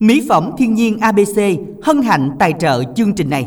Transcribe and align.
Mỹ 0.00 0.26
phẩm 0.28 0.50
thiên 0.58 0.74
nhiên 0.74 0.98
ABC 0.98 1.38
hân 1.82 2.02
hạnh 2.02 2.30
tài 2.38 2.54
trợ 2.60 2.82
chương 2.96 3.14
trình 3.14 3.30
này. 3.30 3.46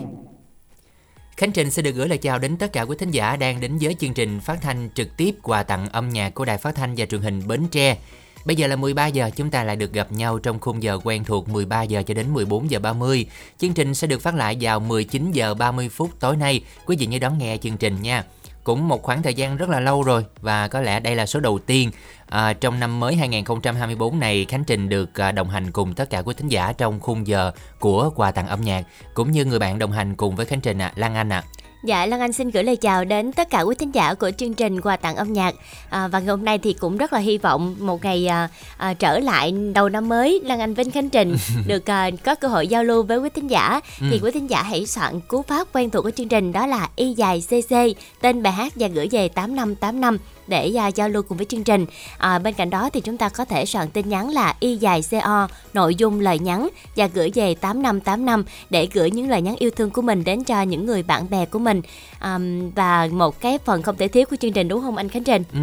Khánh 1.37 1.51
Trình 1.51 1.71
sẽ 1.71 1.81
được 1.81 1.91
gửi 1.91 2.07
lời 2.07 2.17
chào 2.17 2.39
đến 2.39 2.57
tất 2.57 2.73
cả 2.73 2.81
quý 2.81 2.95
thính 2.99 3.11
giả 3.11 3.35
đang 3.35 3.59
đến 3.59 3.77
với 3.81 3.95
chương 3.99 4.13
trình 4.13 4.39
phát 4.39 4.61
thanh 4.61 4.89
trực 4.95 5.17
tiếp 5.17 5.35
quà 5.43 5.63
tặng 5.63 5.89
âm 5.89 6.09
nhạc 6.09 6.33
của 6.33 6.45
Đài 6.45 6.57
Phát 6.57 6.75
thanh 6.75 6.93
và 6.97 7.05
Truyền 7.05 7.21
hình 7.21 7.41
Bến 7.47 7.67
Tre. 7.71 7.97
Bây 8.45 8.55
giờ 8.55 8.67
là 8.67 8.75
13 8.75 9.07
giờ, 9.07 9.29
chúng 9.35 9.51
ta 9.51 9.63
lại 9.63 9.75
được 9.75 9.93
gặp 9.93 10.11
nhau 10.11 10.39
trong 10.39 10.59
khung 10.59 10.83
giờ 10.83 10.99
quen 11.03 11.23
thuộc 11.23 11.49
13 11.49 11.83
giờ 11.83 12.03
cho 12.03 12.13
đến 12.13 12.33
14 12.33 12.71
giờ 12.71 12.79
30. 12.79 13.25
Chương 13.57 13.73
trình 13.73 13.95
sẽ 13.95 14.07
được 14.07 14.21
phát 14.21 14.35
lại 14.35 14.57
vào 14.61 14.79
19 14.79 15.31
giờ 15.31 15.53
30 15.53 15.89
phút 15.89 16.19
tối 16.19 16.37
nay. 16.37 16.63
Quý 16.85 16.95
vị 16.99 17.05
nhớ 17.05 17.19
đón 17.19 17.37
nghe 17.37 17.57
chương 17.57 17.77
trình 17.77 18.01
nha 18.01 18.23
cũng 18.63 18.87
một 18.87 19.03
khoảng 19.03 19.23
thời 19.23 19.33
gian 19.33 19.57
rất 19.57 19.69
là 19.69 19.79
lâu 19.79 20.03
rồi 20.03 20.25
và 20.41 20.67
có 20.67 20.81
lẽ 20.81 20.99
đây 20.99 21.15
là 21.15 21.25
số 21.25 21.39
đầu 21.39 21.59
tiên 21.59 21.91
à, 22.29 22.53
trong 22.53 22.79
năm 22.79 22.99
mới 22.99 23.15
2024 23.15 24.19
này 24.19 24.45
Khánh 24.49 24.63
Trình 24.63 24.89
được 24.89 25.21
à, 25.21 25.31
đồng 25.31 25.49
hành 25.49 25.71
cùng 25.71 25.93
tất 25.93 26.09
cả 26.09 26.21
quý 26.21 26.33
thính 26.37 26.47
giả 26.47 26.73
trong 26.73 26.99
khung 26.99 27.27
giờ 27.27 27.51
của 27.79 28.09
quà 28.15 28.31
tặng 28.31 28.47
âm 28.47 28.61
nhạc 28.61 28.85
cũng 29.13 29.31
như 29.31 29.45
người 29.45 29.59
bạn 29.59 29.79
đồng 29.79 29.91
hành 29.91 30.15
cùng 30.15 30.35
với 30.35 30.45
Khánh 30.45 30.61
Trình 30.61 30.81
ạ, 30.81 30.87
à, 30.87 30.93
Lan 30.95 31.15
Anh 31.15 31.33
ạ. 31.33 31.43
À. 31.45 31.70
Dạ, 31.83 32.05
Lan 32.05 32.19
Anh 32.19 32.33
xin 32.33 32.49
gửi 32.49 32.63
lời 32.63 32.75
chào 32.75 33.05
đến 33.05 33.31
tất 33.31 33.49
cả 33.49 33.61
quý 33.61 33.75
thính 33.75 33.95
giả 33.95 34.13
của 34.13 34.31
chương 34.37 34.53
trình 34.53 34.81
quà 34.81 34.97
tặng 34.97 35.15
âm 35.15 35.33
nhạc. 35.33 35.55
À, 35.89 36.07
và 36.07 36.19
ngày 36.19 36.27
hôm 36.27 36.45
nay 36.45 36.57
thì 36.57 36.73
cũng 36.73 36.97
rất 36.97 37.13
là 37.13 37.19
hy 37.19 37.37
vọng 37.37 37.75
một 37.79 38.03
ngày 38.03 38.27
à, 38.27 38.49
à, 38.77 38.93
trở 38.93 39.19
lại 39.19 39.51
đầu 39.73 39.89
năm 39.89 40.09
mới. 40.09 40.41
Lan 40.43 40.59
Anh 40.59 40.73
Vinh 40.73 40.91
Khánh 40.91 41.09
Trình 41.09 41.35
được 41.67 41.89
à, 41.89 42.09
có 42.25 42.35
cơ 42.35 42.47
hội 42.47 42.67
giao 42.67 42.83
lưu 42.83 43.03
với 43.03 43.17
quý 43.17 43.29
thính 43.29 43.47
giả. 43.47 43.79
Ừ. 44.01 44.07
thì 44.11 44.19
quý 44.23 44.31
thính 44.31 44.49
giả 44.49 44.63
hãy 44.63 44.85
soạn 44.85 45.19
cú 45.27 45.41
pháp 45.41 45.67
quen 45.73 45.89
thuộc 45.89 46.03
của 46.03 46.11
chương 46.11 46.27
trình 46.27 46.51
đó 46.51 46.67
là 46.67 46.89
y 46.95 47.13
dài 47.13 47.43
cc 47.47 47.75
tên 48.21 48.43
bài 48.43 48.53
hát 48.53 48.73
và 48.75 48.87
gửi 48.87 49.07
về 49.11 49.27
8585 49.29 50.17
để 50.51 50.73
uh, 50.87 50.95
giao 50.95 51.09
lưu 51.09 51.23
cùng 51.23 51.37
với 51.37 51.45
chương 51.45 51.63
trình. 51.63 51.85
À, 52.17 52.39
bên 52.39 52.53
cạnh 52.53 52.69
đó 52.69 52.89
thì 52.93 53.01
chúng 53.01 53.17
ta 53.17 53.29
có 53.29 53.45
thể 53.45 53.65
soạn 53.65 53.89
tin 53.89 54.09
nhắn 54.09 54.29
là 54.29 54.55
y 54.59 54.75
dài 54.75 55.01
co 55.11 55.47
nội 55.73 55.95
dung 55.95 56.19
lời 56.19 56.39
nhắn 56.39 56.69
và 56.95 57.07
gửi 57.13 57.31
về 57.35 57.55
8585 57.55 58.43
để 58.69 58.87
gửi 58.93 59.11
những 59.11 59.29
lời 59.29 59.41
nhắn 59.41 59.55
yêu 59.59 59.69
thương 59.75 59.89
của 59.89 60.01
mình 60.01 60.23
đến 60.23 60.43
cho 60.43 60.61
những 60.61 60.85
người 60.85 61.03
bạn 61.03 61.29
bè 61.29 61.45
của 61.45 61.59
mình. 61.59 61.81
À, 62.19 62.39
và 62.75 63.07
một 63.11 63.41
cái 63.41 63.57
phần 63.65 63.81
không 63.81 63.97
thể 63.97 64.07
thiếu 64.07 64.25
của 64.29 64.35
chương 64.35 64.53
trình 64.53 64.67
đúng 64.67 64.81
không 64.81 64.97
anh 64.97 65.09
Khánh 65.09 65.23
Trình? 65.23 65.43
Ừ. 65.53 65.59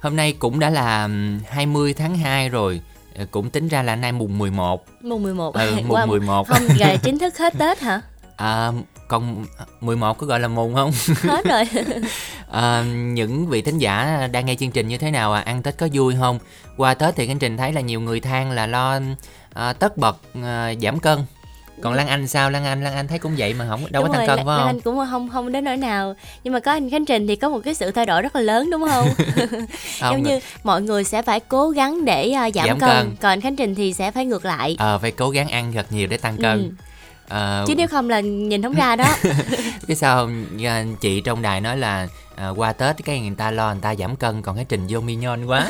Hôm 0.00 0.16
nay 0.16 0.32
cũng 0.32 0.60
đã 0.60 0.70
là 0.70 1.08
20 1.48 1.94
tháng 1.94 2.16
2 2.16 2.48
rồi 2.48 2.80
ờ, 3.18 3.26
cũng 3.30 3.50
tính 3.50 3.68
ra 3.68 3.82
là 3.82 3.96
nay 3.96 4.12
mùng 4.12 4.38
11 4.38 4.84
mùng 5.02 5.22
11 5.22 5.54
ừ, 5.54 5.76
mùng 5.86 5.96
wow. 5.96 6.06
11 6.06 6.48
không 6.48 6.62
là 6.78 6.96
chính 6.96 7.18
thức 7.18 7.38
hết 7.38 7.54
Tết 7.58 7.80
hả 7.80 8.00
à, 8.36 8.72
còn 9.08 9.44
11 9.80 10.18
có 10.18 10.26
gọi 10.26 10.40
là 10.40 10.48
mùng 10.48 10.74
không? 10.74 10.90
Hết 11.22 11.44
rồi. 11.44 11.64
À, 12.50 12.84
những 12.92 13.46
vị 13.46 13.62
thính 13.62 13.78
giả 13.78 14.28
đang 14.32 14.46
nghe 14.46 14.54
chương 14.54 14.70
trình 14.70 14.88
như 14.88 14.98
thế 14.98 15.10
nào 15.10 15.32
à 15.32 15.40
ăn 15.40 15.62
tết 15.62 15.78
có 15.78 15.88
vui 15.92 16.14
không? 16.20 16.38
Qua 16.76 16.94
tết 16.94 17.16
thì 17.16 17.26
chương 17.26 17.38
trình 17.38 17.56
thấy 17.56 17.72
là 17.72 17.80
nhiều 17.80 18.00
người 18.00 18.20
than 18.20 18.50
là 18.50 18.66
lo 18.66 19.00
à, 19.54 19.72
tất 19.72 19.96
bật 19.96 20.16
à, 20.42 20.72
giảm 20.82 20.98
cân. 20.98 21.18
Còn 21.82 21.94
lan 21.94 22.08
anh 22.08 22.26
sao? 22.28 22.50
Lan 22.50 22.64
anh 22.64 22.84
lan 22.84 22.94
anh 22.94 23.08
thấy 23.08 23.18
cũng 23.18 23.32
vậy 23.38 23.54
mà 23.54 23.66
không 23.68 23.80
đâu 23.90 24.02
đúng 24.02 24.12
có 24.12 24.18
tăng 24.18 24.26
cân 24.26 24.36
phải 24.36 24.44
không? 24.44 24.58
Lan 24.58 24.66
anh 24.66 24.80
cũng 24.80 24.98
không 25.10 25.28
không 25.28 25.52
đến 25.52 25.64
nỗi 25.64 25.76
nào. 25.76 26.14
Nhưng 26.44 26.52
mà 26.52 26.60
có 26.60 26.72
anh 26.72 26.90
khánh 26.90 27.04
trình 27.04 27.26
thì 27.26 27.36
có 27.36 27.48
một 27.48 27.60
cái 27.64 27.74
sự 27.74 27.90
thay 27.90 28.06
đổi 28.06 28.22
rất 28.22 28.36
là 28.36 28.42
lớn 28.42 28.70
đúng 28.70 28.88
không, 28.90 29.08
không 29.36 29.66
giống 30.00 30.22
như 30.22 30.40
mọi 30.64 30.82
người 30.82 31.04
sẽ 31.04 31.22
phải 31.22 31.40
cố 31.40 31.70
gắng 31.70 32.04
để 32.04 32.34
uh, 32.48 32.54
giảm, 32.54 32.66
giảm 32.66 32.78
cân. 32.78 32.90
cân. 32.90 33.16
Còn 33.20 33.32
anh 33.32 33.40
khánh 33.40 33.56
trình 33.56 33.74
thì 33.74 33.92
sẽ 33.92 34.10
phải 34.10 34.24
ngược 34.24 34.44
lại. 34.44 34.76
Ờ 34.78 34.94
à, 34.94 34.98
phải 34.98 35.10
cố 35.10 35.30
gắng 35.30 35.48
ăn 35.48 35.72
thật 35.72 35.86
nhiều 35.92 36.06
để 36.06 36.16
tăng 36.16 36.36
cân. 36.36 36.58
ừ 36.58 36.84
à, 37.28 37.64
chứ 37.66 37.74
nếu 37.74 37.88
không 37.88 38.10
là 38.10 38.20
nhìn 38.20 38.62
không 38.62 38.74
ra 38.74 38.96
đó. 38.96 39.16
Cái 39.88 39.96
sao 39.96 40.30
chị 41.00 41.20
trong 41.20 41.42
đài 41.42 41.60
nói 41.60 41.76
là 41.76 42.08
à, 42.36 42.48
qua 42.48 42.72
tết 42.72 42.96
cái 43.04 43.20
người 43.20 43.34
ta 43.36 43.50
lo 43.50 43.72
người 43.72 43.82
ta 43.82 43.94
giảm 43.94 44.16
cân 44.16 44.42
còn 44.42 44.56
cái 44.56 44.64
trình 44.68 44.86
vô 44.88 45.00
mignon 45.00 45.46
quá. 45.46 45.68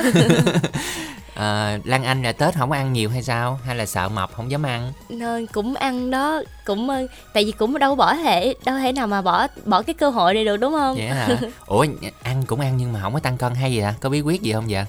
À, 1.35 1.79
lan 1.85 2.05
anh 2.05 2.23
là 2.23 2.33
tết 2.33 2.55
không 2.55 2.73
ăn 2.73 2.93
nhiều 2.93 3.11
hay 3.11 3.23
sao? 3.23 3.61
Hay 3.65 3.77
là 3.77 3.87
sợ 3.87 4.09
mập 4.09 4.35
không 4.35 4.51
dám 4.51 4.63
ăn? 4.63 4.93
Nên 5.09 5.47
cũng 5.47 5.75
ăn 5.75 6.11
đó 6.11 6.43
cũng 6.65 6.89
tại 7.33 7.45
vì 7.45 7.53
cũng 7.53 7.79
đâu 7.79 7.95
bỏ 7.95 8.15
thể 8.15 8.55
đâu 8.65 8.79
thể 8.79 8.93
nào 8.93 9.07
mà 9.07 9.23
bỏ 9.23 9.47
bỏ 9.65 9.83
cái 9.83 9.95
cơ 9.95 10.09
hội 10.11 10.35
này 10.35 10.45
được 10.45 10.57
đúng 10.57 10.73
không? 10.73 10.97
Vậy 10.97 11.09
hả? 11.09 11.29
Ủa 11.67 11.87
ăn 12.23 12.43
cũng 12.47 12.61
ăn 12.61 12.77
nhưng 12.77 12.93
mà 12.93 13.01
không 13.03 13.15
có 13.15 13.21
tăng 13.21 13.39
cân 13.39 13.55
hay 13.55 13.73
gì 13.73 13.81
hả? 13.81 13.95
Có 14.01 14.09
bí 14.09 14.21
quyết 14.21 14.43
gì 14.43 14.53
không 14.53 14.67
vậy? 14.69 14.85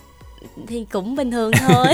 Thì 0.67 0.85
cũng 0.91 1.15
bình 1.15 1.31
thường 1.31 1.51
thôi 1.51 1.85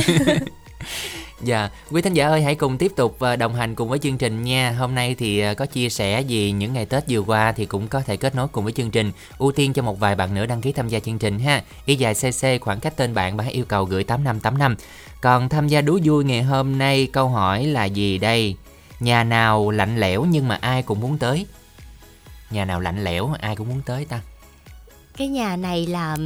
Dạ, 1.41 1.69
quý 1.91 2.01
thính 2.01 2.13
giả 2.13 2.28
ơi 2.28 2.41
hãy 2.41 2.56
cùng 2.56 2.78
tiếp 2.78 2.91
tục 2.96 3.16
ờ, 3.19 3.35
đồng 3.35 3.56
hành 3.56 3.75
cùng 3.75 3.90
với 3.90 4.00
chương 4.00 4.18
trình 4.18 4.44
nha. 4.44 4.72
Hôm 4.72 4.96
nay 4.96 5.16
thì 5.16 5.40
ờ, 5.40 5.53
có 5.53 5.66
chia 5.66 5.90
sẻ 5.90 6.22
gì 6.22 6.51
những 6.51 6.73
ngày 6.73 6.85
Tết 6.85 7.03
vừa 7.09 7.19
qua 7.19 7.51
thì 7.51 7.66
cũng 7.66 7.88
có 7.88 8.01
thể 8.01 8.18
kết 8.18 8.35
nối 8.35 8.47
cùng 8.47 8.63
với 8.63 8.73
chương 8.73 8.91
trình. 8.91 9.12
Ưu 9.38 9.51
tiên 9.51 9.73
cho 9.73 9.81
một 9.81 10.00
vài 10.00 10.16
bạn 10.16 10.35
nữa 10.35 10.46
đăng 10.46 10.62
ký 10.62 10.72
tham 10.72 10.90
gia 10.90 11.00
chương 11.00 11.19
trình 11.19 11.40
ha. 11.40 11.63
Y 11.85 11.96
dài 11.96 12.13
CC 12.13 12.62
khoảng 12.62 12.79
cách 12.79 12.94
tên 12.97 13.13
bạn 13.13 13.38
và 13.38 13.44
hãy 13.44 13.53
yêu 13.53 13.66
cầu 13.66 13.85
gửi 13.85 14.03
8585. 14.03 14.75
Còn 15.22 15.50
tham 15.50 15.68
gia 15.68 15.81
đố 15.81 16.00
vui 16.03 16.23
ngày 16.23 16.44
hôm 16.44 16.78
nay 16.78 17.07
câu 17.13 17.29
hỏi 17.29 17.66
là 17.66 17.85
gì 17.85 18.17
đây? 18.17 18.56
Nhà 19.00 19.23
nào 19.23 19.72
lạnh 19.72 20.00
lẽo 20.00 20.25
nhưng 20.25 20.47
mà 20.47 20.56
ai 20.62 20.84
cũng 20.84 21.00
muốn 21.00 21.17
tới? 21.17 21.46
Nhà 22.52 22.66
nào 22.66 22.79
lạnh 22.79 23.03
lẽo 23.03 23.34
ai 23.40 23.56
cũng 23.56 23.69
muốn 23.69 23.81
tới 23.85 24.06
ta? 24.06 24.22
Cái 25.17 25.28
nhà 25.28 25.56
này 25.56 25.85
là 25.85 26.17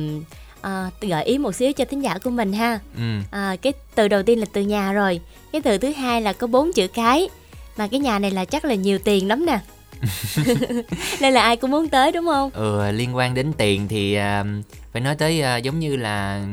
à, 0.62 0.90
gợi 1.02 1.24
ý 1.24 1.38
một 1.38 1.56
xíu 1.56 1.74
cho 1.74 1.86
thính 1.86 2.04
giả 2.04 2.18
của 2.24 2.30
mình 2.30 2.54
ha. 2.54 2.80
Ừ. 2.96 3.20
à, 3.32 3.56
cái 3.62 3.74
từ 3.96 4.08
đầu 4.08 4.24
tiên 4.24 4.40
là 4.40 4.46
từ 4.54 4.62
nhà 4.62 4.94
rồi 4.94 5.22
cái 5.52 5.62
từ 5.62 5.78
thứ 5.78 5.92
hai 5.92 6.22
là 6.22 6.34
có 6.34 6.48
bốn 6.48 6.74
chữ 6.74 6.88
cái. 6.88 7.30
Mà 7.78 7.88
cái 7.88 8.00
nhà 8.00 8.20
này 8.20 8.32
là 8.32 8.46
chắc 8.46 8.66
là 8.66 8.76
nhiều 8.76 9.00
tiền 9.00 9.28
lắm 9.28 9.46
nè. 9.46 9.60
Nên 11.22 11.34
là 11.34 11.42
ai 11.42 11.56
cũng 11.56 11.72
muốn 11.72 11.90
tới 11.90 12.12
đúng 12.12 12.26
không? 12.26 12.50
Ừ 12.54 12.92
liên 12.92 13.16
quan 13.16 13.34
đến 13.34 13.54
tiền 13.58 13.88
thì 13.88 14.18
uh, 14.18 14.48
phải 14.92 15.02
nói 15.02 15.16
tới 15.16 15.44
uh, 15.58 15.64
giống 15.64 15.80
như 15.80 15.96
là 15.96 16.46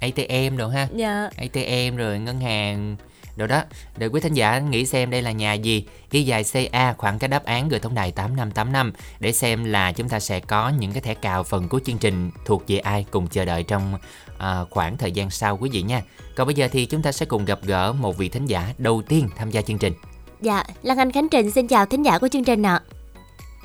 ATM 0.00 0.56
rồi 0.56 0.74
ha. 0.74 0.88
Dạ. 0.94 1.28
ATM 1.36 1.96
rồi 1.96 2.18
ngân 2.18 2.40
hàng 2.40 2.96
rồi 3.36 3.48
đó 3.48 3.62
để 3.96 4.06
quý 4.06 4.20
thính 4.20 4.34
giả 4.34 4.58
nghĩ 4.58 4.86
xem 4.86 5.10
đây 5.10 5.22
là 5.22 5.32
nhà 5.32 5.52
gì 5.52 5.86
y 6.10 6.22
dài 6.22 6.44
CA 6.52 6.92
khoảng 6.98 7.18
cái 7.18 7.28
đáp 7.28 7.44
án 7.44 7.68
gửi 7.68 7.80
tổng 7.80 7.94
đài 7.94 8.12
8585 8.12 8.92
để 9.20 9.32
xem 9.32 9.64
là 9.64 9.92
chúng 9.92 10.08
ta 10.08 10.20
sẽ 10.20 10.40
có 10.40 10.68
những 10.68 10.92
cái 10.92 11.02
thẻ 11.02 11.14
cào 11.14 11.42
phần 11.42 11.68
của 11.68 11.80
chương 11.84 11.98
trình 11.98 12.30
thuộc 12.44 12.64
về 12.68 12.78
ai 12.78 13.06
cùng 13.10 13.26
chờ 13.26 13.44
đợi 13.44 13.62
trong 13.62 13.98
à, 14.38 14.64
khoảng 14.70 14.96
thời 14.96 15.12
gian 15.12 15.30
sau 15.30 15.56
quý 15.56 15.70
vị 15.72 15.82
nha 15.82 16.02
còn 16.36 16.46
bây 16.46 16.54
giờ 16.54 16.68
thì 16.72 16.86
chúng 16.86 17.02
ta 17.02 17.12
sẽ 17.12 17.26
cùng 17.26 17.44
gặp 17.44 17.58
gỡ 17.62 17.92
một 17.92 18.18
vị 18.18 18.28
thính 18.28 18.46
giả 18.46 18.72
đầu 18.78 19.02
tiên 19.08 19.28
tham 19.36 19.50
gia 19.50 19.62
chương 19.62 19.78
trình 19.78 19.92
dạ 20.40 20.64
Lan 20.82 20.98
Anh 20.98 21.12
Khánh 21.12 21.28
Trình 21.28 21.50
xin 21.50 21.68
chào 21.68 21.86
thính 21.86 22.02
giả 22.02 22.18
của 22.18 22.28
chương 22.28 22.44
trình 22.44 22.62
ạ 22.62 22.80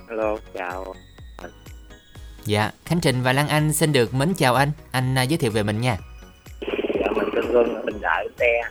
Hello 0.09 0.37
chào 0.53 0.95
Dạ, 2.45 2.71
Khánh 2.85 2.99
Trình 2.99 3.21
và 3.23 3.33
Lan 3.33 3.47
Anh 3.47 3.73
xin 3.73 3.93
được 3.93 4.13
mến 4.13 4.33
chào 4.37 4.55
anh. 4.55 4.71
Anh 4.91 5.15
uh, 5.23 5.29
giới 5.29 5.37
thiệu 5.37 5.51
về 5.51 5.63
mình 5.63 5.81
nha. 5.81 5.97
Dạ, 6.99 7.07
mình 7.15 7.29
tên 7.35 7.45
Luân, 7.51 7.85
Bình 7.85 8.01
Đại, 8.01 8.27
Tre. 8.39 8.61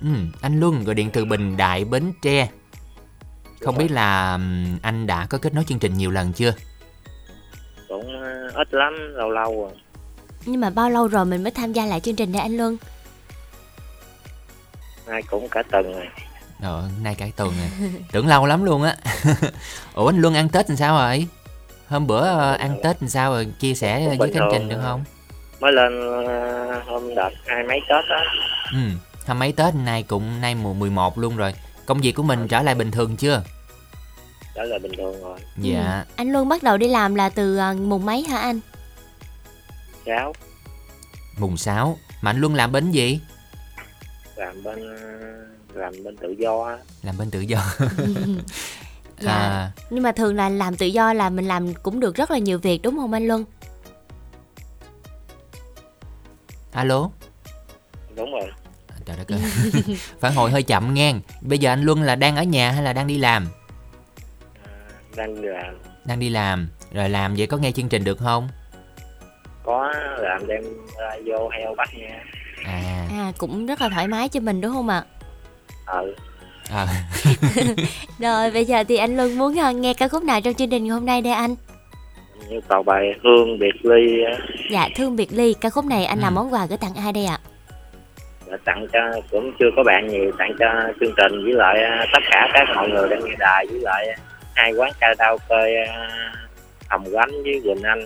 Ừ, 0.00 0.08
anh 0.40 0.60
Luân 0.60 0.84
gọi 0.84 0.94
điện 0.94 1.10
từ 1.12 1.24
Bình 1.24 1.56
Đại 1.56 1.84
Bến 1.84 2.12
Tre. 2.22 2.48
Không 3.60 3.78
biết 3.78 3.90
là 3.90 4.38
anh 4.82 5.06
đã 5.06 5.26
có 5.30 5.38
kết 5.38 5.54
nối 5.54 5.64
chương 5.64 5.78
trình 5.78 5.94
nhiều 5.94 6.10
lần 6.10 6.32
chưa? 6.32 6.52
Cũng 7.88 8.22
ờ, 8.22 8.50
ít 8.54 8.74
lắm, 8.74 8.94
lâu 9.14 9.30
lâu 9.30 9.62
rồi. 9.62 9.72
Nhưng 10.46 10.60
mà 10.60 10.70
bao 10.70 10.90
lâu 10.90 11.06
rồi 11.08 11.24
mình 11.24 11.42
mới 11.42 11.52
tham 11.52 11.72
gia 11.72 11.86
lại 11.86 12.00
chương 12.00 12.16
trình 12.16 12.32
đây 12.32 12.42
anh 12.42 12.56
Luân? 12.56 12.76
Nay 15.06 15.22
cũng 15.30 15.48
cả 15.48 15.62
tuần 15.62 15.92
rồi. 15.92 16.06
Ờ, 16.62 16.88
nay 17.02 17.14
cả 17.14 17.26
tuần 17.36 17.52
rồi. 17.58 17.90
Tưởng 18.12 18.26
lâu 18.26 18.46
lắm 18.46 18.64
luôn 18.64 18.82
á. 18.82 18.96
Ủa 19.94 20.08
anh 20.08 20.20
Luân 20.20 20.34
ăn 20.34 20.48
Tết 20.48 20.70
làm 20.70 20.76
sao 20.76 20.98
rồi? 20.98 21.26
Hôm 21.88 22.06
bữa 22.06 22.26
ờ, 22.26 22.52
ăn 22.52 22.80
Tết 22.82 23.02
làm 23.02 23.08
sao 23.08 23.32
rồi? 23.32 23.46
Chia 23.60 23.74
sẻ 23.74 24.16
với 24.18 24.30
chương 24.34 24.48
trình 24.52 24.68
được 24.68 24.80
không? 24.82 25.04
Mới 25.60 25.72
lên 25.72 26.00
ờ, 26.26 26.82
hôm 26.86 27.14
đợt 27.14 27.30
hai 27.46 27.62
mấy 27.62 27.80
Tết 27.88 28.04
á. 28.08 28.24
Ừ 28.72 28.78
Hôm 29.26 29.38
mấy 29.38 29.52
Tết 29.52 29.74
nay 29.74 30.02
cũng 30.02 30.40
nay 30.40 30.54
mùa 30.54 30.74
11 30.74 31.18
luôn 31.18 31.36
rồi 31.36 31.54
Công 31.86 32.00
việc 32.00 32.12
của 32.12 32.22
mình 32.22 32.48
trở 32.48 32.62
lại 32.62 32.74
bình 32.74 32.90
thường 32.90 33.16
chưa? 33.16 33.42
Trở 34.54 34.62
lại 34.62 34.78
bình 34.78 34.92
thường 34.96 35.22
rồi 35.22 35.38
Dạ 35.56 36.04
ừ. 36.08 36.12
Anh 36.16 36.32
luôn 36.32 36.48
bắt 36.48 36.62
đầu 36.62 36.76
đi 36.76 36.88
làm 36.88 37.14
là 37.14 37.28
từ 37.28 37.58
uh, 37.70 37.76
mùng 37.76 38.06
mấy 38.06 38.22
hả 38.22 38.38
anh? 38.38 38.60
6 40.06 40.32
Mùng 41.38 41.56
6 41.56 41.98
Mà 42.20 42.30
anh 42.30 42.40
luôn 42.40 42.54
làm 42.54 42.72
bên 42.72 42.90
gì? 42.90 43.20
Làm 44.36 44.62
bên 44.62 44.78
làm 45.74 45.92
bên 46.04 46.16
tự 46.16 46.30
do 46.38 46.78
Làm 47.02 47.18
bên 47.18 47.30
tự 47.30 47.40
do 47.40 47.60
Dạ 49.20 49.32
à. 49.32 49.72
Nhưng 49.90 50.02
mà 50.02 50.12
thường 50.12 50.36
là 50.36 50.48
làm 50.48 50.76
tự 50.76 50.86
do 50.86 51.12
là 51.12 51.30
mình 51.30 51.48
làm 51.48 51.74
cũng 51.74 52.00
được 52.00 52.16
rất 52.16 52.30
là 52.30 52.38
nhiều 52.38 52.58
việc 52.58 52.82
đúng 52.82 52.96
không 52.96 53.12
anh 53.12 53.26
Luân? 53.26 53.44
Alo 56.72 57.10
Đúng 58.16 58.32
rồi 58.32 58.50
trời 59.10 59.24
đất 59.28 59.36
ơi. 59.36 59.96
Phản 60.20 60.34
hồi 60.34 60.50
hơi 60.50 60.62
chậm 60.62 60.94
ngang 60.94 61.20
bây 61.40 61.58
giờ 61.58 61.72
anh 61.72 61.82
luân 61.82 62.02
là 62.02 62.14
đang 62.14 62.36
ở 62.36 62.42
nhà 62.42 62.70
hay 62.70 62.82
là 62.82 62.92
đang 62.92 63.06
đi 63.06 63.18
làm? 63.18 63.46
À, 64.64 64.72
đang 65.16 65.42
đi 65.42 65.48
làm. 65.48 65.78
Đang 66.04 66.20
đi 66.20 66.28
làm. 66.28 66.68
Rồi 66.92 67.08
làm 67.08 67.34
vậy 67.34 67.46
có 67.46 67.56
nghe 67.56 67.72
chương 67.72 67.88
trình 67.88 68.04
được 68.04 68.18
không? 68.18 68.48
Có 69.64 69.92
làm 70.18 70.46
đem 70.46 70.62
ra 70.98 71.10
vô 71.24 71.48
heo 71.48 71.74
bắt 71.74 71.88
nha. 71.98 72.24
À. 72.64 73.06
À 73.10 73.32
cũng 73.38 73.66
rất 73.66 73.80
là 73.80 73.88
thoải 73.88 74.08
mái 74.08 74.28
cho 74.28 74.40
mình 74.40 74.60
đúng 74.60 74.72
không 74.72 74.88
ạ? 74.88 75.04
Ừ. 75.86 76.14
À. 76.70 76.86
rồi 78.18 78.50
bây 78.50 78.64
giờ 78.64 78.84
thì 78.84 78.96
anh 78.96 79.16
luân 79.16 79.38
muốn 79.38 79.58
ờ, 79.58 79.72
nghe 79.72 79.94
ca 79.94 80.08
khúc 80.08 80.22
nào 80.22 80.40
trong 80.40 80.54
chương 80.54 80.70
trình 80.70 80.88
hôm 80.88 81.06
nay 81.06 81.22
đây 81.22 81.32
anh? 81.32 81.54
Như 82.48 82.60
cầu 82.68 82.82
bài 82.82 83.14
thương 83.22 83.58
biệt 83.58 83.84
ly 83.84 84.22
dạ 84.70 84.88
thương 84.96 85.16
biệt 85.16 85.32
ly. 85.32 85.54
Ca 85.60 85.70
khúc 85.70 85.84
này 85.84 86.04
anh 86.04 86.18
ừ. 86.18 86.22
làm 86.22 86.34
món 86.34 86.52
quà 86.52 86.66
gửi 86.66 86.78
tặng 86.78 86.94
ai 86.94 87.12
đây 87.12 87.24
ạ? 87.24 87.38
Và 87.44 87.49
tặng 88.64 88.86
cho 88.92 89.20
cũng 89.30 89.52
chưa 89.58 89.70
có 89.76 89.82
bạn 89.82 90.08
nhiều 90.08 90.32
tặng 90.38 90.52
cho 90.58 90.66
chương 91.00 91.14
trình 91.16 91.44
với 91.44 91.52
lại 91.52 91.82
à, 91.82 92.06
tất 92.12 92.22
cả 92.30 92.48
các 92.52 92.68
mọi 92.74 92.88
người 92.88 93.08
đang 93.08 93.24
nghe 93.24 93.34
đài 93.38 93.66
với 93.66 93.80
lại 93.80 94.18
hai 94.54 94.72
quán 94.72 94.92
karaoke 95.00 95.84
à, 95.88 96.08
Hồng 96.88 97.04
Gánh 97.10 97.30
với 97.42 97.60
Quỳnh 97.64 97.82
Anh 97.82 98.00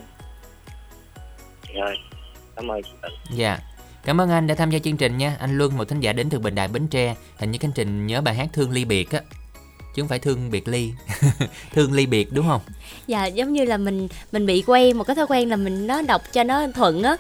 rồi 1.75 1.95
cảm 2.57 2.71
ơn 2.71 2.83
chương 2.83 2.99
trình 3.03 3.13
Dạ. 3.31 3.59
Cảm 4.05 4.21
ơn 4.21 4.31
anh 4.31 4.47
đã 4.47 4.55
tham 4.55 4.71
gia 4.71 4.79
chương 4.79 4.97
trình 4.97 5.19
nha. 5.19 5.37
Anh 5.41 5.59
Luân, 5.59 5.77
một 5.77 5.85
thính 5.85 6.01
giả 6.01 6.13
đến 6.13 6.31
từ 6.31 6.39
Bình 6.39 6.55
Đại 6.55 6.69
Bến 6.69 6.87
Tre. 6.89 7.15
Hình 7.39 7.51
như 7.51 7.59
Khánh 7.59 7.73
Trình 7.75 8.07
nhớ 8.07 8.21
bài 8.21 8.35
hát 8.35 8.49
Thương 8.53 8.71
ly 8.71 8.85
biệt 8.85 9.11
á. 9.11 9.21
Chứ 9.95 10.03
không 10.03 10.09
phải 10.09 10.19
thương 10.19 10.51
biệt 10.51 10.69
ly. 10.69 10.93
thương 11.73 11.93
ly 11.93 12.07
biệt 12.07 12.29
đúng 12.33 12.47
không? 12.49 12.61
dạ 13.07 13.27
giống 13.27 13.53
như 13.53 13.65
là 13.65 13.77
mình 13.77 14.09
mình 14.33 14.47
bị 14.47 14.65
quen 14.67 14.99
một 14.99 15.05
cái 15.05 15.17
thói 15.17 15.27
quen 15.27 15.51
là 15.51 15.57
mình 15.57 15.87
nó 15.87 16.03
đọc 16.03 16.23
cho 16.33 16.45
nó 16.45 16.67
thuận 16.75 17.03
á 17.03 17.17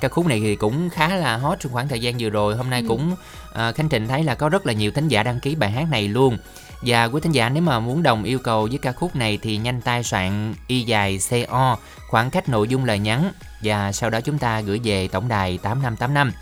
Ca 0.00 0.08
khúc 0.08 0.26
này 0.26 0.40
thì 0.40 0.56
cũng 0.56 0.90
khá 0.90 1.08
là 1.16 1.36
hot 1.36 1.60
trong 1.60 1.72
khoảng 1.72 1.88
thời 1.88 2.00
gian 2.00 2.14
vừa 2.18 2.30
rồi. 2.30 2.56
Hôm 2.56 2.70
nay 2.70 2.80
Ừ. 2.80 2.88
cũng 2.88 3.16
à, 3.54 3.72
Khánh 3.72 3.88
Trình 3.88 4.08
thấy 4.08 4.24
là 4.24 4.34
có 4.34 4.48
rất 4.48 4.66
là 4.66 4.72
nhiều 4.72 4.90
thính 4.90 5.08
giả 5.08 5.22
đăng 5.22 5.40
ký 5.40 5.54
bài 5.54 5.70
hát 5.70 5.84
này 5.90 6.08
luôn. 6.08 6.38
Và 6.82 7.04
quý 7.04 7.20
thính 7.20 7.32
giả 7.32 7.48
nếu 7.48 7.62
mà 7.62 7.80
muốn 7.80 8.02
đồng 8.02 8.24
yêu 8.24 8.38
cầu 8.38 8.68
với 8.70 8.78
ca 8.78 8.92
khúc 8.92 9.16
này 9.16 9.38
thì 9.42 9.56
nhanh 9.56 9.80
tay 9.80 10.02
soạn 10.04 10.54
y 10.66 10.82
dài 10.82 11.18
CO 11.30 11.76
khoảng 12.08 12.30
cách 12.30 12.48
nội 12.48 12.68
dung 12.68 12.84
lời 12.84 12.98
nhắn 12.98 13.32
và 13.62 13.92
sau 13.92 14.10
đó 14.10 14.20
chúng 14.20 14.38
ta 14.38 14.60
gửi 14.60 14.80
về 14.84 15.08
tổng 15.08 15.28
đài 15.28 15.58
8585. 15.58 16.32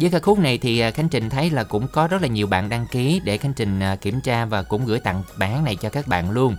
Với 0.00 0.10
ca 0.10 0.18
khúc 0.18 0.38
này 0.38 0.58
thì 0.58 0.78
à, 0.80 0.90
Khánh 0.90 1.08
Trình 1.08 1.30
thấy 1.30 1.50
là 1.50 1.64
cũng 1.64 1.88
có 1.88 2.06
rất 2.08 2.22
là 2.22 2.28
nhiều 2.28 2.46
bạn 2.46 2.68
đăng 2.68 2.86
ký 2.86 3.20
để 3.24 3.38
Khánh 3.38 3.52
Trình 3.54 3.80
à, 3.80 3.96
kiểm 3.96 4.20
tra 4.20 4.44
và 4.44 4.62
cũng 4.62 4.84
gửi 4.86 5.00
tặng 5.00 5.22
bài 5.38 5.48
hát 5.50 5.60
này 5.64 5.76
cho 5.76 5.88
các 5.88 6.06
bạn 6.08 6.30
luôn. 6.30 6.56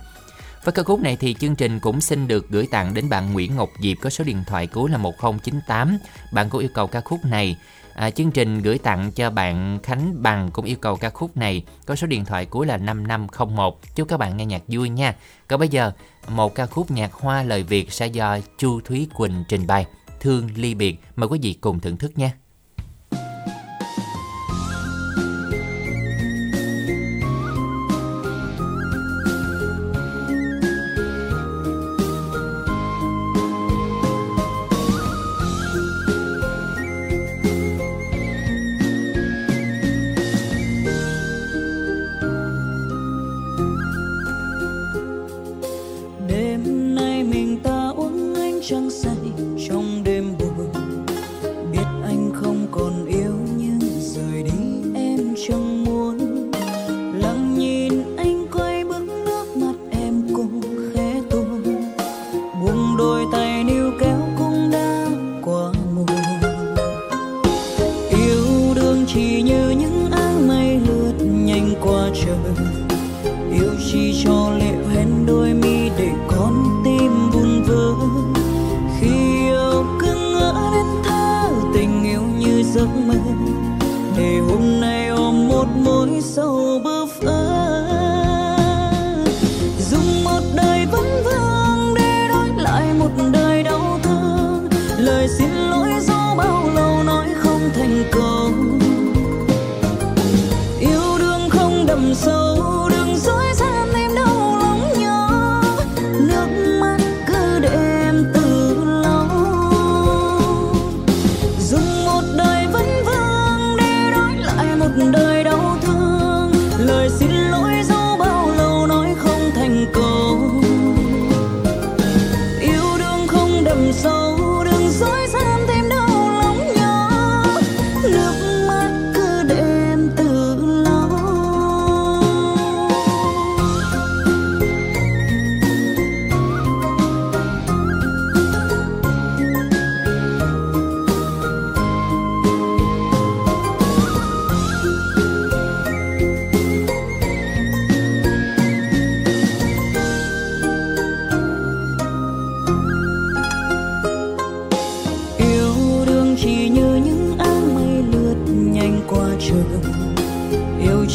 Với 0.64 0.72
ca 0.72 0.82
khúc 0.82 1.00
này 1.00 1.16
thì 1.16 1.34
chương 1.34 1.54
trình 1.54 1.80
cũng 1.80 2.00
xin 2.00 2.28
được 2.28 2.50
gửi 2.50 2.66
tặng 2.70 2.94
đến 2.94 3.08
bạn 3.08 3.32
Nguyễn 3.32 3.56
Ngọc 3.56 3.70
Diệp 3.80 3.96
có 4.00 4.10
số 4.10 4.24
điện 4.24 4.44
thoại 4.46 4.66
cuối 4.66 4.90
là 4.90 4.98
1098. 4.98 5.98
Bạn 6.32 6.48
có 6.50 6.58
yêu 6.58 6.68
cầu 6.74 6.86
ca 6.86 7.00
khúc 7.00 7.24
này. 7.24 7.56
À, 7.94 8.10
chương 8.10 8.30
trình 8.30 8.62
gửi 8.62 8.78
tặng 8.78 9.12
cho 9.12 9.30
bạn 9.30 9.78
Khánh 9.82 10.22
Bằng 10.22 10.50
cũng 10.52 10.64
yêu 10.64 10.76
cầu 10.76 10.96
ca 10.96 11.10
khúc 11.10 11.36
này 11.36 11.64
có 11.86 11.96
số 11.96 12.06
điện 12.06 12.24
thoại 12.24 12.46
cuối 12.46 12.66
là 12.66 12.76
5501. 12.76 13.80
Chúc 13.94 14.08
các 14.08 14.16
bạn 14.16 14.36
nghe 14.36 14.46
nhạc 14.46 14.62
vui 14.68 14.88
nha. 14.88 15.14
Còn 15.48 15.60
bây 15.60 15.68
giờ, 15.68 15.92
một 16.28 16.54
ca 16.54 16.66
khúc 16.66 16.90
nhạc 16.90 17.12
hoa 17.12 17.42
lời 17.42 17.62
Việt 17.62 17.92
sẽ 17.92 18.06
do 18.06 18.38
Chu 18.58 18.80
Thúy 18.80 19.08
Quỳnh 19.14 19.44
trình 19.48 19.66
bày. 19.66 19.86
Thương 20.20 20.48
ly 20.54 20.74
biệt. 20.74 21.00
Mời 21.16 21.28
quý 21.28 21.38
vị 21.42 21.52
cùng 21.60 21.80
thưởng 21.80 21.96
thức 21.96 22.18
nha. 22.18 22.32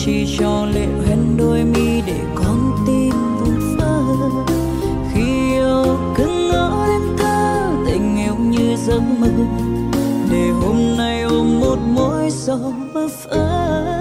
Chỉ 0.05 0.37
cho 0.39 0.65
lệ 0.65 0.85
hoen 0.85 1.37
đôi 1.37 1.63
mi 1.63 2.01
để 2.07 2.19
con 2.35 2.71
tim 2.87 3.13
vùng 3.39 3.77
vỡ 3.77 4.03
khi 5.13 5.53
yêu 5.53 5.97
cứ 6.17 6.25
ngỡ 6.51 6.87
đến 6.87 7.17
thơ, 7.17 7.71
tình 7.85 8.17
yêu 8.17 8.35
như 8.35 8.75
giấc 8.75 9.01
mơ. 9.19 9.27
Để 10.31 10.49
hôm 10.49 10.97
nay 10.97 11.21
ôm 11.21 11.59
một 11.59 11.77
mối 11.95 12.31
sầu 12.31 12.73
bơ 12.93 13.07
vơ 13.07 13.92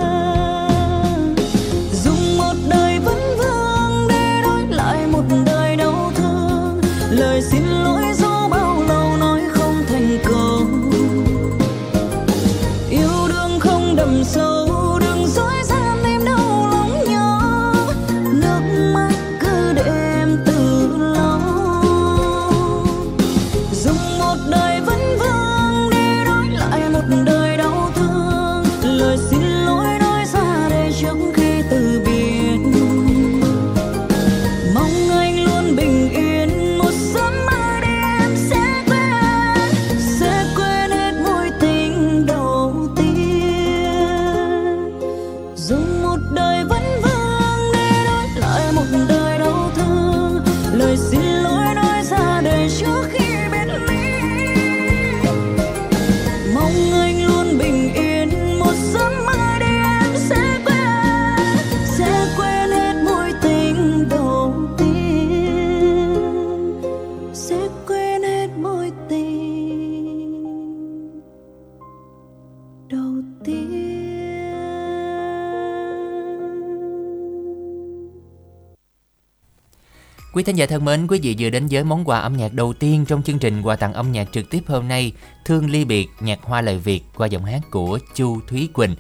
thính 80.53 80.59
giả 80.59 80.67
thân 80.67 80.85
mến, 80.85 81.07
quý 81.07 81.19
vị 81.23 81.37
vừa 81.39 81.51
đến 81.51 81.67
với 81.71 81.85
món 81.85 82.05
quà 82.05 82.19
âm 82.19 82.37
nhạc 82.37 82.55
đầu 82.55 82.73
tiên 82.73 83.05
trong 83.09 83.23
chương 83.23 83.39
trình 83.39 83.63
quà 83.63 83.77
tặng 83.77 83.93
âm 83.93 84.13
nhạc 84.13 84.29
trực 84.33 84.51
tiếp 84.51 84.61
hôm 84.67 84.89
nay, 84.89 85.13
Thương 85.45 85.71
ly 85.71 85.85
biệt, 85.85 86.09
nhạc 86.21 86.39
hoa 86.43 86.61
lời 86.61 86.79
Việt 86.79 87.05
qua 87.17 87.27
giọng 87.27 87.45
hát 87.45 87.61
của 87.71 87.99
Chu 88.15 88.41
Thúy 88.49 88.69
Quỳnh. 88.73 88.97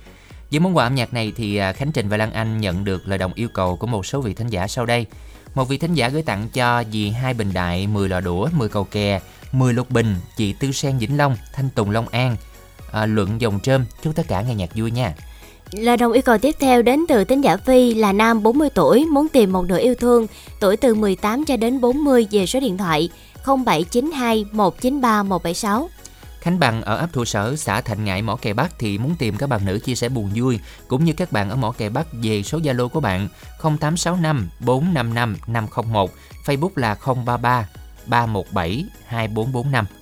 Với 0.50 0.60
món 0.60 0.76
quà 0.76 0.86
âm 0.86 0.94
nhạc 0.94 1.14
này 1.14 1.32
thì 1.36 1.56
à, 1.56 1.72
Khánh 1.72 1.92
Trình 1.92 2.08
và 2.08 2.16
Lan 2.16 2.32
Anh 2.32 2.60
nhận 2.60 2.84
được 2.84 3.08
lời 3.08 3.18
đồng 3.18 3.32
yêu 3.34 3.48
cầu 3.48 3.76
của 3.76 3.86
một 3.86 4.06
số 4.06 4.20
vị 4.20 4.34
thính 4.34 4.48
giả 4.48 4.68
sau 4.68 4.86
đây. 4.86 5.06
Một 5.54 5.68
vị 5.68 5.78
thính 5.78 5.94
giả 5.94 6.08
gửi 6.08 6.22
tặng 6.22 6.48
cho 6.48 6.84
dì 6.92 7.10
Hai 7.10 7.34
Bình 7.34 7.52
Đại, 7.52 7.86
10 7.86 8.08
lò 8.08 8.20
đũa, 8.20 8.48
10 8.52 8.68
cầu 8.68 8.84
kè, 8.84 9.20
10 9.52 9.74
lục 9.74 9.90
bình, 9.90 10.16
chị 10.36 10.52
Tư 10.52 10.72
Sen 10.72 10.98
Vĩnh 10.98 11.16
Long, 11.16 11.36
Thanh 11.52 11.68
Tùng 11.70 11.90
Long 11.90 12.08
An, 12.08 12.36
à, 12.92 13.06
Luận 13.06 13.40
Dòng 13.40 13.60
Trơm. 13.60 13.84
Chúc 14.02 14.16
tất 14.16 14.28
cả 14.28 14.42
nghe 14.42 14.54
nhạc 14.54 14.70
vui 14.74 14.90
nha. 14.90 15.14
Lời 15.72 15.96
đồng 15.96 16.12
yêu 16.12 16.22
cầu 16.22 16.38
tiếp 16.38 16.56
theo 16.60 16.82
đến 16.82 17.04
từ 17.08 17.24
tính 17.24 17.40
giả 17.40 17.56
Phi 17.56 17.94
là 17.94 18.12
nam 18.12 18.42
40 18.42 18.70
tuổi, 18.74 19.06
muốn 19.06 19.28
tìm 19.28 19.52
một 19.52 19.64
nửa 19.64 19.78
yêu 19.78 19.94
thương, 19.94 20.26
tuổi 20.60 20.76
từ 20.76 20.94
18 20.94 21.44
cho 21.44 21.56
đến 21.56 21.80
40 21.80 22.26
về 22.30 22.46
số 22.46 22.60
điện 22.60 22.76
thoại 22.76 23.10
0792 23.44 24.44
193 24.52 25.22
176. 25.22 25.88
Khánh 26.40 26.58
Bằng 26.58 26.82
ở 26.82 26.96
ấp 26.96 27.12
Thủ 27.12 27.24
Sở, 27.24 27.56
xã 27.56 27.80
Thạnh 27.80 28.04
Ngãi, 28.04 28.22
Mỏ 28.22 28.36
Kè 28.36 28.52
Bắc 28.52 28.78
thì 28.78 28.98
muốn 28.98 29.14
tìm 29.18 29.36
các 29.36 29.46
bạn 29.46 29.64
nữ 29.64 29.78
chia 29.78 29.94
sẻ 29.94 30.08
buồn 30.08 30.30
vui 30.34 30.58
cũng 30.88 31.04
như 31.04 31.12
các 31.12 31.32
bạn 31.32 31.50
ở 31.50 31.56
Mỏ 31.56 31.72
Kè 31.72 31.88
Bắc 31.88 32.06
về 32.22 32.42
số 32.42 32.58
Zalo 32.58 32.88
của 32.88 33.00
bạn 33.00 33.28
0865 33.62 34.48
455 34.60 35.36
501, 35.46 36.10
Facebook 36.46 36.70
là 36.76 36.96
033 37.06 37.68
317 38.06 38.84
2445. 39.06 40.01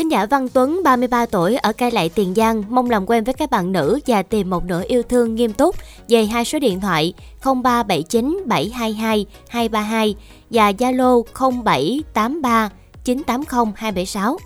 Thính 0.00 0.10
giả 0.10 0.26
Văn 0.26 0.48
Tuấn, 0.48 0.80
33 0.84 1.26
tuổi, 1.26 1.56
ở 1.56 1.72
Cai 1.72 1.90
Lậy, 1.90 2.08
Tiền 2.08 2.34
Giang, 2.34 2.62
mong 2.68 2.90
làm 2.90 3.06
quen 3.06 3.24
với 3.24 3.34
các 3.34 3.50
bạn 3.50 3.72
nữ 3.72 4.00
và 4.06 4.22
tìm 4.22 4.50
một 4.50 4.64
nửa 4.64 4.82
yêu 4.88 5.02
thương 5.02 5.34
nghiêm 5.34 5.52
túc 5.52 5.76
về 6.08 6.24
hai 6.26 6.44
số 6.44 6.58
điện 6.58 6.80
thoại 6.80 7.12
0379 7.42 8.42
722 8.46 9.26
232 9.48 10.14
và 10.50 10.70
Zalo 10.70 11.22
0783 11.34 12.70
980 13.04 13.72
276. 13.76 14.38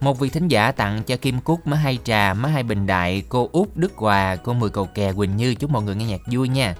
Một 0.00 0.18
vị 0.18 0.28
thính 0.28 0.48
giả 0.48 0.72
tặng 0.72 1.02
cho 1.06 1.16
Kim 1.16 1.40
Cúc, 1.40 1.66
má 1.66 1.76
hai 1.76 1.98
trà, 2.04 2.34
má 2.34 2.48
hai 2.48 2.62
bình 2.62 2.86
đại, 2.86 3.22
cô 3.28 3.48
Út 3.52 3.68
Đức 3.74 3.92
Hòa, 3.96 4.36
cô 4.36 4.52
Mười 4.52 4.70
Cầu 4.70 4.88
Kè, 4.94 5.12
Quỳnh 5.12 5.36
Như. 5.36 5.54
Chúc 5.54 5.70
mọi 5.70 5.82
người 5.82 5.94
nghe 5.94 6.04
nhạc 6.04 6.20
vui 6.32 6.48
nha. 6.48 6.74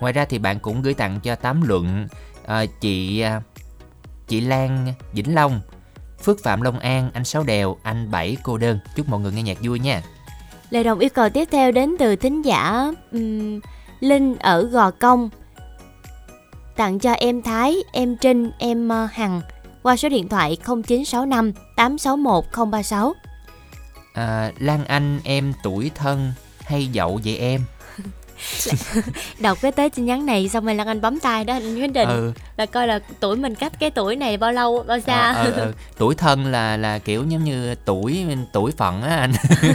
Ngoài 0.00 0.12
ra 0.12 0.24
thì 0.24 0.38
bạn 0.38 0.58
cũng 0.58 0.82
gửi 0.82 0.94
tặng 0.94 1.20
cho 1.20 1.34
Tám 1.34 1.62
Luận, 1.62 2.08
à, 2.46 2.64
chị 2.80 3.20
ờ, 3.20 3.40
chị 4.28 4.40
Lan 4.40 4.92
Vĩnh 5.12 5.34
Long, 5.34 5.60
Phước 6.22 6.42
Phạm 6.42 6.62
Long 6.62 6.78
An, 6.78 7.10
anh 7.14 7.24
Sáu 7.24 7.44
Đèo, 7.44 7.76
anh 7.82 8.10
Bảy 8.10 8.36
Cô 8.42 8.58
Đơn. 8.58 8.78
Chúc 8.94 9.08
mọi 9.08 9.20
người 9.20 9.32
nghe 9.32 9.42
nhạc 9.42 9.58
vui 9.62 9.78
nha. 9.78 10.02
Lời 10.70 10.84
đồng 10.84 10.98
yêu 10.98 11.10
cầu 11.14 11.28
tiếp 11.28 11.48
theo 11.50 11.72
đến 11.72 11.96
từ 11.98 12.16
thính 12.16 12.42
giả 12.42 12.92
um, 13.12 13.60
Linh 14.00 14.36
ở 14.36 14.62
Gò 14.62 14.90
Công. 14.90 15.30
Tặng 16.76 16.98
cho 16.98 17.12
em 17.12 17.42
Thái, 17.42 17.76
em 17.92 18.16
Trinh, 18.16 18.50
em 18.58 18.88
uh, 18.88 19.12
Hằng 19.12 19.40
qua 19.82 19.96
số 19.96 20.08
điện 20.08 20.28
thoại 20.28 20.56
0965 20.66 21.52
861 21.76 22.44
036. 22.70 23.14
À, 24.14 24.52
Lan 24.58 24.84
Anh 24.84 25.20
em 25.24 25.52
tuổi 25.62 25.90
thân 25.94 26.32
hay 26.60 26.86
dậu 26.86 27.20
vậy 27.24 27.36
em? 27.36 27.60
Đọc 29.38 29.58
cái 29.62 29.72
tới 29.72 29.90
tin 29.90 30.04
nhắn 30.06 30.26
này 30.26 30.48
xong 30.48 30.64
rồi 30.64 30.74
Lan 30.74 30.86
Anh 30.86 31.00
bấm 31.00 31.20
tay 31.20 31.44
đó 31.44 31.54
anh 31.54 31.80
Khánh 31.80 31.92
Trình 31.92 32.08
Ừ, 32.08 32.32
là 32.56 32.66
coi 32.66 32.86
là 32.86 32.98
tuổi 33.20 33.36
mình 33.36 33.54
cách 33.54 33.72
cái 33.80 33.90
tuổi 33.90 34.16
này 34.16 34.36
bao 34.36 34.52
lâu 34.52 34.84
bao 34.86 35.00
xa. 35.00 35.14
à, 35.16 35.42
ừ, 35.44 35.52
ừ. 35.52 35.72
Tuổi 35.98 36.14
thân 36.14 36.46
là 36.46 36.76
là 36.76 36.98
kiểu 36.98 37.24
giống 37.28 37.44
như 37.44 37.74
tuổi 37.74 38.26
tuổi 38.52 38.72
phận 38.76 39.02
á 39.02 39.16
anh. 39.16 39.32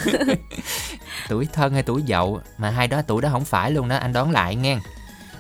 tuổi 1.30 1.48
thân 1.54 1.74
hay 1.74 1.84
tuổi 1.84 2.02
dậu 2.06 2.42
mà 2.58 2.70
hai 2.70 2.88
đó 2.88 3.02
tuổi 3.08 3.22
đó 3.22 3.30
không 3.32 3.46
phải 3.46 3.72
luôn 3.72 3.88
đó, 3.88 3.96
anh 3.96 4.14
đoán 4.14 4.32
lại 4.32 4.56
nghe. 4.56 4.78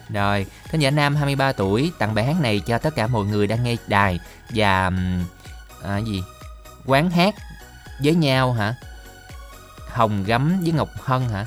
Rồi, 0.10 0.46
thính 0.70 0.82
giả 0.82 0.92
nam 0.92 1.16
23 1.16 1.51
tuổi 1.51 1.92
tặng 2.00 2.16
bài 2.16 2.25
hát 2.25 2.36
này 2.42 2.60
cho 2.60 2.78
tất 2.78 2.96
cả 2.96 3.08
mọi 3.08 3.25
người 3.25 3.48
đang 3.48 3.63
nghe 3.63 3.75
đài 3.88 4.20
và 4.50 4.92
à, 5.84 5.98
gì? 5.98 6.24
Quán 6.86 7.10
hát 7.10 7.36
với 8.04 8.16
nhau 8.16 8.54
hả? 8.54 8.75
Hồng 9.90 10.24
gấm 10.24 10.60
với 10.63 10.72
Ngọc 10.72 10.90
Hân 11.04 11.30
hả? 11.30 11.46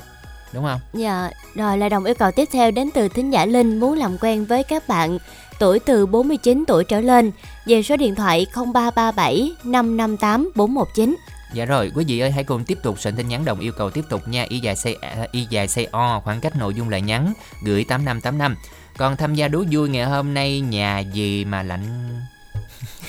Đúng 0.55 0.63
không? 0.63 0.79
Dạ, 0.93 1.29
rồi 1.55 1.77
lời 1.77 1.89
đồng 1.89 2.03
yêu 2.05 2.15
cầu 2.15 2.31
tiếp 2.31 2.49
theo 2.51 2.71
đến 2.71 2.89
từ 2.93 3.07
thính 3.07 3.33
giả 3.33 3.45
Linh 3.45 3.79
muốn 3.79 3.97
làm 3.97 4.17
quen 4.21 4.45
với 4.45 4.63
các 4.63 4.87
bạn 4.87 5.17
tuổi 5.59 5.79
từ 5.79 6.05
49 6.05 6.63
tuổi 6.67 6.83
trở 6.83 7.01
lên 7.01 7.31
về 7.65 7.83
số 7.83 7.97
điện 7.97 8.15
thoại 8.15 8.45
0337 8.73 9.51
558 9.63 10.51
419. 10.55 11.15
Dạ 11.53 11.65
rồi, 11.65 11.91
quý 11.95 12.05
vị 12.07 12.19
ơi 12.19 12.31
hãy 12.31 12.43
cùng 12.43 12.63
tiếp 12.63 12.77
tục 12.83 12.99
soạn 12.99 13.15
tin 13.15 13.27
nhắn 13.27 13.45
đồng 13.45 13.59
yêu 13.59 13.71
cầu 13.77 13.89
tiếp 13.89 14.05
tục 14.09 14.27
nha. 14.27 14.45
Y 14.49 14.59
dài 14.59 14.75
say 14.75 14.95
à, 15.01 15.27
y 15.31 15.47
dài 15.49 15.67
say 15.67 15.87
o 15.91 16.19
khoảng 16.19 16.41
cách 16.41 16.55
nội 16.57 16.73
dung 16.73 16.89
lời 16.89 17.01
nhắn 17.01 17.33
gửi 17.63 17.83
8585. 17.83 18.55
Còn 18.97 19.17
tham 19.17 19.35
gia 19.35 19.47
đố 19.47 19.63
vui 19.71 19.89
ngày 19.89 20.05
hôm 20.05 20.33
nay 20.33 20.59
nhà 20.59 20.99
gì 20.99 21.45
mà 21.45 21.63
lạnh 21.63 22.09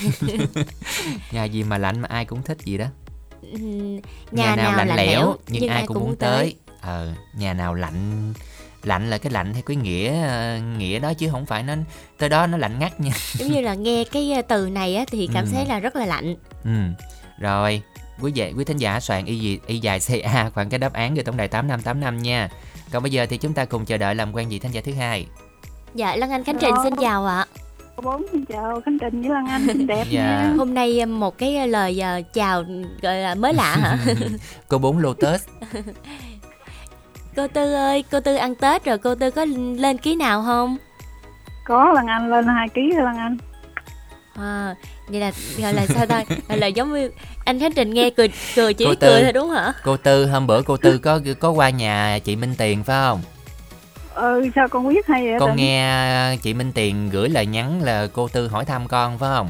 nhà 1.31 1.43
gì 1.43 1.63
mà 1.63 1.77
lạnh 1.77 2.01
mà 2.01 2.07
ai 2.11 2.25
cũng 2.25 2.43
thích 2.43 2.57
gì 2.63 2.77
đó. 2.77 2.85
Ừm, 3.51 3.99
Nhà, 4.31 4.55
nào 4.55 4.77
lạnh, 4.77 4.95
lẽo 4.95 5.35
nhưng, 5.47 5.69
ai 5.69 5.83
cũng 5.87 5.99
muốn 5.99 6.15
tới. 6.15 6.55
Ờ, 6.87 7.07
nhà 7.33 7.53
nào 7.53 7.73
lạnh 7.73 8.33
lạnh 8.83 9.09
là 9.09 9.17
cái 9.17 9.31
lạnh 9.31 9.53
theo 9.53 9.61
cái 9.65 9.77
nghĩa 9.77 10.21
ờ, 10.23 10.57
nghĩa 10.77 10.99
đó 10.99 11.13
chứ 11.13 11.29
không 11.31 11.45
phải 11.45 11.63
nó 11.63 11.73
tới 12.17 12.29
đó 12.29 12.47
nó 12.47 12.57
lạnh 12.57 12.79
ngắt 12.79 12.99
nha. 12.99 13.11
Giống 13.33 13.51
như 13.51 13.61
là 13.61 13.73
nghe 13.73 14.03
cái 14.11 14.31
ờ, 14.31 14.41
từ 14.41 14.69
này 14.69 14.95
á, 14.95 15.05
thì 15.11 15.29
cảm 15.33 15.45
Ừ. 15.45 15.49
thấy 15.53 15.65
là 15.65 15.79
rất 15.79 15.95
là 15.95 16.05
lạnh. 16.05 16.35
Ừ. 16.63 16.71
Rồi, 17.39 17.81
quý 18.21 18.31
vị 18.35 18.53
quý 18.57 18.63
thính 18.65 18.77
giả 18.77 18.99
soạn 18.99 19.25
y 19.25 19.39
gì 19.39 19.59
y 19.67 19.79
dài 19.79 19.99
CA 19.99 20.49
khoảng 20.53 20.69
cái 20.69 20.79
đáp 20.79 20.93
án 20.93 21.13
gửi 21.15 21.23
tổng 21.23 21.37
đài 21.37 21.47
8585 21.47 22.21
nha. 22.21 22.49
Còn 22.91 23.03
bây 23.03 23.11
giờ 23.11 23.25
thì 23.29 23.37
chúng 23.37 23.53
ta 23.53 23.65
cùng 23.65 23.85
chờ 23.85 23.97
đợi 23.97 24.15
làm 24.15 24.33
quen 24.35 24.49
vị 24.49 24.59
thính 24.59 24.71
giả 24.71 24.81
thứ 24.85 24.93
hai. 24.93 25.27
Dạ, 25.95 26.15
Lan 26.15 26.29
Anh 26.31 26.43
Khánh 26.43 26.57
Trình 26.61 26.73
xin 26.83 26.93
chào 27.01 27.25
ạ. 27.25 27.45
Cô 27.95 28.01
bốn 28.03 28.25
xin 28.31 28.45
chào 28.45 28.81
Khánh 28.85 28.97
Trình 29.01 29.21
với 29.21 29.29
Lan 29.31 29.47
Anh 29.47 29.67
xinh 29.67 29.87
đẹp 29.87 30.05
Dạ. 30.09 30.21
nha. 30.21 30.53
Hôm 30.57 30.73
nay 30.73 30.99
ờ, 30.99 31.05
một 31.05 31.37
cái 31.37 31.67
lời 31.67 32.01
chào 32.33 32.63
gọi 33.01 33.17
là 33.17 33.35
mới 33.35 33.53
lạ 33.53 33.75
hả? 33.77 33.97
Cô 34.67 34.77
bốn 34.77 34.97
Lotus. 34.99 35.41
Cô 37.37 37.47
Tư 37.47 37.73
ơi, 37.73 38.03
cô 38.11 38.19
Tư 38.19 38.35
ăn 38.35 38.55
Tết 38.55 38.85
rồi 38.85 38.97
cô 38.97 39.15
Tư 39.15 39.31
có 39.31 39.45
lên 39.77 39.97
ký 39.97 40.15
nào 40.15 40.43
không? 40.43 40.77
Có 41.63 41.91
Lan 41.95 42.07
Anh 42.07 42.29
lên 42.31 42.45
2 42.47 42.69
kg 42.69 42.95
rồi 42.95 43.05
Lan 43.05 43.17
Anh. 43.17 43.37
À, 44.35 44.75
vậy 45.07 45.19
là 45.21 45.31
gọi 45.57 45.73
là 45.73 45.85
sao 45.85 46.05
ta? 46.05 46.23
Gọi 46.49 46.57
là 46.57 46.67
giống 46.67 46.93
như 46.93 47.11
anh 47.45 47.59
Khánh 47.59 47.73
Trình 47.73 47.93
nghe 47.93 48.09
cười 48.09 48.29
cười 48.55 48.73
chỉ 48.73 48.85
Cô 48.85 48.89
cười 48.89 48.95
Tư. 48.95 49.23
thôi 49.23 49.33
đúng 49.33 49.49
hả? 49.49 49.73
Cô 49.83 49.97
Tư 49.97 50.25
hôm 50.25 50.47
bữa 50.47 50.61
cô 50.61 50.77
Tư 50.77 50.97
có 50.97 51.19
có 51.39 51.49
qua 51.49 51.69
nhà 51.69 52.19
chị 52.23 52.35
Minh 52.35 52.55
Tiền 52.57 52.83
phải 52.83 53.07
không? 53.07 53.21
Ừ 54.13 54.49
sao 54.55 54.67
con 54.67 54.89
biết 54.89 55.07
hay 55.07 55.23
vậy? 55.23 55.39
Con 55.39 55.49
Tình? 55.49 55.57
nghe 55.57 56.37
chị 56.41 56.53
Minh 56.53 56.71
Tiền 56.71 57.09
gửi 57.09 57.29
lời 57.29 57.45
nhắn 57.45 57.81
là 57.83 58.07
cô 58.13 58.27
Tư 58.27 58.47
hỏi 58.47 58.65
thăm 58.65 58.87
con 58.87 59.17
phải 59.17 59.29
không? 59.35 59.49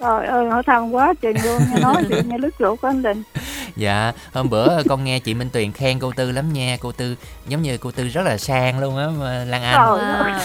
Trời 0.00 0.26
ơi 0.26 0.48
hỏi 0.50 0.62
thăm 0.66 0.90
quá 0.94 1.14
trình 1.20 1.36
luôn 1.44 1.62
nghe 1.74 1.80
nói 1.80 1.94
chuyện 2.08 2.28
nghe 2.28 2.38
lứt 2.38 2.54
ruột 2.58 2.80
của 2.80 2.88
anh 2.88 3.02
Đình. 3.02 3.22
Dạ, 3.76 4.12
hôm 4.32 4.50
bữa 4.50 4.82
con 4.88 5.04
nghe 5.04 5.18
chị 5.18 5.34
Minh 5.34 5.48
Tuyền 5.52 5.72
khen 5.72 5.98
cô 5.98 6.12
Tư 6.16 6.32
lắm 6.32 6.52
nha, 6.52 6.76
cô 6.80 6.92
Tư 6.92 7.16
giống 7.48 7.62
như 7.62 7.78
cô 7.78 7.90
Tư 7.90 8.08
rất 8.08 8.22
là 8.22 8.38
sang 8.38 8.80
luôn 8.80 8.96
á 8.96 9.06
Lan 9.44 9.62
Anh. 9.62 9.78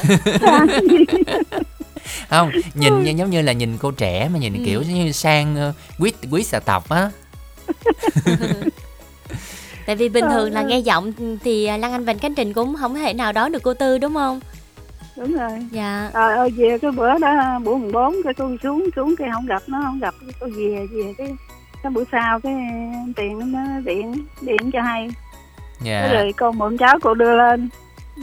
Không 2.29 2.51
nhìn 2.73 3.03
như- 3.03 3.11
giống 3.11 3.29
như 3.29 3.41
là 3.41 3.51
nhìn 3.51 3.77
cô 3.77 3.91
trẻ 3.91 4.29
mà 4.33 4.39
nhìn 4.39 4.53
Ừ. 4.53 4.59
kiểu 4.65 4.81
như 4.81 5.11
sang 5.11 5.55
ờ, 5.55 5.73
quý 5.99 6.13
quý 6.31 6.43
xà 6.43 6.59
tộc 6.59 6.89
á 6.89 7.09
Tại 9.85 9.95
vì 9.95 10.09
bình 10.09 10.25
thường 10.31 10.51
là 10.53 10.61
nghe 10.61 10.79
giọng 10.79 11.11
thì 11.43 11.67
Lan 11.67 11.91
Anh 11.91 12.05
và 12.05 12.13
Khánh 12.21 12.35
Trình 12.35 12.53
cũng 12.53 12.75
không 12.79 12.95
thể 12.95 13.13
nào 13.13 13.31
đón 13.31 13.51
được 13.51 13.63
cô 13.63 13.73
Tư 13.73 13.97
đúng 13.97 14.13
không? 14.13 14.39
Đúng 15.17 15.33
rồi. 15.33 15.67
Dạ. 15.71 16.09
Trời 16.13 16.37
ơi 16.37 16.49
về 16.49 16.77
cái 16.81 16.91
bữa 16.91 17.19
đó 17.19 17.59
bữa 17.63 17.75
mùng 17.75 17.91
4 17.91 18.15
cái 18.23 18.33
tôi 18.33 18.57
xuống 18.63 18.89
xuống 18.95 19.15
cái 19.17 19.29
không 19.33 19.45
gặp 19.45 19.61
nó 19.67 19.81
không 19.83 19.99
gặp 19.99 20.13
tôi 20.39 20.51
về 20.51 20.87
về 20.91 21.13
cái 21.17 21.35
cái 21.83 21.91
bữa 21.91 22.03
sau 22.11 22.39
cái 22.39 22.53
tiền 23.15 23.51
nó 23.51 23.59
điện 23.85 24.25
điện 24.41 24.71
cho 24.73 24.81
hay. 24.81 25.09
Cái 25.83 26.09
dạ 26.09 26.13
rồi 26.13 26.33
con 26.37 26.57
mượn 26.57 26.77
cháu 26.77 26.99
cô 27.01 27.13
đưa 27.13 27.35
lên. 27.35 27.69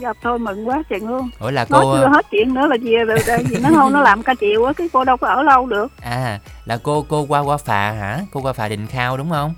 Gặp 0.00 0.16
thôi 0.22 0.38
mừng 0.38 0.68
quá 0.68 0.82
chừng 0.88 1.08
luôn. 1.08 1.30
Ủa 1.40 1.50
là 1.50 1.66
nói 1.70 1.80
cô 1.82 1.96
chưa 1.96 2.08
hết 2.08 2.26
chuyện 2.30 2.54
nữa 2.54 2.66
là 2.66 2.76
về 2.82 3.04
rồi 3.26 3.38
vì 3.48 3.56
nó 3.62 3.68
không 3.74 3.92
nó 3.92 4.00
làm 4.00 4.22
ca 4.22 4.34
chiều 4.34 4.64
á 4.64 4.72
cái 4.72 4.88
cô 4.92 5.04
đâu 5.04 5.16
có 5.16 5.28
ở 5.28 5.42
lâu 5.42 5.66
được. 5.66 5.92
À 6.00 6.40
là 6.64 6.78
cô 6.82 7.06
cô 7.08 7.26
qua 7.28 7.40
qua 7.40 7.56
phà 7.56 7.90
hả? 7.92 8.20
Cô 8.32 8.40
qua 8.40 8.52
phà 8.52 8.68
đình 8.68 8.86
khao 8.86 9.16
đúng 9.16 9.30
không? 9.30 9.54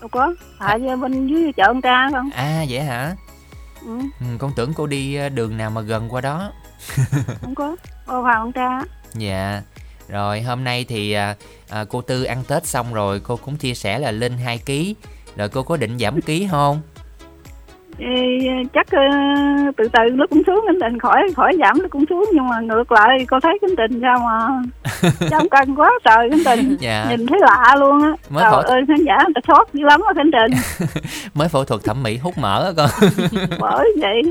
Đâu 0.00 0.08
có. 0.08 0.34
Tại 0.58 0.88
à. 0.88 0.96
bên 0.96 1.26
dưới 1.26 1.52
chợ 1.56 1.62
ông 1.66 1.80
cha 1.80 2.08
không? 2.12 2.30
À 2.34 2.64
vậy 2.68 2.80
hả? 2.80 3.16
Ừ, 3.86 3.98
ừ, 4.20 4.26
con 4.38 4.52
tưởng 4.56 4.74
cô 4.74 4.86
đi 4.86 5.14
ờ, 5.14 5.28
đường 5.28 5.56
nào 5.56 5.70
mà 5.70 5.80
gần 5.80 6.08
qua 6.10 6.20
đó 6.20 6.52
không 7.40 7.54
có. 7.54 7.76
Ô 8.06 8.20
hoàng 8.22 8.40
ông 8.40 8.52
cha 8.52 8.82
dạ. 9.14 9.62
Rồi 10.08 10.40
hôm 10.42 10.64
nay 10.64 10.84
thì 10.88 11.12
à, 11.12 11.34
à, 11.70 11.84
cô 11.88 12.00
tư 12.00 12.22
ăn 12.22 12.44
tết 12.48 12.66
xong 12.66 12.94
rồi 12.94 13.20
cô 13.20 13.36
cũng 13.36 13.56
chia 13.56 13.74
sẻ 13.74 13.98
là 13.98 14.10
lên 14.10 14.32
2 14.44 14.58
ký. 14.58 14.94
Rồi 15.36 15.48
cô 15.48 15.62
có 15.62 15.76
định 15.76 15.98
giảm 15.98 16.20
ký 16.20 16.48
không? 16.50 16.80
Ê, 18.00 18.06
chắc 18.74 18.86
ờ, 18.90 18.98
từ 19.76 19.88
từ 19.92 20.10
nó 20.14 20.26
cũng 20.30 20.42
xuống 20.46 20.64
cái 20.66 20.76
tình 20.80 20.98
khỏi 20.98 21.22
khỏi 21.36 21.52
giảm 21.60 21.78
nó 21.82 21.88
cũng 21.90 22.04
xuống 22.10 22.24
nhưng 22.34 22.48
mà 22.48 22.60
ngược 22.60 22.92
lại 22.92 23.26
cô 23.30 23.40
thấy 23.42 23.58
cái 23.60 23.70
tình 23.76 24.00
sao 24.02 24.18
mà 24.18 24.48
trong 25.30 25.48
cân 25.48 25.74
quá 25.74 25.90
trời 26.04 26.30
cái 26.30 26.40
tình 26.44 26.76
dạ. 26.80 27.06
nhìn 27.10 27.26
thấy 27.26 27.38
lạ 27.40 27.74
luôn 27.78 28.02
á. 28.02 28.10
Mới 28.30 28.42
trời 28.44 28.52
phẫu- 28.52 28.60
ơi 28.60 28.82
khán 28.88 29.04
giả 29.06 29.16
người 29.24 29.32
ta 29.34 29.40
sót 29.48 29.64
dữ 29.72 29.84
lắm 29.84 30.00
á 30.06 30.12
khánh 30.16 30.30
trình. 30.32 30.60
Mới 31.34 31.48
phẫu 31.48 31.64
thuật 31.64 31.84
thẩm 31.84 32.02
mỹ 32.02 32.16
hút 32.16 32.38
mỡ 32.38 32.64
á 32.64 32.70
con. 32.76 32.90
Bởi 33.60 33.92
vậy 34.00 34.22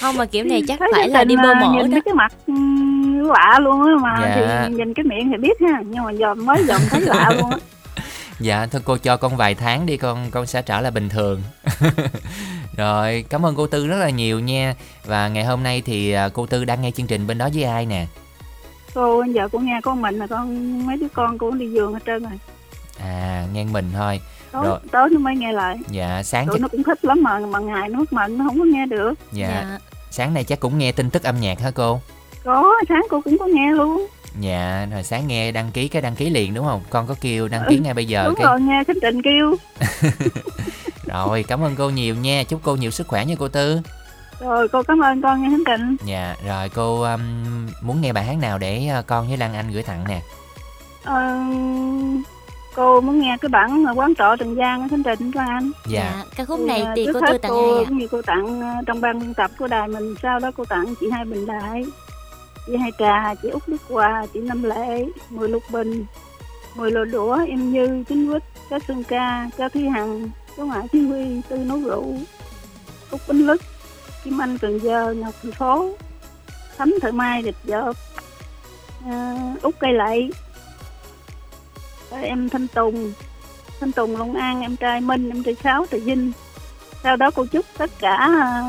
Không 0.00 0.16
mà 0.16 0.24
kiểu 0.26 0.44
này 0.44 0.62
chắc 0.68 0.78
thấy 0.78 0.88
phải 0.92 1.08
là 1.08 1.24
đi 1.24 1.36
bơ 1.36 1.42
là 1.54 1.60
mổ 1.60 1.72
nhìn 1.82 1.90
đó. 1.90 1.98
cái 2.04 2.14
mặt 2.14 2.32
ừm, 2.46 3.24
lạ 3.28 3.58
luôn 3.62 3.82
á 3.86 3.92
mà 4.02 4.16
Dạ. 4.20 4.64
thì 4.68 4.74
nhìn 4.74 4.94
cái 4.94 5.04
miệng 5.04 5.30
thì 5.32 5.36
biết 5.38 5.60
ha 5.60 5.82
nhưng 5.86 6.04
mà 6.04 6.10
giờ 6.12 6.34
mới 6.34 6.64
dòm 6.64 6.80
thấy 6.90 7.00
lạ 7.00 7.30
luôn 7.40 7.50
á 7.50 7.58
Dạ 8.40 8.66
thôi 8.66 8.82
cô 8.84 8.96
cho 8.96 9.16
con 9.16 9.36
vài 9.36 9.54
tháng 9.54 9.86
đi 9.86 9.96
con 9.96 10.30
con 10.30 10.46
sẽ 10.46 10.62
trở 10.62 10.80
lại 10.80 10.90
bình 10.90 11.08
thường. 11.08 11.42
Rồi, 12.76 13.24
cảm 13.30 13.46
ơn 13.46 13.54
cô 13.56 13.66
Tư 13.66 13.86
rất 13.86 13.96
là 13.96 14.10
nhiều 14.10 14.40
nha. 14.40 14.74
Và 15.04 15.28
ngày 15.28 15.44
hôm 15.44 15.62
nay 15.62 15.82
thì 15.86 16.12
à, 16.12 16.28
cô 16.28 16.46
Tư 16.46 16.64
đang 16.64 16.82
nghe 16.82 16.90
chương 16.90 17.06
trình 17.06 17.26
bên 17.26 17.38
đó 17.38 17.48
với 17.54 17.64
ai 17.64 17.86
nè? 17.86 18.06
cô 18.94 19.22
giờ 19.24 19.48
cô 19.52 19.58
nghe 19.58 19.80
con 19.82 20.02
mình 20.02 20.18
là 20.18 20.26
con 20.26 20.86
mấy 20.86 20.96
đứa 20.96 21.06
con 21.14 21.38
cô 21.38 21.50
đi 21.50 21.70
giường 21.70 21.92
hết 21.92 21.98
trơn 22.06 22.22
rồi 22.22 22.32
À, 23.00 23.44
nghe 23.54 23.64
mình 23.64 23.90
thôi. 23.94 24.20
Tối, 24.54 24.66
Rồi. 24.66 24.78
tối 24.92 25.08
nó 25.10 25.18
mới 25.18 25.36
nghe 25.36 25.52
lại 25.52 25.78
Dạ, 25.90 26.22
sáng 26.24 26.46
tụi 26.46 26.54
chắc, 26.56 26.62
nó 26.62 26.68
cũng 26.68 26.82
thích 26.82 27.04
lắm 27.04 27.22
mà 27.22 27.38
mà 27.38 27.58
ngày 27.58 27.88
nó 27.88 28.04
mận 28.10 28.38
nó 28.38 28.44
không 28.48 28.58
có 28.58 28.64
nghe 28.64 28.86
được 28.86 29.14
dạ, 29.32 29.78
sáng 30.10 30.34
nay 30.34 30.44
chắc 30.44 30.60
cũng 30.60 30.78
nghe 30.78 30.92
tin 30.92 31.10
tức 31.10 31.22
âm 31.22 31.40
nhạc 31.40 31.60
hả 31.60 31.70
cô? 31.70 32.00
có 32.44 32.74
sáng 32.88 33.06
cô 33.10 33.20
cũng 33.20 33.38
có 33.38 33.46
nghe 33.46 33.72
luôn 33.72 34.06
Dạ, 34.40 34.86
rồi 34.92 35.02
sáng 35.02 35.26
nghe 35.26 35.52
đăng 35.52 35.70
ký 35.70 35.88
cái 35.88 36.02
đăng 36.02 36.14
ký 36.14 36.30
liền 36.30 36.54
đúng 36.54 36.64
không? 36.66 36.82
Con 36.90 37.06
có 37.06 37.14
kêu 37.20 37.48
đăng 37.48 37.62
ký 37.68 37.78
ngay 37.78 37.94
bây 37.94 38.04
giờ 38.06 38.24
đúng 38.24 38.34
cái. 38.34 38.44
rồi 38.46 38.60
nghe 38.60 38.84
khánh 38.84 38.96
trình 39.02 39.22
kêu 39.22 39.56
Rồi, 41.06 41.44
cảm 41.48 41.60
ơn 41.64 41.76
cô 41.76 41.90
nhiều 41.90 42.14
nha. 42.14 42.42
Chúc 42.48 42.60
cô 42.62 42.76
nhiều 42.76 42.90
sức 42.90 43.08
khỏe 43.08 43.24
nha 43.24 43.34
cô 43.38 43.48
Tư. 43.48 43.80
rồi 44.40 44.68
cô 44.68 44.82
cảm 44.82 45.00
ơn 45.02 45.22
con 45.22 45.42
nghe 45.42 45.48
khánh 45.50 45.62
trình 45.66 45.96
Dạ, 46.04 46.34
rồi 46.46 46.68
cô 46.68 47.02
um, 47.02 47.20
muốn 47.82 48.00
nghe 48.00 48.12
bài 48.12 48.24
hát 48.24 48.36
nào 48.38 48.58
để 48.58 48.90
uh, 48.98 49.06
con 49.06 49.28
với 49.28 49.36
Lan 49.36 49.54
Anh 49.54 49.72
gửi 49.72 49.82
tặng 49.82 50.04
nè? 50.08 50.20
Ờ, 51.04 51.38
cô 52.74 53.00
muốn 53.00 53.20
nghe 53.20 53.36
cái 53.40 53.48
bản 53.48 53.84
quán 53.94 54.14
trọ 54.18 54.36
Trần 54.36 54.54
Giang 54.56 54.82
ở 54.82 54.86
khánh 54.90 55.02
trình 55.02 55.32
của 55.32 55.40
anh 55.40 55.70
Dạ. 55.86 56.24
ca 56.36 56.44
khúc 56.44 56.60
này 56.60 56.80
Ờ, 56.82 56.92
thì 56.96 57.06
trước 57.06 57.12
cô 57.14 57.20
hết 57.20 57.32
Tư 57.32 57.38
tặng 57.38 57.50
cô, 57.50 57.74
ai 57.74 57.84
ạ? 57.84 57.86
cũng 57.88 57.98
như 57.98 58.08
cô 58.08 58.22
tặng 58.22 58.60
ờ, 58.60 58.74
trong 58.86 59.00
ban 59.00 59.20
biên 59.20 59.34
tập 59.34 59.50
của 59.58 59.66
đài 59.68 59.88
mình 59.88 60.14
sau 60.22 60.38
đó 60.38 60.50
cô 60.56 60.64
tặng 60.64 60.94
chị 61.00 61.10
hai 61.10 61.24
bình 61.24 61.46
đại 61.46 61.84
chị 62.66 62.76
hai 62.76 62.90
trà 62.98 63.34
chị 63.42 63.48
út 63.48 63.62
đức 63.68 63.76
hòa 63.88 64.26
chị 64.34 64.40
năm 64.40 64.62
lệ 64.62 65.06
mười 65.30 65.48
lục 65.48 65.62
bình 65.72 66.04
mười 66.74 66.90
lò 66.90 67.04
đũa 67.04 67.38
em 67.48 67.72
như 67.72 68.04
chính 68.08 68.30
quýt 68.30 68.42
cá 68.70 68.78
xuân 68.88 69.04
ca 69.04 69.50
cao 69.56 69.68
thi 69.68 69.86
hằng 69.88 70.28
cháu 70.56 70.66
ngoại 70.66 70.86
thi 70.92 71.06
huy 71.06 71.40
tư 71.48 71.56
nấu 71.56 71.78
rượu 71.80 72.04
út 73.10 73.20
bánh 73.28 73.38
lứt 73.46 73.62
kim 74.24 74.42
anh 74.42 74.58
cần 74.58 74.78
giờ 74.82 75.14
ngọc 75.18 75.34
thành 75.42 75.52
phố 75.52 75.90
thấm 76.78 76.94
thợ 77.02 77.12
mai 77.12 77.42
địch 77.42 77.56
dợp 77.64 77.92
à, 79.10 79.36
út 79.62 79.74
cây 79.80 79.92
lậy 79.92 80.30
em 82.22 82.48
thanh 82.48 82.68
tùng 82.68 83.12
thanh 83.80 83.92
tùng 83.92 84.16
long 84.16 84.34
an 84.34 84.60
em 84.60 84.76
trai 84.76 85.00
minh 85.00 85.30
em 85.30 85.42
trai 85.42 85.56
sáu 85.64 85.86
trà 85.90 85.98
vinh 86.04 86.32
sau 87.02 87.16
đó 87.16 87.30
cô 87.34 87.46
chúc 87.46 87.66
tất 87.78 87.90
cả 87.98 88.16
à, 88.16 88.62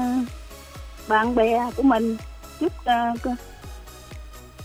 bạn 1.08 1.36
bè 1.36 1.60
của 1.76 1.84
mình 1.84 2.18
chúc 2.60 2.86
à, 2.86 3.14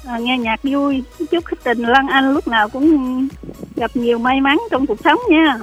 à, 0.07 0.19
nghe 0.19 0.39
nhạc 0.39 0.61
vui 0.63 1.03
chúc 1.31 1.45
tình 1.65 1.79
Lan 1.83 2.09
Anh 2.09 2.35
lúc 2.35 2.49
nào 2.49 2.69
cũng 2.69 3.29
gặp 3.77 3.91
nhiều 3.95 4.19
may 4.19 4.41
mắn 4.41 4.59
trong 4.71 4.87
cuộc 4.87 4.99
sống 5.05 5.19
nha 5.31 5.59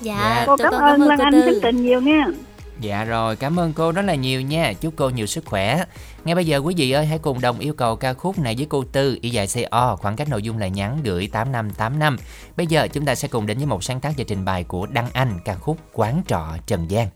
Dạ, 0.00 0.14
Dạ. 0.18 0.44
cô 0.46 0.56
cảm 0.56 0.72
ơn 0.72 0.80
cảm 0.80 0.90
ơn 1.00 1.08
Lan 1.08 1.18
cô 1.18 1.24
Anh 1.24 1.42
khách 1.46 1.58
tình 1.62 1.82
nhiều 1.82 2.00
nha 2.00 2.24
Dạ 2.80 3.04
rồi, 3.04 3.36
cảm 3.36 3.60
ơn 3.60 3.72
cô 3.72 3.92
rất 3.92 4.02
là 4.02 4.14
nhiều 4.14 4.40
nha. 4.40 4.72
Chúc 4.80 4.94
cô 4.96 5.10
nhiều 5.10 5.26
sức 5.26 5.44
khỏe. 5.46 5.84
Ngay 6.24 6.34
bây 6.34 6.46
giờ 6.46 6.58
quý 6.58 6.74
vị 6.76 6.90
ơi, 6.90 7.06
hãy 7.06 7.18
cùng 7.18 7.40
đồng 7.40 7.58
yêu 7.58 7.74
cầu 7.74 7.96
ca 7.96 8.14
khúc 8.14 8.38
này 8.38 8.54
với 8.56 8.66
cô 8.70 8.84
Tư, 8.92 9.18
y 9.20 9.30
dài 9.30 9.46
CO, 9.46 9.96
khoảng 9.96 10.16
cách 10.16 10.28
nội 10.28 10.42
dung 10.42 10.58
là 10.58 10.68
nhắn 10.68 10.98
gửi 11.04 11.28
8585. 11.32 12.16
Bây 12.56 12.66
giờ 12.66 12.88
chúng 12.88 13.04
ta 13.04 13.14
sẽ 13.14 13.28
cùng 13.28 13.46
đến 13.46 13.56
với 13.56 13.66
một 13.66 13.84
sáng 13.84 14.00
tác 14.00 14.12
và 14.18 14.24
trình 14.24 14.44
bày 14.44 14.64
của 14.64 14.86
Đăng 14.86 15.10
Anh, 15.12 15.38
ca 15.44 15.54
khúc 15.54 15.78
Quán 15.92 16.22
trọ 16.28 16.46
Trần 16.66 16.90
gian. 16.90 17.08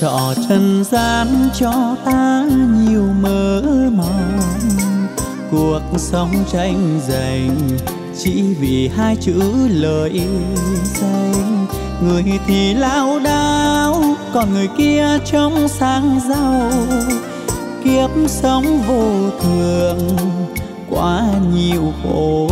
Trọ 0.00 0.34
trần 0.48 0.84
gian 0.84 1.26
cho 1.54 1.96
ta 2.04 2.44
nhiều 2.80 3.04
mơ 3.20 3.62
mộng 3.92 4.40
cuộc 5.50 5.82
sống 5.96 6.32
tranh 6.52 7.00
giành 7.08 7.56
chỉ 8.18 8.42
vì 8.60 8.88
hai 8.96 9.16
chữ 9.16 9.42
lời 9.68 10.20
danh 10.84 11.48
người 12.02 12.24
thì 12.46 12.74
lao 12.74 13.18
đao, 13.18 14.02
còn 14.34 14.54
người 14.54 14.68
kia 14.78 15.06
trong 15.24 15.68
sáng 15.68 16.20
giàu. 16.28 16.70
Kiếp 17.84 18.10
sống 18.26 18.64
vô 18.88 19.30
thường, 19.42 19.98
quá 20.90 21.24
nhiều 21.54 21.92
khổ. 22.02 22.50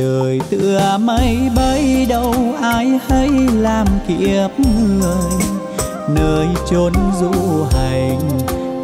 Đời 0.00 0.40
tựa 0.50 0.98
mây 1.00 1.38
bay 1.56 2.06
đâu 2.08 2.34
ai 2.62 2.98
hay 3.08 3.30
làm 3.54 3.86
kiếp 4.08 4.50
người. 4.60 5.42
Nơi 6.08 6.46
chốn 6.70 6.92
du 7.20 7.64
hành 7.72 8.20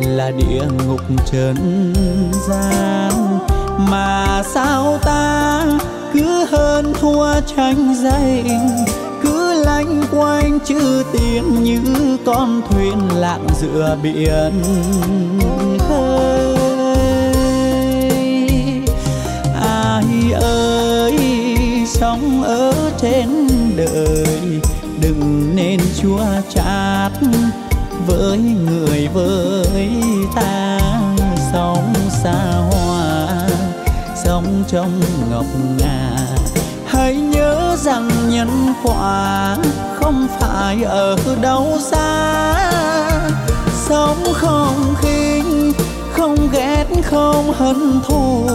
là 0.01 0.31
địa 0.31 0.65
ngục 0.87 1.01
trần 1.33 1.93
gian. 2.49 3.39
Mà 3.91 4.43
sao 4.55 4.99
ta 5.03 5.63
cứ 6.13 6.45
hơn 6.51 6.93
thua 7.01 7.41
tranh 7.57 7.95
giành, 8.03 8.85
cứ 9.23 9.65
lanh 9.65 10.03
quanh 10.13 10.59
chữ 10.65 11.03
tiền 11.13 11.63
như 11.63 11.81
con 12.27 12.61
thuyền 12.71 12.99
lạng 13.15 13.47
giữa 13.61 13.97
biển. 14.03 14.53
Trên 23.01 23.49
đời. 23.77 24.61
Đừng 25.01 25.53
nên 25.57 25.81
chua 26.03 26.25
chát 26.55 27.13
với 28.07 28.39
người 28.39 29.09
với 29.15 29.91
ta. 30.35 30.79
Sống 31.53 31.95
xa 32.23 32.63
hoa, 32.71 33.29
sống 34.25 34.65
trong 34.69 35.01
ngọc 35.31 35.47
ngà. 35.79 36.11
Hãy 36.87 37.15
nhớ 37.17 37.77
rằng 37.79 38.11
nhân 38.31 38.75
quả 38.83 39.57
không 39.95 40.27
phải 40.41 40.83
ở 40.83 41.17
đâu 41.41 41.79
xa. 41.91 42.71
Sống 43.89 44.25
không 44.33 44.95
khinh, 45.01 45.73
không 46.13 46.49
ghét, 46.53 46.87
không 47.05 47.53
hận 47.53 48.01
thù, 48.09 48.47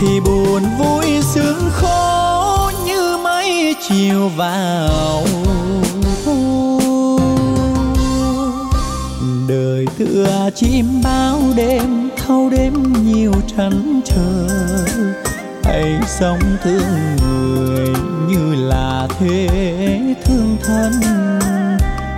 thì 0.00 0.20
buồn 0.20 0.62
vui 0.78 1.22
sướng 1.34 1.70
khôn 1.72 2.17
nhiều 3.98 4.28
vào. 4.36 5.24
Thu 6.24 6.80
đời 9.48 9.86
thưa 9.98 10.50
chim 10.54 11.00
bao 11.04 11.38
đêm, 11.56 12.10
thâu 12.16 12.50
đêm 12.50 12.92
nhiều 13.04 13.32
trăn 13.56 14.00
trở. 14.04 14.48
Hãy 15.64 15.94
sống 16.06 16.38
thương 16.64 17.16
người 17.22 17.88
như 18.28 18.54
là 18.54 19.08
thế 19.18 19.48
thương 20.24 20.56
thân. 20.62 20.92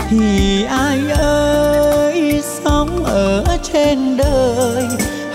Thì 0.08 0.64
ai 0.64 0.98
ơi, 1.18 2.42
sống 2.64 3.04
ở 3.04 3.44
trên 3.72 4.16
đời, 4.16 4.84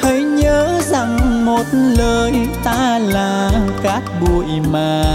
hãy 0.02 0.22
nhớ 0.22 0.82
rằng 0.90 1.46
một 1.46 1.64
lời 1.72 2.34
ta 2.64 3.00
là 3.00 3.52
cát 3.84 4.04
bụi 4.22 4.46
mà. 4.72 5.06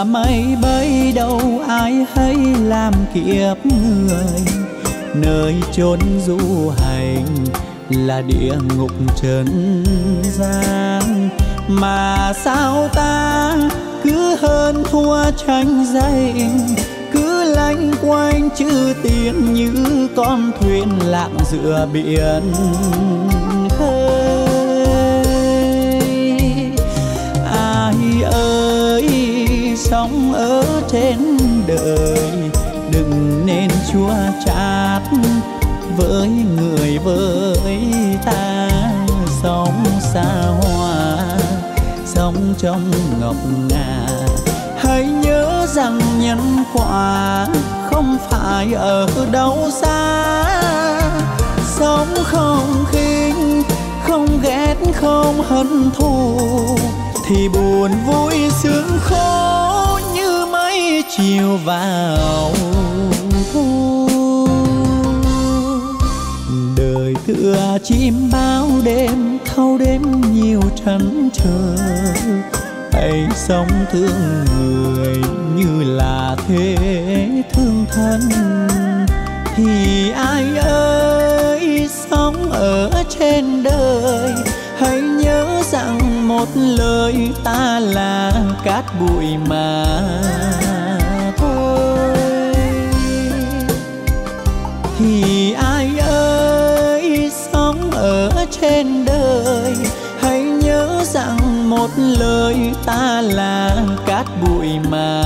Tựa 0.00 0.04
mây 0.04 0.56
bay 0.62 1.12
đâu, 1.16 1.40
ai 1.68 2.06
hay 2.14 2.36
làm 2.64 2.94
kiếp 3.14 3.66
người. 3.66 4.44
Nơi 5.14 5.54
chốn 5.72 5.98
du 6.26 6.70
hành 6.78 7.26
là 7.90 8.20
địa 8.20 8.54
ngục 8.76 8.90
trần 9.22 9.84
gian. 10.22 11.28
Mà 11.68 12.32
sao 12.44 12.88
ta 12.94 13.56
cứ 14.04 14.36
hơn 14.36 14.84
thua 14.90 15.30
tranh 15.46 15.86
giành, 15.94 16.68
cứ 17.12 17.44
lanh 17.44 17.92
quanh 18.02 18.48
chữ 18.56 18.94
tiền 19.02 19.54
như 19.54 20.08
con 20.16 20.50
thuyền 20.60 20.88
lặng 21.06 21.36
giữa 21.50 21.88
biển. 21.92 22.42
Sống 29.90 30.32
ở 30.32 30.62
trên 30.88 31.18
đời. 31.66 32.50
Đừng 32.92 33.42
nên 33.46 33.70
chua 33.92 34.14
chát 34.46 35.02
với 35.96 36.28
người 36.28 36.98
với 36.98 37.78
ta. 38.24 38.68
Sống 39.42 39.84
xa 40.14 40.44
hoa, 40.62 41.16
sống 42.06 42.54
trong 42.58 42.90
ngọc 43.20 43.36
ngà. 43.68 44.06
Hãy 44.78 45.04
nhớ 45.04 45.66
rằng 45.74 46.00
nhân 46.20 46.64
quả 46.74 47.46
không 47.90 48.18
phải 48.30 48.72
ở 48.72 49.08
đâu 49.30 49.70
xa. 49.82 50.60
Sống 51.78 52.14
không 52.24 52.84
khinh, 52.90 53.62
không 54.08 54.26
ghét, 54.42 54.76
không 54.94 55.42
hận 55.48 55.90
thù, 55.90 56.38
thì 57.28 57.48
buồn 57.48 57.90
vui 58.06 58.34
sướng 58.62 58.98
khôn 59.00 59.69
chiều 61.20 61.58
vào. 61.64 62.52
Thu 63.52 64.08
đời 66.76 67.14
thưa 67.26 67.78
chim 67.84 68.30
bao 68.32 68.68
đêm, 68.84 69.38
thâu 69.44 69.78
đêm 69.78 70.02
nhiều 70.32 70.60
trăn 70.84 71.28
trở 71.32 71.76
hãy 72.92 73.28
sống 73.34 73.68
thương 73.92 74.44
người 74.54 75.16
như 75.56 75.82
là 75.82 76.36
thế 76.48 76.76
thương 77.52 77.84
thân. 77.90 78.20
Thì 79.56 80.10
ai 80.10 80.44
ơi, 80.64 81.88
sống 82.10 82.50
ở 82.50 82.90
trên 83.18 83.62
đời, 83.62 84.34
hãy 84.78 85.00
nhớ 85.00 85.62
rằng 85.72 86.28
một 86.28 86.48
lời 86.54 87.28
ta 87.44 87.80
là 87.80 88.32
cát 88.64 88.84
bụi 89.00 89.26
mà 89.48 89.84
trên 98.60 99.04
đời. 99.04 99.74
Hãy 100.20 100.40
nhớ 100.40 101.04
rằng 101.04 101.70
một 101.70 101.90
lời 101.96 102.56
ta 102.86 103.20
là 103.20 103.76
cát 104.06 104.26
bụi 104.42 104.68
mà 104.90 105.22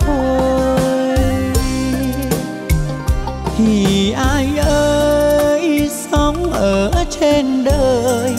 thôi. 0.00 0.78
Thì 3.58 4.12
ai 4.12 4.48
ơi 4.66 5.90
sống 6.12 6.52
ở 6.52 6.90
trên 7.20 7.64
đời? 7.64 8.34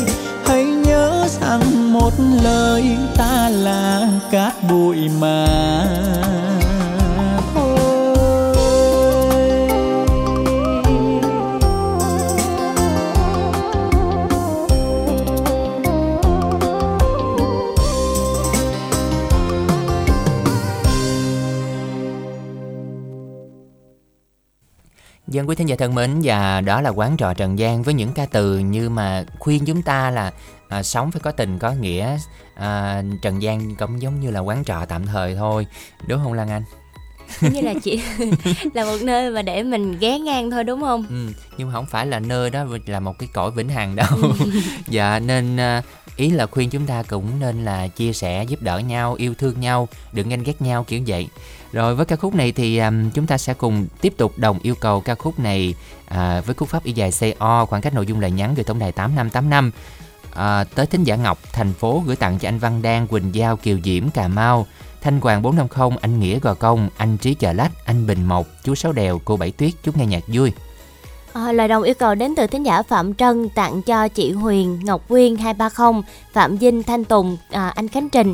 Hãy 0.46 0.64
nhớ 0.64 1.28
rằng 1.42 1.94
một 1.94 2.14
lời 2.44 2.98
ta 3.18 3.50
là 3.50 4.08
cát 4.32 4.54
bụi 4.70 4.98
mà 5.20 5.55
Dân 25.36 25.50
quý 25.50 25.56
thính 25.56 25.70
giả 25.70 25.76
thân 25.76 25.96
mến 25.96 26.20
và 26.24 26.62
đó 26.62 26.82
là 26.82 26.90
quán 26.90 27.18
trò 27.18 27.34
Trần 27.34 27.60
gian 27.60 27.84
với 27.84 27.94
những 27.94 28.14
ca 28.14 28.26
từ 28.26 28.58
như 28.60 28.90
mà 28.90 29.26
khuyên 29.40 29.66
chúng 29.66 29.82
ta 29.82 30.12
là 30.12 30.32
à, 30.70 30.84
sống 30.84 31.12
phải 31.12 31.20
có 31.20 31.32
tình 31.32 31.60
có 31.60 31.72
nghĩa 31.72 32.18
à, 32.56 33.04
Trần 33.22 33.42
gian 33.42 33.76
cũng 33.76 34.02
giống 34.02 34.20
như 34.20 34.32
là 34.32 34.40
quán 34.40 34.64
trọ 34.64 34.86
tạm 34.88 35.06
thời 35.06 35.36
thôi 35.36 35.68
đúng 36.08 36.20
không 36.24 36.34
Lan 36.34 36.50
Anh? 36.50 36.64
Như 37.42 37.62
là 37.62 37.74
chỉ 37.84 38.02
là 38.74 38.86
một 38.86 38.98
nơi 39.02 39.32
mà 39.32 39.42
để 39.42 39.64
mình 39.64 40.00
ghé 40.00 40.20
ngang 40.20 40.52
thôi 40.52 40.64
đúng 40.64 40.82
không? 40.82 41.06
Ừ, 41.10 41.28
nhưng 41.58 41.68
mà 41.68 41.74
không 41.74 41.86
phải 41.86 42.08
là 42.08 42.20
nơi 42.20 42.50
đó 42.50 42.66
là 42.86 43.00
một 43.00 43.20
cái 43.20 43.30
cõi 43.34 43.52
vĩnh 43.52 43.70
hằng 43.70 43.96
đâu. 43.96 44.18
dạ 44.88 45.20
nên 45.20 45.58
à, 45.58 45.82
ý 46.16 46.30
là 46.30 46.46
khuyên 46.46 46.70
chúng 46.70 46.86
ta 46.86 47.04
cũng 47.04 47.40
nên 47.40 47.66
là 47.66 47.88
chia 47.88 48.14
sẻ 48.14 48.44
giúp 48.44 48.62
đỡ 48.62 48.80
nhau, 48.80 49.14
yêu 49.14 49.34
thương 49.34 49.60
nhau, 49.60 49.88
đừng 50.12 50.30
ganh 50.30 50.44
ghét 50.44 50.62
nhau 50.62 50.84
kiểu 50.84 51.02
vậy. 51.08 51.28
Rồi 51.76 51.96
với 51.96 52.06
ca 52.06 52.16
khúc 52.16 52.36
này 52.36 52.52
thì 52.52 52.78
um, 52.78 53.10
chúng 53.10 53.28
ta 53.28 53.38
sẽ 53.38 53.54
cùng 53.54 53.88
tiếp 54.02 54.14
tục 54.18 54.34
đồng 54.38 54.60
yêu 54.62 54.76
cầu 54.76 55.02
ca 55.02 55.16
khúc 55.16 55.40
này 55.40 55.76
à, 56.08 56.42
với 56.46 56.56
cú 56.56 56.66
pháp 56.66 56.84
y 56.84 56.94
dài 56.94 57.12
CO 57.12 57.66
khoảng 57.66 57.82
cách 57.82 57.94
nội 57.94 58.06
dung 58.06 58.20
là 58.20 58.28
nhắn 58.28 58.56
gửi 58.56 58.64
tổng 58.64 58.80
đài 58.80 58.92
8585 58.92 59.72
à, 60.34 60.64
tới 60.76 60.86
thính 60.86 61.04
giả 61.04 61.16
Ngọc 61.16 61.40
thành 61.54 61.74
phố 61.74 62.04
gửi 62.06 62.16
tặng 62.16 62.40
cho 62.40 62.50
anh 62.50 62.60
Văn 62.60 62.82
Đan, 62.82 63.08
Quỳnh 63.08 63.36
Giao, 63.36 63.58
Kiều 63.58 63.78
Diễm, 63.84 64.10
Cà 64.10 64.28
Mau, 64.28 64.68
Thanh 65.02 65.22
Hoàng 65.22 65.42
450, 65.42 65.98
anh 66.02 66.20
Nghĩa 66.20 66.40
Gò 66.40 66.54
Công, 66.54 66.90
anh 66.98 67.18
Trí 67.18 67.34
Chợ 67.34 67.54
Lách, 67.54 67.72
anh 67.86 68.08
Bình 68.08 68.26
Mộc, 68.26 68.48
chú 68.64 68.76
Sáu 68.76 68.92
Đèo, 68.92 69.22
cô 69.26 69.38
Bảy 69.38 69.52
Tuyết 69.52 69.74
chúc 69.84 69.98
nghe 69.98 70.06
nhạc 70.06 70.24
vui. 70.28 70.52
À, 71.34 71.52
lời 71.52 71.68
đồng 71.68 71.84
yêu 71.84 71.96
cầu 72.00 72.16
đến 72.16 72.36
từ 72.38 72.48
thính 72.48 72.64
giả 72.64 72.84
Phạm 72.84 73.14
Trân 73.14 73.50
tặng 73.50 73.82
cho 73.82 74.08
chị 74.08 74.32
Huyền, 74.32 74.80
Ngọc 74.84 75.08
Quyên 75.08 75.36
230, 75.36 76.02
Phạm 76.34 76.58
Vinh, 76.58 76.84
Thanh 76.84 77.04
Tùng, 77.04 77.38
à, 77.50 77.70
anh 77.70 77.88
Khánh 77.88 78.10
Trình. 78.10 78.34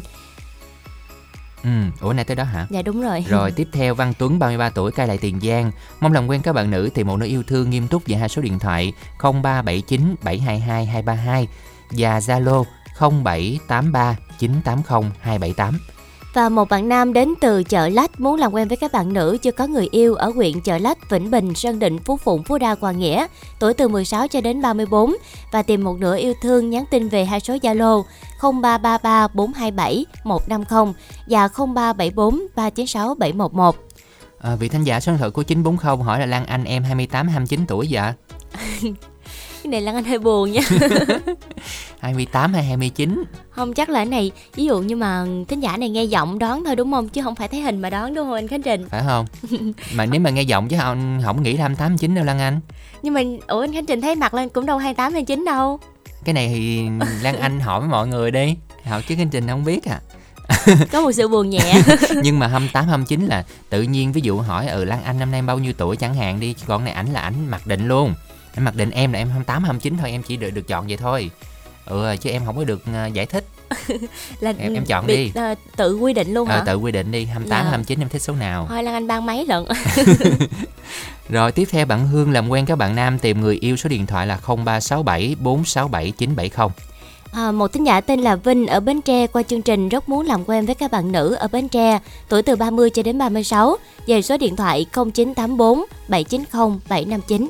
Ừ, 1.63 1.69
ủa 2.01 2.13
nay 2.13 2.25
tới 2.25 2.35
đó 2.35 2.43
hả? 2.43 2.67
Dạ 2.69 2.81
đúng 2.81 3.01
rồi. 3.01 3.25
Rồi 3.27 3.51
tiếp 3.51 3.67
theo 3.73 3.95
Văn 3.95 4.13
Tuấn 4.17 4.39
33 4.39 4.69
tuổi 4.69 4.91
cai 4.91 5.07
lại 5.07 5.17
Tiền 5.17 5.39
Giang, 5.41 5.71
mong 5.99 6.13
làm 6.13 6.27
quen 6.27 6.41
các 6.41 6.53
bạn 6.53 6.71
nữ 6.71 6.89
tìm 6.93 7.07
một 7.07 7.17
nơi 7.17 7.29
yêu 7.29 7.43
thương 7.47 7.69
nghiêm 7.69 7.87
túc 7.87 8.03
về 8.07 8.15
hai 8.15 8.29
số 8.29 8.41
điện 8.41 8.59
thoại 8.59 8.93
0379 9.19 10.15
722 10.23 10.85
232 10.85 11.47
và 11.91 12.19
Zalo 12.19 12.63
0783 12.99 14.15
980 14.39 15.11
278. 15.21 15.79
Và 16.33 16.49
một 16.49 16.69
bạn 16.69 16.89
nam 16.89 17.13
đến 17.13 17.33
từ 17.41 17.63
chợ 17.63 17.87
Lách 17.87 18.19
muốn 18.19 18.39
làm 18.39 18.53
quen 18.53 18.67
với 18.67 18.77
các 18.77 18.91
bạn 18.91 19.13
nữ 19.13 19.37
chưa 19.41 19.51
có 19.51 19.67
người 19.67 19.87
yêu 19.91 20.15
ở 20.15 20.29
huyện 20.29 20.61
chợ 20.61 20.77
Lách, 20.77 21.09
Vĩnh 21.09 21.31
Bình, 21.31 21.55
Sơn 21.55 21.79
Định, 21.79 21.99
Phú 21.99 22.17
Phụng, 22.17 22.43
Phú 22.43 22.57
Đa, 22.57 22.75
Hòa 22.81 22.91
Nghĩa, 22.91 23.27
tuổi 23.59 23.73
từ 23.73 23.87
16 23.87 24.27
cho 24.27 24.41
đến 24.41 24.61
34 24.61 25.15
và 25.51 25.63
tìm 25.63 25.83
một 25.83 25.97
nửa 25.99 26.17
yêu 26.17 26.33
thương 26.41 26.69
nhắn 26.69 26.83
tin 26.91 27.09
về 27.09 27.25
hai 27.25 27.39
số 27.39 27.55
Zalo 27.55 28.03
0333 28.41 29.27
427 29.27 30.05
150 30.23 30.93
và 31.27 31.47
0374 31.47 32.39
396 32.55 33.15
711. 33.15 33.75
À, 34.39 34.55
vị 34.55 34.69
thánh 34.69 34.83
giả 34.83 34.99
số 34.99 35.11
điện 35.11 35.19
thoại 35.19 35.31
của 35.31 35.43
940 35.43 36.05
hỏi 36.05 36.19
là 36.19 36.25
Lan 36.25 36.45
Anh 36.45 36.63
em 36.63 36.83
28 36.83 37.27
29 37.27 37.65
tuổi 37.67 37.87
dạ. 37.87 38.13
Cái 39.63 39.71
này 39.71 39.81
Lan 39.81 39.95
Anh 39.95 40.03
hơi 40.03 40.19
buồn 40.19 40.51
nha. 40.51 40.61
28 41.99 42.53
hay 42.53 42.63
29 42.63 43.23
Không 43.49 43.73
chắc 43.73 43.89
là 43.89 43.99
cái 43.99 44.05
này 44.05 44.31
Ví 44.55 44.65
dụ 44.65 44.79
như 44.79 44.95
mà 44.95 45.25
thính 45.47 45.59
giả 45.59 45.77
này 45.77 45.89
nghe 45.89 46.03
giọng 46.03 46.39
đoán 46.39 46.63
thôi 46.65 46.75
đúng 46.75 46.91
không? 46.91 47.09
Chứ 47.09 47.21
không 47.21 47.35
phải 47.35 47.47
thấy 47.47 47.61
hình 47.61 47.81
mà 47.81 47.89
đoán 47.89 48.13
đúng 48.13 48.27
không 48.27 48.33
anh 48.33 48.47
Khánh 48.47 48.61
Trình? 48.61 48.89
Phải 48.89 49.03
không? 49.05 49.25
Mà 49.93 50.05
nếu 50.05 50.21
mà 50.21 50.29
nghe 50.29 50.41
giọng 50.41 50.67
chứ 50.67 50.77
không, 50.79 51.21
không 51.25 51.43
nghĩ 51.43 51.53
là 51.53 51.61
28 51.61 51.87
29 51.87 52.15
đâu 52.15 52.25
Lan 52.25 52.39
Anh. 52.39 52.59
Nhưng 53.01 53.13
mà 53.13 53.21
Ủa 53.47 53.61
anh 53.61 53.73
Khánh 53.73 53.85
Trình 53.85 54.01
thấy 54.01 54.15
mặt 54.15 54.33
lên 54.33 54.49
cũng 54.49 54.65
đâu 54.65 54.77
28 54.77 55.13
29 55.13 55.45
đâu. 55.45 55.79
Cái 56.23 56.33
này 56.33 56.47
thì 56.47 56.81
Lan 57.21 57.39
Anh 57.39 57.59
hỏi 57.59 57.87
mọi 57.87 58.07
người 58.07 58.31
đi. 58.31 58.55
Hỏi 58.85 59.01
chứ 59.07 59.15
Khánh 59.15 59.29
Trình 59.29 59.47
không 59.47 59.65
biết 59.65 59.85
à. 59.85 59.99
Có 60.91 61.01
một 61.01 61.11
sự 61.11 61.27
buồn 61.27 61.49
nhẹ. 61.49 61.81
Nhưng 62.23 62.39
mà 62.39 62.47
28 62.47 62.87
29 62.87 63.25
là 63.25 63.43
tự 63.69 63.81
nhiên 63.81 64.11
ví 64.11 64.21
dụ 64.21 64.37
hỏi 64.39 64.67
ừ 64.67 64.83
Lan 64.85 65.03
Anh 65.03 65.19
năm 65.19 65.31
nay 65.31 65.41
bao 65.41 65.59
nhiêu 65.59 65.73
tuổi 65.77 65.95
chẳng 65.95 66.15
hạn 66.15 66.39
đi 66.39 66.55
còn 66.67 66.83
này 66.83 66.93
ảnh 66.93 67.13
là 67.13 67.21
ảnh 67.21 67.49
mặc 67.49 67.67
định 67.67 67.87
luôn 67.87 68.13
em 68.55 68.65
mặc 68.65 68.75
định 68.75 68.91
em 68.91 69.13
là 69.13 69.19
em 69.19 69.29
28 69.29 69.63
29 69.63 69.97
thôi 69.97 70.11
em 70.11 70.23
chỉ 70.23 70.37
được 70.37 70.49
được 70.49 70.67
chọn 70.67 70.87
vậy 70.87 70.97
thôi. 70.97 71.31
Ừ 71.85 72.15
chứ 72.21 72.29
em 72.29 72.45
không 72.45 72.57
có 72.57 72.63
được 72.63 72.81
uh, 73.07 73.13
giải 73.13 73.25
thích. 73.25 73.45
Là 74.39 74.53
em, 74.57 74.73
em 74.73 74.85
chọn 74.85 75.07
bị, 75.07 75.15
đi. 75.15 75.41
uh, 75.51 75.57
tự 75.75 75.95
quy 75.95 76.13
định 76.13 76.33
luôn 76.33 76.47
ờ, 76.49 76.57
hả? 76.57 76.63
tự 76.65 76.75
quy 76.75 76.91
định 76.91 77.11
đi 77.11 77.25
28 77.25 77.63
Dạ. 77.65 77.69
29 77.69 77.99
em 77.99 78.09
thích 78.09 78.21
số 78.21 78.33
nào? 78.33 78.65
Thôi 78.69 78.83
Lan 78.83 78.93
Anh 78.93 79.07
ban 79.07 79.25
mấy 79.25 79.45
lận 79.45 79.65
rồi 81.29 81.51
tiếp 81.51 81.67
theo 81.71 81.85
bạn 81.85 82.07
Hương 82.07 82.31
làm 82.31 82.49
quen 82.49 82.65
các 82.65 82.75
bạn 82.75 82.95
nam 82.95 83.19
tìm 83.19 83.41
người 83.41 83.55
yêu 83.61 83.75
số 83.77 83.89
điện 83.89 84.05
thoại 84.05 84.27
là 84.27 84.39
0367 84.47 85.35
467 85.39 86.11
970 86.11 86.69
À, 87.31 87.51
một 87.51 87.73
thính 87.73 87.85
giả 87.85 88.01
tên 88.01 88.19
là 88.19 88.35
Vinh 88.35 88.67
ở 88.67 88.79
Bến 88.79 89.01
Tre 89.01 89.27
qua 89.27 89.43
chương 89.43 89.61
trình 89.61 89.89
rất 89.89 90.09
muốn 90.09 90.25
làm 90.25 90.43
quen 90.45 90.65
với 90.65 90.75
các 90.75 90.91
bạn 90.91 91.11
nữ 91.11 91.33
ở 91.33 91.47
Bến 91.47 91.67
Tre, 91.69 91.99
tuổi 92.29 92.41
từ 92.41 92.55
30 92.55 92.89
cho 92.89 93.03
đến 93.03 93.17
36, 93.17 93.77
về 94.07 94.21
số 94.21 94.37
điện 94.37 94.55
thoại 94.55 94.85
0984 94.93 95.85
790 96.07 96.79
759. 96.89 97.47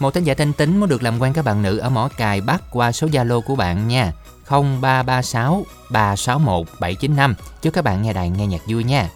Một 0.00 0.14
thính 0.14 0.24
giả 0.24 0.34
thanh 0.34 0.52
Tính 0.52 0.80
muốn 0.80 0.88
được 0.88 1.02
làm 1.02 1.18
quen 1.18 1.32
các 1.32 1.44
bạn 1.44 1.62
nữ 1.62 1.78
ở 1.78 1.90
Mỏ 1.90 2.08
Cài 2.16 2.40
Bắc 2.40 2.62
qua 2.70 2.92
số 2.92 3.06
Zalo 3.06 3.40
của 3.40 3.54
bạn 3.54 3.88
nha. 3.88 4.12
0336 4.50 5.64
361 5.90 6.66
795. 6.80 7.34
Chúc 7.62 7.74
các 7.74 7.84
bạn 7.84 8.02
nghe 8.02 8.12
đài 8.12 8.30
nghe 8.30 8.46
nhạc 8.46 8.60
vui 8.66 8.84
nha. 8.84 9.10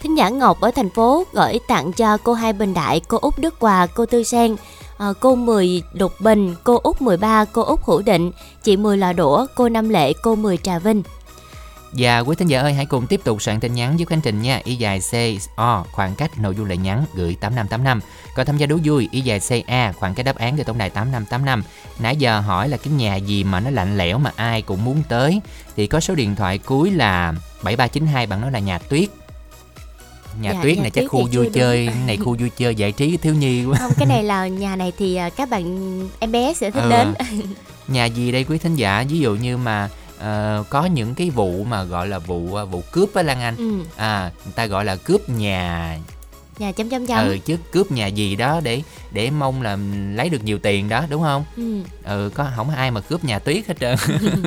Thính 0.00 0.18
giả 0.18 0.28
Ngọc 0.28 0.60
ở 0.60 0.70
thành 0.70 0.90
phố 0.90 1.24
gửi 1.32 1.60
tặng 1.68 1.92
cho 1.92 2.16
cô 2.16 2.32
Hai 2.32 2.52
Bình 2.52 2.74
Đại, 2.74 3.00
cô 3.08 3.18
Út 3.18 3.38
Đức 3.38 3.54
Hòa, 3.60 3.86
cô 3.86 4.06
Tư 4.06 4.22
Sen, 4.22 4.52
à, 4.52 4.56
ờ, 4.96 5.14
cô 5.20 5.34
Mười 5.34 5.82
Lục 5.92 6.12
Bình, 6.20 6.54
cô 6.64 6.80
Út 6.82 7.02
13, 7.02 7.44
cô 7.44 7.62
Út 7.62 7.80
Hữu 7.84 8.02
Định, 8.02 8.30
chị 8.62 8.76
Mười 8.76 8.96
Lò 8.96 9.12
Đũa, 9.12 9.46
cô 9.54 9.68
Năm 9.68 9.88
Lệ, 9.88 10.12
cô 10.22 10.34
Mười 10.34 10.56
Trà 10.56 10.78
Vinh. 10.78 11.02
Và 11.92 12.18
quý 12.18 12.36
thính 12.36 12.48
giả 12.48 12.60
ơi 12.60 12.74
hãy 12.74 12.86
cùng 12.86 13.06
tiếp 13.06 13.20
tục 13.24 13.42
soạn 13.42 13.60
tin 13.60 13.74
nhắn 13.74 13.98
giúp 13.98 14.08
Khánh 14.08 14.20
Trình 14.20 14.42
nha 14.42 14.60
Y 14.64 14.74
dài 14.76 15.00
C 15.10 15.14
O 15.56 15.84
khoảng 15.92 16.14
cách 16.14 16.30
nội 16.38 16.54
dung 16.56 16.66
lời 16.66 16.76
nhắn 16.76 17.04
gửi 17.14 17.36
8585 17.40 18.00
Còn 18.34 18.46
tham 18.46 18.56
gia 18.58 18.66
đố 18.66 18.78
vui 18.84 19.08
Y 19.12 19.20
dài 19.20 19.40
C 19.40 19.66
A 19.66 19.92
khoảng 19.92 20.14
cách 20.14 20.26
đáp 20.26 20.36
án 20.36 20.56
gửi 20.56 20.64
tổng 20.64 20.78
đài 20.78 20.90
8585 20.90 21.62
Nãy 21.98 22.16
giờ 22.16 22.40
hỏi 22.40 22.68
là 22.68 22.76
cái 22.76 22.92
nhà 22.92 23.16
gì 23.16 23.44
mà 23.44 23.60
nó 23.60 23.70
lạnh 23.70 23.98
lẽo 23.98 24.18
mà 24.18 24.30
ai 24.36 24.62
cũng 24.62 24.84
muốn 24.84 25.02
tới 25.08 25.40
Thì 25.76 25.86
có 25.86 26.00
số 26.00 26.14
điện 26.14 26.36
thoại 26.36 26.58
cuối 26.58 26.90
là 26.90 27.32
7392 27.62 28.26
bạn 28.26 28.40
nói 28.40 28.50
là 28.52 28.58
nhà 28.58 28.78
tuyết 28.78 29.08
nhà 30.40 30.52
Dạ, 30.52 30.60
tuyết 30.62 30.76
nhà 30.76 30.82
này 30.82 30.90
chắc 30.90 31.04
khu 31.08 31.28
vui 31.32 31.50
chơi 31.54 31.86
đúng. 31.86 31.96
này 32.06 32.16
khu 32.16 32.36
vui 32.40 32.50
chơi 32.56 32.74
giải 32.74 32.92
trí 32.92 33.16
thiếu 33.16 33.34
nhi 33.34 33.64
quá 33.64 33.78
Không, 33.78 33.92
cái 33.96 34.06
này 34.06 34.24
là 34.24 34.46
nhà 34.62 34.76
này 34.76 34.92
thì 34.98 35.16
à, 35.16 35.30
các 35.30 35.50
bạn 35.50 35.98
em 36.18 36.32
bé 36.32 36.54
sẽ 36.54 36.70
thích 36.70 36.80
Ừ. 36.82 36.90
đến. 36.90 37.14
nhà 37.88 38.04
gì 38.04 38.32
đây 38.32 38.44
quý 38.44 38.58
thính 38.58 38.74
giả 38.76 39.04
ví 39.08 39.18
dụ 39.18 39.34
như 39.34 39.56
mà 39.56 39.88
ờ, 40.22 40.64
có 40.70 40.84
những 40.86 41.14
cái 41.14 41.30
vụ 41.30 41.64
mà 41.64 41.84
gọi 41.84 42.08
là 42.08 42.18
vụ 42.18 42.54
ờ, 42.54 42.66
vụ 42.66 42.82
cướp 42.92 43.14
á 43.14 43.22
Lan 43.22 43.40
Anh 43.40 43.56
ừ, 43.56 43.72
à 43.96 44.30
người 44.44 44.52
ta 44.56 44.66
gọi 44.66 44.84
là 44.84 44.96
cướp 44.96 45.28
nhà 45.28 45.96
nhà 46.58 46.72
chấm 46.72 46.88
chấm 46.88 47.06
chấm. 47.06 47.18
ừ 47.18 47.38
chứ 47.44 47.56
cướp 47.72 47.92
nhà 47.92 48.06
gì 48.06 48.36
đó 48.36 48.60
để 48.64 48.82
để 49.12 49.30
mong 49.30 49.62
là 49.62 49.76
lấy 50.14 50.28
được 50.28 50.44
nhiều 50.44 50.58
tiền 50.58 50.88
đó 50.88 51.04
đúng 51.10 51.22
không 51.22 51.44
Ừ. 51.56 51.82
ừ 52.04 52.30
có 52.34 52.46
không 52.56 52.70
ai 52.70 52.90
mà 52.90 53.00
cướp 53.00 53.24
nhà 53.24 53.38
tuyết 53.38 53.66
hết 53.68 53.74
trơn 53.80 53.96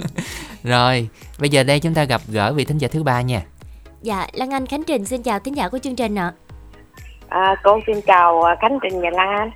rồi 0.63 1.09
bây 1.39 1.49
giờ 1.49 1.63
đây 1.63 1.79
chúng 1.79 1.93
ta 1.93 2.03
gặp 2.03 2.21
gỡ 2.27 2.53
vị 2.53 2.65
thính 2.65 2.77
giả 2.77 2.87
thứ 2.91 3.03
ba 3.03 3.21
nha 3.21 3.41
Dạ, 4.01 4.27
Lan 4.33 4.53
Anh 4.53 4.65
Khánh 4.65 4.83
Trình 4.83 5.05
xin 5.05 5.23
chào 5.23 5.39
thính 5.39 5.57
giả 5.57 5.69
của 5.69 5.77
chương 5.79 5.95
trình 5.95 6.15
ạ. 6.15 6.31
À, 7.29 7.55
cô 7.63 7.79
xin 7.87 8.01
chào 8.07 8.41
à, 8.43 8.55
Khánh 8.61 8.77
Trình 8.83 9.01
và 9.01 9.09
Lan 9.09 9.27
Anh. 9.39 9.51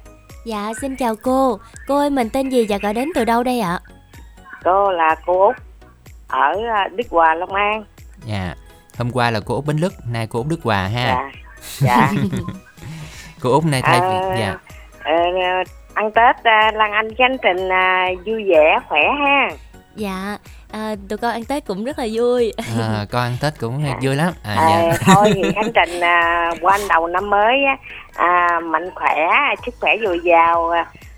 Dạ, 0.46 0.72
xin 0.82 0.96
chào 0.96 1.16
cô. 1.16 1.60
Cô 1.88 1.98
ơi, 1.98 2.10
mình 2.10 2.30
tên 2.30 2.50
gì 2.50 2.66
và 2.70 2.78
gọi 2.78 2.94
đến 2.94 3.10
từ 3.16 3.26
đâu 3.26 3.44
đây 3.44 3.60
ạ? 3.60 3.80
Cô 4.64 4.92
là 4.92 5.16
cô 5.26 5.46
Út 5.48 5.56
ở 6.30 6.54
à, 6.76 6.88
Đức 6.96 7.04
Hòa, 7.10 7.36
Long 7.36 7.54
An. 7.54 7.84
dạ 8.26 8.56
hôm 8.98 9.12
qua 9.12 9.32
là 9.32 9.40
cô 9.46 9.56
út 9.56 9.66
bến 9.66 9.78
lức 9.78 9.94
nay 10.12 10.28
cô 10.30 10.40
út 10.40 10.48
đức 10.48 10.60
hòa 10.64 10.88
ha 10.88 11.30
Dạ. 11.78 12.12
Dạ. 12.12 12.12
cô 13.42 13.52
út 13.52 13.64
nay 13.66 13.82
thay 13.82 14.00
À, 14.00 14.36
dạ 14.40 14.56
Ờ, 15.04 15.14
ăn 15.94 16.12
Tết 16.12 16.36
à, 16.44 16.72
Lan 16.76 16.92
Anh 16.92 17.16
Khánh 17.18 17.38
Trình 17.44 17.70
à, 17.72 18.08
vui 18.26 18.44
vẻ 18.50 18.80
khỏe 18.90 19.00
ha. 19.20 19.50
Dạ, 19.96 20.38
à, 20.72 20.96
tụi 21.10 21.18
con 21.18 21.32
ăn 21.32 21.46
Tết 21.46 21.66
cũng 21.66 21.84
rất 21.86 22.00
là 22.00 22.06
vui. 22.14 22.54
à, 22.80 23.06
con 23.12 23.22
ăn 23.22 23.38
tết 23.42 23.54
cũng 23.60 23.84
vui 24.04 24.16
lắm 24.16 24.34
à, 24.44 24.56
À, 24.56 24.70
dạ 24.70 24.98
thôi 25.06 25.32
thì 25.36 25.42
Khánh 25.56 25.72
Trình 25.74 26.00
à, 26.02 26.52
qua 26.62 26.78
đầu 26.90 27.08
năm 27.08 27.30
mới 27.30 27.56
á, 27.66 27.78
à, 28.16 28.60
mạnh 28.64 28.90
khỏe, 28.96 29.16
sức 29.66 29.76
khỏe 29.80 29.96
dồi 30.04 30.20
dào, 30.24 30.70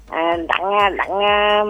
à, 0.10 0.38
đặng 0.47 0.95
đặng 0.97 1.19
à, 1.19 1.63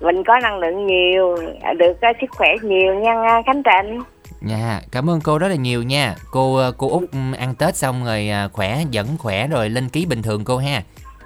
mình 0.00 0.24
có 0.26 0.38
năng 0.42 0.58
lượng 0.58 0.86
nhiều, 0.86 1.36
được 1.78 2.00
à, 2.00 2.12
sức 2.20 2.26
khỏe 2.30 2.48
nhiều 2.62 2.94
nha 2.94 3.12
à, 3.22 3.42
Khánh 3.46 3.62
Trình. 3.62 4.00
Dạ, 4.42 4.80
cảm 4.92 5.10
ơn 5.10 5.20
cô 5.24 5.38
rất 5.38 5.48
là 5.48 5.54
nhiều 5.54 5.82
nha. 5.82 6.14
Cô 6.30 6.56
ờ, 6.56 6.72
cô 6.78 6.88
út 6.90 7.02
ừm, 7.12 7.32
ăn 7.32 7.54
Tết 7.54 7.76
xong 7.76 8.04
rồi 8.04 8.30
khỏe, 8.52 8.78
vẫn 8.92 9.06
khỏe 9.18 9.46
rồi 9.46 9.68
lên 9.68 9.88
ký 9.88 10.06
bình 10.06 10.22
thường 10.22 10.44
cô 10.44 10.56
ha. 10.58 10.82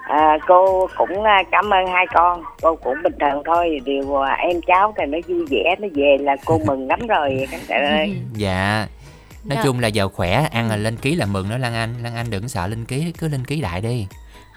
À, 0.09 0.39
cô 0.49 0.89
cũng 0.97 1.23
cảm 1.51 1.71
ơn 1.75 1.87
hai 1.87 2.07
con 2.15 2.43
cô 2.63 2.77
cũng 2.77 2.95
bình 3.03 3.13
thường 3.21 3.43
thôi 3.47 3.81
điều 3.85 4.23
em 4.39 4.61
cháu 4.67 4.95
thì 4.99 5.05
nó 5.07 5.19
vui 5.29 5.47
vẻ 5.51 5.75
nó 5.79 5.89
về 5.95 6.17
là 6.21 6.37
cô 6.45 6.59
mừng 6.67 6.87
lắm 6.89 7.07
rồi 7.07 7.47
Khánh 7.51 7.61
Trình 7.69 7.83
ơi 7.85 8.17
Dạ. 8.35 8.87
Nói 9.45 9.57
Dạ. 9.57 9.63
chung 9.65 9.81
là 9.81 9.89
giàu 9.89 10.09
khỏe, 10.09 10.47
ăn 10.53 10.69
rồi 10.69 10.79
lên 10.79 10.97
ký 10.97 11.15
là 11.15 11.27
mừng 11.27 11.51
đó 11.51 11.59
Lan 11.59 11.75
Anh. 11.75 11.95
Lan 12.03 12.15
Anh 12.15 12.27
đừng 12.31 12.49
sợ 12.49 12.67
lên 12.67 12.85
ký, 12.85 13.13
cứ 13.19 13.29
lên 13.29 13.45
ký 13.45 13.61
đại 13.61 13.81
đi. 13.81 14.07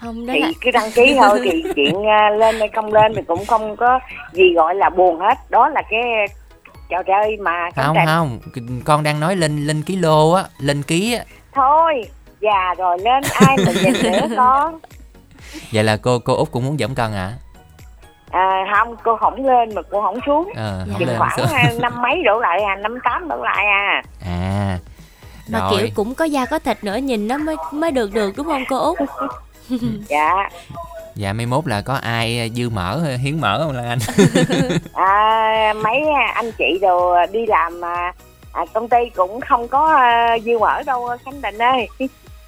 Không, 0.00 0.26
đó 0.26 0.32
thì 0.32 0.40
là 0.40 0.50
cứ 0.60 0.70
đăng 0.70 0.90
ký 0.94 1.14
thôi 1.18 1.40
thì 1.44 1.62
chuyện 1.76 2.06
à, 2.06 2.30
lên 2.30 2.58
hay 2.58 2.68
không 2.74 2.92
lên 2.92 3.12
thì 3.16 3.22
cũng 3.28 3.46
không 3.46 3.76
có 3.76 3.98
gì 4.32 4.44
gọi 4.56 4.74
là 4.74 4.90
buồn 4.90 5.20
hết 5.20 5.34
đó 5.50 5.68
là 5.68 5.82
cái 5.90 6.00
trò 6.88 7.02
chơi 7.02 7.36
mà 7.36 7.70
Không 7.76 7.96
Trình 7.96 8.06
không, 8.06 8.38
con 8.84 9.02
đang 9.02 9.20
nói 9.20 9.36
lên 9.36 9.66
lên 9.66 9.82
ký 9.82 9.96
lô 9.96 10.32
á, 10.32 10.44
lên 10.60 10.82
ký 10.82 11.14
á. 11.14 11.24
thôi 11.54 12.04
già 12.40 12.74
rồi 12.78 12.98
lên 12.98 13.22
ai 13.34 13.56
mà 13.66 13.72
nhìn 13.84 13.92
nữa 14.02 14.28
con 14.36 14.78
Vậy 15.72 15.84
là 15.84 15.96
cô 15.96 16.18
cô 16.18 16.34
út 16.36 16.50
cũng 16.50 16.64
muốn 16.66 16.78
giảm 16.78 16.94
cân 16.94 17.12
hả? 17.12 17.32
à, 18.30 18.64
không 18.76 18.96
cô 19.04 19.16
không 19.16 19.46
lên 19.46 19.74
mà 19.74 19.82
cô 19.90 20.02
không 20.02 20.18
xuống 20.26 20.52
Ờ, 20.56 20.84
Dạ. 20.86 20.92
không 20.92 20.98
chừng 20.98 21.08
lên 21.08 21.18
khoảng 21.18 21.52
à, 21.52 21.72
năm 21.80 22.02
mấy 22.02 22.22
đổ 22.24 22.38
lại 22.40 22.62
à 22.62 22.76
năm 22.76 22.98
tám 23.04 23.28
đổ 23.28 23.36
lại 23.44 23.64
à 23.66 24.02
À. 24.26 24.78
mà 25.48 25.58
Rồi. 25.58 25.70
kiểu 25.78 25.88
cũng 25.94 26.14
có 26.14 26.24
da 26.24 26.46
có 26.46 26.58
thịt 26.58 26.84
nữa 26.84 26.96
nhìn 26.96 27.28
nó 27.28 27.38
mới 27.38 27.56
mới 27.72 27.90
được 27.90 28.12
được 28.14 28.32
đúng 28.36 28.46
không 28.46 28.64
cô 28.68 28.78
Út? 28.98 28.98
dạ 30.08 30.48
Dạ 31.14 31.32
mai 31.32 31.46
mốt 31.46 31.66
là 31.66 31.80
có 31.82 31.94
ai 31.94 32.50
dư 32.54 32.68
mỡ 32.68 33.00
hiến 33.22 33.40
mỡ 33.40 33.64
không 33.64 33.76
Lan 33.76 33.84
Anh? 33.88 33.98
à, 34.92 35.72
mấy 35.84 36.00
anh 36.34 36.52
chị 36.58 36.78
đồ 36.82 37.16
đi 37.32 37.46
làm 37.46 37.84
à, 38.52 38.64
công 38.74 38.88
ty 38.88 38.96
cũng 39.16 39.40
không 39.40 39.68
có 39.68 39.86
à, 39.86 40.38
dư 40.44 40.58
mỡ 40.58 40.82
đâu 40.82 41.08
khánh 41.24 41.42
định 41.42 41.58
ơi 41.62 41.88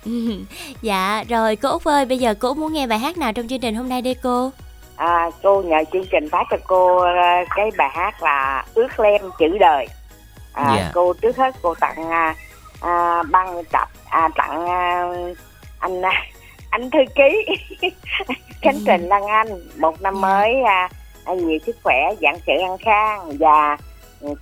dạ, 0.83 1.25
rồi 1.29 1.57
cô 1.57 1.69
Út 1.71 1.85
ơi, 1.85 2.05
bây 2.05 2.19
giờ 2.19 2.35
cô 2.41 2.49
Út 2.49 2.57
muốn 2.57 2.73
nghe 2.73 2.87
bài 2.87 2.99
hát 2.99 3.19
nào 3.19 3.33
trong 3.33 3.49
chương 3.49 3.61
trình 3.61 3.75
hôm 3.75 3.89
nay 3.89 4.03
đây 4.03 4.17
cô? 4.23 4.51
à, 4.97 5.31
cô 5.43 5.63
nhờ 5.63 5.77
chương 5.93 6.07
trình 6.11 6.29
phát 6.33 6.45
cho 6.51 6.57
cô 6.67 7.01
cái 7.57 7.71
bài 7.79 7.89
hát 7.93 8.23
là 8.23 8.65
ước 8.75 9.01
lem 9.01 9.23
chữ 9.39 9.59
đời 9.61 9.87
à, 10.53 10.75
Dạ. 10.77 10.91
cô 10.95 11.13
trước 11.13 11.37
hết 11.37 11.55
cô 11.63 11.75
tặng 11.75 12.11
à, 12.81 13.23
băng 13.31 13.65
tập 13.73 13.89
à, 14.11 14.29
tặng 14.37 14.67
à, 14.69 15.09
anh 15.79 16.03
anh 16.71 16.91
thư 16.91 16.99
ký. 17.15 17.47
Khánh 18.63 18.79
trình 18.87 19.09
lan 19.09 19.27
anh 19.27 19.49
một 19.79 20.03
năm 20.03 20.21
mới 20.21 20.63
à, 20.63 20.89
à, 21.25 21.35
nhiều 21.35 21.59
sức 21.67 21.77
khỏe 21.83 22.15
dạng 22.23 22.39
sự 22.47 22.53
an 22.63 22.79
khang 22.79 23.37
và 23.39 23.77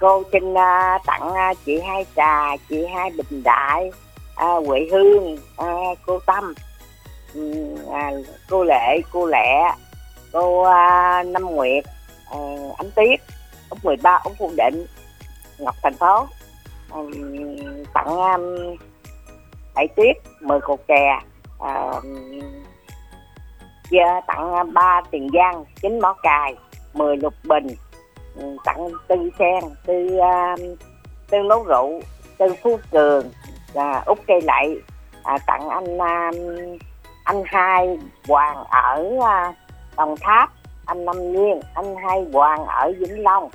cô 0.00 0.22
xin 0.32 0.54
à, 0.58 0.98
tặng 1.06 1.34
à, 1.34 1.54
chị 1.66 1.80
hai 1.80 2.06
trà 2.16 2.56
chị 2.68 2.86
hai 2.94 3.10
bình 3.10 3.42
đại 3.42 3.90
à, 4.36 4.46
huệ 4.66 4.88
hương 4.90 5.38
à, 5.56 5.66
cô 6.06 6.18
tâm. 6.26 6.54
Ừ, 7.34 7.74
à, 7.92 8.10
cô 8.50 8.64
lệ 8.64 9.00
cô 9.12 9.26
lẹ 9.26 9.74
cô 10.32 10.62
à, 10.62 11.22
năm 11.22 11.42
nguyệt 11.42 11.84
à, 12.30 12.38
ánh 12.78 12.90
tuyết 12.96 13.20
úc 13.70 13.84
13 13.84 14.20
úc 14.24 14.32
phù 14.38 14.50
định 14.56 14.86
ngọc 15.58 15.74
thành 15.82 15.94
phố. 15.94 16.26
Ừm, 16.90 17.84
tặng 17.94 18.06
um, 18.06 18.76
bảy 19.74 19.88
tuyết 19.96 20.16
mười 20.40 20.60
cột 20.60 20.80
kè 20.88 21.20
uh, 21.62 22.04
giờ 23.90 24.20
tặng 24.26 24.72
ba 24.74 25.02
tiền 25.10 25.28
giang 25.34 25.64
chín 25.82 26.00
mỏ 26.00 26.14
cài 26.22 26.54
mười 26.94 27.16
lục 27.16 27.34
bình. 27.48 27.66
Ừ, 28.36 28.56
tặng 28.64 28.88
tư 29.08 29.16
sen 29.38 29.64
tư 29.86 30.16
ờ, 30.18 30.56
tư 31.30 31.38
nấu 31.38 31.64
rượu 31.64 32.00
tư 32.38 32.46
phú 32.62 32.78
cường 32.90 33.30
à, 33.74 34.02
út 34.06 34.18
cây 34.26 34.40
lại 34.40 34.76
à, 35.22 35.38
tặng 35.46 35.68
anh 35.68 35.98
ờ, 35.98 36.30
anh 37.24 37.42
hai 37.46 37.98
hoàng 38.28 38.64
ở 38.70 39.04
đồng 39.96 40.14
tháp 40.20 40.50
anh 40.86 41.04
năm 41.04 41.32
nguyên 41.32 41.60
anh 41.74 41.96
hai 41.96 42.24
hoàng 42.32 42.66
ở 42.66 42.92
vĩnh 42.98 43.22
long. 43.22 43.50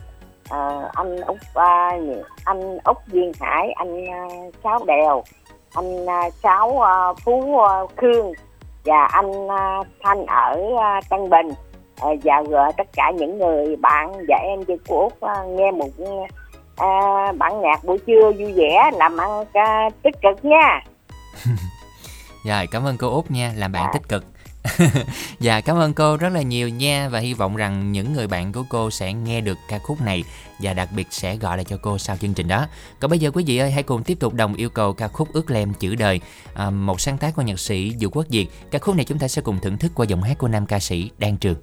À, 0.50 0.90
anh 0.94 1.22
út 1.22 1.38
à, 1.54 1.98
anh 2.46 2.78
út 2.84 2.98
duyên 3.08 3.32
hải 3.40 3.72
anh 3.72 4.08
à, 4.12 4.28
sáu 4.64 4.80
đèo 4.88 5.24
anh 5.74 6.06
à, 6.06 6.30
sáu 6.44 6.82
à, 6.82 7.14
phú 7.26 7.60
à, 7.60 7.72
khương 7.98 8.34
và 8.86 9.06
anh 9.06 9.48
à, 9.48 9.80
thanh 10.04 10.26
ở 10.26 10.62
à, 10.82 11.02
tân 11.10 11.30
bình 11.30 11.48
à, 12.02 12.08
và 12.24 12.72
tất 12.78 12.88
cả 12.94 13.12
những 13.16 13.38
người 13.38 13.76
bạn 13.76 14.12
và 14.28 14.38
em 14.38 14.66
trên 14.66 14.78
của 14.88 15.00
út 15.00 15.22
à, 15.22 15.44
nghe 15.50 15.72
một 15.72 15.90
à, 16.78 16.88
bản 17.38 17.62
nhạc 17.62 17.84
buổi 17.84 17.98
trưa 18.08 18.32
vui 18.32 18.54
vẻ 18.54 18.92
làm 18.94 19.18
ăn 19.18 19.46
à, 19.54 19.90
tích 20.04 20.16
cực 20.22 20.46
nha 20.46 20.80
Rồi, 22.46 22.68
cảm 22.72 22.84
ơn 22.88 22.98
cô 22.98 23.10
Út 23.16 23.32
nha, 23.32 23.52
làm 23.56 23.72
bạn 23.72 23.84
Dạ. 23.86 23.90
tích 23.94 24.10
cực. 24.10 24.24
dạ, 25.40 25.62
cảm 25.62 25.78
ơn 25.78 25.94
cô 25.94 26.18
rất 26.18 26.30
là 26.30 26.42
nhiều 26.42 26.70
nha 26.70 27.10
và 27.10 27.20
hy 27.20 27.34
vọng 27.34 27.56
rằng 27.56 27.92
những 27.92 28.14
người 28.14 28.28
bạn 28.28 28.54
của 28.54 28.64
cô 28.70 28.92
sẽ 28.92 29.14
nghe 29.14 29.42
được 29.42 29.58
ca 29.68 29.80
khúc 29.80 30.02
này 30.02 30.24
và 30.60 30.74
đặc 30.74 30.90
biệt 30.96 31.08
sẽ 31.12 31.36
gọi 31.36 31.58
lại 31.58 31.66
cho 31.70 31.78
cô 31.82 31.98
sau 31.98 32.18
chương 32.18 32.34
trình 32.34 32.48
đó. 32.48 32.68
Còn 33.00 33.12
bây 33.12 33.20
giờ 33.20 33.32
quý 33.32 33.44
vị 33.48 33.58
ơi, 33.58 33.72
hãy 33.72 33.84
cùng 33.84 34.04
tiếp 34.04 34.20
tục 34.20 34.34
đồng 34.34 34.54
yêu 34.54 34.70
cầu 34.70 34.94
ca 34.94 35.08
khúc 35.08 35.34
Ước 35.34 35.52
Lem 35.52 35.74
Chữ 35.74 35.96
Đời, 35.96 36.22
à, 36.54 36.70
một 36.70 37.02
sáng 37.02 37.18
tác 37.18 37.36
của 37.36 37.42
nhạc 37.42 37.60
sĩ 37.60 37.96
Vũ 38.00 38.10
Quốc 38.10 38.26
Việt. 38.30 38.48
Ca 38.72 38.80
khúc 38.80 38.96
này 38.96 39.06
chúng 39.06 39.20
ta 39.20 39.28
sẽ 39.28 39.42
cùng 39.42 39.60
thưởng 39.60 39.78
thức 39.78 39.92
qua 39.96 40.06
giọng 40.06 40.24
hát 40.24 40.38
của 40.38 40.48
nam 40.48 40.66
ca 40.66 40.80
sĩ 40.80 41.12
Đan 41.18 41.38
Trường. 41.38 41.58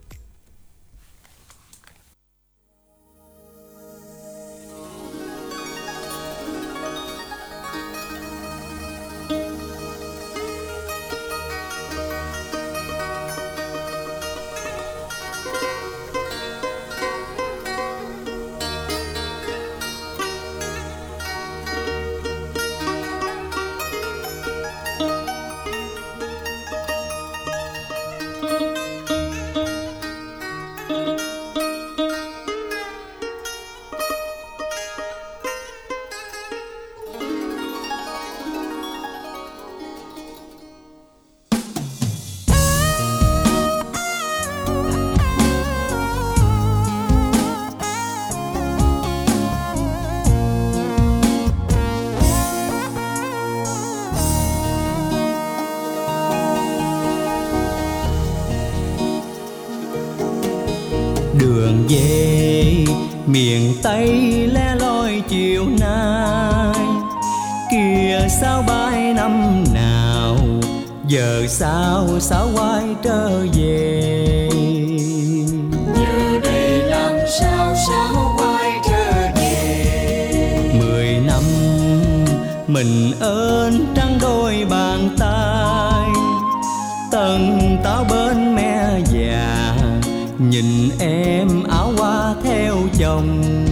chồng. 93.00 93.69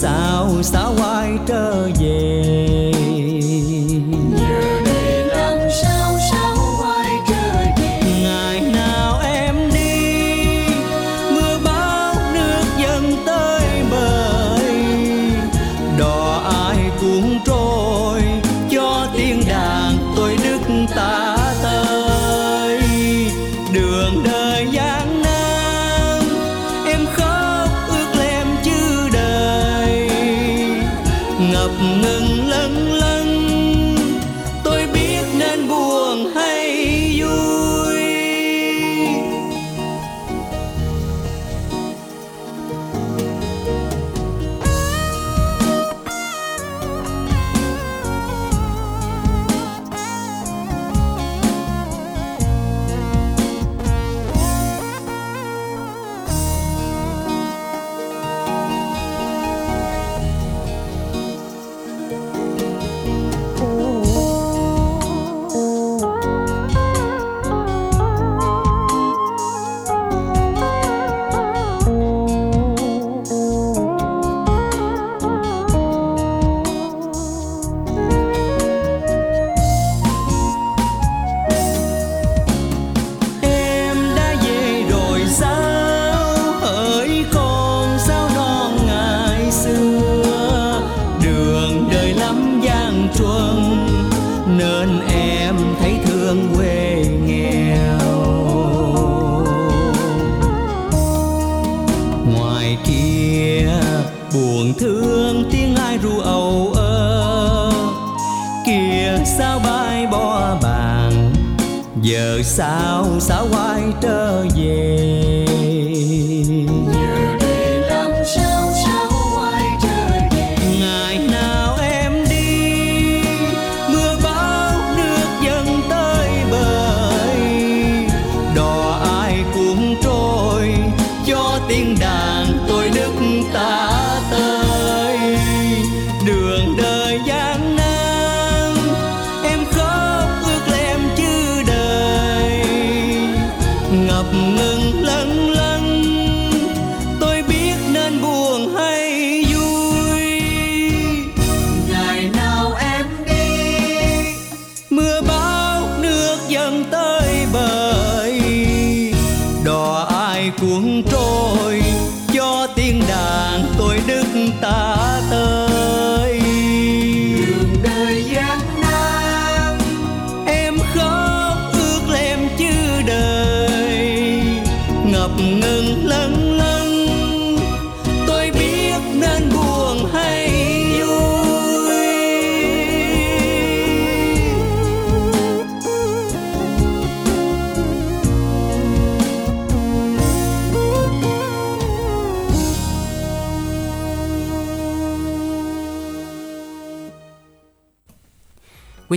sal 0.00 0.58
está 0.58 0.89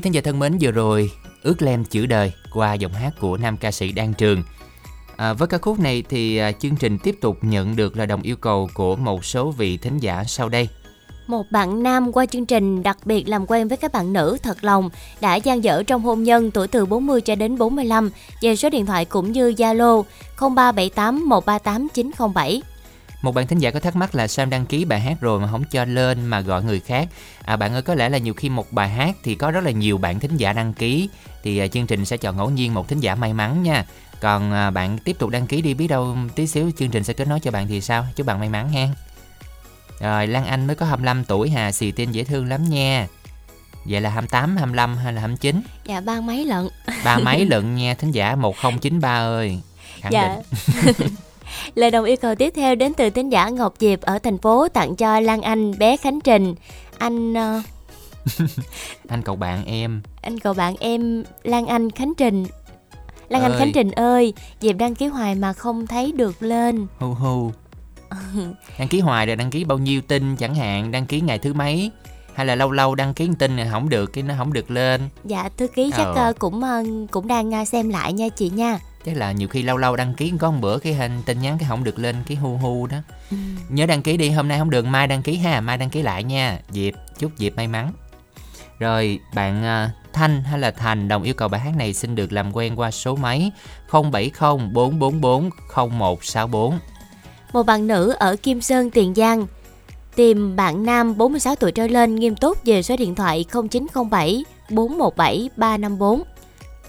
thính 0.03 0.13
giả 0.13 0.21
thân 0.21 0.39
mến, 0.39 0.57
vừa 0.61 0.71
rồi 0.71 1.11
Ước 1.43 1.61
Lem 1.61 1.83
Chữ 1.83 2.05
Đời 2.05 2.33
qua 2.53 2.73
giọng 2.73 2.93
hát 2.93 3.13
của 3.19 3.37
nam 3.37 3.57
ca 3.57 3.71
sĩ 3.71 3.91
Đan 3.91 4.13
Trường. 4.13 4.43
À, 5.15 5.33
với 5.33 5.47
ca 5.47 5.57
khúc 5.57 5.79
này 5.79 6.03
thì 6.09 6.37
à, 6.37 6.51
chương 6.51 6.75
trình 6.75 6.97
tiếp 6.97 7.15
tục 7.21 7.37
nhận 7.41 7.75
được 7.75 7.97
lời 7.97 8.07
đồng 8.07 8.21
yêu 8.21 8.35
cầu 8.35 8.69
của 8.73 8.95
một 8.95 9.25
số 9.25 9.51
vị 9.51 9.77
thính 9.77 9.97
giả 9.97 10.23
sau 10.27 10.49
đây. 10.49 10.69
Một 11.27 11.51
bạn 11.51 11.83
nam 11.83 12.11
qua 12.11 12.25
chương 12.25 12.45
trình 12.45 12.83
đặc 12.83 12.97
biệt 13.05 13.29
làm 13.29 13.45
quen 13.47 13.67
với 13.67 13.77
các 13.77 13.91
bạn 13.91 14.13
nữ 14.13 14.37
thật 14.43 14.63
lòng 14.63 14.89
đã 15.21 15.35
gian 15.35 15.63
dở 15.63 15.83
trong 15.83 16.01
hôn 16.01 16.23
nhân 16.23 16.51
tuổi 16.51 16.67
từ 16.67 16.85
40 16.85 17.21
cho 17.21 17.35
đến 17.35 17.57
45 17.57 18.09
về 18.41 18.55
số 18.55 18.69
điện 18.69 18.85
thoại 18.85 19.05
cũng 19.05 19.31
như 19.31 19.51
Zalo 19.51 20.03
0378 20.39 21.29
138 21.29 21.87
907. 21.93 22.61
Một 23.23 23.35
bạn 23.35 23.47
thính 23.47 23.59
giả 23.59 23.71
có 23.71 23.79
thắc 23.79 23.95
mắc 23.95 24.15
là 24.15 24.27
sao 24.27 24.43
em 24.43 24.49
đăng 24.49 24.65
ký 24.65 24.85
bài 24.85 24.99
hát 24.99 25.17
rồi 25.21 25.39
mà 25.39 25.47
không 25.51 25.63
cho 25.63 25.85
lên 25.85 26.25
mà 26.25 26.41
gọi 26.41 26.63
người 26.63 26.79
khác. 26.79 27.07
À 27.45 27.55
bạn 27.55 27.73
ơi 27.73 27.81
có 27.81 27.95
lẽ 27.95 28.09
là 28.09 28.17
nhiều 28.17 28.33
khi 28.33 28.49
một 28.49 28.71
bài 28.71 28.89
hát 28.89 29.15
thì 29.23 29.35
có 29.35 29.51
rất 29.51 29.63
là 29.63 29.71
nhiều 29.71 29.97
bạn 29.97 30.19
thính 30.19 30.37
giả 30.37 30.53
đăng 30.53 30.73
ký 30.73 31.09
thì 31.43 31.57
à, 31.57 31.67
chương 31.67 31.87
trình 31.87 32.05
sẽ 32.05 32.17
chọn 32.17 32.37
ngẫu 32.37 32.49
nhiên 32.49 32.73
một 32.73 32.87
thính 32.87 32.99
giả 32.99 33.15
may 33.15 33.33
mắn 33.33 33.63
nha. 33.63 33.85
Còn 34.21 34.51
à, 34.51 34.69
bạn 34.71 34.97
tiếp 34.97 35.15
tục 35.19 35.29
đăng 35.29 35.47
ký 35.47 35.61
đi 35.61 35.73
biết 35.73 35.87
đâu 35.87 36.17
tí 36.35 36.47
xíu 36.47 36.71
chương 36.77 36.89
trình 36.89 37.03
sẽ 37.03 37.13
kết 37.13 37.27
nối 37.27 37.39
cho 37.39 37.51
bạn 37.51 37.67
thì 37.67 37.81
sao. 37.81 38.05
Chúc 38.15 38.27
bạn 38.27 38.39
may 38.39 38.49
mắn 38.49 38.69
ha. 38.73 38.87
Rồi 39.99 40.27
Lan 40.27 40.45
Anh 40.45 40.67
mới 40.67 40.75
có 40.75 40.85
25 40.85 41.23
tuổi 41.25 41.49
hà 41.49 41.71
xì 41.71 41.91
tin 41.91 42.11
dễ 42.11 42.23
thương 42.23 42.47
lắm 42.49 42.69
nha. 42.69 43.07
Vậy 43.85 44.01
là 44.01 44.09
28, 44.09 44.57
25 44.57 44.97
hay 44.97 45.13
là 45.13 45.21
29? 45.21 45.61
Dạ 45.85 46.01
ba 46.01 46.21
mấy 46.21 46.45
lận. 46.45 46.67
Ba 47.05 47.17
mấy 47.19 47.45
lận 47.49 47.75
nha 47.75 47.93
thính 47.93 48.11
giả 48.11 48.35
1093 48.35 49.17
ơi. 49.17 49.59
Khẳng 50.01 50.11
Dạ. 50.13 50.37
định. 50.99 51.07
Lời 51.75 51.91
đồng 51.91 52.05
yêu 52.05 52.15
cầu 52.21 52.35
tiếp 52.35 52.53
theo 52.55 52.75
đến 52.75 52.93
từ 52.93 53.09
tín 53.09 53.29
giả 53.29 53.49
Ngọc 53.49 53.73
Diệp 53.79 54.01
ở 54.01 54.19
thành 54.19 54.37
phố 54.37 54.67
tặng 54.67 54.95
cho 54.95 55.19
Lan 55.19 55.41
Anh 55.41 55.77
bé 55.79 55.97
Khánh 55.97 56.19
Trình. 56.21 56.55
Anh 56.97 57.33
ờ, 57.33 57.61
Anh 59.07 59.21
cậu 59.21 59.35
bạn 59.35 59.65
em. 59.65 60.01
anh 60.21 60.39
cậu 60.39 60.53
bạn 60.53 60.75
em 60.79 61.23
Lan 61.43 61.65
Anh 61.67 61.91
Khánh 61.91 62.13
Trình. 62.17 62.45
Lan 63.29 63.41
Anh 63.41 63.51
Ơi. 63.51 63.59
Khánh 63.59 63.71
Trình 63.73 63.91
ơi, 63.91 64.33
Diệp 64.61 64.75
đăng 64.77 64.95
ký 64.95 65.05
hoài 65.05 65.35
mà 65.35 65.53
không 65.53 65.87
thấy 65.87 66.11
được 66.11 66.43
lên. 66.43 66.87
Hu 66.99 67.13
hu. 67.13 67.51
Đăng 68.79 68.87
ký 68.87 68.99
hoài 68.99 69.25
rồi 69.25 69.35
đăng 69.35 69.49
ký 69.49 69.63
bao 69.63 69.77
nhiêu 69.77 70.01
tin 70.01 70.35
chẳng 70.35 70.55
hạn, 70.55 70.91
đăng 70.91 71.05
ký 71.05 71.21
ngày 71.21 71.39
thứ 71.39 71.53
mấy 71.53 71.91
hay 72.33 72.45
là 72.45 72.55
lâu 72.55 72.71
lâu 72.71 72.95
đăng 72.95 73.13
ký 73.13 73.29
tin 73.39 73.55
này 73.55 73.67
không 73.71 73.89
được 73.89 74.05
cái 74.13 74.23
nó 74.23 74.33
không 74.37 74.53
được 74.53 74.71
lên. 74.71 75.01
Dạ 75.25 75.49
thư 75.57 75.67
ký 75.67 75.91
chắc 75.97 76.03
Ờ. 76.03 76.13
ờ, 76.15 76.33
cũng 76.39 76.63
ờ, 76.63 76.83
cũng 77.11 77.27
đang 77.27 77.51
ờ, 77.51 77.65
xem 77.65 77.89
lại 77.89 78.13
nha 78.13 78.29
chị 78.29 78.49
nha. 78.49 78.79
Chắc 79.05 79.17
là 79.17 79.31
nhiều 79.31 79.47
khi 79.47 79.61
lâu 79.61 79.77
lâu 79.77 79.95
đăng 79.95 80.13
ký 80.13 80.33
có 80.39 80.51
một 80.51 80.57
bữa 80.61 80.79
cái 80.79 80.93
hình 80.93 81.21
tin 81.25 81.39
nhắn 81.39 81.57
cái 81.59 81.69
không 81.69 81.83
được 81.83 81.99
lên 81.99 82.15
cái 82.27 82.37
hu 82.37 82.57
hu 82.57 82.87
đó. 82.87 82.97
Ừ. 83.31 83.37
Nhớ 83.69 83.85
đăng 83.85 84.01
ký 84.01 84.17
đi, 84.17 84.29
hôm 84.29 84.47
nay 84.47 84.59
không 84.59 84.69
được 84.69 84.85
mai 84.85 85.07
đăng 85.07 85.21
ký 85.21 85.37
ha, 85.37 85.61
mai 85.61 85.77
đăng 85.77 85.89
ký 85.89 86.01
lại 86.01 86.23
nha. 86.23 86.59
Diệp, 86.69 86.93
chúc 87.19 87.31
Diệp 87.37 87.55
may 87.55 87.67
mắn. 87.67 87.91
Rồi, 88.79 89.19
bạn 89.35 89.63
à, 89.63 89.91
Thanh 90.13 90.43
hay 90.43 90.59
là 90.59 90.71
Thành 90.71 91.07
đồng 91.07 91.23
yêu 91.23 91.33
cầu 91.33 91.49
bài 91.49 91.61
hát 91.61 91.77
này 91.77 91.93
xin 91.93 92.15
được 92.15 92.31
làm 92.31 92.55
quen 92.55 92.79
qua 92.79 92.91
số 92.91 93.15
máy 93.15 93.51
070 93.91 94.31
444 94.73 95.49
0164. 95.75 96.79
Một 97.53 97.63
bạn 97.63 97.87
nữ 97.87 98.15
ở 98.19 98.35
Kim 98.35 98.61
Sơn, 98.61 98.91
Tiền 98.91 99.13
Giang 99.15 99.47
tìm 100.15 100.55
bạn 100.55 100.83
nam 100.83 101.17
46 101.17 101.55
tuổi 101.55 101.71
trở 101.71 101.87
lên 101.87 102.15
nghiêm 102.15 102.35
túc 102.35 102.57
về 102.65 102.83
số 102.83 102.95
điện 102.97 103.15
thoại 103.15 103.45
0907 103.69 104.45
417 104.69 105.49
354. 105.57 106.23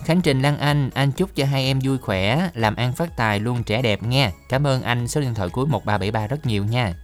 Khánh 0.05 0.21
Trình 0.21 0.43
Lan 0.43 0.59
Anh, 0.59 0.91
anh 0.95 1.13
chúc 1.13 1.31
cho 1.35 1.45
hai 1.45 1.65
em 1.65 1.79
vui 1.83 1.99
khỏe, 1.99 2.51
làm 2.55 2.77
ăn 2.77 2.93
phát 2.93 3.17
tài 3.17 3.41
luôn 3.41 3.63
trẻ 3.63 3.83
đẹp 3.83 4.03
nha. 4.03 4.33
Cảm 4.49 4.67
ơn 4.67 4.83
anh 4.83 5.09
số 5.09 5.21
điện 5.21 5.35
thoại 5.35 5.49
cuối 5.49 5.67
1373 5.67 6.27
rất 6.27 6.47
nhiều 6.47 6.65
nha. 6.65 6.95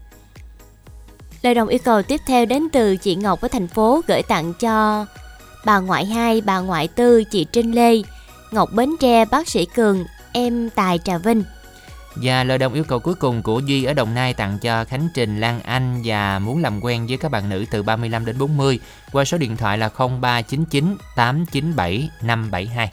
Lời 1.43 1.55
đồng 1.55 1.69
yêu 1.69 1.79
cầu 1.85 2.03
tiếp 2.03 2.21
theo 2.27 2.47
đến 2.47 2.69
từ 2.73 2.97
chị 2.97 3.15
Ngọc 3.15 3.41
ở 3.41 3.49
thành 3.49 3.69
phố 3.69 4.01
gửi 4.09 4.23
tặng 4.23 4.55
cho 4.61 5.07
bà 5.65 5.79
ngoại 5.79 6.05
hai, 6.05 6.41
bà 6.41 6.59
ngoại 6.59 6.89
tư, 6.89 7.25
chị 7.25 7.47
Trinh 7.53 7.73
Lê, 7.73 8.03
Ngọc 8.51 8.69
Bến 8.73 8.91
Tre, 9.01 9.25
bác 9.25 9.49
sĩ 9.49 9.65
Cường, 9.65 10.05
em 10.33 10.71
Tài 10.71 10.99
Trà 10.99 11.19
Vinh. 11.19 11.45
Và 12.23 12.45
lời 12.45 12.59
đồng 12.59 12.75
yêu 12.75 12.85
cầu 12.85 12.99
cuối 12.99 13.15
cùng 13.15 13.43
của 13.43 13.59
Duy 13.59 13.85
ở 13.85 13.95
Đồng 13.95 14.15
Nai 14.15 14.35
tặng 14.35 14.59
cho 14.59 14.85
Khánh 14.85 15.09
Trình 15.15 15.41
Lan 15.41 15.61
Anh 15.61 16.01
và 16.05 16.39
muốn 16.39 16.63
làm 16.63 16.85
quen 16.85 17.07
với 17.07 17.17
các 17.17 17.31
bạn 17.31 17.49
nữ 17.49 17.65
từ 17.71 17.83
35 17.83 18.25
đến 18.25 18.39
40 18.39 18.79
qua 19.13 19.25
số 19.25 19.39
điện 19.39 19.57
thoại 19.57 19.79
là 19.79 19.89
0399 20.21 20.97
897 21.17 22.09
572. 22.23 22.91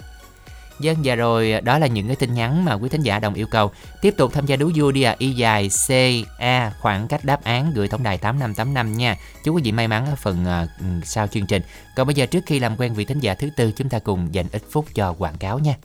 Dân 0.79 0.97
và 1.03 1.15
rồi 1.15 1.61
đó 1.63 1.79
là 1.79 1.87
những 1.87 2.07
cái 2.07 2.15
tin 2.15 2.33
nhắn 2.33 2.65
mà 2.65 2.73
quý 2.73 2.89
thính 2.89 3.01
giả 3.01 3.19
đồng 3.19 3.33
yêu 3.33 3.47
cầu. 3.47 3.71
Tiếp 4.01 4.13
tục 4.17 4.33
tham 4.33 4.45
gia 4.45 4.55
đố 4.55 4.69
vui 4.75 4.93
đi 4.93 5.01
à, 5.01 5.15
y 5.17 5.31
dài 5.31 5.69
C 5.87 5.91
A 6.39 6.71
khoảng 6.79 7.07
cách 7.07 7.25
đáp 7.25 7.43
án 7.43 7.71
gửi 7.73 7.87
tổng 7.87 8.03
đài 8.03 8.17
8585 8.17 8.97
nha. 8.97 9.17
Chúc 9.43 9.55
quý 9.55 9.61
vị 9.65 9.71
may 9.71 9.87
mắn 9.87 10.05
ở 10.05 10.15
phần 10.15 10.45
uh, 10.45 11.05
sau 11.05 11.27
chương 11.27 11.45
trình. 11.45 11.61
Còn 11.95 12.07
bây 12.07 12.15
giờ 12.15 12.25
trước 12.25 12.43
khi 12.45 12.59
làm 12.59 12.77
quen 12.77 12.93
vị 12.93 13.05
thính 13.05 13.19
giả 13.19 13.33
thứ 13.33 13.49
tư 13.57 13.71
chúng 13.75 13.89
ta 13.89 13.99
cùng 13.99 14.33
dành 14.33 14.45
ít 14.51 14.61
phút 14.71 14.85
cho 14.93 15.15
quảng 15.17 15.37
cáo 15.37 15.59
nha. 15.59 15.75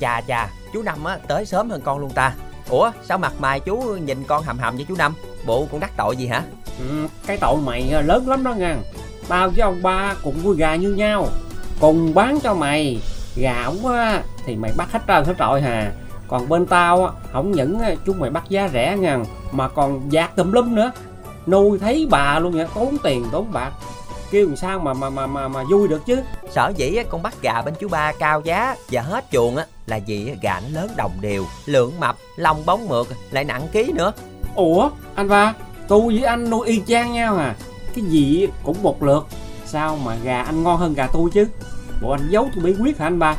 Chà 0.00 0.20
chà, 0.20 0.48
chú 0.72 0.82
Năm 0.82 1.04
á 1.04 1.18
tới 1.28 1.46
sớm 1.46 1.70
hơn 1.70 1.80
con 1.84 1.98
luôn 1.98 2.10
ta. 2.10 2.32
Ủa, 2.68 2.90
sao 3.02 3.18
mặt 3.18 3.32
mày 3.38 3.60
chú 3.60 3.76
nhìn 3.76 4.24
con 4.24 4.42
hầm 4.42 4.58
hầm 4.58 4.76
với 4.76 4.84
chú 4.88 4.94
Năm? 4.96 5.14
Bộ 5.46 5.66
cũng 5.70 5.80
đắc 5.80 5.90
tội 5.96 6.16
gì 6.16 6.26
hả? 6.26 6.42
Ừ, 6.78 7.08
cái 7.26 7.36
tội 7.36 7.56
mày 7.56 7.90
à, 7.92 8.00
lớn 8.00 8.28
lắm 8.28 8.44
đó 8.44 8.54
nha 8.54 8.76
Tao 9.28 9.48
với 9.48 9.60
ông 9.60 9.82
ba 9.82 10.14
cùng 10.22 10.34
nuôi 10.44 10.56
gà 10.56 10.74
như 10.74 10.88
nhau. 10.88 11.28
Cùng 11.80 12.14
bán 12.14 12.40
cho 12.40 12.54
mày. 12.54 13.00
Gà 13.36 13.62
ổng 13.64 13.86
á 13.86 14.22
thì 14.46 14.56
mày 14.56 14.72
bắt 14.76 14.92
hết 14.92 15.00
trơn 15.08 15.24
hết 15.24 15.34
trọi 15.38 15.60
hà. 15.60 15.92
Còn 16.28 16.48
bên 16.48 16.66
tao 16.66 17.04
á, 17.06 17.12
không 17.32 17.52
những 17.52 17.78
á, 17.80 17.94
chúng 18.06 18.20
mày 18.20 18.30
bắt 18.30 18.44
giá 18.48 18.68
rẻ 18.72 18.96
nha 18.96 19.18
Mà 19.52 19.68
còn 19.68 20.12
dạt 20.12 20.36
tùm 20.36 20.52
lum 20.52 20.74
nữa. 20.74 20.90
Nuôi 21.46 21.78
thấy 21.78 22.06
bà 22.10 22.38
luôn 22.38 22.52
vậy, 22.52 22.66
tốn 22.74 22.96
tiền 23.02 23.26
tốn 23.32 23.52
bạc. 23.52 23.72
Kêu 24.30 24.46
làm 24.46 24.56
sao 24.56 24.78
mà 24.78 24.94
mà 24.94 25.10
mà 25.10 25.26
mà, 25.26 25.48
mà 25.48 25.64
vui 25.70 25.88
được 25.88 26.06
chứ? 26.06 26.22
Sở 26.50 26.72
dĩ 26.76 26.98
con 27.08 27.22
bắt 27.22 27.34
gà 27.42 27.62
bên 27.62 27.74
chú 27.80 27.88
ba 27.88 28.12
cao 28.18 28.40
giá 28.40 28.76
và 28.90 29.02
hết 29.02 29.24
chuồng 29.30 29.56
á 29.56 29.66
là 29.86 30.00
vì 30.06 30.34
nó 30.42 30.60
lớn 30.72 30.90
đồng 30.96 31.12
đều, 31.20 31.44
lượng 31.66 32.00
mập, 32.00 32.16
lông 32.36 32.66
bóng 32.66 32.88
mượt, 32.88 33.06
lại 33.30 33.44
nặng 33.44 33.68
ký 33.72 33.92
nữa. 33.92 34.12
Ủa 34.54 34.90
anh 35.14 35.28
ba 35.28 35.54
Tôi 35.88 36.14
với 36.14 36.22
anh 36.22 36.50
nuôi 36.50 36.66
y 36.66 36.82
chang 36.86 37.12
nhau 37.12 37.36
à? 37.36 37.54
Cái 37.94 38.04
gì 38.04 38.46
cũng 38.64 38.82
một 38.82 39.02
lượt 39.02 39.26
Sao 39.66 39.96
mà 40.04 40.16
gà 40.22 40.42
anh 40.42 40.62
ngon 40.62 40.78
hơn 40.78 40.94
gà 40.94 41.06
tôi 41.06 41.30
chứ? 41.32 41.46
Bộ 42.02 42.10
anh 42.10 42.28
giấu 42.30 42.48
tôi 42.54 42.64
bí 42.64 42.74
quyết 42.82 42.98
hả 42.98 43.06
anh 43.06 43.18
ba? 43.18 43.36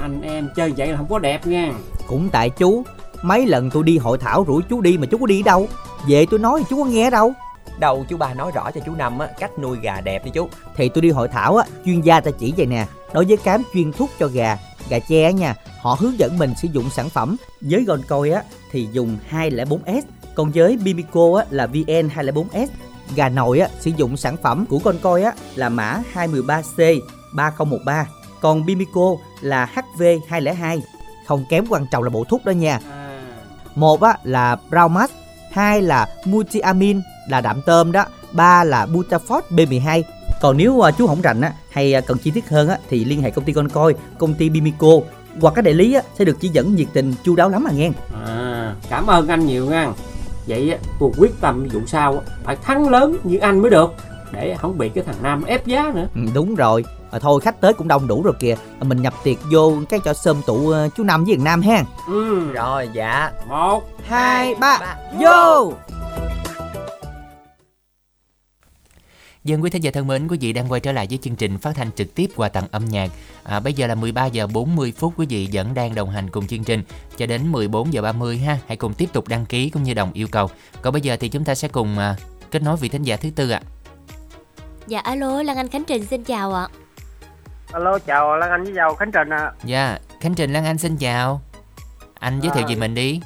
Anh 0.00 0.22
em 0.22 0.48
chơi 0.56 0.72
vậy 0.76 0.88
là 0.88 0.96
không 0.96 1.08
có 1.10 1.18
đẹp 1.18 1.46
nha. 1.46 1.72
Cũng 2.06 2.28
tại 2.32 2.50
chú 2.50 2.84
Mấy 3.22 3.46
lần 3.46 3.70
tôi 3.70 3.82
đi 3.82 3.98
hội 3.98 4.18
thảo 4.18 4.44
rủ 4.44 4.60
chú 4.70 4.80
đi 4.80 4.98
mà 4.98 5.06
chú 5.06 5.18
có 5.18 5.26
đi 5.26 5.42
đâu? 5.42 5.68
Về 6.08 6.26
tôi 6.30 6.40
nói 6.40 6.64
chú 6.70 6.84
có 6.84 6.90
nghe 6.90 7.10
đâu. 7.10 7.32
Đầu 7.78 8.04
chú 8.08 8.16
ba 8.16 8.34
nói 8.34 8.52
rõ 8.54 8.70
cho 8.70 8.80
chú 8.86 8.94
Năm 8.94 9.18
á 9.18 9.28
cách 9.38 9.58
nuôi 9.58 9.78
gà 9.82 10.00
đẹp 10.00 10.24
đi 10.24 10.30
chú. 10.34 10.48
Thì 10.76 10.88
tôi 10.88 11.02
đi 11.02 11.10
hội 11.10 11.28
thảo 11.28 11.56
á 11.56 11.64
Chuyên 11.84 12.00
gia 12.00 12.20
ta 12.20 12.30
chỉ 12.38 12.54
vậy 12.56 12.66
nè 12.66 12.86
Đối 13.12 13.24
với 13.24 13.36
cám 13.36 13.62
chuyên 13.74 13.92
thuốc 13.92 14.10
cho 14.18 14.26
gà 14.26 14.58
Gà 14.88 14.98
á 15.24 15.30
nha 15.30 15.54
Họ 15.80 15.96
hướng 16.00 16.18
dẫn 16.18 16.38
mình 16.38 16.54
sử 16.56 16.68
dụng 16.72 16.90
sản 16.90 17.08
phẩm. 17.08 17.36
Với 17.60 17.84
gòn 17.84 18.00
coi 18.08 18.30
á 18.30 18.42
Thì 18.70 18.88
dùng 18.92 19.18
204S 19.30 20.02
Còn 20.34 20.50
với 20.50 20.76
Bimico 20.76 21.38
á 21.38 21.44
là 21.50 21.66
VN204S 21.66 22.66
Gà 23.16 23.28
nội 23.28 23.58
á 23.58 23.68
sử 23.80 23.90
dụng 23.96 24.16
sản 24.16 24.36
phẩm 24.42 24.66
của 24.66 24.78
con 24.78 24.98
coi 25.02 25.22
á 25.22 25.32
là 25.54 25.68
mã 25.68 26.02
213C 26.14 27.00
3013 27.34 28.06
Còn 28.40 28.66
Bimico 28.66 29.16
là 29.40 29.70
HV202 29.74 30.80
Không 31.26 31.44
kém 31.50 31.64
quan 31.68 31.86
trọng 31.90 32.02
là 32.02 32.10
bộ 32.10 32.24
thuốc 32.24 32.44
đó 32.44 32.50
nha. 32.50 32.80
À, 32.90 33.08
một 33.74 34.02
á 34.02 34.16
là 34.24 34.56
Braumax, 34.70 35.10
hai 35.52 35.82
là 35.82 36.08
Multiamin 36.24 37.00
là 37.28 37.40
đạm 37.40 37.62
tôm 37.62 37.92
đó, 37.92 38.04
ba 38.32 38.64
là 38.64 38.86
Butafort 38.86 39.40
B12. 39.50 40.02
Còn 40.40 40.56
nếu 40.56 40.80
à, 40.86 40.90
chú 40.90 41.06
không 41.06 41.20
rành 41.22 41.40
á 41.40 41.52
hay 41.70 41.94
à, 41.94 42.00
cần 42.00 42.18
chi 42.18 42.30
tiết 42.30 42.48
hơn 42.48 42.68
á 42.68 42.78
thì 42.90 43.04
liên 43.04 43.22
hệ 43.22 43.30
công 43.30 43.44
ty 43.44 43.52
con 43.52 43.68
coi, 43.68 43.94
công 44.18 44.34
ty 44.34 44.48
Bimico 44.48 44.88
hoặc 45.40 45.54
các 45.54 45.62
đại 45.64 45.74
lý 45.74 45.94
á 45.94 46.02
sẽ 46.18 46.24
được 46.24 46.36
chỉ 46.40 46.48
dẫn 46.48 46.74
nhiệt 46.74 46.88
tình 46.92 47.14
chu 47.24 47.36
đáo 47.36 47.48
lắm 47.48 47.64
à 47.68 47.72
nghe. 47.74 47.90
à, 48.26 48.74
Cảm 48.90 49.06
ơn 49.06 49.28
anh 49.28 49.46
nhiều 49.46 49.66
nha 49.66 49.90
Vậy 50.46 50.70
á, 50.70 50.78
tôi 51.00 51.10
quyết 51.18 51.40
tâm 51.40 51.68
vụ 51.72 51.80
sau 51.86 52.12
á, 52.12 52.20
Phải 52.44 52.56
thắng 52.56 52.88
lớn 52.88 53.16
như 53.24 53.38
anh 53.38 53.62
mới 53.62 53.70
được 53.70 53.94
Để 54.32 54.56
không 54.58 54.78
bị 54.78 54.88
cái 54.88 55.04
thằng 55.04 55.14
Nam 55.22 55.44
ép 55.44 55.66
giá 55.66 55.92
nữa 55.94 56.06
Ừ, 56.14 56.20
đúng 56.34 56.54
rồi. 56.54 56.84
À, 57.10 57.18
thôi 57.18 57.40
khách 57.40 57.60
tới 57.60 57.72
cũng 57.72 57.88
đông 57.88 58.06
đủ 58.06 58.22
rồi 58.22 58.34
kìa. 58.40 58.56
À, 58.80 58.84
mình 58.84 59.02
nhập 59.02 59.14
tiệc 59.24 59.36
vô 59.52 59.72
cái 59.88 60.00
cho 60.04 60.14
sơm 60.14 60.42
tụ 60.46 60.72
chú 60.96 61.04
Năm 61.04 61.24
với 61.24 61.34
thằng 61.36 61.44
Nam 61.44 61.62
ha. 61.62 61.84
ừ, 62.08 62.52
Rồi 62.52 62.88
dạ. 62.94 63.30
Một 63.48 63.82
Hai 64.08 64.54
ba 64.54 64.78
ba, 64.80 64.96
vô. 65.20 65.72
Dân 69.44 69.62
quý 69.62 69.70
thính 69.70 69.82
giả 69.82 69.90
thân 69.90 70.06
mến, 70.06 70.28
quý 70.28 70.38
vị 70.40 70.52
đang 70.52 70.72
quay 70.72 70.80
trở 70.80 70.92
lại 70.92 71.06
với 71.10 71.18
chương 71.22 71.36
trình 71.36 71.58
phát 71.58 71.70
thanh 71.74 71.92
trực 71.92 72.14
tiếp 72.14 72.26
qua 72.36 72.48
tặng 72.48 72.64
âm 72.70 72.84
nhạc. 72.84 73.10
À, 73.44 73.60
bây 73.60 73.72
giờ 73.72 73.86
là 73.86 73.94
13 73.94 74.26
giờ 74.26 74.46
40 74.46 74.92
phút, 74.96 75.12
quý 75.16 75.26
vị 75.28 75.48
vẫn 75.52 75.74
đang 75.74 75.94
đồng 75.94 76.10
hành 76.10 76.30
cùng 76.30 76.46
chương 76.46 76.64
trình 76.64 76.82
cho 77.16 77.26
đến 77.26 77.52
14 77.52 77.92
giờ 77.92 78.02
30 78.02 78.38
ha. 78.38 78.58
Hãy 78.66 78.76
cùng 78.76 78.94
tiếp 78.94 79.08
tục 79.12 79.28
đăng 79.28 79.46
ký 79.46 79.70
cũng 79.70 79.82
như 79.82 79.94
đồng 79.94 80.12
yêu 80.12 80.28
cầu. 80.30 80.50
Còn 80.82 80.92
bây 80.92 81.02
giờ 81.02 81.16
thì 81.20 81.28
chúng 81.28 81.44
ta 81.44 81.54
sẽ 81.54 81.68
cùng 81.68 81.98
à, 81.98 82.16
kết 82.50 82.62
nối 82.62 82.76
vị 82.76 82.88
thính 82.88 83.02
giả 83.02 83.16
thứ 83.16 83.30
tư 83.36 83.50
ạ. 83.50 83.60
Dạ 84.86 85.00
alo, 85.00 85.42
Lan 85.42 85.56
Anh 85.56 85.68
Khánh 85.68 85.84
Trình 85.84 86.06
xin 86.06 86.24
chào 86.24 86.54
ạ. 86.54 86.68
Alo, 87.72 87.98
chào 87.98 88.36
Lan 88.36 88.50
Anh 88.50 88.64
với 88.64 88.72
chào 88.76 88.94
Khánh 88.94 89.12
Trình 89.12 89.30
ạ. 89.30 89.52
Dạ, 89.64 89.98
Khánh 90.20 90.34
Trình 90.34 90.52
Lan 90.52 90.64
Anh 90.64 90.78
xin 90.78 90.96
chào. 90.96 91.40
Anh 92.20 92.40
giới 92.40 92.52
thiệu 92.54 92.64
À. 92.64 92.68
về 92.68 92.74
mình 92.76 92.94
đi. 92.94 93.20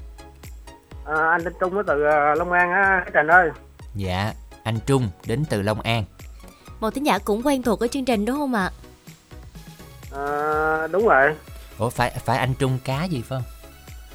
À, 1.06 1.14
anh 1.30 1.44
tên 1.44 1.52
Trung 1.60 1.74
đến 1.74 1.84
từ 1.86 2.04
ờ, 2.04 2.34
Long 2.34 2.52
An 2.52 2.70
á, 2.70 3.00
Khánh 3.04 3.12
Trình 3.14 3.26
ơi. 3.26 3.50
Dạ, 3.94 4.32
anh 4.62 4.78
Trung 4.86 5.08
đến 5.26 5.44
từ 5.50 5.62
Long 5.62 5.80
An. 5.80 6.04
Một 6.80 6.90
thính 6.94 7.06
giả 7.06 7.18
cũng 7.18 7.42
quen 7.46 7.62
thuộc 7.62 7.80
ở 7.80 7.86
chương 7.86 8.04
trình 8.04 8.24
đúng 8.24 8.36
không 8.36 8.54
ạ? 8.54 8.70
À, 10.16 10.86
đúng 10.86 11.06
rồi, 11.08 11.34
Ủa 11.78 11.90
phải 11.90 12.10
phải 12.24 12.38
anh 12.38 12.54
Trung 12.54 12.78
cá 12.84 13.04
gì 13.04 13.22
phải 13.28 13.38
không? 13.38 13.42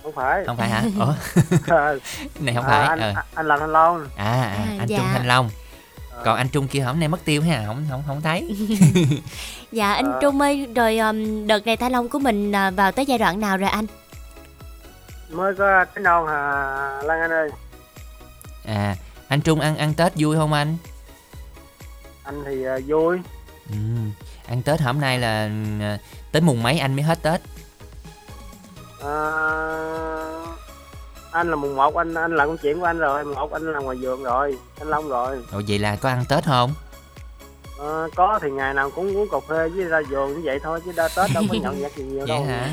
không 0.04 0.14
phải. 0.16 0.44
Không 0.46 0.58
phải 0.58 0.70
hả? 0.70 0.84
Ủa, 1.00 1.14
Ờ, 1.68 2.00
này 2.40 2.56
không 2.56 2.66
à, 2.66 2.70
phải. 2.70 2.88
anh, 2.88 3.00
Ờ. 3.00 3.14
anh 3.36 3.46
là 3.48 3.58
Thanh 3.58 3.72
Long. 3.72 4.08
À, 4.16 4.26
à, 4.26 4.42
À, 4.42 4.76
anh 4.80 4.88
dạ. 4.88 4.98
Trung 4.98 5.06
Thanh 5.14 5.28
Long. 5.28 5.50
Còn 6.24 6.38
anh 6.38 6.50
Trung 6.50 6.68
kia 6.68 6.80
hôm 6.80 7.00
nay 7.00 7.08
mất 7.10 7.26
tiêu 7.26 7.42
ha, 7.42 7.64
không 7.66 7.86
không 7.90 8.04
không 8.08 8.22
thấy. 8.22 8.48
Dạ 9.72 9.94
anh 9.94 10.12
Ờ. 10.12 10.20
Trung 10.22 10.42
ơi, 10.42 10.68
rồi 10.76 10.98
um, 10.98 11.48
đợt 11.48 11.66
này 11.66 11.78
Thanh 11.78 11.92
Long 11.92 12.10
của 12.10 12.20
mình 12.20 12.52
à, 12.52 12.72
vào 12.72 12.92
tới 12.92 13.06
giai 13.06 13.18
đoạn 13.18 13.40
nào 13.40 13.58
rồi 13.58 13.70
anh? 13.70 13.86
mới 15.30 15.56
có 15.56 15.86
cái 15.96 16.04
non 16.04 16.28
à 16.28 17.02
Lan 17.04 17.22
Anh 17.22 17.32
ơi 17.32 17.50
À, 18.66 18.96
anh 19.28 19.42
Trung 19.42 19.60
ăn 19.60 19.78
ăn 19.78 19.94
Tết 19.94 20.14
vui 20.16 20.36
không 20.36 20.54
anh? 20.54 20.78
anh 22.24 22.44
thì 22.46 22.64
à, 22.66 22.78
vui 22.88 23.18
Ừ, 23.70 23.76
ăn 24.48 24.62
Tết 24.62 24.82
hôm 24.82 25.00
nay 25.02 25.20
là 25.20 25.50
à, 25.82 25.98
tới 26.32 26.42
mùng 26.42 26.64
mấy 26.64 26.80
anh 26.80 26.96
mới 26.96 27.04
hết 27.04 27.22
Tết. 27.22 27.42
à, 29.04 29.10
anh 31.32 31.50
là 31.50 31.56
mùng 31.56 31.76
một 31.76 31.96
anh 31.96 32.14
anh 32.14 32.36
làm 32.36 32.48
công 32.48 32.58
chuyện 32.58 32.80
của 32.80 32.86
anh 32.86 32.98
rồi 33.00 33.24
mùng 33.26 33.36
một 33.36 33.54
anh 33.54 33.74
làm 33.74 33.84
ngoài 33.84 33.98
vườn 34.02 34.24
rồi 34.24 34.58
anh 34.80 34.88
long 34.88 35.10
rồi 35.10 35.40
Ồ 35.52 35.62
vậy 35.68 35.80
là 35.80 35.96
có 35.96 36.10
ăn 36.10 36.26
Tết 36.30 36.44
không? 36.46 36.74
à, 37.80 38.08
có 38.16 38.40
thì 38.42 38.50
ngày 38.52 38.74
nào 38.74 38.90
cũng 38.90 39.18
uống 39.18 39.28
cà 39.32 39.38
phê 39.50 39.70
với 39.70 39.86
ra 39.86 40.00
vườn 40.10 40.34
như 40.34 40.42
vậy 40.44 40.60
thôi 40.64 40.80
chứ 40.86 40.92
đa 40.96 41.08
tết 41.08 41.32
đâu 41.34 41.44
có 41.50 41.56
nhậu 41.62 41.74
nhẹt 41.74 41.96
gì 41.96 42.04
nhiều 42.04 42.20
Vậy 42.20 42.28
đâu 42.28 42.46
hả? 42.46 42.70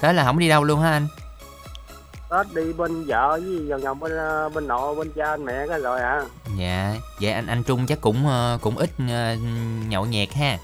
Tết 0.00 0.14
là 0.14 0.24
không 0.24 0.38
đi 0.38 0.48
đâu 0.48 0.64
luôn 0.64 0.80
hả 0.80 0.90
anh? 0.90 1.08
Tết 2.30 2.46
đi 2.54 2.72
bên 2.72 3.04
vợ 3.06 3.40
với 3.44 3.58
vòng 3.70 3.80
vòng 3.80 4.00
bên 4.00 4.12
à, 4.18 4.48
bên 4.48 4.68
nội 4.68 4.94
bên 4.94 5.12
cha 5.16 5.30
anh 5.30 5.44
mẹ 5.44 5.66
cái 5.68 5.80
rồi 5.80 6.00
à 6.00 6.22
Dạ, 6.58 6.94
vậy 7.20 7.32
anh 7.32 7.46
anh 7.46 7.62
Trung 7.62 7.86
chắc 7.86 8.00
cũng 8.00 8.26
ờ, 8.28 8.58
cũng 8.62 8.76
ít 8.76 8.90
ờ, 9.08 9.34
nhậu 9.88 10.04
nhẹt 10.06 10.32
ha. 10.32 10.58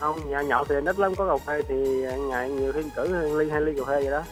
không 0.00 0.30
nhà 0.30 0.42
nhậu 0.42 0.64
thì 0.64 0.74
ít 0.86 0.98
lắm 0.98 1.14
có 1.14 1.26
cà 1.38 1.44
phê 1.46 1.62
thì 1.68 1.74
ngày 2.28 2.48
nhiều 2.50 2.72
khi 2.72 2.80
cử 2.96 3.38
ly 3.38 3.50
hai 3.50 3.60
ly 3.60 3.72
cà 3.78 3.82
phê 3.86 4.00
vậy 4.02 4.10
đó 4.10 4.22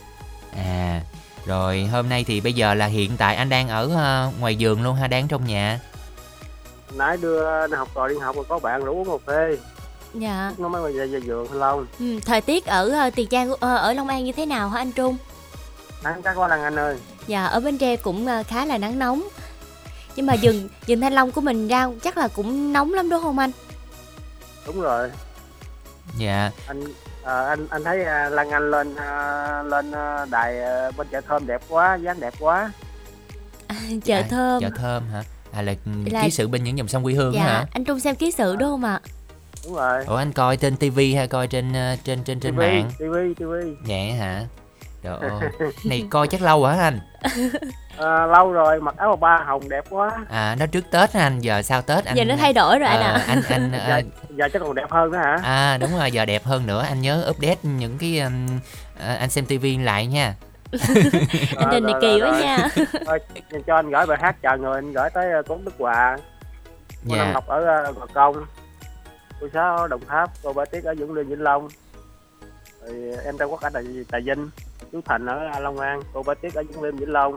À, 0.56 1.00
rồi 1.46 1.88
hôm 1.92 2.08
nay 2.08 2.24
thì 2.28 2.40
bây 2.40 2.52
giờ 2.52 2.74
là 2.74 2.86
hiện 2.86 3.10
tại 3.18 3.36
anh 3.36 3.48
đang 3.48 3.68
ở 3.68 3.88
ờ, 3.96 4.30
ngoài 4.40 4.56
vườn 4.60 4.82
luôn 4.82 4.94
ha, 4.96 5.06
đang 5.06 5.28
trong 5.28 5.46
nhà. 5.46 5.80
nãy 6.94 7.16
đưa 7.16 7.66
nó 7.66 7.76
học 7.78 7.88
trò 7.94 8.08
đi 8.08 8.18
học 8.18 8.36
rồi 8.36 8.44
có 8.48 8.58
bạn 8.58 8.84
rủ 8.84 8.92
uống 9.04 9.20
cà 9.26 9.32
phê 9.32 9.56
Dạ. 10.14 10.52
nó 10.58 10.68
mới 10.68 10.92
về, 10.92 11.06
về 11.06 11.20
vườn 11.20 11.48
thanh 11.48 11.58
long 11.58 11.86
Ừ, 11.98 12.20
thời 12.26 12.40
tiết 12.40 12.66
ở 12.66 12.88
ờ, 12.88 13.10
Tiền 13.10 13.28
Giang 13.30 13.50
ờ, 13.60 13.76
ở 13.76 13.92
Long 13.92 14.08
An 14.08 14.24
như 14.24 14.32
thế 14.32 14.46
nào 14.46 14.68
hả 14.68 14.80
anh 14.80 14.92
Trung? 14.92 15.16
Nắng 16.04 16.22
chắc 16.24 16.34
quá 16.36 16.48
Lan 16.48 16.62
Anh 16.62 16.76
ơi 16.78 16.96
Dạ 17.26 17.44
ở 17.46 17.60
Bến 17.60 17.78
Tre 17.78 17.96
cũng 17.96 18.26
ờ, 18.26 18.42
khá 18.48 18.64
là 18.66 18.78
nắng 18.78 18.98
nóng. 18.98 19.22
Nhưng 20.16 20.26
mà 20.26 20.34
rừng 20.42 20.68
rừng 20.86 21.00
Thanh 21.00 21.12
Long 21.12 21.30
của 21.32 21.40
mình 21.40 21.68
ra 21.68 21.88
chắc 22.02 22.16
là 22.16 22.28
cũng 22.28 22.72
nóng 22.72 22.94
lắm 22.94 23.10
đúng 23.10 23.22
không 23.22 23.38
anh? 23.38 23.50
đúng 24.66 24.80
rồi 24.80 25.10
Dạ, 26.18 26.50
anh 26.66 26.84
à, 27.24 27.44
anh 27.48 27.66
anh 27.70 27.84
thấy 27.84 28.04
à, 28.04 28.28
Lan 28.28 28.50
Anh 28.50 28.70
lên 28.70 28.96
à, 28.96 29.62
lên 29.62 29.92
à, 29.92 30.24
đài 30.30 30.60
à, 30.62 30.90
bên 30.96 31.06
chợ 31.12 31.20
thơm 31.28 31.46
đẹp 31.46 31.60
quá 31.68 31.94
dáng 31.94 32.20
đẹp 32.20 32.34
quá 32.40 32.72
Chợ 34.04 34.14
à, 34.16 34.26
thơm. 34.30 34.60
Chợ 34.62 34.70
thơm 34.76 35.02
hả? 35.12 35.22
À 35.52 35.62
là, 35.62 35.74
Là- 36.10 36.22
ký 36.22 36.30
sự 36.30 36.48
bên 36.48 36.64
những 36.64 36.78
dòng 36.78 36.88
sông 36.88 37.02
quê 37.04 37.14
hương 37.14 37.34
Dạ, 37.34 37.42
hả? 37.42 37.66
anh 37.72 37.84
Trung 37.84 38.00
xem 38.00 38.14
ký 38.16 38.30
sự 38.30 38.56
đúng 38.56 38.68
không 38.70 38.84
ạ? 38.84 39.00
đúng 39.64 39.74
rồi 39.74 40.04
Ủa 40.04 40.16
anh 40.16 40.32
coi 40.32 40.56
trên 40.56 40.76
tivi 40.76 41.14
hay 41.14 41.28
coi 41.28 41.46
trên 41.46 41.72
trên 42.04 42.24
trên 42.24 42.40
trên 42.40 42.52
TV 42.54 42.58
mạng? 42.58 42.90
TV 42.98 43.42
TV 43.42 43.50
Vậy 43.86 44.12
hả? 44.12 44.44
Trời 45.02 45.16
ơi, 45.20 45.50
này 45.84 46.06
coi 46.10 46.28
chắc 46.28 46.42
lâu 46.42 46.64
hả 46.64 46.82
anh? 46.82 47.00
à, 47.98 48.26
lâu 48.26 48.52
rồi 48.52 48.80
mặc 48.80 48.94
áo 48.98 49.16
ba 49.16 49.38
hồng 49.46 49.68
đẹp 49.68 49.84
quá. 49.90 50.10
À 50.30 50.56
nó 50.60 50.66
trước 50.66 50.84
Tết 50.90 51.12
hả 51.12 51.22
anh, 51.22 51.40
giờ 51.40 51.62
sau 51.62 51.82
Tết 51.82 52.04
anh 52.04 52.16
Giờ 52.16 52.24
nó 52.24 52.34
thay 52.36 52.52
đổi 52.52 52.78
rồi 52.78 52.88
anh 52.88 53.00
Ờ, 53.00 53.12
ạ. 53.12 53.24
anh 53.28 53.42
anh 53.48 53.72
ờ, 53.86 53.88
giờ, 53.88 54.02
giờ 54.36 54.48
chắc 54.52 54.62
còn 54.62 54.74
đẹp 54.74 54.90
hơn 54.90 55.10
nữa 55.12 55.18
hả? 55.18 55.38
À 55.42 55.78
đúng 55.80 55.98
rồi 55.98 56.10
giờ 56.10 56.24
đẹp 56.24 56.44
hơn 56.44 56.66
nữa. 56.66 56.84
Anh 56.88 57.00
nhớ 57.00 57.26
update 57.30 57.56
những 57.62 57.98
cái 57.98 58.20
um, 58.20 58.46
ờ, 59.00 59.14
anh 59.14 59.30
xem 59.30 59.46
tivi 59.46 59.78
lại 59.78 60.06
nha. 60.06 60.34
Anh 61.56 61.70
Đình 61.70 61.84
này 61.84 61.94
kỳ 62.00 62.20
quá 62.22 62.40
nha. 62.40 62.68
Thôi, 63.06 63.18
cho 63.66 63.74
anh 63.76 63.90
gửi 63.90 64.06
bài 64.06 64.18
hát 64.22 64.36
chào 64.42 64.58
người 64.58 64.74
anh 64.74 64.92
gửi 64.92 65.10
tới 65.14 65.32
à, 65.32 65.42
Cốn 65.48 65.64
Đức 65.64 65.74
Hòa. 65.78 66.16
Cô 67.08 67.16
Dạ. 67.16 67.24
Năm 67.24 67.32
Ngọc 67.32 67.46
ở 67.46 67.66
à, 67.66 67.90
Gò 67.96 68.06
Công. 68.14 68.36
Cô 69.40 69.46
Sáu 69.54 69.88
Đồng 69.88 70.00
Tháp 70.08 70.30
cô 70.42 70.52
Ba 70.52 70.64
Tiết 70.64 70.84
ở 70.84 70.94
Vũng 70.98 71.14
Liêm 71.14 71.28
Vĩnh 71.28 71.42
Long. 71.42 71.68
Rồi 72.86 72.96
em 73.24 73.38
Trang 73.38 73.50
Quốc 73.50 73.60
ở 73.60 73.70
Trà, 73.70 73.80
Trà 74.12 74.18
Vinh 74.24 74.50
chú 74.92 75.00
Thành 75.04 75.26
ở 75.26 75.60
Long 75.60 75.78
An 75.78 76.00
cô 76.12 76.22
Ba 76.22 76.34
Tiết 76.34 76.54
ở 76.54 76.62
Vũng 76.62 76.82
Liêm 76.84 76.96
Vĩnh 76.96 77.12
Long. 77.12 77.36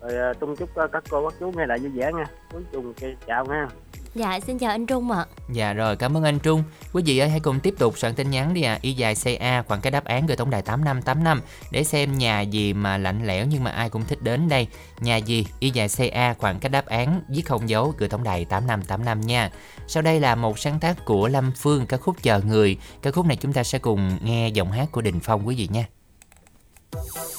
Rồi 0.00 0.16
à, 0.16 0.32
tung 0.40 0.56
chúc 0.56 0.70
các 0.92 1.04
cô 1.10 1.28
các 1.28 1.36
chú 1.40 1.52
nghe 1.56 1.66
lại 1.66 1.78
vui 1.78 1.90
vẻ 1.90 2.12
nha. 2.12 2.24
Cuối 2.52 2.62
cùng 2.72 2.92
chào 3.26 3.44
nha. 3.44 3.68
Dạ 4.14 4.40
xin 4.40 4.58
chào 4.58 4.70
anh 4.70 4.86
Trung 4.86 5.10
ạ. 5.10 5.26
Dạ 5.52 5.72
rồi 5.72 5.96
cảm 5.96 6.16
ơn 6.16 6.24
anh 6.24 6.38
Trung. 6.38 6.62
Quý 6.92 7.02
vị 7.06 7.18
ơi 7.18 7.28
hãy 7.28 7.40
cùng 7.40 7.60
tiếp 7.60 7.74
tục 7.78 7.98
soạn 7.98 8.14
tin 8.14 8.30
nhắn 8.30 8.54
đi 8.54 8.62
à 8.62 8.78
Y 8.82 8.92
dài 8.92 9.14
CA 9.24 9.62
khoảng 9.62 9.80
cái 9.80 9.90
đáp 9.90 10.04
án 10.04 10.26
gửi 10.26 10.36
tổng 10.36 10.50
đài 10.50 10.62
8585 10.62 11.40
Để 11.70 11.84
xem 11.84 12.18
nhà 12.18 12.40
gì 12.40 12.72
mà 12.72 12.98
lạnh 12.98 13.26
lẽo 13.26 13.46
nhưng 13.46 13.64
mà 13.64 13.70
ai 13.70 13.90
cũng 13.90 14.04
thích 14.04 14.22
đến 14.22 14.48
đây. 14.48 14.68
Nhà 15.00 15.16
gì? 15.16 15.46
Y 15.60 15.70
dài 15.70 15.88
CA 15.96 16.34
khoảng 16.34 16.58
cái 16.58 16.70
đáp 16.70 16.86
án 16.86 17.22
viết 17.28 17.42
không 17.46 17.68
dấu 17.68 17.94
gửi 17.98 18.08
tổng 18.08 18.24
đài 18.24 18.44
8585 18.44 19.20
nha. 19.20 19.50
Sau 19.86 20.02
đây 20.02 20.20
là 20.20 20.34
một 20.34 20.58
sáng 20.58 20.80
tác 20.80 21.04
của 21.04 21.28
Lâm 21.28 21.52
Phương 21.56 21.86
ca 21.86 21.96
khúc 21.96 22.22
Chờ 22.22 22.40
Người. 22.40 22.78
Ca 23.02 23.10
khúc 23.10 23.26
này 23.26 23.36
chúng 23.36 23.52
ta 23.52 23.64
sẽ 23.64 23.78
cùng 23.78 24.18
nghe 24.22 24.48
giọng 24.48 24.72
hát 24.72 24.88
của 24.92 25.00
Đình 25.00 25.20
Phong 25.20 25.46
quý 25.46 25.56
vị 25.56 25.68
nha 25.72 25.84
Bye. 26.92 27.29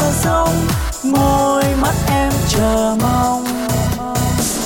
Xa 0.00 0.10
sông 0.12 0.54
môi 1.12 1.64
mắt 1.80 1.94
em 2.08 2.32
chờ 2.48 2.96
mong. 3.02 3.44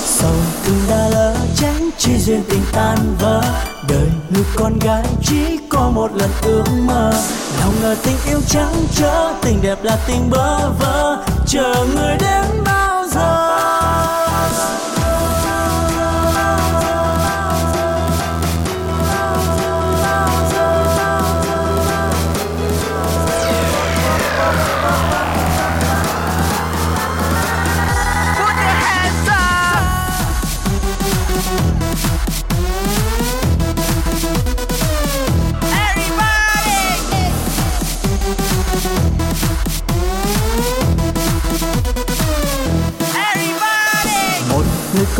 Sầu 0.05 0.35
tình 0.65 0.79
đã 0.89 1.09
lỡ 1.09 1.35
tránh 1.55 1.89
chi 1.97 2.17
duyên 2.17 2.43
tình 2.49 2.63
tan 2.71 2.97
vỡ, 3.19 3.41
đời 3.89 4.09
người 4.29 4.43
con 4.55 4.79
gái 4.79 5.03
chỉ 5.23 5.57
có 5.69 5.89
một 5.95 6.11
lần 6.15 6.29
ước 6.41 6.63
mơ. 6.85 7.13
Nào 7.59 7.69
ngờ 7.81 7.95
tình 8.03 8.17
yêu 8.27 8.39
trắng 8.47 8.73
trở, 8.95 9.33
tình 9.41 9.61
đẹp 9.61 9.83
là 9.83 9.97
tình 10.07 10.29
bơ 10.29 10.69
vơ, 10.69 11.23
chờ 11.47 11.85
người 11.95 12.17
đến 12.19 12.63
bao 12.65 13.07
giờ? 13.07 13.64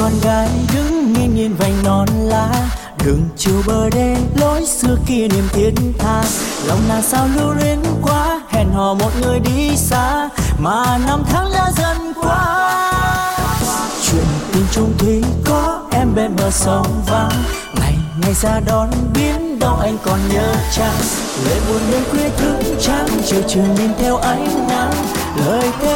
Con 0.05 0.19
gái 0.23 0.49
đứng 0.73 1.13
nghiêng 1.13 1.35
nhìn 1.35 1.53
vành 1.53 1.83
non 1.83 2.07
lá. 2.23 2.49
Đường 3.05 3.29
chiều 3.37 3.61
bờ 3.67 3.89
đê 3.89 4.15
lối 4.35 4.65
xưa 4.65 4.97
kia 5.07 5.27
niềm 5.27 5.47
thiết 5.53 5.71
tha. 5.97 6.23
Lòng 6.67 6.79
nàng 6.89 7.01
sao 7.01 7.27
lưu 7.35 7.53
luyến 7.53 7.79
quá, 8.01 8.41
hẹn 8.49 8.71
hò 8.71 8.93
một 8.93 9.11
người 9.21 9.39
đi 9.39 9.77
xa. 9.77 10.29
Mà 10.59 10.97
năm 11.07 11.23
tháng 11.29 11.51
đã 11.53 11.71
dần 11.77 12.13
qua. 12.21 12.91
Chuyện 14.03 14.25
tình 14.53 14.65
chung 14.71 14.93
thủy 14.97 15.23
có 15.45 15.81
em 15.91 16.15
bên 16.15 16.35
bờ 16.35 16.51
sông 16.51 16.87
vắng 17.07 17.43
ngày 17.79 17.97
ngày 18.21 18.33
ra 18.33 18.59
đón 18.65 18.89
biến 19.13 19.59
đâu 19.59 19.75
anh 19.81 19.97
còn 20.05 20.19
nhớ 20.33 20.53
chăng 20.75 20.95
lệ 21.45 21.59
buồn 21.69 21.81
đêm 21.91 22.03
khuya 22.11 22.29
thức 22.29 22.75
trắng, 22.81 23.07
chiều 23.25 23.41
trường 23.47 23.75
nhìn 23.75 23.89
theo 23.99 24.17
ánh 24.17 24.67
nắng. 24.67 24.93
Lời 25.45 25.69
thề 25.81 25.94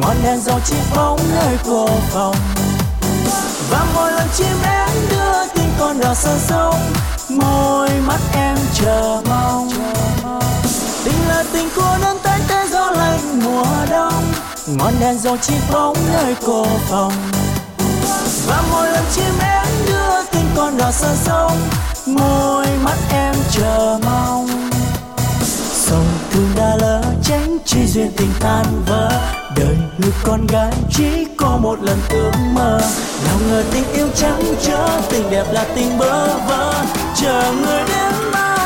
ngọn 0.00 0.16
đèn 0.24 0.40
dầu 0.40 0.60
chiếc 0.64 0.82
bóng 0.96 1.18
nơi 1.34 1.58
cô 1.64 1.88
phòng. 2.10 2.36
Và 3.70 3.86
mỗi 3.94 4.12
lần 4.12 4.28
chim 4.36 4.62
én 4.64 4.88
đưa 5.10 5.46
tin 5.54 5.64
con 5.78 6.00
đò 6.00 6.14
sơn 6.14 6.38
sông. 6.48 6.80
Môi 7.28 7.90
mắt 8.06 8.20
em 8.34 8.56
chờ 8.74 9.22
mong. 9.28 9.70
Tình 11.04 11.28
là 11.28 11.44
tình 11.52 11.68
cô 11.76 11.98
đơn 12.02 12.16
tay 12.22 12.40
tay 12.48 12.68
gió 12.68 12.90
lạnh 12.90 13.40
mùa 13.44 13.86
đông. 13.90 14.24
Ngọn 14.66 14.92
đèn 15.00 15.18
dầu 15.18 15.36
chiếc 15.36 15.60
bóng 15.72 15.96
nơi 16.12 16.36
cô 16.46 16.66
phòng. 16.88 17.12
Và 18.46 18.62
mỗi 18.70 18.90
lần 18.90 19.04
chim 19.14 19.38
én 19.40 19.66
đưa 19.86 20.24
tin 20.32 20.44
con 20.56 20.78
đò 20.78 20.90
sơn 20.90 21.16
sông. 21.24 21.58
Môi 22.06 22.66
mắt 22.82 22.96
em 23.12 23.34
chờ 23.50 23.98
mong. 24.04 24.70
Sông 25.72 26.06
thương 26.30 26.50
đã 26.56 26.76
lỡ 26.80 27.02
tránh 27.22 27.58
chi 27.64 27.86
duyên 27.86 28.12
tình 28.16 28.32
tan 28.40 28.64
vỡ 28.86 29.43
đời 29.56 29.76
người 29.98 30.12
con 30.22 30.46
gái 30.46 30.72
chỉ 30.90 31.26
có 31.36 31.58
một 31.62 31.82
lần 31.82 31.98
ước 32.10 32.32
mơ. 32.54 32.80
Nào 33.26 33.38
ngờ 33.48 33.64
tình 33.72 33.84
yêu 33.92 34.08
trắng 34.14 34.42
chớ 34.62 35.00
tình 35.10 35.30
đẹp 35.30 35.44
là 35.52 35.66
tình 35.76 35.98
bơ 35.98 36.26
vơ. 36.38 36.74
Chờ 37.16 37.52
người 37.62 37.82
đến 37.88 38.14
bao 38.32 38.63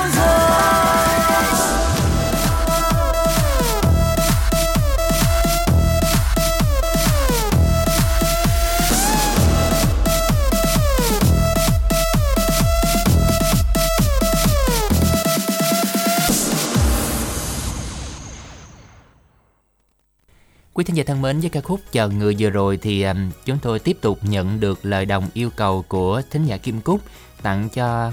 Quý 20.79 20.85
thính 20.85 20.97
giả 20.97 21.05
thân 21.07 21.23
mến, 21.23 21.41
với 21.41 21.51
ca 21.51 21.61
khúc 21.61 21.81
Chờ 21.93 22.09
người 22.09 22.37
vừa 22.39 22.51
rồi 22.51 22.77
thì 22.83 23.03
um, 23.03 23.31
chúng 23.45 23.59
tôi 23.63 23.79
tiếp 23.79 23.99
tục 24.01 24.19
nhận 24.23 24.61
được 24.61 24.87
lời 24.87 25.07
đồng 25.07 25.29
yêu 25.35 25.51
cầu 25.57 25.85
của 25.89 26.23
thính 26.31 26.45
giả 26.45 26.57
Kim 26.57 26.81
Cúc 26.81 27.01
tặng 27.43 27.69
cho 27.69 28.13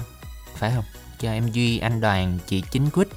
phải 0.54 0.72
không? 0.74 0.84
Cho 1.20 1.30
em 1.30 1.52
Duy, 1.52 1.78
anh 1.78 2.00
Đoàn, 2.00 2.38
chị 2.46 2.62
Chính 2.70 2.90
Quýt, 2.90 3.08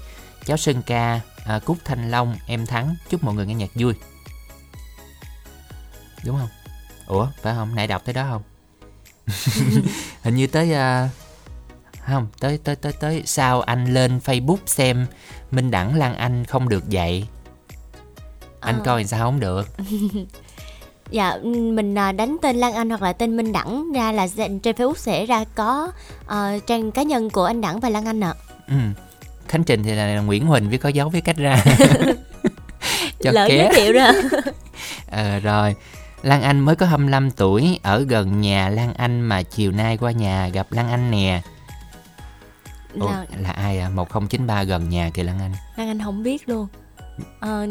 cháu 0.45 0.57
Sơn 0.57 0.81
Ca, 0.85 1.19
à, 1.45 1.59
Cúc 1.65 1.77
Thanh 1.85 2.11
Long, 2.11 2.35
em 2.47 2.65
Thắng. 2.65 2.95
Chúc 3.09 3.23
mọi 3.23 3.35
người 3.35 3.45
nghe 3.45 3.53
nhạc 3.53 3.69
vui. 3.75 3.93
Đúng 6.25 6.37
không? 6.39 6.49
Ủa, 7.07 7.27
phải 7.41 7.55
không? 7.55 7.75
Nãy 7.75 7.87
đọc 7.87 8.01
tới 8.05 8.13
đó 8.13 8.27
không? 8.29 8.43
Hình 10.23 10.35
như 10.35 10.47
tới 10.47 10.73
à, 10.73 11.09
không, 12.05 12.27
tới 12.39 12.57
tới 12.57 12.75
tới 12.75 12.93
tới 12.93 13.23
sao 13.25 13.61
anh 13.61 13.93
lên 13.93 14.19
Facebook 14.25 14.57
xem 14.65 15.05
Minh 15.51 15.71
Đẳng 15.71 15.95
Lan 15.95 16.15
Anh 16.15 16.45
không 16.45 16.69
được 16.69 16.89
dạy. 16.89 17.27
Anh 18.59 18.75
Ờ. 18.77 18.81
coi 18.85 19.05
sao 19.05 19.19
không 19.19 19.39
được. 19.39 19.67
Dạ, 21.11 21.37
mình 21.73 21.95
à, 21.97 22.11
đánh 22.11 22.37
tên 22.41 22.55
Lan 22.55 22.73
Anh 22.73 22.89
hoặc 22.89 23.01
là 23.01 23.13
tên 23.13 23.37
Minh 23.37 23.51
Đẳng 23.51 23.91
ra 23.93 24.11
là 24.11 24.27
trên 24.37 24.59
Facebook 24.63 24.93
sẽ 24.95 25.25
ra 25.25 25.43
có 25.55 25.91
ờ, 26.25 26.59
trang 26.67 26.91
cá 26.91 27.03
nhân 27.03 27.29
của 27.29 27.45
anh 27.45 27.61
Đẳng 27.61 27.79
và 27.79 27.89
Lan 27.89 28.05
Anh 28.05 28.23
ạ. 28.23 28.33
Ừ. 28.67 28.75
Khánh 29.47 29.63
Trình 29.63 29.83
thì 29.83 29.91
là 29.95 30.19
Nguyễn 30.21 30.45
Huỳnh 30.45 30.69
với 30.69 30.77
có 30.77 30.89
dấu 30.89 31.09
với 31.09 31.21
cách 31.21 31.37
ra. 31.37 31.63
Cho 33.21 33.31
Lỡ 33.31 33.47
giới 33.49 33.69
thiệu 33.75 33.93
rồi. 33.93 34.13
Ờ 35.11 35.39
rồi. 35.39 35.75
Lan 36.23 36.41
Anh 36.41 36.59
mới 36.59 36.75
có 36.75 36.85
25 36.85 37.31
tuổi, 37.31 37.79
ở 37.83 37.99
gần 38.09 38.41
nhà 38.41 38.69
Lan 38.69 38.93
Anh 38.93 39.21
mà 39.21 39.43
chiều 39.43 39.71
nay 39.71 39.97
qua 39.97 40.11
nhà 40.11 40.47
gặp 40.47 40.67
Lan 40.71 40.89
Anh 40.89 41.11
nè. 41.11 41.41
Ủa, 42.99 43.07
Là, 43.11 43.25
là 43.39 43.49
ai 43.51 43.79
à? 43.79 43.89
1093 43.89 44.63
gần 44.63 44.89
nhà 44.89 45.09
kìa 45.13 45.23
Lan 45.23 45.39
Anh. 45.39 45.51
Lan 45.77 45.87
Anh 45.87 46.01
không 46.03 46.23
biết 46.23 46.49
luôn. 46.49 46.67
Ờ, 47.39 47.67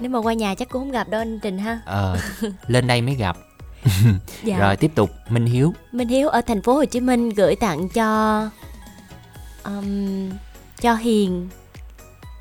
nếu 0.00 0.10
mà 0.10 0.18
qua 0.18 0.32
nhà 0.32 0.54
chắc 0.54 0.68
cũng 0.68 0.82
không 0.82 0.90
gặp 0.90 1.08
đâu 1.08 1.20
anh 1.20 1.38
Trình 1.40 1.58
ha. 1.58 1.80
Ờ, 1.84 2.18
lên 2.66 2.86
đây 2.86 3.02
mới 3.02 3.14
gặp. 3.14 3.36
Dạ. 4.44 4.58
Rồi 4.58 4.76
tiếp 4.76 4.90
tục, 4.94 5.10
Minh 5.28 5.46
Hiếu. 5.46 5.74
Minh 5.92 6.08
Hiếu 6.08 6.28
ở 6.28 6.40
thành 6.40 6.62
phố 6.62 6.74
Hồ 6.74 6.84
Chí 6.84 7.00
Minh 7.00 7.28
gửi 7.28 7.56
tặng 7.56 7.88
cho 7.88 8.40
um, 9.64 10.30
cho 10.80 10.94
Hiền 10.94 11.48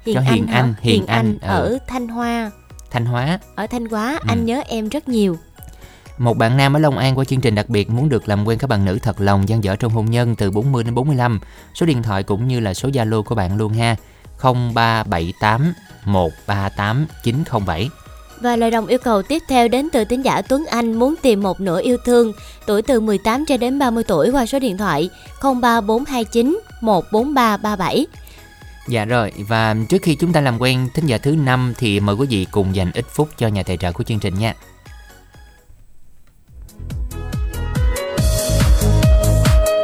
Hiền 0.05 0.15
Cho 0.15 0.21
Anh 0.21 0.33
Hiền? 0.35 0.47
Anh, 0.47 0.73
Hiền 0.81 1.05
Anh, 1.05 1.37
ừ. 1.41 1.47
ở 1.47 1.77
Thanh 1.87 2.07
Hoa, 2.07 2.51
Thanh 2.91 3.05
Hóa. 3.05 3.39
ở 3.55 3.67
Thanh 3.67 3.85
Hóa, 3.85 4.11
Ừ. 4.21 4.25
anh 4.27 4.45
nhớ 4.45 4.61
em 4.67 4.89
rất 4.89 5.09
nhiều. 5.09 5.37
Một 6.17 6.37
bạn 6.37 6.57
nam 6.57 6.73
ở 6.75 6.79
Long 6.79 6.97
An 6.97 7.17
qua 7.17 7.25
chương 7.25 7.41
trình 7.41 7.55
đặc 7.55 7.69
biệt 7.69 7.89
muốn 7.89 8.09
được 8.09 8.29
làm 8.29 8.45
quen 8.47 8.57
các 8.59 8.67
bạn 8.69 8.85
nữ 8.85 8.99
thật 9.01 9.21
lòng 9.21 9.49
gian 9.49 9.63
dở 9.63 9.75
trong 9.75 9.91
hôn 9.91 10.05
nhân 10.05 10.35
từ 10.35 10.51
40 10.51 10.83
đến 10.83 10.95
45. 10.95 11.39
Số 11.75 11.85
điện 11.85 12.03
thoại 12.03 12.23
cũng 12.23 12.47
như 12.47 12.59
là 12.59 12.73
số 12.73 12.89
Zalo 12.89 13.23
của 13.23 13.35
bạn 13.35 13.57
luôn 13.57 13.73
ha. 13.73 13.95
0378 14.41 15.73
138 16.05 17.07
907. 17.23 17.89
Và 18.41 18.55
lời 18.55 18.71
đồng 18.71 18.87
yêu 18.87 18.99
cầu 18.99 19.21
tiếp 19.21 19.43
theo 19.47 19.67
đến 19.67 19.89
từ 19.93 20.05
tín 20.05 20.21
giả 20.21 20.41
Tuấn 20.41 20.65
Anh 20.65 20.93
muốn 20.93 21.15
tìm 21.21 21.43
một 21.43 21.61
nửa 21.61 21.81
yêu 21.81 21.97
thương, 22.05 22.33
tuổi 22.65 22.81
từ 22.81 22.99
18 22.99 23.45
cho 23.45 23.57
đến 23.57 23.79
30 23.79 24.03
tuổi 24.03 24.29
qua 24.29 24.45
số 24.45 24.59
điện 24.59 24.77
thoại 24.77 25.09
03429 25.41 26.59
14337. 26.81 28.05
Dạ 28.87 29.05
rồi, 29.05 29.33
và 29.47 29.75
trước 29.89 30.01
khi 30.01 30.15
chúng 30.15 30.33
ta 30.33 30.41
làm 30.41 30.61
quen 30.61 30.87
thính 30.93 31.05
giả 31.05 31.17
thứ 31.17 31.35
năm 31.35 31.73
thì 31.77 31.99
mời 31.99 32.15
quý 32.15 32.27
vị 32.29 32.47
cùng 32.51 32.75
dành 32.75 32.91
ít 32.93 33.05
phút 33.09 33.29
cho 33.37 33.47
nhà 33.47 33.63
tài 33.63 33.77
trợ 33.77 33.91
của 33.91 34.03
chương 34.03 34.19
trình 34.19 34.39
nha. 34.39 34.53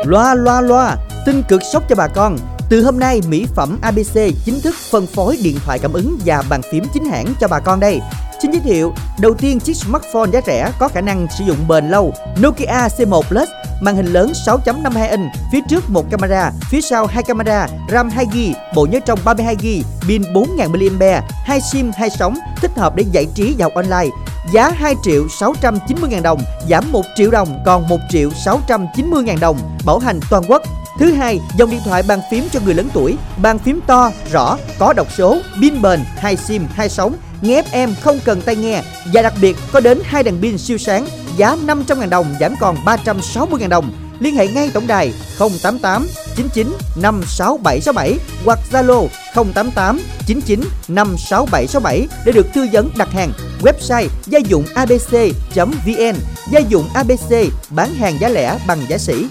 Loa 0.06 0.34
loa 0.36 0.62
loa, 0.62 0.96
tin 1.26 1.44
cực 1.50 1.62
sốc 1.74 1.90
cho 1.90 1.96
bà 1.96 2.08
con. 2.08 2.38
Từ 2.70 2.84
hôm 2.84 3.00
nay, 3.00 3.22
mỹ 3.28 3.46
phẩm 3.56 3.80
ABC 3.82 4.16
chính 4.46 4.62
thức 4.62 4.76
phân 4.92 5.08
phối 5.08 5.38
điện 5.44 5.58
thoại 5.66 5.80
cảm 5.80 5.94
ứng 5.94 6.18
và 6.26 6.44
bàn 6.50 6.62
phím 6.72 6.84
chính 6.94 7.06
hãng 7.06 7.26
cho 7.40 7.48
bà 7.48 7.60
con 7.60 7.80
đây. 7.80 8.00
Xin 8.42 8.52
giới 8.52 8.62
thiệu, 8.62 8.94
đầu 9.20 9.34
tiên 9.34 9.60
chiếc 9.60 9.74
smartphone 9.74 10.32
giá 10.32 10.42
rẻ 10.48 10.72
có 10.80 10.88
khả 10.88 11.02
năng 11.02 11.28
sử 11.38 11.44
dụng 11.46 11.68
bền 11.68 11.90
lâu 11.90 12.14
Nokia 12.42 12.88
C1 12.98 13.22
Plus, 13.22 13.50
màn 13.82 13.96
hình 13.96 14.06
lớn 14.06 14.32
6.52 14.46 15.10
inch, 15.10 15.32
phía 15.52 15.60
trước 15.70 15.90
một 15.90 16.06
camera, 16.12 16.52
phía 16.70 16.82
sau 16.82 17.06
hai 17.06 17.24
camera, 17.24 17.68
RAM 17.92 18.10
2GB, 18.10 18.54
bộ 18.76 18.88
nhớ 18.92 19.00
trong 19.06 19.20
32GB, 19.26 19.82
pin 20.08 20.22
4000 20.34 21.00
mAh, 21.00 21.24
hai 21.46 21.60
SIM, 21.72 21.92
hai 21.96 22.10
sóng, 22.10 22.36
thích 22.62 22.72
hợp 22.76 22.96
để 22.96 23.06
giải 23.12 23.28
trí 23.36 23.56
và 23.58 23.66
học 23.66 23.74
online. 23.76 24.16
Giá 24.54 24.72
2 24.76 24.96
triệu 25.04 25.28
690 25.40 26.10
ngàn 26.10 26.24
đồng, 26.24 26.42
giảm 26.70 26.92
1 26.92 27.02
triệu 27.16 27.32
đồng 27.32 27.64
còn 27.66 27.88
1 27.88 27.98
triệu 28.10 28.30
690 28.46 29.24
ngàn 29.24 29.40
đồng, 29.40 29.58
bảo 29.86 30.00
hành 30.00 30.20
toàn 30.30 30.44
quốc. 30.48 30.62
Thứ 31.00 31.12
hai, 31.12 31.40
dòng 31.58 31.72
điện 31.72 31.82
thoại 31.86 32.04
bàn 32.08 32.20
phím 32.32 32.44
cho 32.52 32.60
người 32.66 32.74
lớn 32.74 32.90
tuổi, 32.94 33.16
bàn 33.42 33.60
phím 33.60 33.80
to, 33.88 34.12
rõ, 34.32 34.58
có 34.80 34.94
đọc 34.94 35.08
số, 35.18 35.38
pin 35.62 35.82
bền, 35.82 36.00
hai 36.18 36.38
SIM, 36.38 36.66
hai 36.74 36.90
sóng, 36.90 37.16
nghe 37.42 37.62
FM 37.62 37.94
không 38.02 38.20
cần 38.26 38.42
tai 38.42 38.56
nghe 38.56 38.82
và 39.14 39.22
đặc 39.22 39.34
biệt 39.42 39.58
có 39.72 39.80
đến 39.80 40.00
hai 40.04 40.24
đèn 40.24 40.42
pin 40.42 40.58
siêu 40.58 40.78
sáng, 40.78 41.08
giá 41.38 41.56
500.000 41.66 42.10
đồng 42.10 42.36
giảm 42.40 42.56
còn 42.60 42.76
360.000 42.86 43.70
đồng. 43.70 43.92
Liên 44.20 44.36
hệ 44.36 44.48
ngay 44.48 44.70
tổng 44.74 44.88
đài 44.88 45.14
088 45.40 46.08
99 46.36 46.74
56767 46.96 48.14
hoặc 48.46 48.60
Zalo 48.72 49.08
088 49.36 50.02
99 50.28 50.60
56767 50.88 52.08
để 52.26 52.32
được 52.32 52.48
tư 52.54 52.68
vấn 52.72 52.92
đặt 52.98 53.12
hàng. 53.12 53.32
Website 53.62 54.08
gia 54.26 54.40
dụng 54.40 54.66
abc.vn 54.76 56.16
Gia 56.52 56.60
dụng 56.60 56.90
ABC 56.94 57.34
bán 57.70 57.96
hàng 57.96 58.20
giá 58.20 58.30
lẻ 58.30 58.58
bằng 58.68 58.80
giá 58.90 58.98
sỉ. 58.98 59.26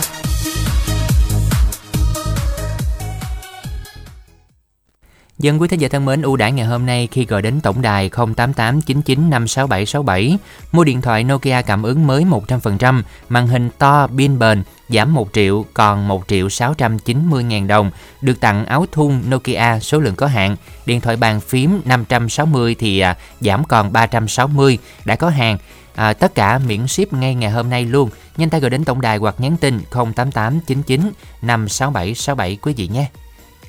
Dân 5.39 5.61
quý 5.61 5.69
thính 5.69 5.81
giả 5.81 5.89
thân 5.89 6.05
mến, 6.05 6.23
ưu 6.23 6.37
đãi 6.37 6.53
ngày 6.53 6.67
hôm 6.67 6.87
nay 6.87 7.09
khi 7.11 7.25
gọi 7.25 7.43
đến 7.43 7.61
tổng 7.61 7.83
đài 7.83 8.11
0889956767 8.11 10.37
mua 10.73 10.85
điện 10.85 11.03
thoại 11.03 11.25
Nokia 11.25 11.63
cảm 11.63 11.83
ứng 11.83 12.07
mới 12.07 12.25
100%, 12.25 13.03
màn 13.29 13.47
hình 13.47 13.71
to, 13.79 14.07
pin 14.17 14.39
bền, 14.39 14.63
giảm 14.89 15.15
1 15.15 15.29
triệu 15.33 15.65
còn 15.75 16.09
1 16.09 16.29
triệu 16.29 16.49
690 16.49 17.45
ngàn 17.45 17.67
đồng, 17.67 17.91
được 18.21 18.41
tặng 18.41 18.67
áo 18.67 18.87
thun 18.93 19.23
Nokia 19.31 19.79
số 19.81 19.99
lượng 19.99 20.17
có 20.17 20.27
hạn, 20.27 20.57
điện 20.87 21.01
thoại 21.01 21.17
bàn 21.17 21.41
phím 21.41 21.81
560 21.85 22.77
thì 22.79 22.99
à, 22.99 23.17
giảm 23.41 23.65
còn 23.65 23.93
360, 23.93 24.79
đã 25.05 25.17
có 25.17 25.29
hàng. 25.29 25.59
À, 25.95 26.13
tất 26.13 26.35
cả 26.35 26.59
miễn 26.59 26.89
ship 26.89 27.13
ngay 27.13 27.35
ngày 27.35 27.51
hôm 27.51 27.71
nay 27.71 27.85
luôn. 27.85 28.11
Nhanh 28.37 28.51
tay 28.51 28.61
gọi 28.61 28.71
đến 28.71 28.85
tổng 28.85 29.01
đài 29.01 29.17
hoặc 29.17 29.35
nhắn 29.39 29.57
tin 29.57 29.81
08899 29.91 31.01
56767 31.43 32.57
quý 32.63 32.75
vị 32.77 32.89
nhé. 32.89 33.07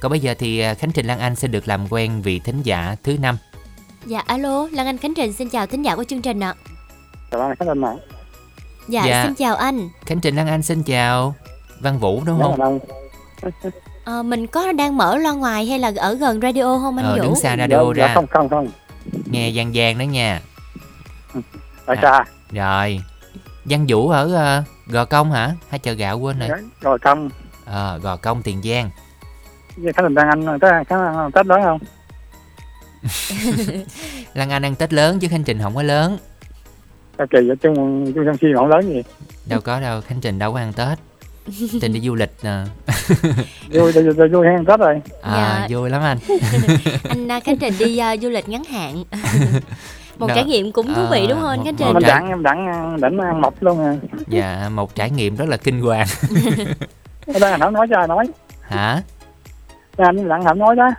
Còn 0.05 0.09
bây 0.09 0.19
giờ 0.19 0.33
thì 0.39 0.59
à, 0.59 0.73
Khánh 0.73 0.91
Trình 0.91 1.05
Lan 1.07 1.19
Anh 1.19 1.35
sẽ 1.35 1.47
được 1.47 1.67
làm 1.67 1.87
quen 1.89 2.21
vị 2.21 2.39
thính 2.39 2.61
giả 2.63 2.95
thứ 3.03 3.17
năm. 3.17 3.37
Dạ 4.05 4.19
alo, 4.25 4.67
Lan 4.71 4.85
Anh 4.85 4.97
Khánh 4.97 5.13
Trình 5.13 5.33
xin 5.33 5.49
chào 5.49 5.67
thính 5.67 5.81
giả 5.85 5.95
của 5.95 6.03
chương 6.03 6.21
trình 6.21 6.39
ạ. 6.43 6.53
Chào 7.31 7.41
anh 7.41 7.55
Khánh 7.55 7.67
Anh 7.67 7.81
ạ. 7.85 7.93
Dạ, 8.87 9.05
Dạ. 9.05 9.23
xin 9.25 9.35
chào 9.35 9.55
anh. 9.55 9.89
Khánh 10.05 10.19
Trình 10.19 10.35
Lan 10.35 10.47
Anh 10.47 10.63
xin 10.63 10.83
chào. 10.83 11.35
Văn 11.79 11.99
Vũ 11.99 12.23
đúng 12.25 12.39
Dạ, 12.39 12.45
không? 12.45 12.57
vâng. 12.57 12.79
Ờ, 14.03 14.23
mình 14.23 14.47
có 14.47 14.71
đang 14.71 14.97
mở 14.97 15.17
loa 15.17 15.33
ngoài 15.33 15.65
hay 15.65 15.79
là 15.79 15.91
ở 15.97 16.13
gần 16.13 16.41
radio 16.41 16.63
không 16.79 16.97
anh 16.97 17.05
Ờ, 17.05 17.15
Vũ? 17.17 17.23
đứng 17.23 17.35
xa 17.35 17.57
radio 17.57 17.67
Dạ, 17.83 17.93
dạ, 17.97 18.07
ra. 18.07 18.13
không 18.15 18.27
không 18.27 18.49
không. 18.49 18.67
nghe 19.25 19.51
Giang 19.51 19.73
Giang 19.73 19.97
đó 19.99 20.03
nha 20.03 20.41
ở 21.85 21.95
xa 22.01 22.25
Rồi 22.51 22.99
Giang 23.65 23.85
Vũ 23.87 24.09
ở 24.09 24.33
ờ, 24.35 24.63
Gò 24.87 25.05
Công 25.05 25.31
hả? 25.31 25.53
Hay 25.69 25.79
chợ 25.79 25.91
gạo 25.93 26.19
quên 26.19 26.39
rồi 26.39 26.49
rồi 26.81 26.99
công 26.99 27.29
Ờ, 27.65 27.97
Gò 28.03 28.15
Công 28.17 28.41
Tiền 28.41 28.61
Giang 28.63 28.89
khánh 29.95 30.05
bình 30.05 30.15
đang 30.15 30.29
anh 30.29 30.59
tới 30.59 30.71
khánh 30.87 30.99
ăn 31.15 31.31
tết 31.31 31.45
đó 31.45 31.57
không? 31.63 31.79
Lan 34.33 34.49
Anh 34.49 34.65
ăn 34.65 34.75
Tết 34.75 34.93
lớn 34.93 35.19
chứ 35.19 35.27
Khánh 35.27 35.43
Trình 35.43 35.59
không 35.61 35.75
có 35.75 35.83
lớn. 35.83 36.17
Sao 37.17 37.27
kỳ 37.27 37.37
vậy 37.47 37.55
chung 37.61 38.11
chung 38.13 38.25
si 38.41 38.47
không 38.55 38.67
lớn 38.67 38.81
gì. 38.93 39.03
Đâu 39.45 39.61
có 39.61 39.79
đâu, 39.79 40.01
Khánh 40.01 40.21
Trình 40.21 40.39
đâu 40.39 40.53
có 40.53 40.59
ăn 40.59 40.73
Tết. 40.73 40.97
Trình 41.81 41.93
đi 41.93 41.99
du 41.99 42.15
lịch 42.15 42.31
nè. 42.43 42.63
Vui 43.73 43.91
vui 43.91 44.03
vui, 44.13 44.27
vui 44.29 44.47
ăn 44.47 44.65
tết 44.65 44.79
rồi. 44.79 45.01
À, 45.21 45.67
vui 45.69 45.89
lắm 45.89 46.01
anh. 46.01 46.17
Anh 47.09 47.31
à, 47.31 47.39
Khánh 47.39 47.57
Trình 47.57 47.73
đi 47.79 47.97
à, 47.97 48.17
du 48.17 48.29
lịch 48.29 48.49
ngắn 48.49 48.63
hạn. 48.63 49.03
Một 50.17 50.27
Đó. 50.27 50.35
trải 50.35 50.43
nghiệm 50.43 50.71
cũng 50.71 50.93
thú 50.93 51.01
vị 51.11 51.25
À, 51.25 51.29
đúng 51.29 51.39
không 51.39 51.49
anh 51.49 51.57
một- 51.59 51.65
Khánh 51.65 51.75
Trình? 51.75 51.93
mình 51.93 52.03
trải- 52.03 52.09
đặng 52.11 52.27
em 52.29 52.43
đặng 52.43 52.97
đặng 53.01 53.17
ăn 53.19 53.41
mọc 53.41 53.63
luôn 53.63 53.85
à. 53.85 53.95
Dạ, 54.27 54.69
một 54.69 54.95
trải 54.95 55.09
nghiệm 55.09 55.35
rất 55.35 55.49
là 55.49 55.57
kinh 55.57 55.81
hoàng. 55.81 56.07
Đó 57.39 57.47
anh 57.47 57.59
không 57.59 57.73
nói 57.73 57.87
cho 57.89 57.97
ai 57.97 58.07
nói? 58.07 58.27
Hả? 58.61 59.01
Cái 59.97 60.05
anh 60.05 60.29
đặng 60.29 60.43
không 60.45 60.59
nói 60.59 60.75
đó. 60.75 60.89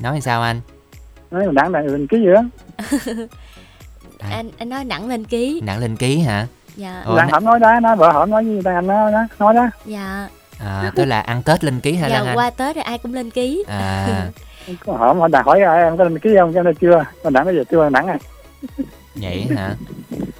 Nói 0.00 0.20
sao 0.20 0.42
anh? 0.42 0.60
nói 1.30 1.46
mình 1.46 1.54
đặng 1.54 1.72
đặng 1.72 1.86
mình 1.86 2.06
ký 2.06 2.18
gì 2.18 2.26
đó. 2.34 2.42
Anh 4.30 4.50
anh 4.58 4.68
nói 4.68 4.84
nặng 4.84 5.08
lên 5.08 5.24
ký. 5.24 5.60
Nặng 5.64 5.78
lên 5.78 5.96
ký 5.96 6.18
hả? 6.18 6.46
dạ. 6.76 7.04
Đặng 7.16 7.28
n- 7.28 7.30
không 7.30 7.44
nói 7.44 7.60
đó 7.60 7.80
nó 7.80 7.96
vợ 7.96 8.12
hỏi 8.12 8.26
nói 8.26 8.44
gì 8.44 8.60
đặng 8.64 8.74
anh 8.74 8.86
nói 8.86 9.12
đó 9.12 9.18
nói 9.38 9.54
đó. 9.54 9.68
Dạ. 9.84 10.28
À, 10.58 10.92
Tức 10.96 11.04
là 11.04 11.20
ăn 11.20 11.42
Tết 11.42 11.64
lên 11.64 11.80
ký 11.80 11.94
hả 11.94 12.08
Lan 12.08 12.24
dạ 12.24 12.30
Anh? 12.30 12.36
qua 12.36 12.50
tết 12.50 12.76
rồi 12.76 12.82
ai 12.82 12.98
cũng 12.98 13.14
lên 13.14 13.30
ký. 13.30 13.64
À, 13.68 14.30
hỏi 14.86 15.14
mà 15.14 15.28
đặng 15.28 15.44
hỏi 15.44 15.60
ai 15.62 15.82
em 15.82 15.96
có 15.96 16.04
lên 16.04 16.18
ký 16.18 16.30
không? 16.38 16.52
Cho 16.54 16.62
nên 16.62 16.74
chưa. 16.74 17.04
Mình 17.24 17.32
đặng 17.32 17.44
bây 17.44 17.56
giờ 17.56 17.64
chưa 17.70 17.88
đặng 17.90 18.06
à. 18.06 18.18
Vậy 19.14 19.46
hả? 19.56 19.74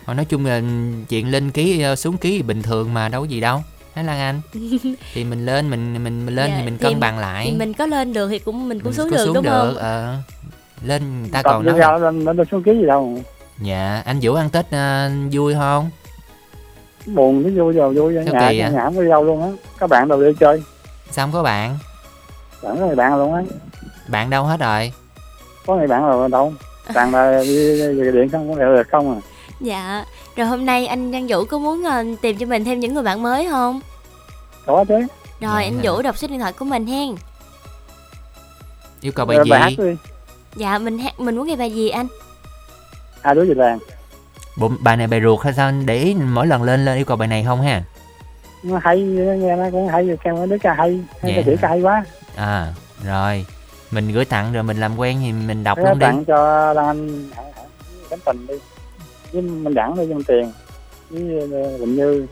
Nói 0.06 0.24
chung 0.24 0.46
là 0.46 0.60
chuyện 1.08 1.30
lên 1.30 1.50
ký 1.50 1.80
ờ, 1.82 1.96
xuống 1.96 2.16
ký 2.18 2.36
thì 2.36 2.42
bình 2.42 2.62
thường 2.62 2.94
mà 2.94 3.08
đâu 3.08 3.20
có 3.22 3.26
gì 3.28 3.40
đâu 3.40 3.60
Hả 3.94 4.02
Lan 4.02 4.18
Anh? 4.18 4.40
Thì 5.14 5.24
mình 5.24 5.46
lên 5.46 5.70
mình 5.70 6.04
mình, 6.04 6.26
mình 6.26 6.34
lên 6.34 6.50
Dạ, 6.50 6.56
thì 6.58 6.64
mình 6.64 6.78
thì- 6.78 6.82
cân 6.90 7.00
bằng 7.00 7.18
lại 7.18 7.46
thì 7.50 7.58
mình 7.58 7.72
có 7.74 7.86
lên 7.86 8.12
được 8.12 8.28
thì 8.28 8.38
cũng 8.38 8.68
mình 8.68 8.78
cũng 8.78 8.84
Mình 8.84 8.94
xuống 8.94 9.10
có 9.10 9.16
được 9.16 9.24
xuống 9.24 9.34
đúng 9.34 9.44
được, 9.44 9.50
không 9.50 9.76
ờ. 9.76 10.16
Lên 10.84 11.20
người 11.22 11.30
ta 11.32 11.42
Tập 11.42 11.50
còn 11.50 11.66
nói 11.66 11.74
sao 11.78 11.98
lên 11.98 12.24
lên 12.24 12.36
xuống 12.50 12.62
ký 12.62 12.72
gì 12.80 12.86
đâu 12.86 13.18
Dạ, 13.62 14.02
anh 14.04 14.18
Vũ 14.22 14.34
ăn 14.34 14.50
Tết 14.50 14.66
ờ, 14.70 15.10
vui 15.32 15.54
không? 15.54 15.90
buồn 17.06 17.42
với 17.42 17.52
vui 17.52 17.72
rồi 17.72 17.94
vui 17.94 18.14
Sao 18.14 18.34
nhà 18.34 18.40
nhà 18.52 18.70
vậy? 18.70 18.80
không 18.84 18.96
có 18.96 19.02
đi 19.02 19.08
đâu 19.08 19.24
luôn 19.24 19.42
á 19.42 19.48
các 19.78 19.90
bạn 19.90 20.08
đâu 20.08 20.22
đi 20.22 20.30
chơi 20.40 20.62
Sao 21.10 21.26
không 21.26 21.32
có 21.32 21.42
bạn? 21.42 21.78
chẳng 22.62 22.78
có 22.80 22.86
người 22.86 22.96
bạn 22.96 23.16
luôn 23.18 23.34
á 23.34 23.42
Bạn 24.08 24.30
đâu 24.30 24.44
hết 24.44 24.60
rồi? 24.60 24.92
có 25.66 25.76
người 25.76 25.86
bạn 25.86 26.02
rồi 26.06 26.28
đâu 26.28 26.52
bạn 26.94 27.12
là 27.14 27.42
đi 27.42 27.80
về 28.02 28.10
điện 28.12 28.28
không 28.32 28.54
có 28.54 28.60
được 28.64 28.88
không 28.90 29.14
à 29.14 29.20
dạ 29.64 30.04
rồi 30.36 30.46
hôm 30.46 30.66
nay 30.66 30.86
anh 30.86 31.10
Văn 31.10 31.26
Vũ 31.28 31.44
có 31.44 31.58
muốn 31.58 31.84
ờ, 31.84 32.04
tìm 32.22 32.36
cho 32.38 32.46
mình 32.46 32.64
thêm 32.64 32.80
những 32.80 32.94
người 32.94 33.02
bạn 33.02 33.22
mới 33.22 33.48
không 33.50 33.80
có 34.66 34.84
chứ 34.88 34.94
rồi 34.94 35.06
Dạ. 35.40 35.50
anh 35.50 35.80
Vũ 35.82 36.02
đọc 36.02 36.16
số 36.18 36.28
điện 36.28 36.40
thoại 36.40 36.52
của 36.52 36.64
mình 36.64 36.86
hen 36.86 37.14
Yêu 39.00 39.12
cầu 39.12 39.26
bài 39.26 39.36
Rồi 39.36 39.46
bài 39.50 39.60
hát 39.60 39.68
gì? 39.68 39.76
đi 39.78 39.96
dạ 40.56 40.78
mình 40.78 40.98
hát 40.98 41.20
mình 41.20 41.36
muốn 41.36 41.46
nghe 41.46 41.56
bài 41.56 41.70
gì 41.74 41.88
anh 41.88 42.06
hai 43.22 43.34
đứa 43.34 43.44
gì 43.44 43.54
làng 43.54 43.78
Bộ, 44.56 44.70
bài 44.80 44.96
này 44.96 45.06
bài 45.06 45.20
ruột 45.22 45.40
hay 45.44 45.52
sao? 45.52 45.72
Để 45.84 45.98
ý 45.98 46.14
mỗi 46.14 46.46
lần 46.46 46.62
lên 46.62 46.84
lên 46.84 46.96
yêu 46.98 47.04
cầu 47.04 47.16
bài 47.16 47.28
này 47.28 47.44
không 47.44 47.62
ha? 47.62 47.82
nó 48.62 48.78
hay 48.82 49.00
nghe 49.02 49.56
nó 49.56 49.64
cũng 49.72 49.88
hay 49.88 50.08
kêu 50.24 50.36
mấy 50.36 50.46
đứa 50.46 50.58
ca 50.58 50.74
hay 50.74 51.00
hay 51.22 51.44
Dạ. 51.46 51.52
ca 51.62 51.68
hay 51.68 51.80
quá 51.82 52.04
À, 52.36 52.72
rồi 53.04 53.46
Mình 53.90 54.12
gửi 54.12 54.24
tặng 54.24 54.52
rồi 54.52 54.62
mình 54.62 54.80
làm 54.80 54.96
quen 54.98 55.18
thì 55.24 55.32
mình 55.32 55.64
đọc 55.64 55.78
Thế 55.78 55.84
luôn 55.88 55.98
đi 55.98 56.04
tặng 56.06 56.24
cho 56.24 56.72
Lan 56.72 56.86
Anh 56.86 57.30
cánh 58.10 58.18
tình 58.24 58.46
đi 58.46 58.54
với 59.34 59.42
mình 59.42 59.74
đẳng 59.74 59.96
đi 59.96 60.06
trong 60.10 60.22
tiền 60.22 60.52
với 61.10 61.40
ờ, 61.52 61.78
Quỳnh 61.78 61.96
Như 61.96 62.26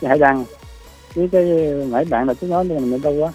với 0.00 0.08
Hải 0.08 0.18
Đăng 0.18 0.44
với 1.14 1.28
cái 1.32 1.44
mấy 1.90 2.04
bạn 2.04 2.26
là 2.28 2.34
chúng 2.34 2.50
nói 2.50 2.66
thì 2.68 2.78
mình 2.78 3.02
đâu 3.02 3.12
quá 3.12 3.32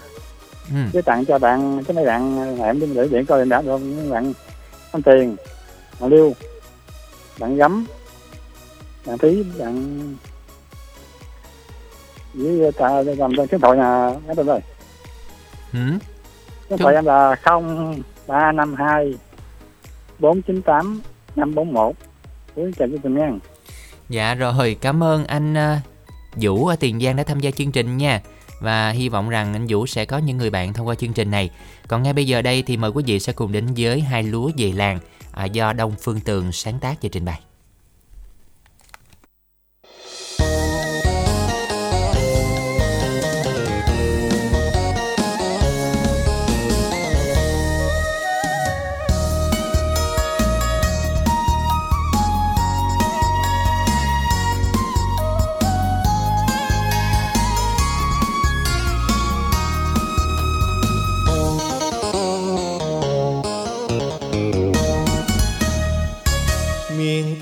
ừ. 0.70 0.76
với 0.92 1.02
tặng 1.02 1.24
cho 1.24 1.38
bạn 1.38 1.84
cái 1.84 1.94
mấy 1.96 2.04
bạn 2.04 2.36
em 2.58 2.80
đi 2.80 2.86
để 2.94 3.08
điện 3.08 3.26
coi 3.26 3.38
em 3.38 3.48
đã 3.48 3.62
được 3.62 3.78
mấy 3.78 4.10
bạn 4.10 4.32
anh 4.92 5.02
tiền 5.02 5.36
bạn 6.00 6.10
Liêu 6.10 6.32
bạn 7.38 7.56
Gấm 7.56 7.86
bạn 9.06 9.18
Thí 9.18 9.42
bạn 9.58 9.98
với 12.34 12.72
ta 12.72 13.02
làm 13.02 13.36
tên 13.36 13.46
cái 13.46 13.60
thoại 13.60 13.76
nhà 13.76 14.10
cái 14.26 14.36
tên 14.36 14.46
rồi 14.46 14.60
Ừ. 15.72 15.78
cái 16.68 16.78
thoại 16.78 16.94
em 16.94 17.04
là 17.04 17.34
không 17.42 17.96
ba 18.26 18.52
năm 18.52 18.74
hai 18.74 19.14
bốn 20.18 20.42
chín 20.42 20.62
tám 20.62 21.00
năm 21.36 21.54
bốn 21.54 21.72
một 21.72 21.96
với 22.56 22.72
chào 22.78 22.88
chương 22.88 22.98
trình 22.98 23.14
nha 23.14 23.30
Dạ 24.08 24.34
rồi, 24.34 24.76
cảm 24.80 25.02
ơn 25.02 25.24
anh 25.24 25.54
ờ, 25.54 25.76
Vũ 26.36 26.66
ở 26.66 26.76
Tiền 26.76 27.00
Giang 27.00 27.16
đã 27.16 27.22
tham 27.22 27.40
gia 27.40 27.50
chương 27.50 27.72
trình 27.72 27.96
nha. 27.96 28.22
Và 28.60 28.90
hy 28.90 29.08
vọng 29.08 29.28
rằng 29.28 29.52
anh 29.52 29.66
Vũ 29.68 29.86
sẽ 29.86 30.04
có 30.04 30.18
những 30.18 30.36
người 30.36 30.50
bạn 30.50 30.72
thông 30.72 30.86
qua 30.86 30.94
chương 30.94 31.12
trình 31.12 31.30
này. 31.30 31.50
Còn 31.88 32.02
ngay 32.02 32.12
bây 32.12 32.26
giờ 32.26 32.42
đây 32.42 32.62
thì 32.62 32.76
mời 32.76 32.90
quý 32.90 33.04
vị 33.06 33.18
sẽ 33.18 33.32
cùng 33.32 33.52
đến 33.52 33.66
với 33.76 34.00
hai 34.00 34.22
lúa 34.22 34.50
về 34.56 34.72
làng 34.72 34.98
à, 35.32 35.44
Do 35.44 35.72
Đông 35.72 35.94
Phương 36.00 36.20
Tường 36.20 36.52
sáng 36.52 36.78
tác 36.78 36.94
và 37.02 37.08
trình 37.12 37.24
bày. 37.24 37.40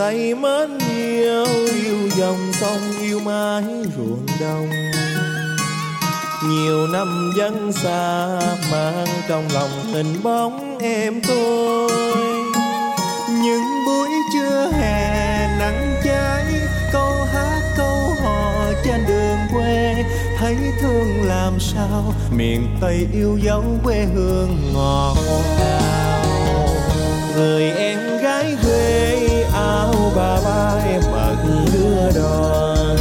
Tay 0.05 0.35
mến 0.35 0.79
yêu 0.97 1.45
yêu 1.85 2.09
dòng 2.17 2.53
sông, 2.53 2.81
yêu 3.03 3.21
mái 3.21 3.63
ruộng 3.97 4.27
đồng. 4.41 4.71
Nhiều 6.49 6.87
năm 6.87 7.33
dân 7.37 7.73
xa, 7.73 8.39
mang 8.73 9.07
trong 9.29 9.49
lòng 9.55 9.71
hình 9.93 10.23
bóng 10.23 10.79
em 10.79 11.21
tôi 11.29 11.91
những 13.43 13.85
buổi 13.87 14.09
trưa 14.35 14.71
hè 14.73 15.49
nắng 15.59 15.95
cháy, 16.05 16.45
câu 16.93 17.13
hát, 17.33 17.61
câu 17.77 18.11
hò 18.23 18.53
trên 18.85 19.05
đường 19.09 19.39
quê. 19.55 20.05
Thấy 20.39 20.57
thương 20.81 21.23
làm 21.25 21.61
sao, 21.61 22.15
miền 22.31 22.77
tây 22.81 23.07
yêu 23.13 23.39
dấu 23.43 23.65
quê 23.85 24.07
hương 24.15 24.73
ngọt 24.75 25.17
ngào. 25.59 26.25
Người 27.37 27.71
em 27.71 27.99
gái 28.23 28.57
quê 28.65 29.14
Ba 30.17 30.41
ba 30.45 30.81
em 30.87 31.03
bận 31.13 31.67
đưa 31.73 32.21
đòn. 32.21 32.97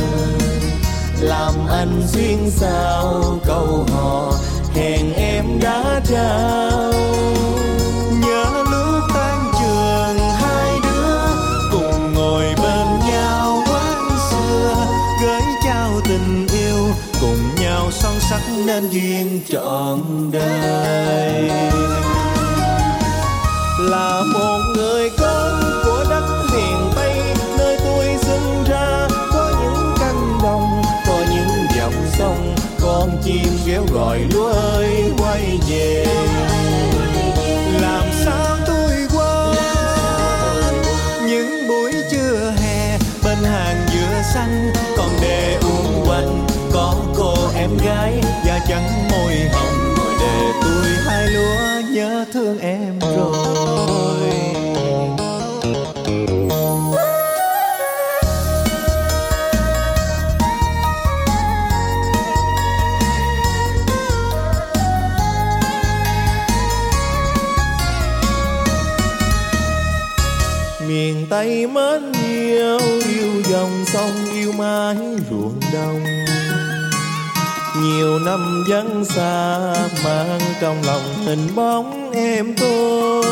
Làm 1.22 1.54
anh 1.70 2.02
xuyên 2.08 2.50
sao 2.50 3.24
câu 3.46 3.86
hò, 3.94 4.34
hẹn 4.76 5.14
em 5.14 5.60
đã 5.62 6.02
trao 6.10 6.94
nhớ 8.22 8.46
lúc 8.72 9.04
tan 9.14 9.52
trường, 9.60 10.30
hai 10.30 10.80
đứa 10.84 11.18
cùng 11.72 12.14
ngồi 12.14 12.46
bên 12.46 12.88
nhau 13.12 13.64
quán 13.72 14.10
xưa. 14.32 14.76
Gửi 15.22 15.42
trao 15.64 16.02
tình 16.04 16.48
yêu, 16.48 16.88
cùng 17.22 17.56
nhau 17.62 17.92
son 17.92 18.14
sắc 18.30 18.42
nên 18.66 18.90
duyên 18.90 19.42
trọn 19.50 20.00
đời. 20.32 21.50
Trắng 48.68 49.08
môi 49.12 49.34
hồng 49.54 49.96
để 50.20 50.52
tôi 50.62 50.88
hai 51.06 51.28
lúa 51.28 51.90
nhớ 51.92 52.26
thương 52.34 52.60
em 52.60 53.00
rồi. 53.00 54.23
Nhiều 78.68 78.76
vắng 78.76 79.06
xa, 79.06 79.58
mang 80.04 80.40
trong 80.62 80.82
lòng 80.86 81.26
hình 81.26 81.56
bóng 81.56 82.12
em 82.12 82.56
tôi. 82.60 83.26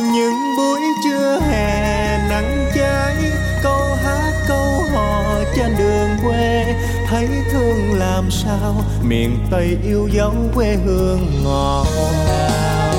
Những 0.00 0.56
buổi 0.56 0.80
trưa 1.04 1.38
hè 1.50 2.18
nắng 2.28 2.70
cháy, 2.74 3.14
câu 3.62 3.94
hát, 4.04 4.32
câu 4.48 4.82
hò 4.92 5.22
trên 5.56 5.76
đường 5.78 6.08
quê. 6.24 6.64
Thấy 7.06 7.28
thương 7.52 7.98
làm 7.98 8.30
sao, 8.30 8.74
miền 9.02 9.38
tây 9.50 9.76
yêu 9.84 10.08
dấu 10.12 10.34
quê 10.54 10.76
hương 10.84 11.26
ngọt 11.44 11.86
ngào. 12.26 12.94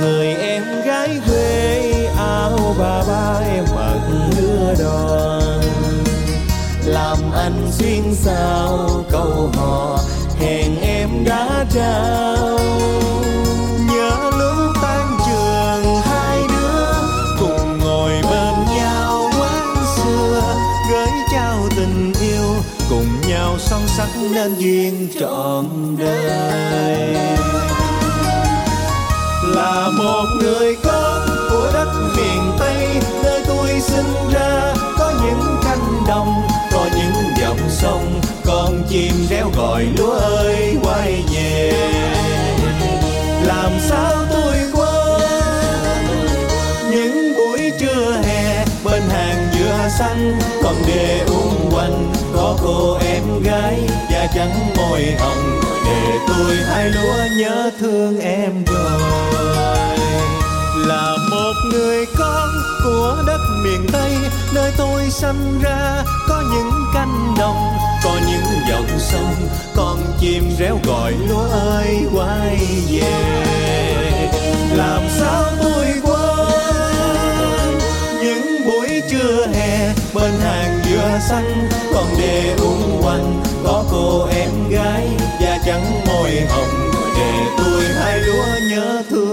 Người 0.00 0.26
em 0.34 0.62
gái 0.86 1.08
quê 1.28 1.92
áo 2.18 2.74
bà 2.78 3.02
ba 3.08 3.40
em 3.54 3.64
mặc 3.74 4.00
đưa 4.36 4.84
đòn 4.84 5.60
làm 6.84 7.18
anh 7.44 7.72
xuyên 7.72 8.14
sao 8.14 9.04
câu 9.10 9.50
hò, 9.54 9.98
hẹn 10.40 10.80
em 10.80 11.08
đã 11.24 11.64
trao. 11.74 12.58
Nhớ 13.88 14.30
lúc 14.38 14.76
tan 14.82 15.18
trường, 15.26 15.96
hai 16.02 16.42
đứa 16.48 16.92
cùng 17.40 17.78
ngồi 17.78 18.12
bên 18.12 18.76
nhau 18.76 19.30
quán 19.40 19.76
xưa. 19.96 20.42
Gửi 20.90 21.06
trao 21.32 21.68
tình 21.76 22.12
yêu, 22.20 22.54
cùng 22.90 23.20
nhau 23.28 23.56
son 23.58 23.82
sắc 23.96 24.08
nên 24.34 24.54
duyên 24.54 25.08
trọn 25.20 25.96
đời. 25.98 27.14
Là 29.44 29.88
một 29.98 30.24
người 30.40 30.76
con 30.84 31.33
chim 38.94 39.26
réo 39.30 39.50
gọi, 39.56 39.86
lúa 39.98 40.12
ơi, 40.12 40.76
quay 40.82 41.24
về. 41.34 41.72
Làm 43.46 43.72
sao 43.88 44.12
tôi 44.30 44.56
quên 44.72 46.10
những 46.90 47.34
buổi 47.36 47.72
trưa 47.80 48.20
hè? 48.24 48.64
Bên 48.84 49.02
hàng 49.08 49.48
dừa 49.54 49.88
xanh, 49.98 50.38
còn 50.62 50.74
đề 50.86 51.24
uống 51.26 51.70
quanh 51.72 52.12
có 52.36 52.58
cô 52.62 52.98
em 53.06 53.42
gái 53.42 53.80
da 54.12 54.26
trắng 54.34 54.74
môi 54.76 55.02
hồng 55.18 55.60
để 55.86 56.18
tôi 56.28 56.56
hai 56.56 56.90
lúa 56.90 57.24
nhớ 57.38 57.70
thương 57.80 58.20
em 58.20 58.64
rồi. 58.64 59.98
Là 60.86 61.16
một 61.30 61.54
người 61.72 62.06
con 62.18 62.48
của 62.84 63.22
đất 63.26 63.40
miền 63.64 63.86
tây, 63.92 64.12
nơi 64.54 64.72
tôi 64.78 65.10
sinh 65.10 65.60
ra 65.62 66.04
cánh 66.94 67.34
đồng, 67.38 67.76
có 68.04 68.20
những 68.26 68.44
dòng 68.70 68.98
sông, 68.98 69.34
con 69.76 69.98
chim 70.20 70.50
réo 70.58 70.78
gọi 70.86 71.12
lúa 71.28 71.48
ơi, 71.50 72.06
quay 72.14 72.58
về. 72.90 74.30
Làm 74.76 75.02
sao 75.18 75.44
tôi 75.62 75.86
quên 76.02 77.78
những 78.22 78.66
buổi 78.66 79.02
trưa 79.10 79.46
hè, 79.54 79.88
bên 80.14 80.32
hàng 80.40 80.80
dừa 80.84 81.18
xanh, 81.28 81.68
còn 81.94 82.06
để 82.18 82.54
uống 82.58 83.02
quanh, 83.02 83.42
có 83.64 83.84
cô 83.90 84.26
em 84.26 84.50
gái 84.70 85.08
da 85.40 85.58
trắng 85.66 86.02
môi 86.06 86.30
hồng, 86.48 86.90
để 87.16 87.32
tôi 87.58 87.82
hai 87.84 88.18
lúa 88.20 88.44
nhớ 88.70 89.02
thương. 89.10 89.23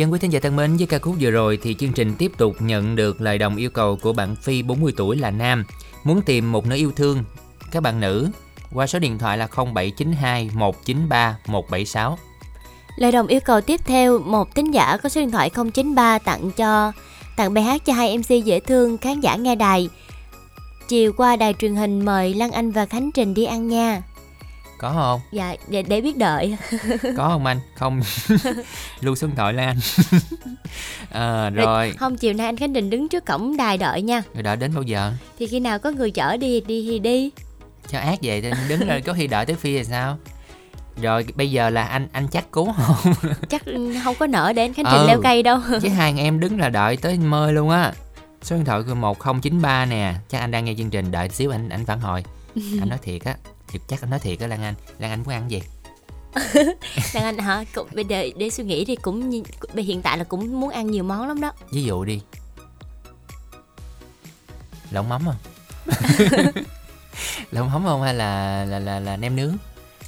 Dân 0.00 0.12
quý 0.12 0.18
thính 0.18 0.32
giả 0.32 0.40
thân 0.40 0.56
mến, 0.56 0.76
với 0.76 0.86
ca 0.86 0.98
khúc 0.98 1.14
vừa 1.20 1.30
rồi 1.30 1.58
thì 1.62 1.74
chương 1.74 1.92
trình 1.92 2.14
tiếp 2.18 2.32
tục 2.38 2.56
nhận 2.58 2.96
được 2.96 3.20
lời 3.20 3.38
đồng 3.38 3.56
yêu 3.56 3.70
cầu 3.70 3.96
của 4.02 4.12
bạn 4.12 4.36
Phi 4.36 4.62
40 4.62 4.92
tuổi 4.96 5.16
là 5.16 5.30
nam, 5.30 5.64
muốn 6.04 6.22
tìm 6.22 6.52
một 6.52 6.66
nơi 6.66 6.78
yêu 6.78 6.92
thương 6.96 7.24
các 7.70 7.82
bạn 7.82 8.00
nữ 8.00 8.28
qua 8.74 8.86
số 8.86 8.98
điện 8.98 9.18
thoại 9.18 9.38
là 9.38 9.46
0792 9.46 10.50
193 10.54 11.38
176. 11.46 12.18
Lời 12.96 13.12
đồng 13.12 13.26
yêu 13.26 13.40
cầu 13.40 13.60
tiếp 13.60 13.80
theo, 13.84 14.18
một 14.18 14.54
tín 14.54 14.70
giả 14.70 14.96
có 14.96 15.08
số 15.08 15.20
điện 15.20 15.30
thoại 15.30 15.50
093 15.50 16.18
tặng 16.18 16.50
cho 16.56 16.92
tặng 17.36 17.54
bài 17.54 17.64
hát 17.64 17.84
cho 17.84 17.92
hai 17.92 18.18
MC 18.18 18.44
dễ 18.44 18.60
thương 18.60 18.98
khán 18.98 19.20
giả 19.20 19.36
nghe 19.36 19.54
đài. 19.54 19.88
Chiều 20.88 21.12
qua 21.12 21.36
đài 21.36 21.54
truyền 21.58 21.76
hình 21.76 22.04
mời 22.04 22.34
Lan 22.34 22.50
Anh 22.50 22.70
và 22.70 22.86
Khánh 22.86 23.12
Trình 23.12 23.34
đi 23.34 23.44
ăn 23.44 23.68
nha. 23.68 24.02
Có 24.80 24.92
không? 24.92 25.20
Dạ, 25.32 25.56
để, 25.68 25.82
để 25.82 26.00
biết 26.00 26.16
đợi. 26.16 26.56
Có 27.16 27.28
không 27.28 27.46
anh? 27.46 27.60
Không. 27.74 28.00
Lưu 29.00 29.14
số 29.16 29.26
điện 29.26 29.36
thoại 29.36 29.52
lên 29.52 29.66
anh. 29.68 29.78
à, 31.10 31.50
rồi. 31.50 31.92
Không, 31.98 32.16
chiều 32.16 32.32
nay 32.32 32.46
anh 32.46 32.56
Khánh 32.56 32.74
Trình 32.74 32.90
đứng 32.90 33.08
trước 33.08 33.26
cổng 33.26 33.56
đài 33.56 33.78
đợi 33.78 34.02
nha. 34.02 34.22
Rồi 34.34 34.42
đợi 34.42 34.56
đến 34.56 34.74
bao 34.74 34.82
giờ? 34.82 35.12
Thì 35.38 35.46
khi 35.46 35.60
nào 35.60 35.78
có 35.78 35.90
người 35.90 36.10
chở 36.10 36.36
đi 36.36 36.60
đi 36.60 36.86
thì 36.90 36.98
đi. 36.98 37.30
Cho 37.88 37.98
ác 37.98 38.18
vậy 38.22 38.42
thì 38.42 38.50
đứng 38.68 38.88
rồi 38.88 39.00
có 39.00 39.12
khi 39.12 39.26
đợi 39.26 39.46
tới 39.46 39.56
phi 39.56 39.78
là 39.78 39.84
sao? 39.84 40.18
Rồi 41.02 41.26
bây 41.34 41.50
giờ 41.50 41.70
là 41.70 41.82
anh 41.82 42.08
anh 42.12 42.28
chắc 42.28 42.52
cứu 42.52 42.72
không? 42.72 43.14
Chắc 43.48 43.62
không 44.04 44.14
có 44.18 44.26
nợ 44.26 44.52
để 44.56 44.62
anh 44.64 44.74
Khánh 44.74 44.84
Trình 44.84 45.00
Ừ. 45.00 45.06
leo 45.08 45.20
cây 45.22 45.42
đâu. 45.42 45.58
Chứ 45.82 45.88
hai 45.88 46.14
em 46.18 46.40
đứng 46.40 46.60
là 46.60 46.68
đợi 46.68 46.96
tới 46.96 47.18
mơi 47.18 47.52
luôn 47.52 47.70
á. 47.70 47.92
Số 48.42 48.56
điện 48.56 48.64
thoại 48.64 48.82
của 48.82 48.94
1093 48.94 49.84
nè, 49.84 50.14
chắc 50.28 50.38
anh 50.38 50.50
đang 50.50 50.64
nghe 50.64 50.74
chương 50.78 50.90
trình 50.90 51.10
đợi 51.10 51.28
xíu 51.28 51.50
anh 51.50 51.68
anh 51.68 51.86
phản 51.86 52.00
hồi. 52.00 52.24
anh 52.80 52.88
nói 52.88 52.98
thiệt 53.02 53.24
á, 53.24 53.34
thiệt 53.70 53.82
chắc 53.88 54.00
anh 54.00 54.10
nói 54.10 54.18
thiệt 54.20 54.40
á 54.40 54.46
Lan 54.46 54.62
Anh. 54.62 54.74
Lan 54.98 55.10
Anh 55.10 55.22
muốn 55.22 55.34
ăn 55.34 55.50
gì? 55.50 55.62
Lan 57.14 57.24
Anh 57.24 57.38
hả? 57.38 57.64
Cũng, 57.74 57.88
bây 57.94 58.04
giờ 58.04 58.26
để 58.36 58.50
suy 58.50 58.64
nghĩ 58.64 58.84
thì 58.84 58.96
cũng 58.96 59.30
như- 59.30 59.42
hiện 59.74 60.02
tại 60.02 60.18
là 60.18 60.24
cũng 60.24 60.60
muốn 60.60 60.70
ăn 60.70 60.90
nhiều 60.90 61.04
món 61.04 61.28
lắm 61.28 61.40
đó. 61.40 61.52
Ví 61.70 61.82
dụ 61.84 62.04
đi. 62.04 62.20
Lẩu 64.90 65.02
mắm 65.02 65.22
không? 65.24 65.36
Lẩu 67.50 67.64
mắm 67.64 67.82
không 67.84 68.02
hay 68.02 68.14
là 68.14 68.64
là 68.64 68.78
là, 68.78 69.00
là 69.00 69.16
nem 69.16 69.36
nướng 69.36 69.56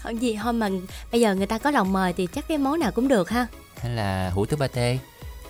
Không 0.02 0.22
gì 0.22 0.36
thôi 0.42 0.52
mà 0.52 0.68
bây 1.12 1.20
giờ 1.20 1.34
người 1.34 1.46
ta 1.46 1.58
có 1.58 1.70
lòng 1.70 1.92
mời 1.92 2.12
thì 2.12 2.28
chắc 2.34 2.48
cái 2.48 2.58
món 2.58 2.80
nào 2.80 2.90
cũng 2.92 3.08
được 3.08 3.30
ha. 3.30 3.46
hay 3.80 3.92
là 3.92 4.30
hủ 4.34 4.46
tiếu 4.46 4.58
pate? 4.58 4.98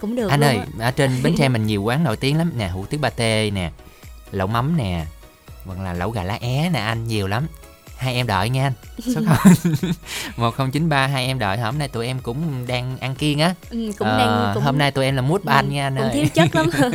Cũng 0.00 0.16
được 0.16 0.28
anh 0.28 0.44
ơi, 0.44 0.56
á. 0.56 0.66
ở 0.78 0.90
trên 0.90 1.22
Bến 1.22 1.34
Tre 1.38 1.48
mình 1.48 1.66
nhiều 1.66 1.82
quán 1.82 2.04
nổi 2.04 2.16
tiếng 2.16 2.38
lắm 2.38 2.52
nè, 2.56 2.68
hủ 2.68 2.86
tiếu 2.90 3.00
pate 3.02 3.50
nè, 3.50 3.70
lẩu 4.30 4.46
mắm 4.46 4.76
nè, 4.76 5.06
hoặc 5.64 5.78
là 5.80 5.92
lẩu 5.92 6.10
gà 6.10 6.22
lá 6.22 6.38
é 6.40 6.68
nè 6.72 6.80
anh, 6.80 7.08
nhiều 7.08 7.28
lắm. 7.28 7.46
Hai 8.02 8.14
em 8.14 8.26
đợi 8.26 8.48
nha 8.48 8.62
anh. 8.66 8.72
Số 9.14 9.20
không 9.26 9.52
1093 10.36 11.06
hai 11.06 11.26
em 11.26 11.38
đợi 11.38 11.58
hôm 11.58 11.78
nay 11.78 11.88
tụi 11.88 12.06
em 12.06 12.18
cũng 12.20 12.66
đang 12.66 12.98
ăn 12.98 13.14
kiêng 13.14 13.40
á. 13.40 13.54
Ừ, 13.70 13.90
cũng 13.98 14.08
Ờ, 14.08 14.18
đang 14.18 14.50
cũng 14.54 14.62
hôm 14.62 14.78
nay 14.78 14.90
tụi 14.90 15.04
em 15.04 15.16
là 15.16 15.22
mút 15.22 15.44
ban 15.44 15.66
Ừ, 15.66 15.70
nha 15.72 15.86
anh 15.86 15.96
cũng 15.96 16.04
ơi. 16.04 16.12
thiếu 16.14 16.26
chất 16.34 16.54
lắm. 16.54 16.70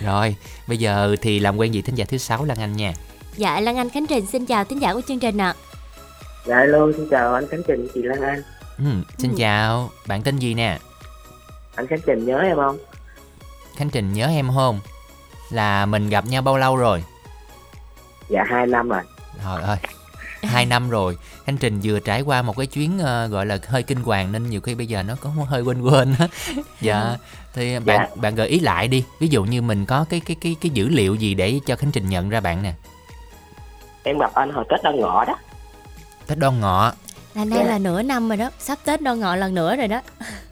Rồi, 0.00 0.36
bây 0.66 0.78
giờ 0.78 1.16
thì 1.22 1.38
làm 1.38 1.56
quen 1.56 1.72
vị 1.72 1.82
thính 1.82 1.94
giả 1.94 2.04
thứ 2.08 2.18
sáu 2.18 2.44
Lan 2.44 2.58
Anh 2.58 2.76
nha. 2.76 2.92
Dạ 3.36 3.60
Lan 3.60 3.76
Anh 3.76 3.90
Khánh 3.90 4.06
Trình 4.06 4.26
xin 4.26 4.46
chào 4.46 4.64
tín 4.64 4.78
giả 4.78 4.94
của 4.94 5.00
chương 5.08 5.18
trình 5.18 5.38
ạ. 5.40 5.54
Dạ 6.46 6.58
hello, 6.58 6.78
xin 6.96 7.08
chào 7.10 7.34
anh 7.34 7.48
Khánh 7.48 7.62
Trình, 7.66 7.88
chị 7.94 8.02
Lan 8.02 8.22
Anh. 8.22 8.42
Ừ, 8.78 8.84
xin 9.18 9.30
Ừ. 9.30 9.36
chào, 9.38 9.90
bạn 10.06 10.22
tên 10.22 10.38
gì 10.38 10.54
nè? 10.54 10.78
Anh 11.74 11.86
Khánh 11.86 12.00
Trình 12.06 12.24
nhớ 12.26 12.38
em 12.38 12.56
không? 12.56 12.78
Khánh 13.76 13.90
Trình 13.90 14.12
nhớ 14.12 14.26
em 14.28 14.50
không? 14.54 14.80
Là 15.50 15.86
mình 15.86 16.08
gặp 16.08 16.26
nhau 16.26 16.42
bao 16.42 16.56
lâu 16.58 16.76
rồi? 16.76 17.04
Dạ 18.28 18.44
hai 18.50 18.66
năm 18.66 18.88
rồi. 18.88 19.02
Trời 19.44 19.62
ơi, 19.62 19.76
hai 20.54 20.66
năm 20.66 20.90
rồi. 20.90 21.18
Khánh 21.46 21.56
Trình 21.56 21.80
vừa 21.82 22.00
trải 22.00 22.22
qua 22.22 22.42
một 22.42 22.56
cái 22.56 22.66
chuyến 22.66 22.98
ờ, 22.98 23.26
gọi 23.26 23.46
là 23.46 23.58
hơi 23.68 23.82
kinh 23.82 24.02
hoàng 24.02 24.32
nên 24.32 24.50
nhiều 24.50 24.60
khi 24.60 24.74
bây 24.74 24.86
giờ 24.86 25.02
nó 25.02 25.14
có 25.20 25.30
hơi 25.30 25.62
quên 25.62 25.80
quên 25.82 26.14
á. 26.18 26.28
dạ, 26.80 27.16
thì 27.54 27.78
bạn 27.78 28.08
bạn 28.16 28.34
gợi 28.34 28.48
ý 28.48 28.60
lại 28.60 28.88
đi. 28.88 29.04
Ví 29.20 29.28
dụ 29.28 29.44
như 29.44 29.62
mình 29.62 29.86
có 29.86 30.04
cái 30.08 30.20
cái 30.20 30.36
cái 30.40 30.56
cái 30.60 30.70
dữ 30.70 30.88
liệu 30.88 31.14
gì 31.14 31.34
để 31.34 31.60
cho 31.66 31.76
Khánh 31.76 31.92
Trình 31.92 32.08
nhận 32.08 32.28
ra 32.28 32.40
bạn 32.40 32.62
nè. 32.62 32.72
Em 34.02 34.18
gặp 34.18 34.34
anh 34.34 34.52
hồi 34.52 34.64
Tết 34.70 34.82
Đoan 34.82 35.00
Ngọ 35.00 35.24
đó. 35.24 35.36
Tết 36.26 36.38
Đoan 36.38 36.60
Ngọ. 36.60 36.92
Là 37.34 37.44
nay 37.44 37.64
là 37.64 37.78
nửa 37.78 38.02
năm 38.02 38.28
rồi 38.28 38.36
đó, 38.36 38.50
sắp 38.58 38.78
Tết 38.84 39.02
đoan 39.02 39.20
ngọ 39.20 39.36
lần 39.36 39.54
nữa 39.54 39.76
rồi 39.76 39.88
đó. 39.88 40.00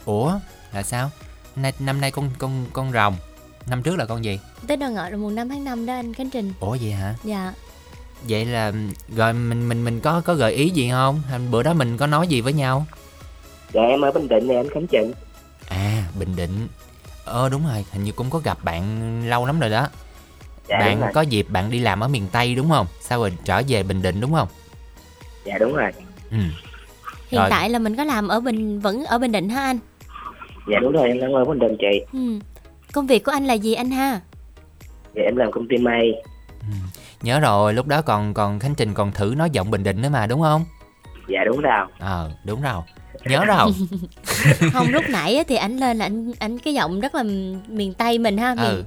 Ủa, 0.05 0.39
là 0.73 0.83
sao? 0.83 1.11
Nay 1.57 1.73
năm 1.79 2.01
nay 2.01 2.11
con 2.11 2.31
con 2.39 2.67
con 2.73 2.93
rồng. 2.93 3.17
Năm 3.67 3.83
trước 3.83 3.97
là 3.97 4.05
con 4.05 4.25
gì? 4.25 4.41
Tết 4.67 4.79
đoan 4.79 4.95
ngọ 4.95 5.09
là 5.09 5.17
mùng 5.17 5.35
5 5.35 5.49
tháng 5.49 5.65
5 5.65 5.87
đó 5.87 5.95
anh 5.95 6.15
Khánh 6.15 6.31
Trình. 6.31 6.53
Ủa 6.61 6.77
vậy 6.81 6.93
hả? 6.93 7.15
Dạ. 7.25 7.53
Vậy 8.29 8.45
là 8.45 8.73
rồi 9.17 9.33
mình 9.33 9.69
mình 9.69 9.85
mình 9.85 10.01
có 10.01 10.21
có 10.25 10.35
gợi 10.35 10.53
ý 10.53 10.69
gì 10.69 10.91
không? 10.91 11.23
Bữa 11.51 11.63
đó 11.63 11.75
mình 11.75 11.97
có 11.97 12.07
nói 12.07 12.29
gì 12.29 12.41
với 12.41 12.53
nhau? 12.53 12.87
Dạ 13.73 13.83
em 13.83 14.01
ở 14.01 14.13
Bình 14.13 14.29
Định 14.29 14.47
nè 14.49 14.55
anh 14.57 14.69
Khánh 14.69 14.87
Trình. 14.87 15.13
À, 15.69 16.05
Bình 16.19 16.37
Định. 16.37 16.69
Ờ 17.25 17.49
đúng 17.49 17.67
rồi, 17.67 17.85
hình 17.93 18.05
như 18.05 18.13
cũng 18.13 18.31
có 18.31 18.39
gặp 18.39 18.65
bạn 18.65 18.83
lâu 19.29 19.47
lắm 19.47 19.61
rồi 19.61 19.71
đó. 19.71 19.89
Dạ, 20.69 20.79
bạn 20.79 21.03
có 21.15 21.21
dịp 21.21 21.47
bạn 21.51 21.71
đi 21.71 21.79
làm 21.79 22.01
ở 22.01 22.09
miền 22.09 22.27
Tây 22.33 22.55
đúng 22.55 22.71
không? 22.71 22.87
Sau 23.01 23.21
rồi 23.21 23.33
trở 23.45 23.63
về 23.69 23.83
Bình 23.83 24.03
Định 24.03 24.21
đúng 24.21 24.33
không? 24.33 24.49
Dạ 25.45 25.59
đúng 25.59 25.75
rồi. 25.75 25.91
Ừ. 26.31 26.37
Hiện 27.29 27.41
Rồi. 27.41 27.51
tại 27.51 27.71
là 27.71 27.79
mình 27.79 27.97
có 27.97 28.05
làm 28.05 28.29
ở 28.29 28.41
Bình 28.41 28.81
vẫn 28.81 29.05
ở 29.05 29.19
Bình 29.19 29.33
Định 29.33 29.49
hả 29.49 29.63
anh? 29.63 29.79
Dạ 30.73 30.79
đúng 30.83 30.93
rồi, 30.93 31.09
em 31.09 31.21
đang 31.21 31.33
ở 31.33 31.45
Bình 31.45 31.59
Định 31.59 31.77
chị. 31.81 32.05
Ừ. 32.13 32.39
Công 32.93 33.07
việc 33.07 33.25
của 33.25 33.33
anh 33.33 33.47
là 33.47 33.55
gì 33.55 33.75
anh 33.75 33.91
ha? 33.91 34.21
Dạ 35.15 35.23
em 35.23 35.37
làm 35.37 35.53
công 35.53 35.69
ty 35.69 35.77
may. 35.77 36.13
Nhớ 37.23 37.41
rồi, 37.41 37.75
lúc 37.75 37.87
đó 37.87 38.03
còn 38.03 38.35
còn 38.35 38.59
Khánh 38.59 38.75
Trình 38.75 38.95
còn 38.95 39.13
thử 39.13 39.35
nói 39.37 39.51
giọng 39.51 39.71
Bình 39.71 39.83
Định 39.85 40.03
nữa 40.03 40.09
mà 40.09 40.27
đúng 40.27 40.41
không? 40.41 40.65
dạ 41.29 41.41
đúng 41.47 41.61
rồi 41.61 41.87
Ờ, 41.99 42.31
đúng 42.45 42.63
rồi. 42.63 42.83
Nhớ 43.25 43.45
rồi. 43.45 43.71
không 44.73 44.87
lúc 44.91 45.05
nãy 45.09 45.37
á 45.37 45.43
thì 45.49 45.57
ảnh 45.57 45.77
lên 45.77 45.99
là 45.99 46.05
ảnh 46.07 46.33
ảnh 46.39 46.59
cái 46.59 46.75
giọng 46.75 47.01
rất 47.01 47.15
là 47.15 47.23
miền 47.69 47.95
tây 47.99 48.19
mình 48.19 48.39
ha 48.39 48.55
miền 48.55 48.65
Ừ. 48.65 48.85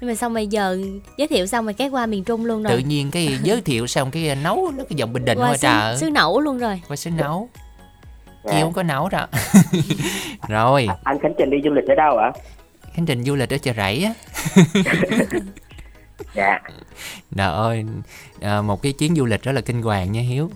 nhưng 0.00 0.10
mà 0.10 0.14
xong 0.14 0.34
rồi 0.34 0.46
giờ 0.46 0.78
giới 1.18 1.28
thiệu 1.28 1.46
xong 1.46 1.64
rồi 1.64 1.72
cái 1.74 1.88
qua 1.88 2.06
miền 2.06 2.24
trung 2.24 2.44
luôn 2.44 2.62
rồi 2.62 2.72
Tự 2.72 2.78
nhiên 2.78 3.10
cái 3.10 3.38
giới 3.42 3.60
thiệu 3.60 3.86
xong 3.86 4.10
cái 4.10 4.36
nấu 4.36 4.72
nó 4.76 4.84
cái 4.88 4.96
giọng 4.96 5.12
Bình 5.12 5.24
Định 5.24 5.38
qua 5.38 5.56
trời. 5.56 5.96
xứ 5.96 6.10
nẩu 6.10 6.40
luôn 6.40 6.58
rồi 6.58 6.80
Qua 6.88 6.96
xứ 6.96 7.10
nấu. 7.10 7.48
Dạ. 8.44 8.52
Chị 8.52 8.60
không 8.62 8.72
có 8.72 8.82
nấu 8.82 9.08
đâu. 9.08 9.26
rồi, 10.48 10.88
anh 11.04 11.18
khánh 11.22 11.32
trình 11.38 11.50
đi 11.50 11.56
du 11.64 11.70
lịch 11.70 11.84
ở 11.88 11.94
đâu 11.94 12.16
ạ 12.16 12.32
Khánh 12.92 13.06
Trình 13.06 13.24
du 13.24 13.34
lịch 13.34 13.50
ở 13.50 13.58
chợ 13.58 13.72
rẫy 13.76 14.04
á. 14.04 14.12
Dạ 16.34 16.58
Trời 17.36 17.52
ơi, 17.52 17.84
à, 18.40 18.62
một 18.62 18.82
cái 18.82 18.92
chuyến 18.92 19.16
du 19.16 19.24
lịch 19.26 19.42
rất 19.42 19.52
là 19.52 19.60
kinh 19.60 19.82
hoàng 19.82 20.12
nha 20.12 20.20
Hiếu. 20.20 20.50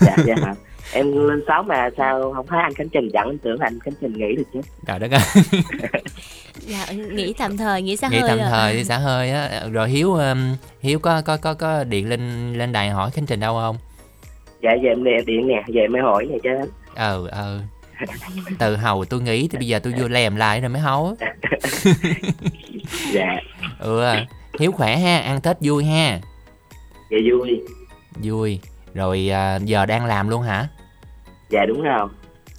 dạ 0.00 0.16
dạ 0.26 0.34
em 0.92 1.28
lên 1.28 1.42
sáu 1.46 1.62
mà 1.62 1.90
sao 1.96 2.32
không 2.36 2.46
thấy 2.46 2.58
anh 2.62 2.74
khánh 2.74 2.88
trình 2.88 3.08
dẫn 3.12 3.26
em 3.28 3.38
tưởng 3.38 3.58
anh 3.58 3.78
khánh 3.80 3.94
trình 4.00 4.12
nghỉ 4.12 4.36
được 4.36 4.42
chứ 4.52 4.60
Trời 4.86 4.98
đất 4.98 5.10
ơi. 5.10 5.20
dạ 6.60 6.86
nghỉ 6.92 7.34
tạm 7.38 7.56
thời 7.56 7.82
nghỉ 7.82 7.96
xa 7.96 8.08
Nghỉ 8.08 8.18
hơi 8.18 8.28
tạm 8.28 8.38
rồi. 8.38 8.46
thời 8.50 8.76
đi 8.76 8.84
xả 8.84 8.98
hơi 8.98 9.30
á. 9.30 9.62
Rồi 9.72 9.88
Hiếu 9.88 10.14
um, 10.14 10.56
Hiếu 10.80 10.98
có 10.98 11.22
có 11.22 11.36
có 11.36 11.54
có 11.54 11.84
điện 11.84 12.08
lên 12.08 12.52
lên 12.54 12.72
đài 12.72 12.90
hỏi 12.90 13.10
Khánh 13.10 13.26
Trình 13.26 13.40
đâu 13.40 13.54
không? 13.54 13.76
dạ 14.62 14.70
giờ 14.82 14.88
em 14.90 15.04
nè 15.04 15.10
điện 15.26 15.46
nè 15.46 15.62
giờ 15.68 15.80
em 15.80 15.92
mới 15.92 16.02
hỏi 16.02 16.26
nè 16.30 16.36
chứ 16.42 16.50
Ờ 16.94 17.26
ờ. 17.30 17.60
Từ 18.58 18.76
hầu 18.76 19.04
tôi 19.04 19.20
nghĩ 19.20 19.48
thì 19.48 19.58
bây 19.58 19.66
giờ 19.68 19.78
tôi 19.78 19.94
vô 20.00 20.08
lèm 20.08 20.36
lại 20.36 20.60
rồi 20.60 20.68
mới 20.68 20.80
hấu. 20.82 21.16
dạ 23.12 23.40
Ừ. 23.78 24.04
Hiếu 24.60 24.72
khỏe 24.72 24.96
ha, 24.96 25.18
ăn 25.18 25.40
Tết 25.40 25.56
vui 25.60 25.84
ha. 25.84 26.20
dạ 27.10 27.18
vui 27.30 27.60
Vui. 28.22 28.60
Rồi 28.94 29.28
à, 29.32 29.56
giờ 29.64 29.86
đang 29.86 30.06
làm 30.06 30.28
luôn 30.28 30.42
hả? 30.42 30.68
dạ 31.50 31.64
đúng 31.68 31.82
rồi 31.82 32.08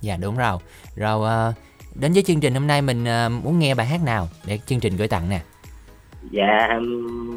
Dạ 0.02 0.18
đúng 0.18 0.38
rồi. 0.38 0.58
Rồi 0.96 1.30
à, 1.30 1.54
đến 1.96 2.14
với 2.14 2.24
chương 2.24 2.40
trình 2.40 2.54
hôm 2.54 2.68
nay 2.68 2.82
mình 2.82 3.06
à, 3.08 3.30
muốn 3.30 3.60
nghe 3.60 3.76
bài 3.76 3.88
hát 3.88 4.02
nào 4.06 4.28
để 4.48 4.60
chương 4.66 4.80
trình 4.80 4.98
gửi 4.98 5.08
tặng 5.08 5.30
nè. 5.30 5.42
dạ 6.32 6.68
em 6.70 6.84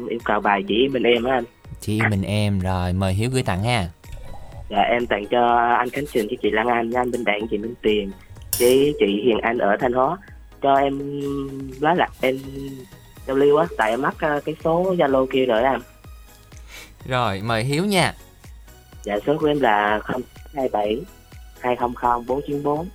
yêu 0.09 0.19
cầu 0.23 0.39
bài 0.39 0.63
chỉ 0.67 0.87
bên 0.93 1.03
em 1.03 1.23
á 1.23 1.33
anh 1.33 1.43
Chị 1.81 1.99
mình 2.09 2.21
em 2.21 2.59
rồi 2.59 2.93
mời 2.93 3.13
Hiếu 3.13 3.29
gửi 3.33 3.43
tặng 3.43 3.63
ha. 3.63 3.89
dạ 4.69 4.81
em 4.81 5.05
tặng 5.05 5.25
cho 5.31 5.47
anh 5.77 5.89
khánh 5.89 6.05
trình 6.13 6.27
với 6.27 6.37
chị 6.41 6.49
lan 6.51 6.67
anh 6.67 6.91
anh 6.91 7.11
bên 7.11 7.23
đạn 7.23 7.47
chị 7.51 7.57
minh 7.57 7.73
tiền 7.81 8.11
với 8.59 8.93
chị 8.99 9.21
hiền 9.25 9.37
anh 9.41 9.57
ở 9.57 9.77
thanh 9.79 9.93
hóa 9.93 10.17
cho 10.61 10.73
em 10.75 10.99
lá 11.79 11.93
lạc 11.93 12.09
em 12.21 12.37
lưu 13.35 13.57
á 13.57 13.65
tại 13.77 13.89
em 13.89 14.01
mắc 14.01 14.15
ờ, 14.19 14.39
cái 14.45 14.55
số 14.63 14.95
zalo 14.97 15.25
kia 15.25 15.45
rồi 15.45 15.63
anh 15.63 15.81
Rồi 17.05 17.41
mời 17.41 17.63
Hiếu 17.63 17.85
nha. 17.85 18.13
dạ 19.03 19.15
số 19.27 19.37
của 19.39 19.47
em 19.47 19.59
là 19.59 19.99
027 20.53 20.97
200 21.59 21.93
494 22.27 22.87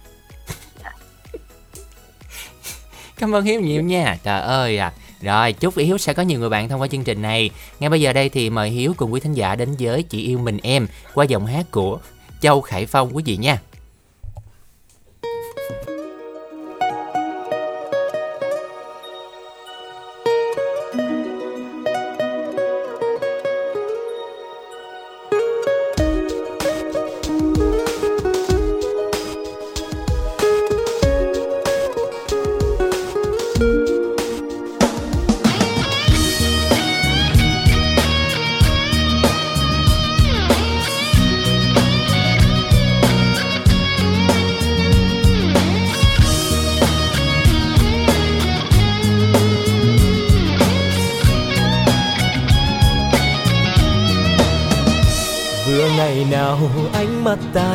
Cảm 3.18 3.34
ơn 3.34 3.44
Hiếu 3.44 3.60
nhiều 3.60 3.82
nha. 3.82 4.16
Trời 4.24 4.40
ơi 4.40 4.78
à. 4.78 4.92
Rồi, 5.20 5.52
chúc 5.52 5.76
Hiếu 5.76 5.98
sẽ 5.98 6.12
có 6.14 6.22
nhiều 6.22 6.40
người 6.40 6.48
bạn 6.48 6.68
thông 6.68 6.80
qua 6.80 6.86
chương 6.88 7.04
trình 7.04 7.22
này. 7.22 7.50
Ngay 7.80 7.90
bây 7.90 8.00
giờ 8.00 8.12
đây 8.12 8.28
thì 8.28 8.50
mời 8.50 8.70
Hiếu 8.70 8.94
cùng 8.96 9.12
quý 9.12 9.20
thính 9.20 9.32
giả 9.32 9.54
đến 9.54 9.74
với 9.78 10.02
Chị 10.02 10.22
yêu 10.22 10.38
mình 10.38 10.58
em 10.62 10.86
qua 11.14 11.24
giọng 11.24 11.46
hát 11.46 11.66
của 11.70 11.98
Châu 12.40 12.60
Khải 12.60 12.86
Phong 12.86 13.16
quý 13.16 13.22
vị 13.26 13.36
nha. 13.36 13.58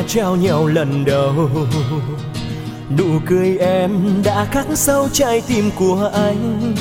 Trao 0.08 0.36
nhau 0.36 0.68
lần 0.68 1.06
đầu. 1.06 1.50
Nụ 2.98 3.20
cười 3.26 3.58
em 3.58 3.92
đã 4.24 4.46
khắc 4.52 4.66
sâu 4.74 5.08
trái 5.14 5.42
tim 5.48 5.72
của 5.76 6.12
anh. 6.14 6.74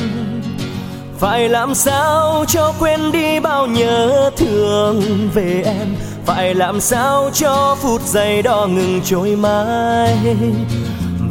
Phải 1.18 1.48
làm 1.48 1.74
sao 1.74 2.44
cho 2.48 2.72
quên 2.78 3.12
đi 3.12 3.40
bao 3.40 3.66
nhớ 3.66 4.30
thương 4.36 5.02
về 5.34 5.62
em? 5.64 5.96
Phải 6.26 6.54
làm 6.54 6.80
sao 6.80 7.30
cho 7.32 7.76
phút 7.80 8.02
giây 8.02 8.42
đó 8.42 8.66
ngừng 8.66 9.00
trôi 9.04 9.36
mãi? 9.36 10.16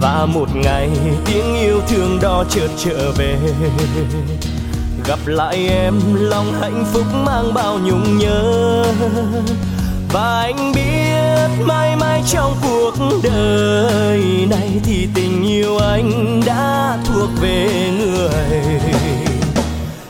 Và 0.02 0.26
một 0.26 0.56
ngày 0.56 0.90
tiếng 1.26 1.56
yêu 1.56 1.82
thương 1.88 2.20
đó 2.22 2.44
chợt 2.50 2.70
trở 2.78 3.12
về. 3.18 3.38
Gặp 5.08 5.20
lại 5.26 5.68
em, 5.70 5.94
lòng 6.16 6.54
hạnh 6.62 6.86
phúc 6.94 7.06
mang 7.26 7.54
bao 7.54 7.80
nhung 7.80 8.18
nhớ. 8.18 8.84
Và 10.14 10.42
anh 10.42 10.72
biết 10.76 11.05
mãi 11.66 11.96
mãi 11.96 12.24
trong 12.28 12.56
cuộc 12.64 12.94
đời 13.24 14.48
này 14.50 14.70
Thì 14.84 15.08
tình 15.16 15.48
yêu 15.48 15.78
anh 15.78 16.42
đã 16.46 16.98
thuộc 17.06 17.30
về 17.42 17.92
người. 18.00 18.80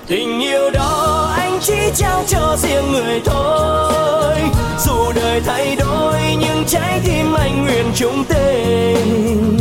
Tình 0.08 0.40
yêu 0.40 0.70
đó 0.74 1.34
anh 1.38 1.60
chỉ 1.62 1.92
trao 1.96 2.24
cho 2.28 2.58
riêng 2.58 2.92
người 2.92 3.22
thôi. 3.26 4.36
Dù 4.86 5.12
đời 5.16 5.42
thay 5.46 5.76
đổi, 5.76 6.20
nhưng 6.40 6.64
trái 6.68 7.02
tim 7.06 7.34
anh 7.34 7.64
nguyện 7.64 7.86
chung 7.96 8.24
tình 8.30 9.58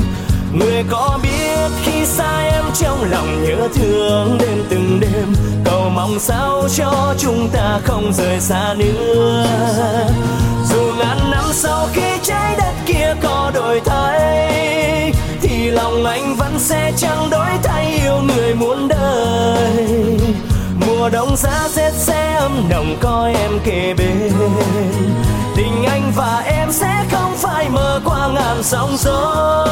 Người 0.59 0.85
có 0.91 1.19
biết 1.23 1.71
khi 1.85 2.07
xa 2.07 2.41
em 2.43 2.65
trong 2.75 3.11
lòng 3.11 3.45
nhớ 3.45 3.69
thương 3.75 4.39
đêm 4.41 4.65
từng 4.69 5.01
đêm. 5.01 5.35
Cầu 5.65 5.91
mong 5.95 6.19
sao 6.19 6.69
cho 6.77 7.15
chúng 7.19 7.49
ta 7.53 7.81
không 7.85 8.13
rời 8.13 8.41
xa 8.41 8.75
nữa. 8.79 9.47
Dù 10.71 10.93
ngàn 10.99 11.31
năm 11.31 11.34
sau 11.57 11.89
khi 11.93 12.19
trái 12.23 12.57
đất 12.57 12.73
kia 12.87 13.15
có 13.23 13.51
đổi 13.55 13.81
thay, 13.85 15.13
Thì 15.41 15.71
lòng 15.71 16.05
anh 16.05 16.37
vẫn 16.37 16.59
sẽ 16.59 16.93
chẳng 16.97 17.31
đổi 17.31 17.51
thay 17.63 18.01
yêu 18.03 18.21
người 18.21 18.55
muốn 18.55 18.89
đời. 18.89 19.87
Mùa 20.87 21.09
đông 21.09 21.37
giá 21.37 21.69
rét 21.75 21.93
sẽ 21.93 22.35
ấm 22.35 22.67
nồng 22.71 22.97
coi 23.01 23.35
em 23.35 23.59
kề 23.65 23.95
bên. 23.95 24.33
Tình 25.57 25.85
anh 25.85 26.13
và 26.17 26.43
em 26.47 26.73
sẽ 26.73 27.05
không 27.11 27.33
phải 27.37 27.69
mơ 27.69 28.01
qua 28.05 28.29
ngàn 28.29 28.63
sóng 28.63 28.97
gió. 28.99 29.65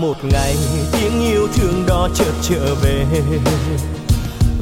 Một 0.00 0.16
ngày, 0.22 0.56
tiếng 0.92 1.20
yêu 1.20 1.48
thương 1.54 1.84
đó 1.86 2.08
chợt 2.14 2.32
trở 2.42 2.74
về. 2.82 3.06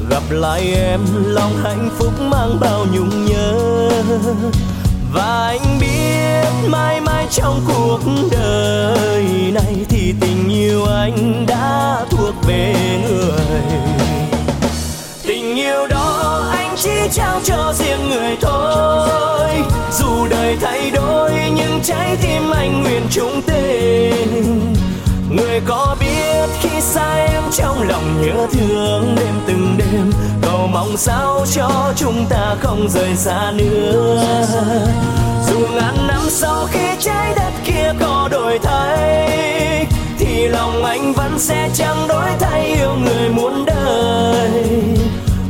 Gặp 0.09 0.23
lại 0.29 0.73
em, 0.75 0.99
lòng 1.25 1.57
hạnh 1.63 1.89
phúc 1.97 2.13
mang 2.19 2.59
bao 2.59 2.85
nhung 2.93 3.25
nhớ. 3.25 3.59
Và 5.13 5.47
anh 5.47 5.79
biết 5.79 6.69
mãi 6.69 7.01
mãi 7.01 7.27
trong 7.31 7.61
cuộc 7.67 7.99
đời 8.31 9.25
này 9.53 9.75
thì 9.89 10.13
tình 10.21 10.49
yêu 10.49 10.85
anh 10.85 11.45
đã 11.47 12.05
thuộc 12.09 12.35
về 12.47 12.75
người. 13.09 13.61
Tình 15.23 15.55
yêu 15.55 15.87
đó 15.87 16.43
anh 16.51 16.75
chỉ 16.77 17.07
trao 17.11 17.39
cho 17.43 17.73
riêng 17.79 18.09
người 18.09 18.37
thôi. 18.41 19.49
Dù 19.91 20.27
đời 20.29 20.57
thay 20.61 20.91
đổi, 20.91 21.31
nhưng 21.55 21.79
trái 21.83 22.17
tim 22.21 22.51
anh 22.51 22.83
nguyện 22.83 23.01
chung 23.11 23.41
tên. 23.47 23.66
Xa 26.87 27.15
em 27.15 27.43
trong 27.51 27.87
lòng 27.87 28.21
nhớ 28.21 28.47
thương 28.51 29.15
đêm 29.15 29.35
từng 29.47 29.77
đêm. 29.77 30.11
Cầu 30.41 30.67
mong 30.67 30.97
sao 30.97 31.45
cho 31.53 31.93
chúng 31.95 32.25
ta 32.29 32.55
không 32.59 32.89
rời 32.89 33.15
xa 33.15 33.51
nữa. 33.55 34.23
Dù 35.47 35.59
ngàn 35.75 36.07
năm 36.07 36.21
sau 36.29 36.67
khi 36.71 36.87
trái 36.99 37.33
đất 37.35 37.51
kia 37.65 37.93
có 37.99 38.29
đổi 38.31 38.59
thay, 38.63 39.87
thì 40.19 40.47
lòng 40.47 40.83
anh 40.83 41.13
vẫn 41.13 41.39
sẽ 41.39 41.69
chẳng 41.73 42.07
đổi 42.07 42.29
thay 42.39 42.65
yêu 42.65 42.95
người 43.03 43.29
muốn 43.29 43.65
đời. 43.65 44.51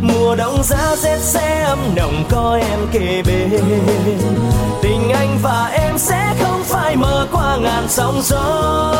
Mùa 0.01 0.35
đông 0.35 0.63
giá 0.63 0.95
rét 0.95 1.19
sẽ 1.19 1.63
ấm 1.63 1.79
nồng 1.95 2.23
có 2.29 2.59
em 2.61 2.79
kề 2.91 3.23
bên. 3.27 3.61
Tình 4.81 5.09
anh 5.09 5.37
và 5.41 5.71
em 5.73 5.97
sẽ 5.97 6.33
không 6.41 6.63
phai 6.63 6.95
mờ 6.95 7.27
qua 7.31 7.57
ngàn 7.57 7.83
sóng 7.89 8.21
gió. 8.23 8.93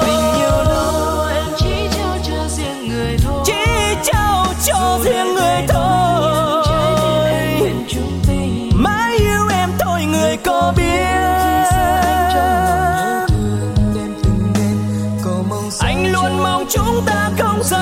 Tình 0.00 0.40
yêu 0.40 0.69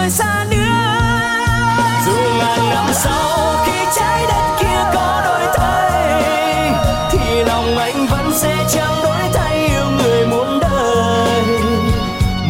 rời 0.08 0.10
xa 0.10 0.46
nữa. 0.50 0.56
Dù 2.06 2.12
ngàn 2.38 2.70
năm 2.70 2.86
sau 2.92 3.56
khi 3.66 3.78
trái 3.96 4.26
đất 4.28 4.56
kia 4.60 4.90
có 4.94 5.22
đổi 5.24 5.40
thay, 5.54 6.22
thì 7.10 7.44
lòng 7.44 7.78
anh 7.78 8.06
vẫn 8.06 8.32
sẽ 8.34 8.56
chẳng 8.68 9.02
đổi 9.02 9.22
thay 9.32 9.66
yêu 9.68 9.84
người 9.98 10.26
muốn 10.26 10.60
đời. 10.60 11.42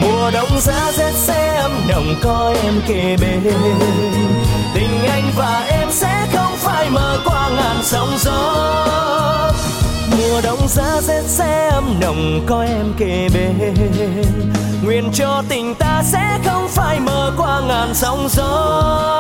Mùa 0.00 0.30
đông 0.30 0.60
giá 0.60 0.92
rét 0.96 1.12
sẽ 1.14 1.56
ấm 1.56 1.72
nồng 1.88 2.14
có 2.22 2.54
em 2.62 2.80
kề 2.88 3.16
bên 3.20 3.52
tình 4.74 5.08
anh 5.08 5.30
và 5.36 5.64
em 5.68 5.88
sẽ 5.90 6.26
không 6.32 6.56
phải 6.56 6.90
mơ 6.90 7.20
qua 7.24 7.48
ngàn 7.56 7.76
sóng 7.82 8.18
gió 8.18 8.87
mùa 10.38 10.42
đông 10.42 10.68
giá 10.68 11.00
rét 11.00 11.22
sẽ 11.26 11.68
ấm 11.68 12.00
nồng, 12.00 12.44
có 12.46 12.62
em 12.62 12.92
kề 12.98 13.28
bên. 13.34 13.74
Nguyện 14.84 15.10
cho 15.14 15.42
tình 15.48 15.74
ta 15.74 16.02
sẽ 16.04 16.38
không 16.44 16.68
phải 16.68 17.00
mờ 17.00 17.32
qua 17.36 17.60
ngàn 17.68 17.94
sóng 17.94 18.28
gió. 18.30 19.18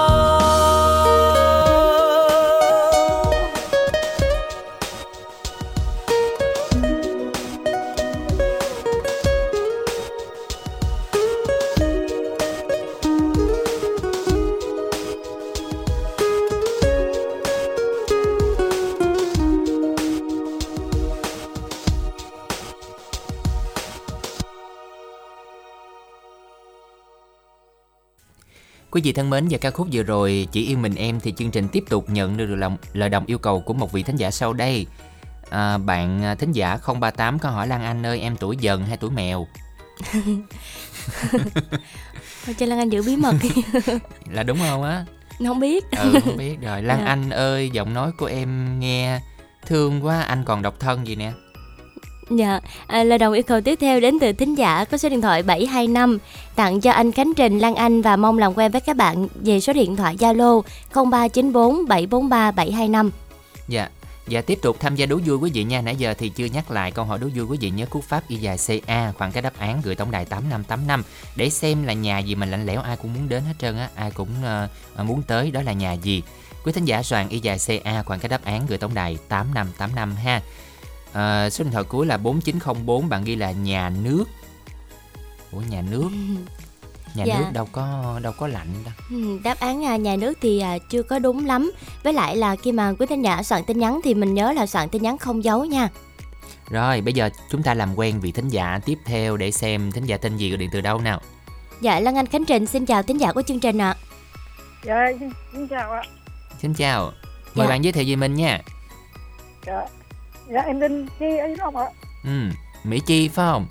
Quý 28.98 29.02
vị 29.02 29.12
thân 29.12 29.30
mến 29.30 29.46
và 29.50 29.58
ca 29.58 29.70
khúc 29.70 29.88
vừa 29.92 30.02
rồi 30.02 30.48
Chỉ 30.52 30.66
yêu 30.66 30.78
mình 30.78 30.94
em 30.94 31.20
thì 31.20 31.32
chương 31.36 31.50
trình 31.50 31.68
tiếp 31.68 31.84
tục 31.88 32.10
nhận 32.10 32.36
được 32.36 32.46
lòng, 32.46 32.76
lời 32.92 33.08
đồng 33.08 33.26
yêu 33.26 33.38
cầu 33.38 33.60
của 33.60 33.74
một 33.74 33.92
vị 33.92 34.02
thính 34.02 34.16
giả 34.16 34.30
sau 34.30 34.52
đây. 34.52 34.86
À, 35.50 35.78
Bạn 35.78 36.24
à, 36.24 36.34
thính 36.34 36.52
giả 36.52 36.78
038 36.86 37.38
có 37.38 37.50
hỏi 37.50 37.66
Lan 37.66 37.82
Anh 37.82 38.06
ơi 38.06 38.20
em 38.20 38.36
tuổi 38.36 38.56
dần 38.56 38.86
hay 38.86 38.96
tuổi 38.96 39.10
mèo? 39.10 39.46
Thôi 42.44 42.54
cho 42.58 42.66
Lan 42.66 42.78
Anh 42.78 42.88
giữ 42.88 43.02
bí 43.02 43.16
mật 43.16 43.34
Là 44.30 44.42
đúng 44.42 44.58
không 44.58 44.82
á? 44.82 45.04
Không 45.46 45.60
biết. 45.60 45.84
Ừ 45.90 46.14
không 46.24 46.36
biết. 46.36 46.56
Rồi 46.62 46.82
Lan 46.82 46.98
Dạ. 46.98 47.06
Anh 47.06 47.30
ơi 47.30 47.70
giọng 47.72 47.94
nói 47.94 48.12
của 48.18 48.26
em 48.26 48.80
nghe 48.80 49.20
thương 49.66 50.04
quá 50.04 50.22
anh 50.22 50.44
còn 50.44 50.62
độc 50.62 50.80
thân 50.80 51.06
gì 51.06 51.16
nè 51.16 51.32
Dạ, 52.30 52.60
à, 52.86 53.04
lời 53.04 53.18
đồng 53.18 53.32
yêu 53.32 53.42
cầu 53.42 53.60
tiếp 53.60 53.78
theo 53.80 54.00
đến 54.00 54.18
từ 54.20 54.32
thính 54.32 54.54
giả 54.54 54.84
có 54.84 54.98
số 54.98 55.08
điện 55.08 55.20
thoại 55.20 55.42
725 55.42 56.18
tặng 56.56 56.80
cho 56.80 56.90
anh 56.90 57.12
Khánh 57.12 57.34
Trình, 57.34 57.58
Lan 57.58 57.74
Anh 57.74 58.02
và 58.02 58.16
mong 58.16 58.38
làm 58.38 58.54
quen 58.54 58.70
với 58.70 58.80
các 58.80 58.96
bạn 58.96 59.28
về 59.34 59.60
số 59.60 59.72
điện 59.72 59.96
thoại 59.96 60.16
Zalo 60.16 60.62
0394 60.94 61.88
743 61.88 62.50
725. 62.50 63.10
Dạ 63.68 63.88
và 64.30 64.40
tiếp 64.40 64.58
tục 64.62 64.76
tham 64.80 64.96
gia 64.96 65.06
đố 65.06 65.18
vui 65.26 65.36
quý 65.36 65.50
vị 65.54 65.64
nha. 65.64 65.80
Nãy 65.80 65.96
giờ 65.96 66.14
thì 66.18 66.28
chưa 66.28 66.44
nhắc 66.44 66.70
lại 66.70 66.90
câu 66.90 67.04
hỏi 67.04 67.18
đố 67.18 67.28
vui 67.34 67.46
quý 67.46 67.58
vị 67.60 67.70
nhớ 67.70 67.86
cú 67.86 68.00
pháp 68.00 68.28
y 68.28 68.36
dài 68.36 68.56
CA 68.66 69.12
Khoảng 69.12 69.32
cái 69.32 69.42
đáp 69.42 69.52
án 69.58 69.80
gửi 69.84 69.94
tổng 69.94 70.10
đài 70.10 70.24
8585 70.24 71.02
Để 71.36 71.50
xem 71.50 71.84
là 71.84 71.92
nhà 71.92 72.18
gì 72.18 72.34
mà 72.34 72.46
lạnh 72.46 72.66
lẽo 72.66 72.80
ai 72.80 72.96
cũng 72.96 73.14
muốn 73.14 73.28
đến 73.28 73.42
hết 73.42 73.54
trơn 73.58 73.76
á 73.76 73.88
Ai 73.94 74.10
cũng 74.10 74.28
uh, 74.98 75.06
muốn 75.06 75.22
tới 75.22 75.50
đó 75.50 75.62
là 75.62 75.72
nhà 75.72 75.92
gì. 75.92 76.22
Quý 76.64 76.72
thính 76.72 76.84
giả 76.84 77.02
soạn 77.02 77.28
y 77.28 77.38
dài 77.38 77.58
CA 77.66 78.02
khoảng 78.02 78.20
cái 78.20 78.28
đáp 78.28 78.44
án 78.44 78.66
gửi 78.66 78.78
tổng 78.78 78.94
đài 78.94 79.18
8585 79.28 80.16
ha. 80.16 80.42
Ờ, 81.12 81.50
Số 81.50 81.64
điện 81.64 81.72
thoại 81.72 81.84
cuối 81.84 82.06
là 82.06 82.16
4904 82.16 83.08
Bạn 83.08 83.24
ghi 83.24 83.36
là 83.36 83.50
nhà 83.52 83.92
nước 84.02 84.24
Ủa 85.52 85.60
nhà 85.70 85.82
nước 85.90 86.08
Nhà 87.14 87.24
Dạ. 87.24 87.38
nước 87.38 87.44
đâu 87.52 87.68
có 87.72 88.18
đâu 88.22 88.32
có 88.38 88.46
lạnh 88.46 88.66
đâu 88.84 88.94
Ừ, 89.10 89.38
đáp 89.44 89.60
án 89.60 89.84
à, 89.84 89.96
nhà 89.96 90.16
nước 90.16 90.38
thì 90.40 90.60
à, 90.60 90.78
chưa 90.90 91.02
có 91.02 91.18
đúng 91.18 91.46
lắm. 91.46 91.72
Với 92.04 92.12
lại 92.12 92.36
là 92.36 92.56
khi 92.56 92.72
mà 92.72 92.92
quý 92.98 93.06
thính 93.06 93.22
giả 93.22 93.42
soạn 93.42 93.64
tin 93.66 93.78
nhắn 93.78 94.00
thì 94.04 94.14
mình 94.14 94.34
nhớ 94.34 94.52
là 94.52 94.66
soạn 94.66 94.88
tin 94.88 95.02
nhắn 95.02 95.18
không 95.18 95.44
dấu 95.44 95.64
nha. 95.64 95.88
Rồi 96.70 97.00
bây 97.00 97.12
giờ 97.14 97.30
chúng 97.50 97.62
ta 97.62 97.74
làm 97.74 97.94
quen 97.98 98.20
vị 98.20 98.32
thính 98.32 98.48
giả 98.48 98.80
tiếp 98.84 98.98
theo 99.04 99.36
Để 99.36 99.50
xem 99.50 99.92
thính 99.92 100.04
giả 100.06 100.16
tên 100.16 100.36
gì 100.36 100.50
gọi 100.50 100.56
điện 100.56 100.68
từ 100.72 100.80
đâu 100.80 100.98
nào 101.00 101.20
Dạ, 101.80 102.00
Lan 102.00 102.16
Anh 102.16 102.26
Khánh 102.26 102.44
Trình 102.44 102.66
xin 102.66 102.86
chào 102.86 103.02
thính 103.02 103.20
giả 103.20 103.32
của 103.32 103.42
chương 103.42 103.60
trình 103.60 103.78
ạ. 103.78 103.96
Dạ, 104.84 104.94
xin, 105.20 105.30
xin 105.52 105.68
chào 105.68 105.92
ạ. 105.92 106.02
Xin 106.62 106.74
chào 106.74 107.12
Mời 107.54 107.66
Dạ. 107.66 107.68
bạn 107.70 107.84
giới 107.84 107.92
thiệu 107.92 108.04
về 108.08 108.16
mình 108.16 108.34
nha 108.34 108.60
Dạ, 109.66 109.86
dạ 110.52 110.60
em 110.60 110.80
tên 110.80 111.06
Chi 111.18 111.36
ấy 111.36 111.56
không 111.60 111.76
ạ? 111.76 111.86
Ừ, 112.24 112.30
Mỹ 112.84 113.00
Chi 113.06 113.28
phải 113.28 113.46
không? 113.52 113.66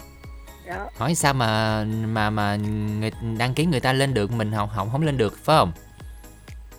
Dạ, 0.67 0.85
Hỏi 0.97 1.15
sao 1.15 1.33
mà 1.33 1.83
mà 2.05 2.29
mà 2.29 2.55
người, 2.99 3.11
đăng 3.37 3.53
ký 3.53 3.65
người 3.65 3.79
ta 3.79 3.93
lên 3.93 4.13
được 4.13 4.31
mình 4.31 4.51
không 4.55 4.69
không 4.75 4.89
không 4.91 5.01
lên 5.01 5.17
được 5.17 5.37
phải 5.43 5.57
không? 5.57 5.71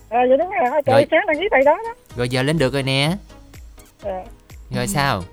à, 0.09 0.19
dạ 0.29 0.35
đúng 0.39 0.49
rồi, 0.49 0.69
Rồi. 0.71 0.81
trời 0.85 1.05
sáng 1.11 1.25
đăng 1.27 1.39
ký 1.39 1.47
tại 1.51 1.61
đó 1.65 1.75
đó. 1.85 1.93
Rồi 2.15 2.29
giờ 2.29 2.43
lên 2.43 2.57
được 2.57 2.73
rồi 2.73 2.83
nè. 2.83 3.15
Dạ. 4.03 4.23
Rồi 4.75 4.87
sao? 4.87 5.23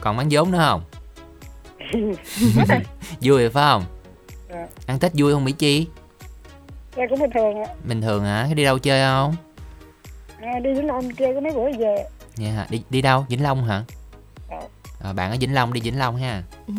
Còn 0.00 0.16
bán 0.16 0.28
vốn 0.30 0.50
nữa 0.50 0.58
không? 0.68 0.82
vui 3.20 3.40
rồi 3.40 3.50
phải 3.50 3.64
không? 3.70 3.84
Dạ. 4.50 4.66
Ăn 4.86 4.98
Tết 4.98 5.12
vui 5.14 5.32
không 5.32 5.44
Mỹ 5.44 5.52
Chi? 5.52 5.86
Dạ 6.96 7.02
cũng 7.10 7.20
bình 7.20 7.30
thường 7.34 7.62
ạ. 7.62 7.66
Bình 7.84 8.02
thường 8.02 8.24
hả? 8.24 8.48
Đi 8.54 8.64
đâu 8.64 8.78
chơi 8.78 9.02
không? 9.04 9.36
À, 10.40 10.58
đi 10.58 10.74
Vĩnh 10.74 10.86
Long 10.86 11.14
chơi 11.14 11.34
có 11.34 11.40
mấy 11.40 11.52
bữa 11.52 11.78
về. 11.78 12.04
Dạ 12.36 12.50
hả? 12.50 12.66
Đi 12.70 12.82
đi 12.90 13.02
đâu? 13.02 13.26
Vĩnh 13.28 13.42
Long 13.42 13.64
hả? 13.64 13.82
Dạ. 14.50 14.56
Ờ, 15.00 15.12
bạn 15.12 15.30
ở 15.30 15.36
Vĩnh 15.40 15.54
Long 15.54 15.72
đi 15.72 15.80
Vĩnh 15.80 15.98
Long 15.98 16.16
ha. 16.16 16.42
Ừ, 16.66 16.74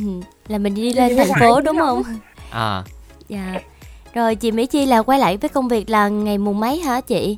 là 0.48 0.58
mình 0.58 0.76
đi 0.76 0.94
lên 0.94 1.10
Đi 1.10 1.16
thành 1.18 1.40
phố 1.40 1.62
đúng 1.62 1.78
không? 1.80 2.04
Ờ, 2.52 2.84
Dạ. 3.30 3.60
Rồi 4.14 4.36
chị 4.36 4.52
Mỹ 4.52 4.66
Chi 4.66 4.86
là 4.86 5.02
quay 5.02 5.20
lại 5.20 5.38
với 5.38 5.50
công 5.50 5.68
việc 5.68 5.90
là 5.90 6.08
ngày 6.08 6.38
mùng 6.38 6.60
mấy 6.60 6.80
hả 6.80 7.02
chị? 7.02 7.38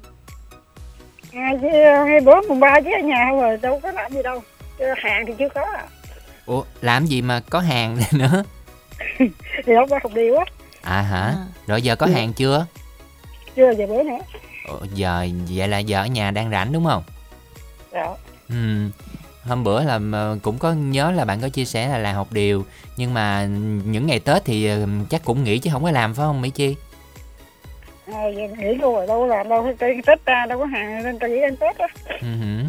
À, 1.33 1.49
chứ, 1.61 1.67
hai 2.07 2.19
bữa 2.21 2.35
mùng 2.49 2.59
ba 2.59 2.79
chứ 2.81 2.89
ở 3.01 3.07
nhà 3.07 3.25
không 3.29 3.41
rồi, 3.41 3.57
đâu 3.61 3.79
có 3.83 3.91
làm 3.91 4.11
gì 4.13 4.23
đâu. 4.23 4.41
Chứ 4.79 4.85
hàng 4.97 5.23
thì 5.27 5.33
chưa 5.39 5.49
có 5.55 5.61
à. 5.75 5.85
ủa 6.45 6.63
làm 6.81 7.05
gì 7.05 7.21
mà 7.21 7.39
có 7.49 7.59
hàng 7.59 7.97
nữa? 8.11 8.43
Thì 9.65 9.73
không 9.79 9.89
có 9.89 9.99
học 10.03 10.11
điều 10.15 10.37
á. 10.37 10.45
À 10.81 11.01
hả? 11.01 11.21
À. 11.21 11.35
Rồi 11.67 11.81
giờ 11.81 11.95
có 11.95 12.05
hàng 12.05 12.33
chưa? 12.33 12.65
Chưa 13.55 13.73
về 13.77 13.87
bữa 13.87 14.03
nữa. 14.03 14.17
Ủa, 14.67 14.85
giờ 14.93 15.27
vậy 15.49 15.67
là 15.67 15.77
giờ 15.79 15.99
ở 16.01 16.05
nhà 16.05 16.31
đang 16.31 16.51
rảnh 16.51 16.71
đúng 16.73 16.85
không? 16.85 17.03
Dạ. 17.95 18.05
Ừ. 18.49 18.55
Hôm 19.43 19.63
bữa 19.63 19.83
là 19.83 19.99
mà 19.99 20.35
cũng 20.41 20.57
có 20.57 20.71
nhớ 20.73 21.11
là 21.11 21.25
bạn 21.25 21.41
có 21.41 21.49
chia 21.49 21.65
sẻ 21.65 21.87
là 21.87 21.97
làm 21.97 22.15
học 22.15 22.27
điều 22.31 22.65
nhưng 22.97 23.13
mà 23.13 23.45
những 23.85 24.07
ngày 24.07 24.19
Tết 24.19 24.45
thì 24.45 24.65
ờ, 24.67 24.87
chắc 25.09 25.25
cũng 25.25 25.43
nghỉ 25.43 25.59
chứ 25.59 25.69
không 25.73 25.83
có 25.83 25.91
làm 25.91 26.13
phải 26.13 26.23
không 26.25 26.41
Mỹ 26.41 26.49
Chi? 26.49 26.75
À, 28.07 28.27
giờ 28.27 28.41
nghỉ 28.57 28.73
luôn 28.75 28.95
rồi, 28.95 29.07
đâu 29.07 29.19
có 29.19 29.25
làm 29.35 29.49
đâu. 29.49 29.73
Cái 29.79 29.89
Tết 30.05 30.25
ta 30.25 30.45
đâu 30.49 30.59
có 30.59 30.65
hàng 30.65 31.03
nên 31.03 31.19
ta 31.19 31.27
nghỉ 31.27 31.41
ăn 31.41 31.55
Tết 31.55 31.77
á. 31.77 31.87
Hử. 32.21 32.63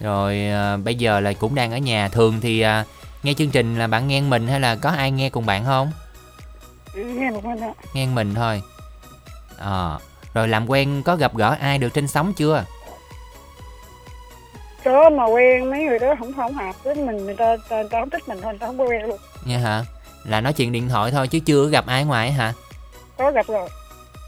Rồi 0.00 0.46
ờ, 0.52 0.76
bây 0.76 0.94
giờ 0.94 1.20
là 1.20 1.32
cũng 1.32 1.54
đang 1.54 1.72
ở 1.72 1.78
nhà 1.78 2.08
thường 2.08 2.40
thì 2.40 2.60
ờ, 2.60 2.84
nghe 3.22 3.34
chương 3.34 3.50
trình 3.50 3.78
là 3.78 3.86
bạn 3.86 4.08
nghe 4.08 4.20
mình 4.20 4.46
hay 4.48 4.60
là 4.60 4.76
có 4.76 4.90
ai 4.90 5.10
nghe 5.10 5.30
cùng 5.30 5.46
bạn 5.46 5.64
không? 5.64 5.90
Ừ, 6.94 7.04
Nghe 7.04 7.30
một 7.30 7.44
mình 7.44 7.60
ạ. 7.60 7.72
Nghe 7.94 8.06
mình 8.06 8.34
thôi. 8.34 8.62
Ờ. 9.58 9.98
Rồi 10.34 10.48
làm 10.48 10.70
quen 10.70 11.02
có 11.04 11.16
gặp 11.16 11.34
gỡ 11.36 11.56
ai 11.60 11.78
được 11.78 11.94
trên 11.94 12.08
sóng 12.08 12.32
chưa? 12.36 12.64
Có 14.84 15.10
mà 15.10 15.24
quen 15.26 15.70
mấy 15.70 15.84
người 15.84 15.98
đó 15.98 16.14
không 16.18 16.32
không 16.32 16.54
hợp 16.54 16.84
với 16.84 16.94
mình, 16.94 17.16
người 17.26 17.34
ta, 17.34 17.56
ta, 17.68 17.82
ta 17.90 18.00
không 18.00 18.10
thích 18.10 18.28
mình 18.28 18.38
thôi, 18.42 18.52
người 18.52 18.58
ta 18.58 18.66
không 18.66 18.78
có 18.78 18.84
quen 18.84 19.02
luôn. 19.06 19.18
Nghe 19.44 19.58
hả? 19.58 19.84
Là 20.24 20.40
nói 20.40 20.52
chuyện 20.52 20.72
điện 20.72 20.88
thoại 20.88 21.10
thôi 21.10 21.28
chứ 21.28 21.38
chưa 21.46 21.68
gặp 21.68 21.86
ai 21.86 22.04
ngoài 22.04 22.32
hả? 22.32 22.52
Có 23.18 23.30
gặp 23.30 23.46
rồi, 23.46 23.68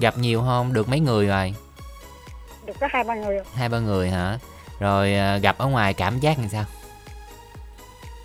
Gặp 0.01 0.19
nhiều 0.19 0.41
không? 0.47 0.73
Được 0.73 0.89
mấy 0.89 1.01
người 1.01 1.27
rồi? 1.27 1.55
được 2.67 2.73
có 2.81 2.89
hai 2.91 3.05
ba 3.05 3.15
người 3.15 3.35
rồi. 3.35 3.45
Hai 3.55 3.69
ba 3.69 3.79
người 3.79 4.11
hả? 4.11 4.39
Rồi 4.81 5.15
ờ, 5.15 5.37
gặp 5.37 5.59
ở 5.59 5.67
ngoài 5.67 5.95
cảm 5.95 6.21
giác 6.21 6.39
làm 6.39 6.49
sao? 6.49 6.65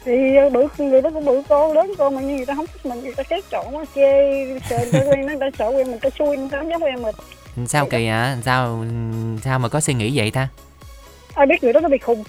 thì 0.06 0.36
ờ, 0.36 0.50
bự 0.50 0.68
người 0.78 1.02
đó 1.02 1.10
cũng 1.14 1.26
bự 1.26 1.42
con 1.50 1.74
lớn 1.74 1.92
con 1.98 2.16
mà 2.16 2.22
như 2.22 2.36
người 2.36 2.46
ta 2.46 2.56
không 2.56 2.66
thích 2.68 2.86
mình 2.86 3.02
người 3.04 3.16
ta 3.16 3.24
xét 3.30 3.44
chọn 3.50 3.76
quá 3.76 3.86
chê 3.96 4.02
sợ 4.70 4.78
người 4.78 4.92
ta 4.92 5.00
quen 5.12 5.26
nó 5.26 5.34
ta 5.40 5.46
sợ 5.60 5.68
quen 5.68 5.92
mình 5.92 6.00
ta 6.00 6.10
xui 6.20 6.38
người 6.38 6.50
ta 6.52 6.58
không 6.58 6.70
dám 6.70 6.82
quen 6.82 7.02
mình 7.02 7.16
Sao 7.68 7.86
kỳ 7.86 8.06
hả? 8.08 8.38
Sao 8.46 8.86
sao 9.44 9.60
mà 9.60 9.70
có 9.70 9.80
suy 9.80 9.94
nghĩ 9.94 10.18
vậy 10.18 10.32
ta? 10.32 10.48
Ai 11.38 11.46
biết 11.48 11.64
người 11.64 11.74
đó 11.74 11.80
nó 11.80 11.90
bị 11.90 11.98
khùng. 11.98 12.24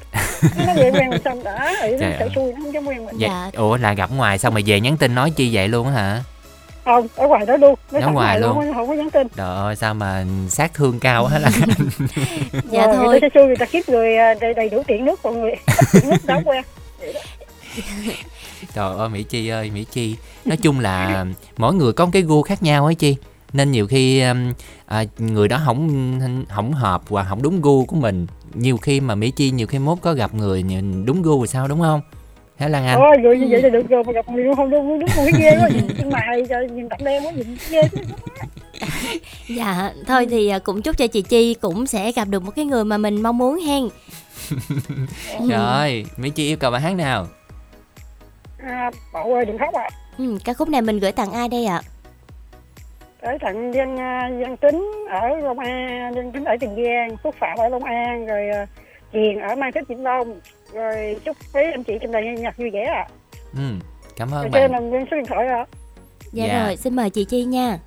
Nó 0.66 0.74
về 0.74 0.90
quen 0.90 1.10
mình 1.10 1.22
xong 1.24 1.44
đã 1.44 1.74
thì 1.82 1.90
nó 1.96 2.06
sợ 2.18 2.28
xui 2.34 2.52
nó 2.52 2.58
không 2.62 2.72
dám 2.74 2.84
quen 2.86 3.06
mình. 3.06 3.16
Vậy, 3.18 3.30
Ủa 3.56 3.76
là 3.76 3.92
gặp 3.94 4.10
ngoài 4.12 4.38
xong 4.38 4.54
mà 4.54 4.60
về 4.66 4.80
nhắn 4.80 4.96
tin 4.96 5.14
nói 5.14 5.30
chi 5.30 5.50
vậy 5.54 5.68
luôn 5.68 5.86
á 5.86 5.92
hả? 5.92 6.22
không 6.84 7.06
ở 7.16 7.26
ngoài 7.28 7.46
đó 7.46 7.56
luôn. 7.56 7.74
Ở 7.92 8.00
thẳng 8.00 8.14
ngoài 8.14 8.40
luôn. 8.40 8.54
không, 8.54 8.74
không 8.74 8.88
có 8.88 8.94
nhắn 8.94 9.10
tin. 9.10 9.26
Trời 9.36 9.56
ơi 9.56 9.76
sao 9.76 9.94
mà 9.94 10.24
sát 10.48 10.74
thương 10.74 11.00
cao 11.00 11.26
hết 11.26 11.40
Anh 11.44 11.52
Dạ 12.70 12.86
Rồi, 12.86 12.96
thôi. 12.96 13.20
người 13.20 13.30
ta 13.30 13.40
người 13.40 13.56
ta 13.56 13.66
kiếm 13.66 13.82
người 13.88 14.16
đầy, 14.40 14.54
đầy 14.54 14.68
đủ 14.68 14.82
tiền 14.86 15.04
nước 15.04 15.20
còn 15.22 15.40
người. 15.40 15.54
Tiền 15.92 16.10
nước 16.10 16.16
đã 16.26 16.40
quen. 16.44 16.64
Trời 18.74 18.96
ơi 18.98 19.08
Mỹ 19.08 19.22
Chi 19.22 19.48
ơi 19.48 19.70
Mỹ 19.74 19.84
Chi. 19.92 20.16
Nói 20.44 20.56
chung 20.56 20.80
là 20.80 21.24
mỗi 21.56 21.74
người 21.74 21.92
có 21.92 22.04
một 22.04 22.10
cái 22.12 22.22
gu 22.22 22.42
khác 22.42 22.62
nhau 22.62 22.84
ấy 22.84 22.94
Chi 22.94 23.16
Nên 23.52 23.70
nhiều 23.70 23.86
khi 23.86 24.20
um, 24.20 24.52
à, 24.86 25.04
người 25.18 25.48
đó 25.48 25.60
không 25.64 26.20
không 26.48 26.72
hợp 26.72 27.02
hoặc 27.08 27.26
không 27.28 27.42
đúng 27.42 27.60
gu 27.60 27.84
của 27.84 27.96
mình 27.96 28.26
Nhiều 28.54 28.76
khi 28.76 29.00
mà 29.00 29.14
Mỹ 29.14 29.30
Chi 29.30 29.50
nhiều 29.50 29.66
khi 29.66 29.78
mốt 29.78 29.98
có 30.02 30.14
gặp 30.14 30.34
người 30.34 30.64
đúng 31.04 31.22
gu 31.22 31.46
thì 31.46 31.46
sao 31.46 31.68
đúng 31.68 31.80
không? 31.80 32.00
Hả 32.58 32.68
Lan 32.68 32.86
Anh? 32.86 32.98
Ôi, 33.00 33.16
người 33.18 33.38
như 33.38 33.46
vậy 33.50 33.62
là 33.62 33.68
được 33.68 33.88
rồi 33.88 34.04
mà 34.04 34.12
gặp 34.12 34.28
người 34.28 34.44
không 34.56 34.70
đúng 34.70 35.00
đúng 35.00 35.08
không 35.08 35.24
ghê 35.38 35.56
quá 35.60 35.68
nhìn 35.68 35.88
chân 35.98 36.10
mày 36.10 36.46
cho 36.48 36.56
nhìn 36.74 36.88
tặng 36.88 37.04
đen 37.04 37.26
quá 37.26 37.32
nhìn 37.32 37.56
ghê. 37.70 37.82
Dạ, 39.48 39.92
thôi 40.06 40.26
thì 40.30 40.48
à, 40.48 40.58
cũng 40.58 40.82
chúc 40.82 40.96
cho 40.98 41.06
chị 41.06 41.22
Chi 41.22 41.54
cũng 41.54 41.86
sẽ 41.86 42.12
gặp 42.12 42.28
được 42.28 42.42
một 42.42 42.50
cái 42.56 42.64
người 42.64 42.84
mà 42.84 42.98
mình 42.98 43.22
mong 43.22 43.38
muốn 43.38 43.60
hen. 43.60 43.88
Rồi 45.48 46.06
Mỹ 46.16 46.30
Chi 46.30 46.46
yêu 46.46 46.56
cầu 46.56 46.70
bài 46.70 46.80
hát 46.80 46.94
nào? 46.94 47.26
à, 48.58 48.90
Bảo 49.12 49.34
ơi 49.34 49.44
đừng 49.44 49.58
khóc 49.58 49.74
ạ 49.74 49.88
Ừ, 50.18 50.38
ca 50.44 50.54
khúc 50.54 50.68
này 50.68 50.82
mình 50.82 50.98
gửi 50.98 51.12
tặng 51.12 51.32
ai 51.32 51.48
đây 51.48 51.64
ạ? 51.66 51.82
Ở 53.20 53.38
tặng 53.40 53.74
dân 53.74 53.96
à, 53.96 54.30
dân 54.40 54.56
tính 54.56 54.90
ở 55.10 55.28
Long 55.36 55.58
An 55.58 56.14
dân 56.14 56.32
tính 56.32 56.44
ở 56.44 56.56
Tiền 56.60 56.76
Giang 56.84 57.16
Phúc 57.22 57.34
Phạm 57.38 57.58
ở 57.58 57.68
Long 57.68 57.84
An 57.84 58.26
rồi 58.26 58.48
à, 58.48 58.66
Hiền 59.12 59.40
ở 59.40 59.54
Mai 59.56 59.72
Thích 59.72 59.88
Vĩnh 59.88 60.02
Long 60.04 60.40
rồi 60.72 61.16
chúc 61.24 61.36
quý 61.54 61.62
anh 61.72 61.84
chị 61.84 61.98
trong 62.02 62.12
đài 62.12 62.22
nghe 62.24 62.32
nhạc 62.32 62.56
vui 62.58 62.70
vẻ 62.70 62.82
ạ 62.84 63.06
Ừ, 63.54 63.60
cảm 64.16 64.30
ơn 64.34 64.50
rồi 64.50 64.68
bạn 64.68 64.70
làm 64.92 65.06
số 65.10 65.16
điện 65.16 65.26
thoại 65.26 65.46
ạ 65.46 65.64
Dạ, 66.32 66.46
Dạ. 66.46 66.66
rồi, 66.66 66.76
xin 66.76 66.96
mời 66.96 67.10
chị 67.10 67.24
Chi 67.24 67.44
nha. 67.44 67.78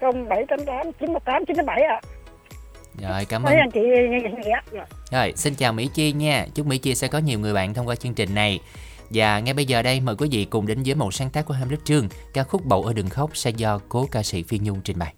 0788 0.00 0.92
918 0.92 1.44
987 1.46 1.82
ạ 1.82 2.00
Rồi 3.08 3.24
cảm 3.28 3.42
mấy 3.42 3.54
ơn 3.54 3.60
anh 3.60 3.70
chị 3.70 3.80
nghe 4.10 4.20
nhạc 4.20 4.30
vui 4.32 4.42
vẻ. 4.44 4.84
Rồi, 5.12 5.32
xin 5.36 5.54
chào 5.54 5.72
Mỹ 5.72 5.90
Chi 5.94 6.12
nha. 6.12 6.46
Chúc 6.54 6.66
Mỹ 6.66 6.78
Chi 6.78 6.94
sẽ 6.94 7.08
có 7.08 7.18
nhiều 7.18 7.38
người 7.38 7.54
bạn 7.54 7.74
thông 7.74 7.88
qua 7.88 7.94
chương 7.94 8.14
trình 8.14 8.34
này. 8.34 8.60
Và 9.10 9.40
ngay 9.40 9.54
bây 9.54 9.66
giờ 9.66 9.82
đây 9.82 10.00
mời 10.00 10.16
quý 10.16 10.28
vị 10.32 10.44
cùng 10.44 10.66
đến 10.66 10.82
với 10.82 10.94
một 10.94 11.14
sáng 11.14 11.30
tác 11.30 11.46
của 11.46 11.54
Hamlet 11.54 11.84
Trương, 11.84 12.08
ca 12.32 12.44
khúc 12.44 12.64
Bầu 12.64 12.82
ở 12.82 12.92
đừng 12.92 13.08
khóc 13.08 13.30
sẽ 13.34 13.50
do 13.50 13.80
cố 13.88 14.06
ca 14.10 14.22
sĩ 14.22 14.42
Phi 14.42 14.58
Nhung 14.58 14.80
trình 14.84 14.98
bày. 14.98 15.14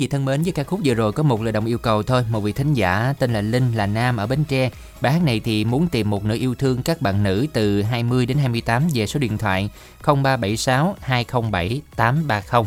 Vị 0.00 0.06
thân 0.06 0.24
mến, 0.24 0.42
với 0.42 0.52
ca 0.52 0.64
khúc 0.64 0.80
vừa 0.84 0.94
rồi 0.94 1.12
có 1.12 1.22
một 1.22 1.42
lời 1.42 1.52
đồng 1.52 1.66
yêu 1.66 1.78
cầu 1.78 2.02
thôi. 2.02 2.24
Một 2.30 2.40
vị 2.40 2.52
thính 2.52 2.74
giả 2.74 3.14
tên 3.18 3.32
là 3.32 3.40
Linh 3.40 3.72
là 3.74 3.86
nam 3.86 4.16
ở 4.16 4.26
Bến 4.26 4.44
Tre. 4.44 4.70
Bài 5.00 5.12
hát 5.12 5.22
này 5.22 5.40
thì 5.40 5.64
muốn 5.64 5.88
tìm 5.88 6.10
một 6.10 6.24
nửa 6.24 6.36
yêu 6.36 6.54
thương 6.54 6.82
các 6.82 7.02
bạn 7.02 7.22
nữ 7.22 7.46
từ 7.52 7.82
20 7.82 8.26
đến 8.26 8.38
28 8.38 8.88
về 8.94 9.06
số 9.06 9.20
điện 9.20 9.38
thoại 9.38 9.70
0376 10.02 10.96
207 11.00 11.80
830. 11.96 12.64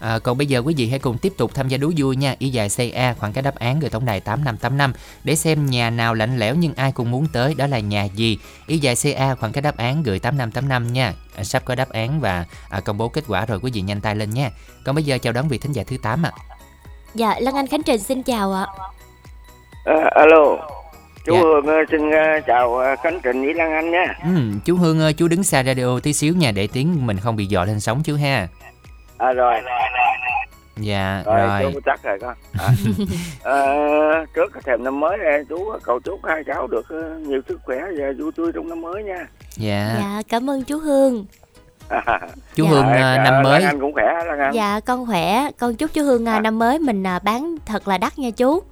À, 0.00 0.18
còn 0.18 0.38
bây 0.38 0.46
giờ 0.46 0.58
quý 0.58 0.74
vị 0.76 0.88
hãy 0.88 0.98
cùng 0.98 1.18
tiếp 1.18 1.32
tục 1.36 1.54
tham 1.54 1.68
gia 1.68 1.76
đố 1.76 1.92
vui 1.96 2.16
nha 2.16 2.34
Y 2.38 2.48
dài 2.48 2.68
CA 2.76 3.14
khoảng 3.14 3.32
cái 3.32 3.42
đáp 3.42 3.54
án 3.54 3.80
gửi 3.80 3.90
tổng 3.90 4.04
đài 4.04 4.20
8585 4.20 4.92
Để 5.24 5.36
xem 5.36 5.66
nhà 5.66 5.90
nào 5.90 6.14
lạnh 6.14 6.38
lẽo 6.38 6.54
nhưng 6.54 6.74
ai 6.74 6.92
cũng 6.92 7.10
muốn 7.10 7.26
tới 7.32 7.54
Đó 7.54 7.66
là 7.66 7.78
nhà 7.78 8.04
gì 8.04 8.38
Y 8.66 8.78
dài 8.78 8.94
CA 9.02 9.34
khoảng 9.34 9.52
cái 9.52 9.62
đáp 9.62 9.76
án 9.76 10.02
gửi 10.02 10.18
8585 10.18 10.92
nha 10.92 11.14
à, 11.36 11.44
Sắp 11.44 11.64
có 11.64 11.74
đáp 11.74 11.88
án 11.88 12.20
và 12.20 12.46
à, 12.68 12.80
công 12.80 12.98
bố 12.98 13.08
kết 13.08 13.24
quả 13.28 13.46
rồi 13.46 13.60
quý 13.62 13.70
vị 13.74 13.80
nhanh 13.80 14.00
tay 14.00 14.14
lên 14.14 14.30
nha 14.30 14.50
Còn 14.84 14.94
bây 14.94 15.04
giờ 15.04 15.18
chào 15.18 15.32
đón 15.32 15.48
vị 15.48 15.58
thính 15.58 15.72
giả 15.72 15.82
thứ 15.86 15.96
8 16.02 16.22
ạ 16.22 16.32
Dạ, 17.14 17.34
Lan 17.40 17.54
Anh 17.54 17.66
Khánh 17.66 17.82
Trình 17.82 17.98
xin 18.00 18.22
chào 18.22 18.52
ạ. 18.52 18.66
À, 19.84 19.94
alo, 20.10 20.56
chú 21.24 21.34
Dạ. 21.34 21.40
Hương 21.40 21.66
ờ, 21.66 21.74
xin 21.90 22.10
ờ, 22.10 22.40
chào 22.46 22.80
Khánh 23.02 23.20
Trình 23.22 23.44
với 23.44 23.54
Lan 23.54 23.72
Anh 23.72 23.90
nha. 23.90 24.18
ừ, 24.24 24.30
Chú 24.64 24.76
Hương 24.76 25.00
ơi, 25.00 25.12
chú 25.12 25.28
đứng 25.28 25.44
xa 25.44 25.62
radio 25.62 25.98
tí 26.02 26.12
xíu 26.12 26.34
nha 26.36 26.50
Để 26.52 26.68
tiếng 26.72 27.06
mình 27.06 27.18
không 27.20 27.36
bị 27.36 27.46
dọ 27.46 27.64
lên 27.64 27.80
sóng 27.80 28.02
chú 28.04 28.16
ha 28.16 28.48
À 29.18 29.32
rồi, 29.32 29.54
Dạ, 30.80 31.22
rồi, 31.26 31.36
rồi, 31.62 31.72
chú 31.72 31.80
chắc 31.86 32.02
rồi 32.02 32.18
con. 32.20 32.34
À. 32.58 32.68
Ờ, 33.42 33.66
trước 34.34 34.52
cái 34.52 34.62
thềm 34.66 34.84
năm 34.84 35.00
mới 35.00 35.18
này, 35.18 35.40
chú 35.48 35.72
cầu 35.82 36.00
chúc 36.00 36.20
hai 36.24 36.42
cháu 36.46 36.66
được 36.66 36.86
nhiều 37.26 37.40
sức 37.48 37.60
khỏe 37.64 37.76
và 37.98 38.06
vui 38.18 38.30
tươi 38.36 38.52
trong 38.54 38.68
năm 38.68 38.80
mới 38.80 39.02
nha. 39.04 39.26
Dạ, 39.56 39.94
Dạ, 39.98 40.22
cảm 40.28 40.50
ơn 40.50 40.64
chú 40.64 40.78
Hương. 40.78 41.26
chú 42.54 42.64
Dạ. 42.64 42.70
Hương 42.70 42.84
à, 42.86 43.16
ờ, 43.16 43.30
năm 43.30 43.42
mới 43.42 43.60
Lan 43.60 43.70
Anh 43.70 43.80
cũng 43.80 43.92
khỏe, 43.92 44.04
Lan 44.26 44.38
Anh. 44.38 44.54
Dạ, 44.54 44.80
con 44.80 45.06
khỏe. 45.06 45.50
Con 45.58 45.74
chúc 45.74 45.90
chú 45.94 46.02
Hương 46.04 46.26
à, 46.28 46.40
năm 46.40 46.58
mới 46.58 46.78
mình 46.78 47.06
à, 47.06 47.18
bán 47.18 47.56
thật 47.66 47.88
là 47.88 47.98
đắt 47.98 48.18
nha 48.18 48.30
chú. 48.30 48.62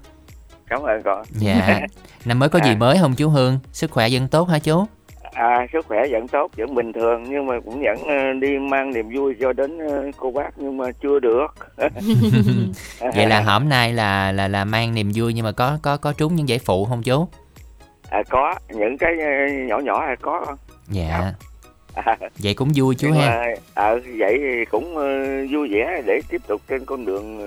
Cảm 0.68 0.82
ơn 0.82 1.02
con. 1.02 1.22
Dạ, 1.30 1.80
năm 2.24 2.38
mới 2.38 2.48
có 2.48 2.58
gì 2.64 2.70
À. 2.70 2.76
mới 2.78 2.98
không 3.00 3.14
chú 3.14 3.28
Hương? 3.28 3.58
Sức 3.72 3.90
khỏe 3.90 4.08
vẫn 4.10 4.28
tốt 4.28 4.48
hả 4.48 4.58
chú? 4.58 4.84
À, 5.32 5.66
sức 5.72 5.86
khỏe 5.88 5.98
vẫn 6.10 6.28
tốt, 6.28 6.50
vẫn 6.56 6.74
bình 6.74 6.92
thường 6.92 7.24
nhưng 7.28 7.46
mà 7.46 7.54
cũng 7.64 7.82
vẫn 7.82 7.96
ờ, 8.08 8.32
đi 8.40 8.58
mang 8.58 8.90
niềm 8.94 9.08
vui 9.14 9.34
cho 9.40 9.52
đến 9.52 9.78
ờ, 9.78 10.04
cô 10.16 10.30
bác 10.30 10.50
nhưng 10.56 10.76
mà 10.76 10.84
chưa 11.02 11.18
được. 11.18 11.46
Vậy 13.14 13.26
là 13.26 13.40
hôm 13.40 13.68
nay 13.68 13.92
là 13.92 14.32
là 14.32 14.48
là 14.48 14.64
mang 14.64 14.94
niềm 14.94 15.10
vui 15.14 15.34
nhưng 15.34 15.44
mà 15.44 15.52
có 15.52 15.78
có 15.82 15.96
có 15.96 16.12
trúng 16.12 16.34
những 16.34 16.48
giải 16.48 16.58
phụ 16.58 16.84
không 16.84 17.02
chú? 17.02 17.28
à, 18.10 18.22
có 18.30 18.54
những 18.68 18.98
cái 18.98 19.12
ờ, 19.20 19.26
nhỏ 19.68 19.78
nhỏ 19.78 20.04
là 20.06 20.14
có 20.22 20.42
con. 20.46 20.56
Dạ, 20.88 21.32
À, 22.04 22.16
vậy 22.42 22.54
cũng 22.54 22.70
vui 22.74 22.94
chú 22.94 23.08
nhưng 23.08 23.16
ha. 23.20 23.28
mà, 23.28 23.54
ờ, 23.74 24.00
vậy 24.18 24.38
thì 24.38 24.64
cũng 24.70 24.96
ờ, 24.96 25.06
vui 25.52 25.68
vẻ 25.72 26.02
để 26.06 26.20
tiếp 26.28 26.40
tục 26.46 26.62
trên 26.68 26.84
con 26.84 27.04
đường 27.06 27.38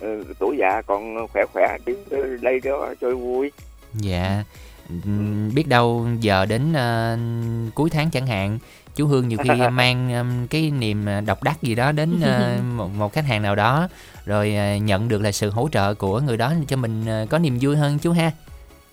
ờ, 0.00 0.08
ờ, 0.08 0.24
tuổi 0.38 0.56
già 0.60 0.82
còn 0.86 1.26
khỏe 1.32 1.44
khỏe 1.52 1.76
đi 1.86 1.92
đây 2.42 2.60
đó 2.64 2.94
cho 3.00 3.14
vui 3.14 3.50
Dạ, 3.94 4.44
biết 5.54 5.68
đâu 5.68 6.06
giờ 6.20 6.46
đến 6.46 6.72
ờ, 6.72 7.18
cuối 7.74 7.90
tháng 7.90 8.10
chẳng 8.10 8.26
hạn 8.26 8.58
chú 8.96 9.06
Hương 9.06 9.28
nhiều 9.28 9.38
khi 9.44 9.50
mang 9.72 10.12
ừm, 10.12 10.46
cái 10.46 10.70
niềm 10.70 11.06
độc 11.26 11.42
đắc 11.42 11.62
gì 11.62 11.74
đó 11.74 11.92
đến 11.92 12.20
ờ, 12.24 12.58
một, 12.76 12.88
một 12.98 13.12
khách 13.12 13.24
hàng 13.24 13.42
nào 13.42 13.54
đó 13.54 13.88
rồi 14.26 14.54
ờ, 14.56 14.76
nhận 14.76 15.08
được 15.08 15.22
là 15.22 15.32
sự 15.32 15.50
hỗ 15.50 15.68
trợ 15.72 15.94
của 15.94 16.20
người 16.20 16.36
đó 16.36 16.52
cho 16.68 16.76
mình 16.76 17.06
ờ, 17.06 17.26
có 17.30 17.38
niềm 17.38 17.58
vui 17.60 17.76
hơn 17.76 17.98
chú 17.98 18.12
ha. 18.12 18.30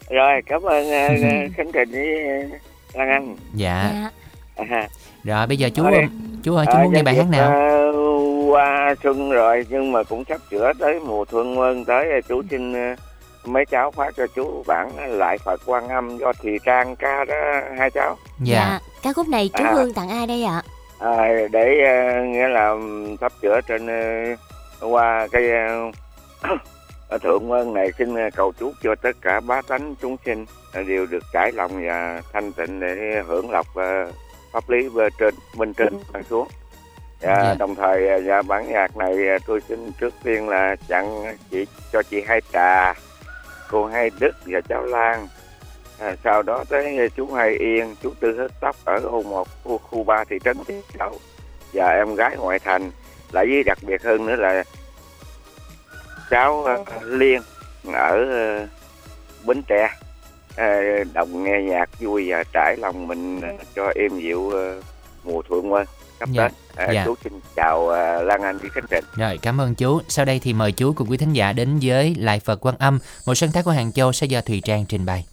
rồi 0.09 0.41
cảm 0.45 0.61
ơn 0.61 0.89
ờ, 0.91 1.07
khánh 1.57 1.71
trình 1.73 1.91
với 1.91 2.07
lan 2.93 3.09
anh 3.09 3.35
Dạ. 3.53 4.09
À, 4.55 4.87
Rồi 5.23 5.47
bây 5.47 5.57
giờ 5.57 5.69
chú 5.75 5.83
Rồi. 5.83 6.07
chú 6.43 6.55
ơi 6.55 6.65
chú 6.65 6.77
ờ, 6.77 6.83
muốn 6.83 6.93
nghe 6.93 7.03
bài 7.03 7.15
hát 7.15 7.23
nhân 7.23 7.31
nào? 7.31 7.51
qua 8.49 8.95
xuân 9.03 9.29
rồi 9.31 9.65
nhưng 9.69 9.91
mà 9.91 10.03
cũng 10.03 10.23
sắp 10.29 10.41
sửa 10.51 10.71
tới 10.79 10.99
mùa 10.99 11.25
thuận 11.25 11.57
vân 11.57 11.85
tới 11.85 12.21
chú 12.29 12.41
xin 12.49 12.73
ờ, 12.73 12.95
mấy 13.45 13.65
cháu 13.65 13.91
phát 13.91 14.13
cho 14.17 14.27
chú 14.35 14.63
bản 14.67 14.91
lại 15.17 15.37
Phật 15.45 15.61
quan 15.65 15.87
âm 15.89 16.17
do 16.17 16.33
thì 16.41 16.51
trang 16.65 16.95
ca 16.95 17.25
đó 17.25 17.35
hai 17.79 17.91
cháu 17.91 18.17
Dạ. 18.43 18.79
Ca 19.03 19.13
khúc 19.13 19.27
này 19.27 19.49
chú 19.57 19.63
À. 19.63 19.71
Hương 19.73 19.93
tặng 19.93 20.09
ai 20.09 20.27
đây 20.27 20.43
ạ? 20.43 20.61
à, 20.99 21.27
để 21.51 21.75
ờ, 21.85 22.23
nghĩa 22.23 22.47
là 22.47 22.69
ừm, 22.69 23.17
sắp 23.17 23.31
sửa 23.41 23.59
trên 23.67 23.87
ờ, 23.87 24.87
qua 24.87 25.27
cái 25.31 25.43
thượng 27.23 27.49
vân 27.49 27.73
này 27.73 27.91
xin 27.97 28.15
cầu 28.35 28.51
chúc 28.59 28.71
cho 28.83 28.95
tất 29.01 29.11
cả 29.21 29.39
bá 29.39 29.61
tánh 29.67 29.95
chúng 30.01 30.15
sinh 30.25 30.45
đều 30.87 31.05
được 31.05 31.23
trải 31.33 31.51
lòng 31.51 31.71
và 31.87 32.21
thanh 32.33 32.51
tịnh 32.51 32.79
để 32.79 33.23
hưởng 33.27 33.49
lộc 33.51 33.67
pháp 34.55 34.69
lý 34.69 34.89
bên 34.89 35.13
trên 35.19 35.33
bên 35.57 35.73
trên 35.73 35.93
ban 36.13 36.23
xuống. 36.23 36.47
Và 37.21 37.43
Dạ. 37.43 37.55
đồng 37.59 37.75
thời 37.75 38.07
ờ, 38.07 38.17
dạ, 38.17 38.41
bản 38.41 38.71
nhạc 38.71 38.97
này 38.97 39.27
ờ, 39.27 39.37
tôi 39.45 39.61
xin 39.67 39.91
trước 39.99 40.13
tiên 40.23 40.49
là 40.49 40.75
tặng 40.87 41.37
chị 41.51 41.65
cho 41.91 42.03
chị 42.03 42.21
hai 42.27 42.41
trà 42.53 42.93
cô 43.71 43.85
hai 43.85 44.11
đức 44.19 44.31
và 44.45 44.61
cháu 44.69 44.83
lan. 44.85 45.27
À, 45.99 46.15
sau 46.23 46.43
đó 46.43 46.63
tới 46.69 47.09
chú 47.15 47.33
hai 47.33 47.49
yên 47.49 47.95
chú 48.03 48.13
tư 48.19 48.37
hớt 48.37 48.51
tóc 48.59 48.75
ở 48.85 48.99
ô 48.99 49.23
một 49.23 49.47
khu, 49.63 49.77
khu 49.77 50.03
ba 50.03 50.23
thị 50.23 50.39
trấn 50.43 50.57
Tiến 50.67 50.81
Châu 50.99 51.19
và 51.73 51.89
em 51.89 52.15
gái 52.15 52.35
ngoại 52.37 52.59
thành 52.59 52.91
lại 53.31 53.45
với 53.45 53.63
đặc 53.63 53.77
biệt 53.81 54.03
hơn 54.03 54.25
nữa 54.25 54.35
là 54.35 54.63
cháu 56.29 56.63
ờ, 56.63 56.83
liên 57.01 57.41
ở 57.93 58.25
ờ, 58.29 58.67
bến 59.45 59.61
tre 59.67 59.89
đồng 61.13 61.43
nghe 61.43 61.61
nhạc 61.61 61.99
vui 61.99 62.31
và 62.31 62.43
trải 62.53 62.77
lòng 62.77 63.07
mình 63.07 63.41
ờ, 63.41 63.49
cho 63.75 63.91
êm 63.95 64.19
dịu 64.19 64.49
ờ, 64.49 64.81
mùa 65.23 65.41
thuận 65.49 65.69
vân 65.69 65.85
sắp 66.19 66.29
Dạ. 66.31 66.43
đến 66.43 66.51
À, 66.75 66.91
Dạ. 66.93 67.05
chú 67.05 67.15
xin 67.23 67.33
chào 67.55 67.87
ờ, 67.89 68.23
lan 68.23 68.41
anh 68.41 68.57
với 68.57 68.69
khánh 68.69 68.83
trình 68.89 69.03
Rồi 69.15 69.39
cảm 69.41 69.61
ơn 69.61 69.75
chú. 69.75 69.99
Sau 70.07 70.25
đây 70.25 70.39
thì 70.39 70.53
mời 70.53 70.71
chú 70.71 70.93
cùng 70.93 71.09
quý 71.11 71.17
thính 71.17 71.33
giả 71.33 71.53
đến 71.53 71.79
với 71.81 72.15
Lại 72.19 72.39
Phật 72.39 72.65
Quan 72.65 72.75
Âm, 72.79 72.99
một 73.25 73.35
sáng 73.35 73.51
tác 73.51 73.65
của 73.65 73.71
Hàng 73.71 73.91
Châu 73.91 74.11
sẽ 74.13 74.27
do 74.27 74.41
Thùy 74.41 74.61
Trang 74.65 74.85
trình 74.89 75.05
bày. 75.05 75.25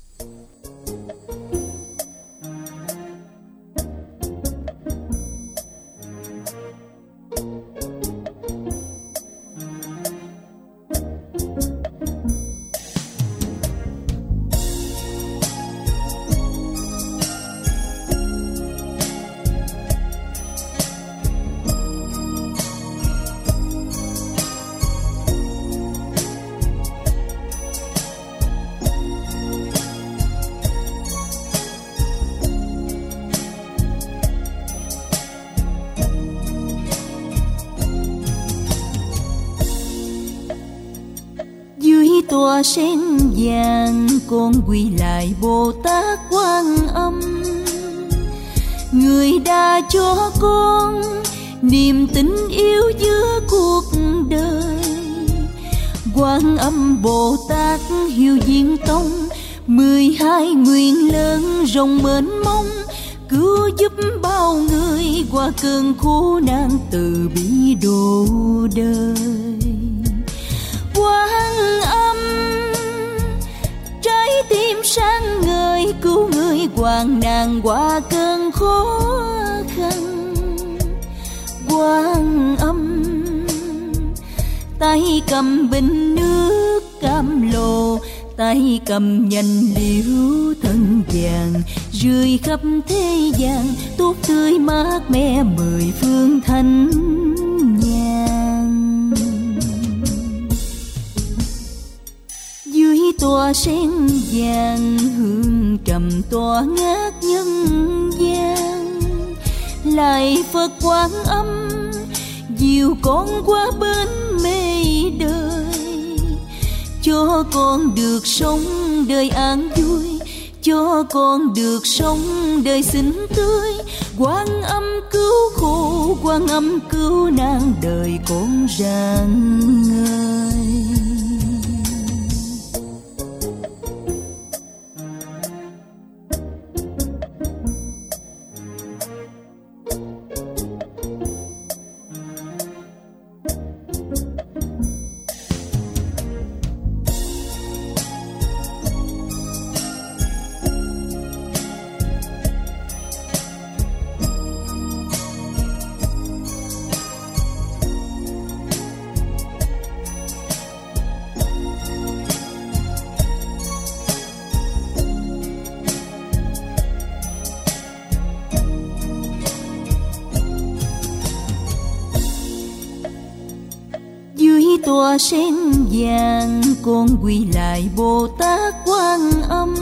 Dưới 175.12 175.18
sen 175.18 175.54
vàng, 175.90 176.62
con 176.82 177.06
quỳ 177.22 177.46
lại 177.54 177.88
bồ 177.96 178.28
tát 178.38 178.74
quan 178.84 179.30
âm. 179.48 179.74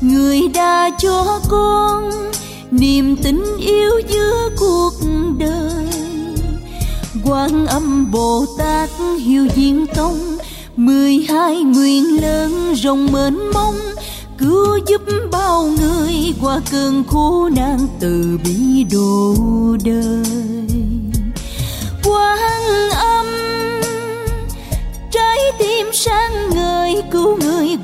Người 0.00 0.48
đã 0.54 0.90
cho 0.98 1.40
con 1.48 2.10
niềm 2.70 3.16
tin 3.16 3.44
yêu 3.60 3.90
giữa 4.08 4.48
cuộc 4.58 4.92
đời. 5.38 5.86
Quan 7.24 7.66
âm 7.66 8.10
bồ 8.10 8.44
tát 8.58 8.90
hiếu 9.20 9.48
diên 9.56 9.86
tông, 9.94 10.18
mười 10.76 11.26
hai 11.28 11.56
nguyện 11.56 12.22
lớn 12.22 12.74
rộng 12.74 13.12
mênh 13.12 13.50
mông, 13.54 13.76
cứu 14.38 14.78
giúp 14.86 15.02
bao 15.32 15.66
người 15.80 16.34
qua 16.40 16.60
cơn 16.70 17.04
khổ 17.04 17.48
nạn 17.56 17.78
từ 18.00 18.38
bi 18.44 18.84
độ 18.92 19.34
đời. 19.84 20.55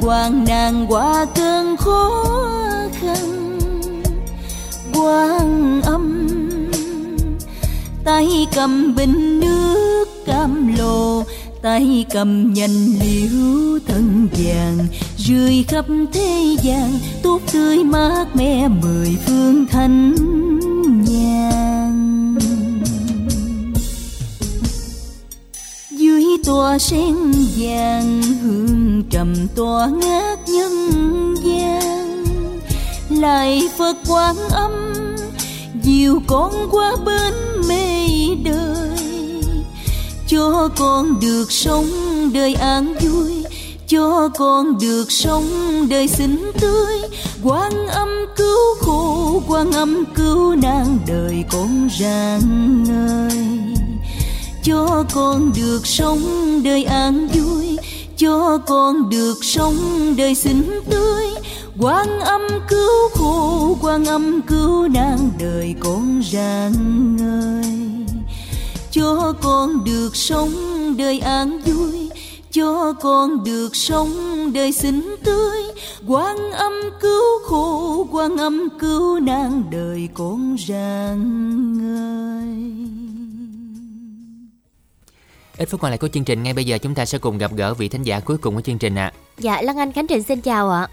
Quang 0.03 0.45
nàng 0.45 0.87
qua 0.89 1.27
cơn 1.35 1.77
khó 1.77 2.25
khăn. 2.93 3.59
Quang 4.95 5.83
âm, 5.83 6.29
tay 8.05 8.47
cầm 8.55 8.95
bình 8.95 9.41
nước 9.41 10.05
cam 10.27 10.77
lồ, 10.79 11.23
tay 11.63 12.07
cầm 12.11 12.53
nhành 12.53 12.87
liễu 13.01 13.79
thân 13.87 14.29
vàng. 14.33 14.79
Rơi 15.17 15.65
khắp 15.69 15.85
thế 16.13 16.57
gian, 16.63 16.91
tốt 17.23 17.41
tươi 17.53 17.85
mát 17.85 18.27
mẻ 18.35 18.69
mười 18.69 19.17
phương 19.27 19.67
thanh 19.67 20.15
tòa 26.45 26.79
sen 26.79 27.33
vàng, 27.57 28.23
hương 28.43 29.03
trầm 29.11 29.35
tòa 29.55 29.87
ngát 29.87 30.49
nhân 30.49 30.91
gian. 31.45 32.25
Lại 33.11 33.69
phật 33.79 33.97
quán 34.09 34.37
âm, 34.51 34.73
dìu 35.83 36.23
con 36.27 36.53
qua 36.71 36.97
bên 37.05 37.35
mê 37.69 38.07
đời. 38.45 39.43
Cho 40.27 40.69
con 40.77 41.21
được 41.21 41.53
sống 41.53 41.87
đời 42.33 42.55
an 42.55 42.95
vui, 43.01 43.45
cho 43.89 44.29
con 44.39 44.79
được 44.79 45.13
sống 45.13 45.47
đời 45.89 46.09
xinh 46.09 46.53
tươi. 46.61 46.99
Quan 47.43 47.87
âm 47.87 48.09
cứu 48.37 48.75
khổ 48.81 49.43
quan 49.49 49.73
âm 49.73 50.05
cứu 50.15 50.57
nạn 50.57 50.99
đời 51.07 51.45
con 51.53 51.89
rạng 52.01 52.85
ngời 52.85 53.52
cho 54.63 55.05
con 55.15 55.53
được 55.57 55.87
sống 55.87 56.21
đời 56.65 56.85
an 56.85 57.29
vui, 57.35 57.79
cho 58.17 58.59
con 58.67 59.11
được 59.11 59.45
sống 59.45 59.77
đời 60.17 60.35
xinh 60.35 60.81
tươi. 60.91 61.25
Quan 61.79 62.21
âm 62.21 62.41
cứu 62.69 63.09
khổ 63.15 63.77
quan 63.83 64.05
âm 64.05 64.43
cứu 64.43 64.89
nạn 64.89 65.31
đời 65.41 65.75
con 65.81 66.23
rạng 66.33 67.17
ngời. 67.17 68.07
Cho 68.91 69.33
con 69.43 69.85
được 69.85 70.17
sống 70.17 70.53
đời 70.99 71.19
an 71.19 71.61
vui, 71.67 72.11
cho 72.53 72.93
con 72.93 73.45
được 73.45 73.77
sống 73.77 74.11
đời 74.53 74.73
xinh 74.73 75.17
tươi. 75.25 75.59
Quan 76.07 76.51
âm 76.53 76.73
cứu 77.01 77.39
khổ 77.45 78.07
quan 78.11 78.37
âm 78.37 78.69
cứu 78.81 79.21
nạn 79.21 79.63
đời 79.71 80.09
con 80.15 80.57
rạng 80.69 81.79
ngời. 81.79 82.42
Ít 85.63 85.69
phút 85.69 85.81
còn 85.81 85.91
lại 85.91 85.99
của 85.99 86.09
chương 86.09 86.25
trình 86.25 86.43
ngay 86.43 86.53
bây 86.55 86.65
giờ 86.65 86.79
chúng 86.79 86.95
ta 86.95 87.05
sẽ 87.05 87.19
cùng 87.19 87.39
gặp 87.39 87.51
gỡ 87.57 87.75
vị 87.75 87.89
thính 87.89 88.03
giả 88.03 88.21
cuối 88.21 88.37
cùng 88.39 88.55
của 88.55 88.61
chương 88.61 88.79
trình 88.79 88.95
ạ. 88.99 89.13
Dạ, 89.39 89.63
Lan 89.63 89.79
Anh 89.79 89.93
Khánh 89.93 90.07
Trình 90.07 90.23
xin 90.23 90.41
chào 90.41 90.71
ạ. 90.71 90.87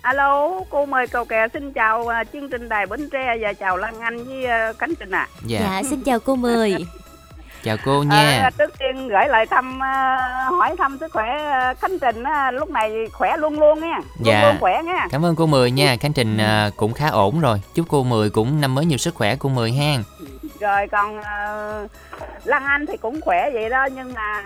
Alo, 0.00 0.50
cô 0.70 0.86
mời 0.86 1.06
cầu 1.06 1.24
kè 1.24 1.46
xin 1.52 1.72
chào 1.72 2.08
à, 2.08 2.24
chương 2.32 2.50
trình 2.50 2.68
đài 2.68 2.86
Bến 2.86 3.08
Tre 3.12 3.36
và 3.40 3.52
chào 3.52 3.76
Lan 3.76 4.00
Anh 4.00 4.24
với 4.24 4.44
à, 4.46 4.72
Khánh 4.78 4.94
Trình 5.00 5.10
ạ. 5.10 5.28
Dạ. 5.46 5.60
Dạ, 5.60 5.82
xin 5.90 6.02
chào 6.02 6.18
cô 6.20 6.36
Mười. 6.36 6.76
Chào 7.64 7.76
cô 7.84 8.02
nha. 8.02 8.16
À, 8.42 8.50
trước 8.58 8.70
tiên 8.78 9.08
gửi 9.08 9.28
lời 9.28 9.46
thăm 9.50 9.82
à, 9.82 10.16
hỏi 10.50 10.74
thăm 10.78 10.96
sức 11.00 11.12
khỏe 11.12 11.24
à, 11.50 11.74
Khánh 11.74 11.98
Trình 11.98 12.24
lúc 12.52 12.70
này 12.70 12.90
khỏe 13.12 13.36
luôn 13.36 13.60
luôn 13.60 13.80
nha. 13.80 13.98
Luôn 13.98 14.26
Dạ. 14.26 14.42
luôn 14.42 14.56
khỏe 14.60 14.82
nha. 14.84 15.06
Cảm 15.10 15.24
ơn 15.24 15.36
cô 15.36 15.46
Mười 15.46 15.70
nha. 15.70 15.96
Khánh 16.00 16.12
Trình 16.12 16.36
à, 16.38 16.70
cũng 16.76 16.92
khá 16.92 17.08
ổn 17.08 17.40
rồi. 17.40 17.60
Chúc 17.74 17.86
cô 17.88 18.04
Mười 18.04 18.30
cũng 18.30 18.60
năm 18.60 18.74
mới 18.74 18.86
nhiều 18.86 18.98
sức 18.98 19.14
khỏe 19.14 19.36
cô 19.36 19.48
Mười 19.48 19.72
ha. 19.72 19.98
Rồi 20.66 20.88
còn 20.88 21.20
à, 21.22 21.38
Lan 22.44 22.64
Anh 22.64 22.86
thì 22.86 22.96
cũng 22.96 23.20
khỏe 23.20 23.50
vậy 23.52 23.70
đó 23.70 23.88
nhưng 23.94 24.14
mà 24.14 24.42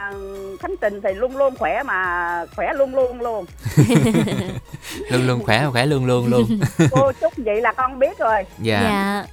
Khánh 0.61 0.75
Trình 0.81 1.01
thì 1.01 1.15
luôn 1.15 1.37
luôn 1.37 1.55
khỏe 1.59 1.83
mà 1.83 2.45
khỏe 2.57 2.73
luôn 2.75 2.95
luôn 2.95 3.21
luôn. 3.21 3.47
Luôn 5.11 5.27
luôn 5.27 5.45
khỏe 5.45 5.67
khỏe 5.73 5.87
luôn 5.87 6.07
luôn 6.07 6.27
luôn. 6.27 6.61
cô 6.91 7.13
chúc 7.21 7.33
vậy 7.37 7.61
là 7.61 7.73
con 7.73 7.99
biết 7.99 8.19
rồi. 8.19 8.47
Dạ. 8.59 9.25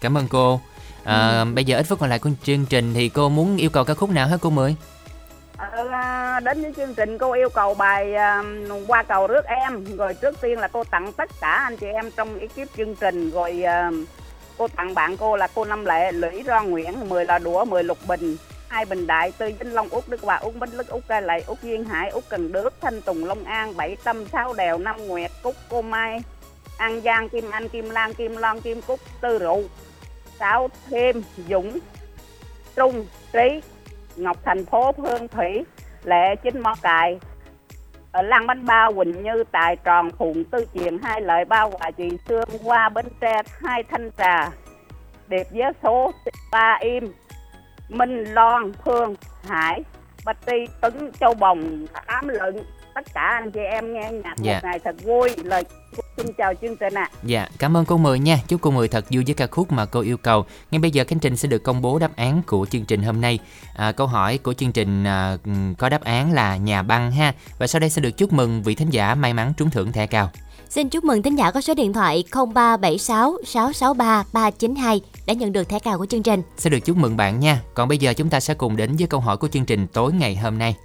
Cảm 0.00 0.18
ơn 0.18 0.28
cô. 0.28 0.60
À, 1.04 1.44
Bây 1.54 1.64
giờ 1.64 1.76
ít 1.76 1.86
phút 1.88 1.98
còn 2.00 2.10
lại 2.10 2.18
của 2.18 2.30
chương 2.42 2.66
trình 2.66 2.94
thì 2.94 3.08
cô 3.08 3.28
muốn 3.28 3.56
yêu 3.56 3.70
cầu 3.70 3.84
ca 3.84 3.94
khúc 3.94 4.10
nào 4.10 4.28
hả 4.28 4.36
cô 4.40 4.50
Mười? 4.50 4.76
Ờ, 5.56 5.88
à, 5.92 6.40
đến 6.40 6.62
với 6.62 6.72
chương 6.76 6.94
trình 6.94 7.18
cô 7.18 7.32
yêu 7.32 7.48
cầu 7.48 7.74
bài 7.74 8.14
à, 8.14 8.42
qua 8.86 9.02
cầu 9.02 9.26
rước 9.26 9.44
em 9.44 9.96
rồi 9.96 10.14
trước 10.14 10.40
tiên 10.40 10.58
là 10.58 10.68
cô 10.68 10.84
tặng 10.84 11.12
tất 11.12 11.30
cả 11.40 11.50
anh 11.50 11.76
chị 11.76 11.86
em 11.86 12.10
trong 12.16 12.38
ekip 12.38 12.76
chương 12.76 12.96
trình 12.96 13.30
rồi 13.30 13.62
à, 13.62 13.90
cô 14.58 14.68
tặng 14.68 14.94
bạn 14.94 15.16
cô 15.16 15.36
là 15.36 15.48
cô 15.54 15.64
Năm 15.64 15.84
Lệ, 15.84 16.12
Lũy 16.12 16.42
ro 16.46 16.62
Nguyễn 16.62 17.08
10 17.08 17.24
là 17.24 17.38
đũa 17.38 17.64
10 17.64 17.84
lục 17.84 17.98
bình, 18.08 18.36
hai 18.68 18.84
bình 18.84 19.06
đại, 19.06 19.32
tư 19.38 19.50
vĩnh 19.58 19.74
long 19.74 19.88
út 19.88 20.08
đức 20.08 20.20
hòa 20.20 20.36
út 20.36 20.54
bến 20.54 20.70
lức 20.72 20.88
út 20.88 21.02
ca 21.08 21.20
lệ 21.20 21.42
út 21.46 21.62
duyên 21.62 21.84
hải 21.84 22.10
út 22.10 22.24
cần 22.28 22.52
đước, 22.52 22.74
thanh 22.80 23.02
tùng 23.02 23.24
long 23.24 23.44
an, 23.44 23.76
bảy 23.76 23.96
tâm 24.04 24.26
sáu 24.32 24.54
đèo, 24.54 24.78
năm 24.78 25.06
nguyệt 25.06 25.30
cúc, 25.42 25.54
cô 25.70 25.82
mai, 25.82 26.20
an 26.78 27.00
giang, 27.00 27.28
kim 27.28 27.50
anh, 27.50 27.68
kim 27.68 27.90
lan, 27.90 28.14
kim 28.14 28.36
loan, 28.36 28.60
kim 28.60 28.82
cúc, 28.82 29.00
tư 29.20 29.38
rượu, 29.38 29.62
sáu 30.38 30.68
thêm, 30.90 31.22
dũng, 31.48 31.78
trung 32.76 33.06
trí, 33.32 33.60
ngọc 34.16 34.36
thành 34.44 34.64
phố 34.64 34.92
hương 34.98 35.28
thủy, 35.28 35.64
lệ 36.04 36.36
chính 36.42 36.60
mó 36.60 36.74
cài 36.82 37.18
Ờ, 38.16 38.22
ở 38.22 38.22
làng 38.22 38.46
bánh 38.46 38.64
bao, 38.66 38.92
quỳnh 38.92 39.22
như, 39.22 39.44
tài 39.52 39.76
tròn, 39.76 40.10
phụng 40.18 40.44
tư 40.44 40.66
truyền 40.74 40.98
hai 41.02 41.20
lợi 41.20 41.44
bao 41.44 41.70
hòa, 41.70 41.90
chị 41.90 42.08
xương 42.28 42.48
qua 42.64 42.88
bến 42.88 43.06
tre, 43.20 43.42
hai 43.60 43.82
thanh 43.82 44.10
trà. 44.18 44.50
Điệp 45.28 45.46
với 45.50 45.72
số, 45.82 46.12
ba 46.52 46.78
im, 46.80 47.12
minh 47.88 48.24
loan, 48.24 48.72
phương, 48.84 49.14
hải, 49.48 49.82
bạch 50.24 50.36
tri 50.46 50.66
tấn, 50.80 51.10
châu 51.20 51.34
bồng, 51.34 51.86
tám 52.06 52.28
Lựng 52.28 52.64
tất 52.96 53.14
cả 53.14 53.38
anh 53.42 53.50
chị 53.50 53.60
em 53.60 53.94
nghe 53.94 54.10
nhạc 54.24 54.34
Dạ. 54.42 54.54
một 54.54 54.60
ngày 54.62 54.78
thật 54.84 54.96
vui 55.04 55.30
lời 55.44 55.64
xin 56.16 56.26
chào 56.38 56.54
chương 56.62 56.76
trình 56.76 56.94
ạ 56.94 57.10
Dạ, 57.24 57.48
cảm 57.58 57.76
ơn 57.76 57.84
cô 57.84 57.96
Mười 57.96 58.18
nha. 58.18 58.38
Chúc 58.48 58.60
cô 58.60 58.70
Mười 58.70 58.88
thật 58.88 59.04
vui 59.10 59.24
với 59.24 59.34
ca 59.34 59.46
khúc 59.46 59.72
mà 59.72 59.86
cô 59.86 60.00
yêu 60.00 60.16
cầu. 60.16 60.44
Ngay 60.70 60.78
bây 60.78 60.90
giờ 60.90 61.04
Khánh 61.08 61.18
Trình 61.18 61.36
sẽ 61.36 61.48
được 61.48 61.62
công 61.62 61.82
bố 61.82 61.98
đáp 61.98 62.16
án 62.16 62.42
của 62.46 62.66
chương 62.70 62.84
trình 62.84 63.02
hôm 63.02 63.20
nay. 63.20 63.38
À, 63.76 63.92
câu 63.92 64.06
hỏi 64.06 64.38
của 64.38 64.54
chương 64.54 64.72
trình 64.72 65.04
à, 65.04 65.36
có 65.78 65.88
đáp 65.88 66.04
án 66.04 66.32
là 66.32 66.56
nhà 66.56 66.82
băng 66.82 67.12
ha. 67.12 67.34
Và 67.58 67.66
sau 67.66 67.80
đây 67.80 67.90
sẽ 67.90 68.02
được 68.02 68.10
chúc 68.16 68.32
mừng 68.32 68.62
vị 68.62 68.74
thính 68.74 68.90
giả 68.90 69.14
may 69.14 69.34
mắn 69.34 69.52
trúng 69.56 69.70
thưởng 69.70 69.92
thẻ 69.92 70.06
cao. 70.06 70.30
Xin 70.70 70.88
chúc 70.88 71.04
mừng 71.04 71.22
thính 71.22 71.38
giả 71.38 71.50
có 71.50 71.60
số 71.60 71.74
điện 71.74 71.92
thoại 71.92 72.24
0376 72.32 73.36
663 73.46 74.24
392 74.32 75.00
đã 75.26 75.34
nhận 75.34 75.52
được 75.52 75.68
thẻ 75.68 75.78
cào 75.78 75.98
của 75.98 76.06
chương 76.06 76.22
trình. 76.22 76.42
Sẽ 76.56 76.70
được 76.70 76.80
chúc 76.84 76.96
mừng 76.96 77.16
bạn 77.16 77.40
nha. 77.40 77.60
Còn 77.74 77.88
bây 77.88 77.98
giờ 77.98 78.14
chúng 78.14 78.30
ta 78.30 78.40
sẽ 78.40 78.54
cùng 78.54 78.76
đến 78.76 78.96
với 78.96 79.06
câu 79.06 79.20
hỏi 79.20 79.36
của 79.36 79.48
chương 79.48 79.64
trình 79.64 79.86
tối 79.86 80.12
ngày 80.12 80.36
hôm 80.36 80.58
nay. 80.58 80.76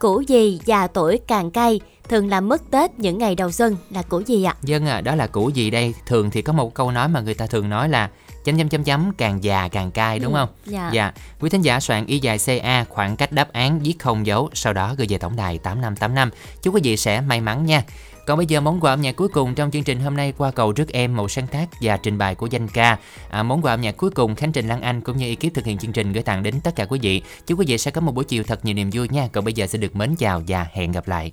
Củ 0.00 0.20
gì 0.20 0.60
già 0.64 0.86
tuổi 0.86 1.20
càng 1.26 1.50
cay 1.50 1.80
thường 2.08 2.28
làm 2.28 2.48
mất 2.48 2.62
Tết 2.70 2.98
những 2.98 3.18
ngày 3.18 3.34
đầu 3.34 3.50
xuân 3.52 3.76
là 3.90 4.02
củ 4.02 4.20
gì 4.20 4.44
ạ? 4.44 4.54
Dân 4.62 4.86
à, 4.86 5.00
đó 5.00 5.14
là 5.14 5.26
củ 5.26 5.48
gì 5.50 5.70
đây? 5.70 5.94
Thường 6.06 6.30
thì 6.30 6.42
có 6.42 6.52
một 6.52 6.74
câu 6.74 6.90
nói 6.90 7.08
mà 7.08 7.20
người 7.20 7.34
ta 7.34 7.46
thường 7.46 7.68
nói 7.68 7.88
là 7.88 8.10
chấm 8.44 8.58
chấm 8.58 8.68
chấm 8.68 8.84
chấm 8.84 9.12
càng 9.18 9.44
già 9.44 9.68
càng 9.68 9.90
cay 9.90 10.18
đúng 10.18 10.34
Ừ, 10.34 10.38
không? 10.38 10.48
dạ. 10.66 10.90
Dạ. 10.92 11.12
Quý 11.40 11.50
thính 11.50 11.62
giả 11.62 11.80
soạn 11.80 12.06
y 12.06 12.18
dài 12.18 12.38
CA 12.46 12.84
khoảng 12.88 13.16
cách 13.16 13.32
đáp 13.32 13.52
án 13.52 13.78
viết 13.80 13.94
không 13.98 14.26
dấu 14.26 14.50
sau 14.54 14.72
đó 14.72 14.94
gửi 14.98 15.06
về 15.10 15.18
tổng 15.18 15.36
đài 15.36 15.58
8585. 15.58 16.30
Chúc 16.62 16.74
quý 16.74 16.80
vị 16.84 16.96
sẽ 16.96 17.20
may 17.20 17.40
mắn 17.40 17.66
nha. 17.66 17.82
Còn 18.30 18.36
bây 18.36 18.46
giờ 18.46 18.60
món 18.60 18.80
quà 18.80 18.92
âm 18.92 19.00
nhạc 19.00 19.16
cuối 19.16 19.28
cùng 19.28 19.54
trong 19.54 19.70
chương 19.70 19.82
trình 19.82 20.00
hôm 20.00 20.16
nay 20.16 20.32
qua 20.38 20.50
cầu 20.50 20.72
rước 20.72 20.88
em 20.92 21.16
một 21.16 21.30
sáng 21.30 21.46
tác 21.46 21.68
và 21.80 21.96
trình 21.96 22.18
bày 22.18 22.34
của 22.34 22.46
danh 22.46 22.68
ca. 22.68 22.98
À, 23.30 23.42
món 23.42 23.62
quà 23.62 23.74
âm 23.74 23.80
nhạc 23.80 23.96
cuối 23.96 24.10
cùng 24.10 24.34
Khánh 24.34 24.52
Trình 24.52 24.68
Lan 24.68 24.80
Anh 24.80 25.00
cũng 25.00 25.16
như 25.16 25.28
ekip 25.28 25.54
thực 25.54 25.64
hiện 25.64 25.78
chương 25.78 25.92
trình 25.92 26.12
gửi 26.12 26.22
tặng 26.22 26.42
đến 26.42 26.60
tất 26.60 26.76
cả 26.76 26.84
quý 26.84 26.98
vị. 27.02 27.22
Chúc 27.46 27.58
quý 27.58 27.64
vị 27.68 27.78
sẽ 27.78 27.90
có 27.90 28.00
một 28.00 28.14
buổi 28.14 28.24
chiều 28.24 28.42
thật 28.42 28.64
nhiều 28.64 28.74
niềm 28.74 28.90
vui 28.92 29.08
nha. 29.08 29.28
Còn 29.32 29.44
bây 29.44 29.54
giờ 29.54 29.66
sẽ 29.66 29.78
được 29.78 29.96
mến 29.96 30.14
chào 30.16 30.42
và 30.48 30.66
hẹn 30.72 30.92
gặp 30.92 31.08
lại. 31.08 31.32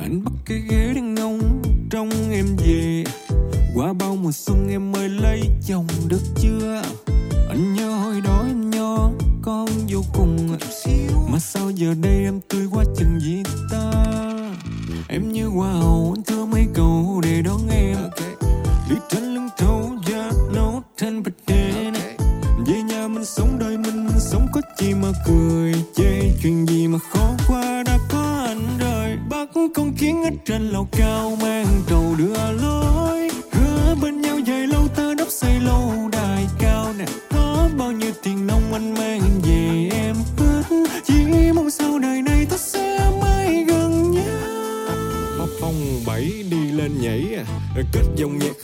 anh 0.00 0.24
bắt 0.24 0.32
cái 0.44 0.58
ghế 0.70 0.92
đang 0.94 1.14
ngông 1.14 1.62
trong 1.90 2.10
em 2.32 2.46
về 2.56 3.04
qua 3.74 3.92
bao 3.92 4.16
mùa 4.16 4.32
xuân 4.32 4.68
em 4.70 4.92
mới 4.92 5.08
lấy 5.08 5.40
chồng 5.66 5.86
được 6.08 6.22
chưa 6.36 6.82
anh 7.48 7.74
nhớ 7.74 7.90
hồi 7.90 8.20
đó 8.24 8.44
em 8.48 8.70
nhớ 8.70 9.10
con 9.44 9.68
vô 9.88 10.00
cùng 10.12 10.58
mà 11.28 11.38
sao 11.38 11.70
giờ 11.70 11.94
đây 12.02 12.24
em 12.24 12.40
tươi 12.48 12.66
quá 12.72 12.84
chừng 12.98 13.20
gì 13.20 13.42
ta? 13.70 13.92
Em 15.08 15.32
như 15.32 15.46
hoa 15.46 15.72
hậu, 15.72 16.14
anh 16.16 16.24
thưa 16.24 16.44
mấy 16.44 16.66
câu 16.74 17.20
để 17.24 17.42
đón 17.42 17.60
em. 17.70 17.96
Đi 18.90 18.96
trên 19.10 19.34
lưng 19.34 19.48
thấu 19.58 19.90
da 20.06 20.30
nấu 20.54 20.82
trên 20.96 21.22
bạch 21.22 21.34
đèn 21.46 21.94
về 22.66 22.82
nhà 22.82 23.08
mình 23.08 23.24
sống 23.24 23.58
đời 23.58 23.78
mình 23.78 24.06
mình 24.06 24.20
sống 24.20 24.46
có 24.52 24.60
chi 24.78 24.94
mà 24.94 25.08
cười 25.26 25.74
chê. 25.96 26.20
Chuyện 26.42 26.66
gì 26.66 26.88
mà 26.88 26.98
khó 27.12 27.30
qua 27.48 27.82
đã 27.86 27.98
có 28.10 28.44
anh 28.46 28.78
rồi 28.78 29.18
bắt 29.30 29.48
con 29.74 29.92
kiến 29.94 30.22
ở 30.22 30.30
trên 30.44 30.62
lầu 30.68 30.88
cao, 30.92 31.36
mang 31.42 31.66
trầu 31.88 32.14
đưa 32.18 32.52
lối. 32.62 33.30
Hứa 33.52 33.94
bên 34.02 34.20
nhau 34.20 34.38
dài 34.38 34.66
lâu, 34.66 34.88
ta 34.96 35.14
đắp 35.18 35.28
xây 35.30 35.60
lâu 35.60 36.08
đài 36.12 36.46
cao 36.58 36.94
nè. 36.98 37.04
Có 37.30 37.68
bao 37.78 37.92
nhiêu 37.92 38.12
tiền 38.22 38.33
anh 38.74 38.94
mang 38.94 39.40
về 39.42 39.88
em 39.92 40.16
hết 40.36 40.62
chỉ 41.04 41.14
mong 41.54 41.70
sau 41.70 41.98
đời 41.98 42.22
này 42.22 42.46
ta 42.50 42.56
sẽ 42.56 43.10
mãi 43.20 43.64
gần 43.68 44.10
nhau. 44.10 45.46
Phong 45.60 45.74
bảy 46.06 46.22
đi 46.50 46.72
lên 46.72 47.00
nhảy 47.00 47.34
à 47.36 47.44
kết 47.92 48.02
dòng 48.16 48.38
nhạc 48.38 48.63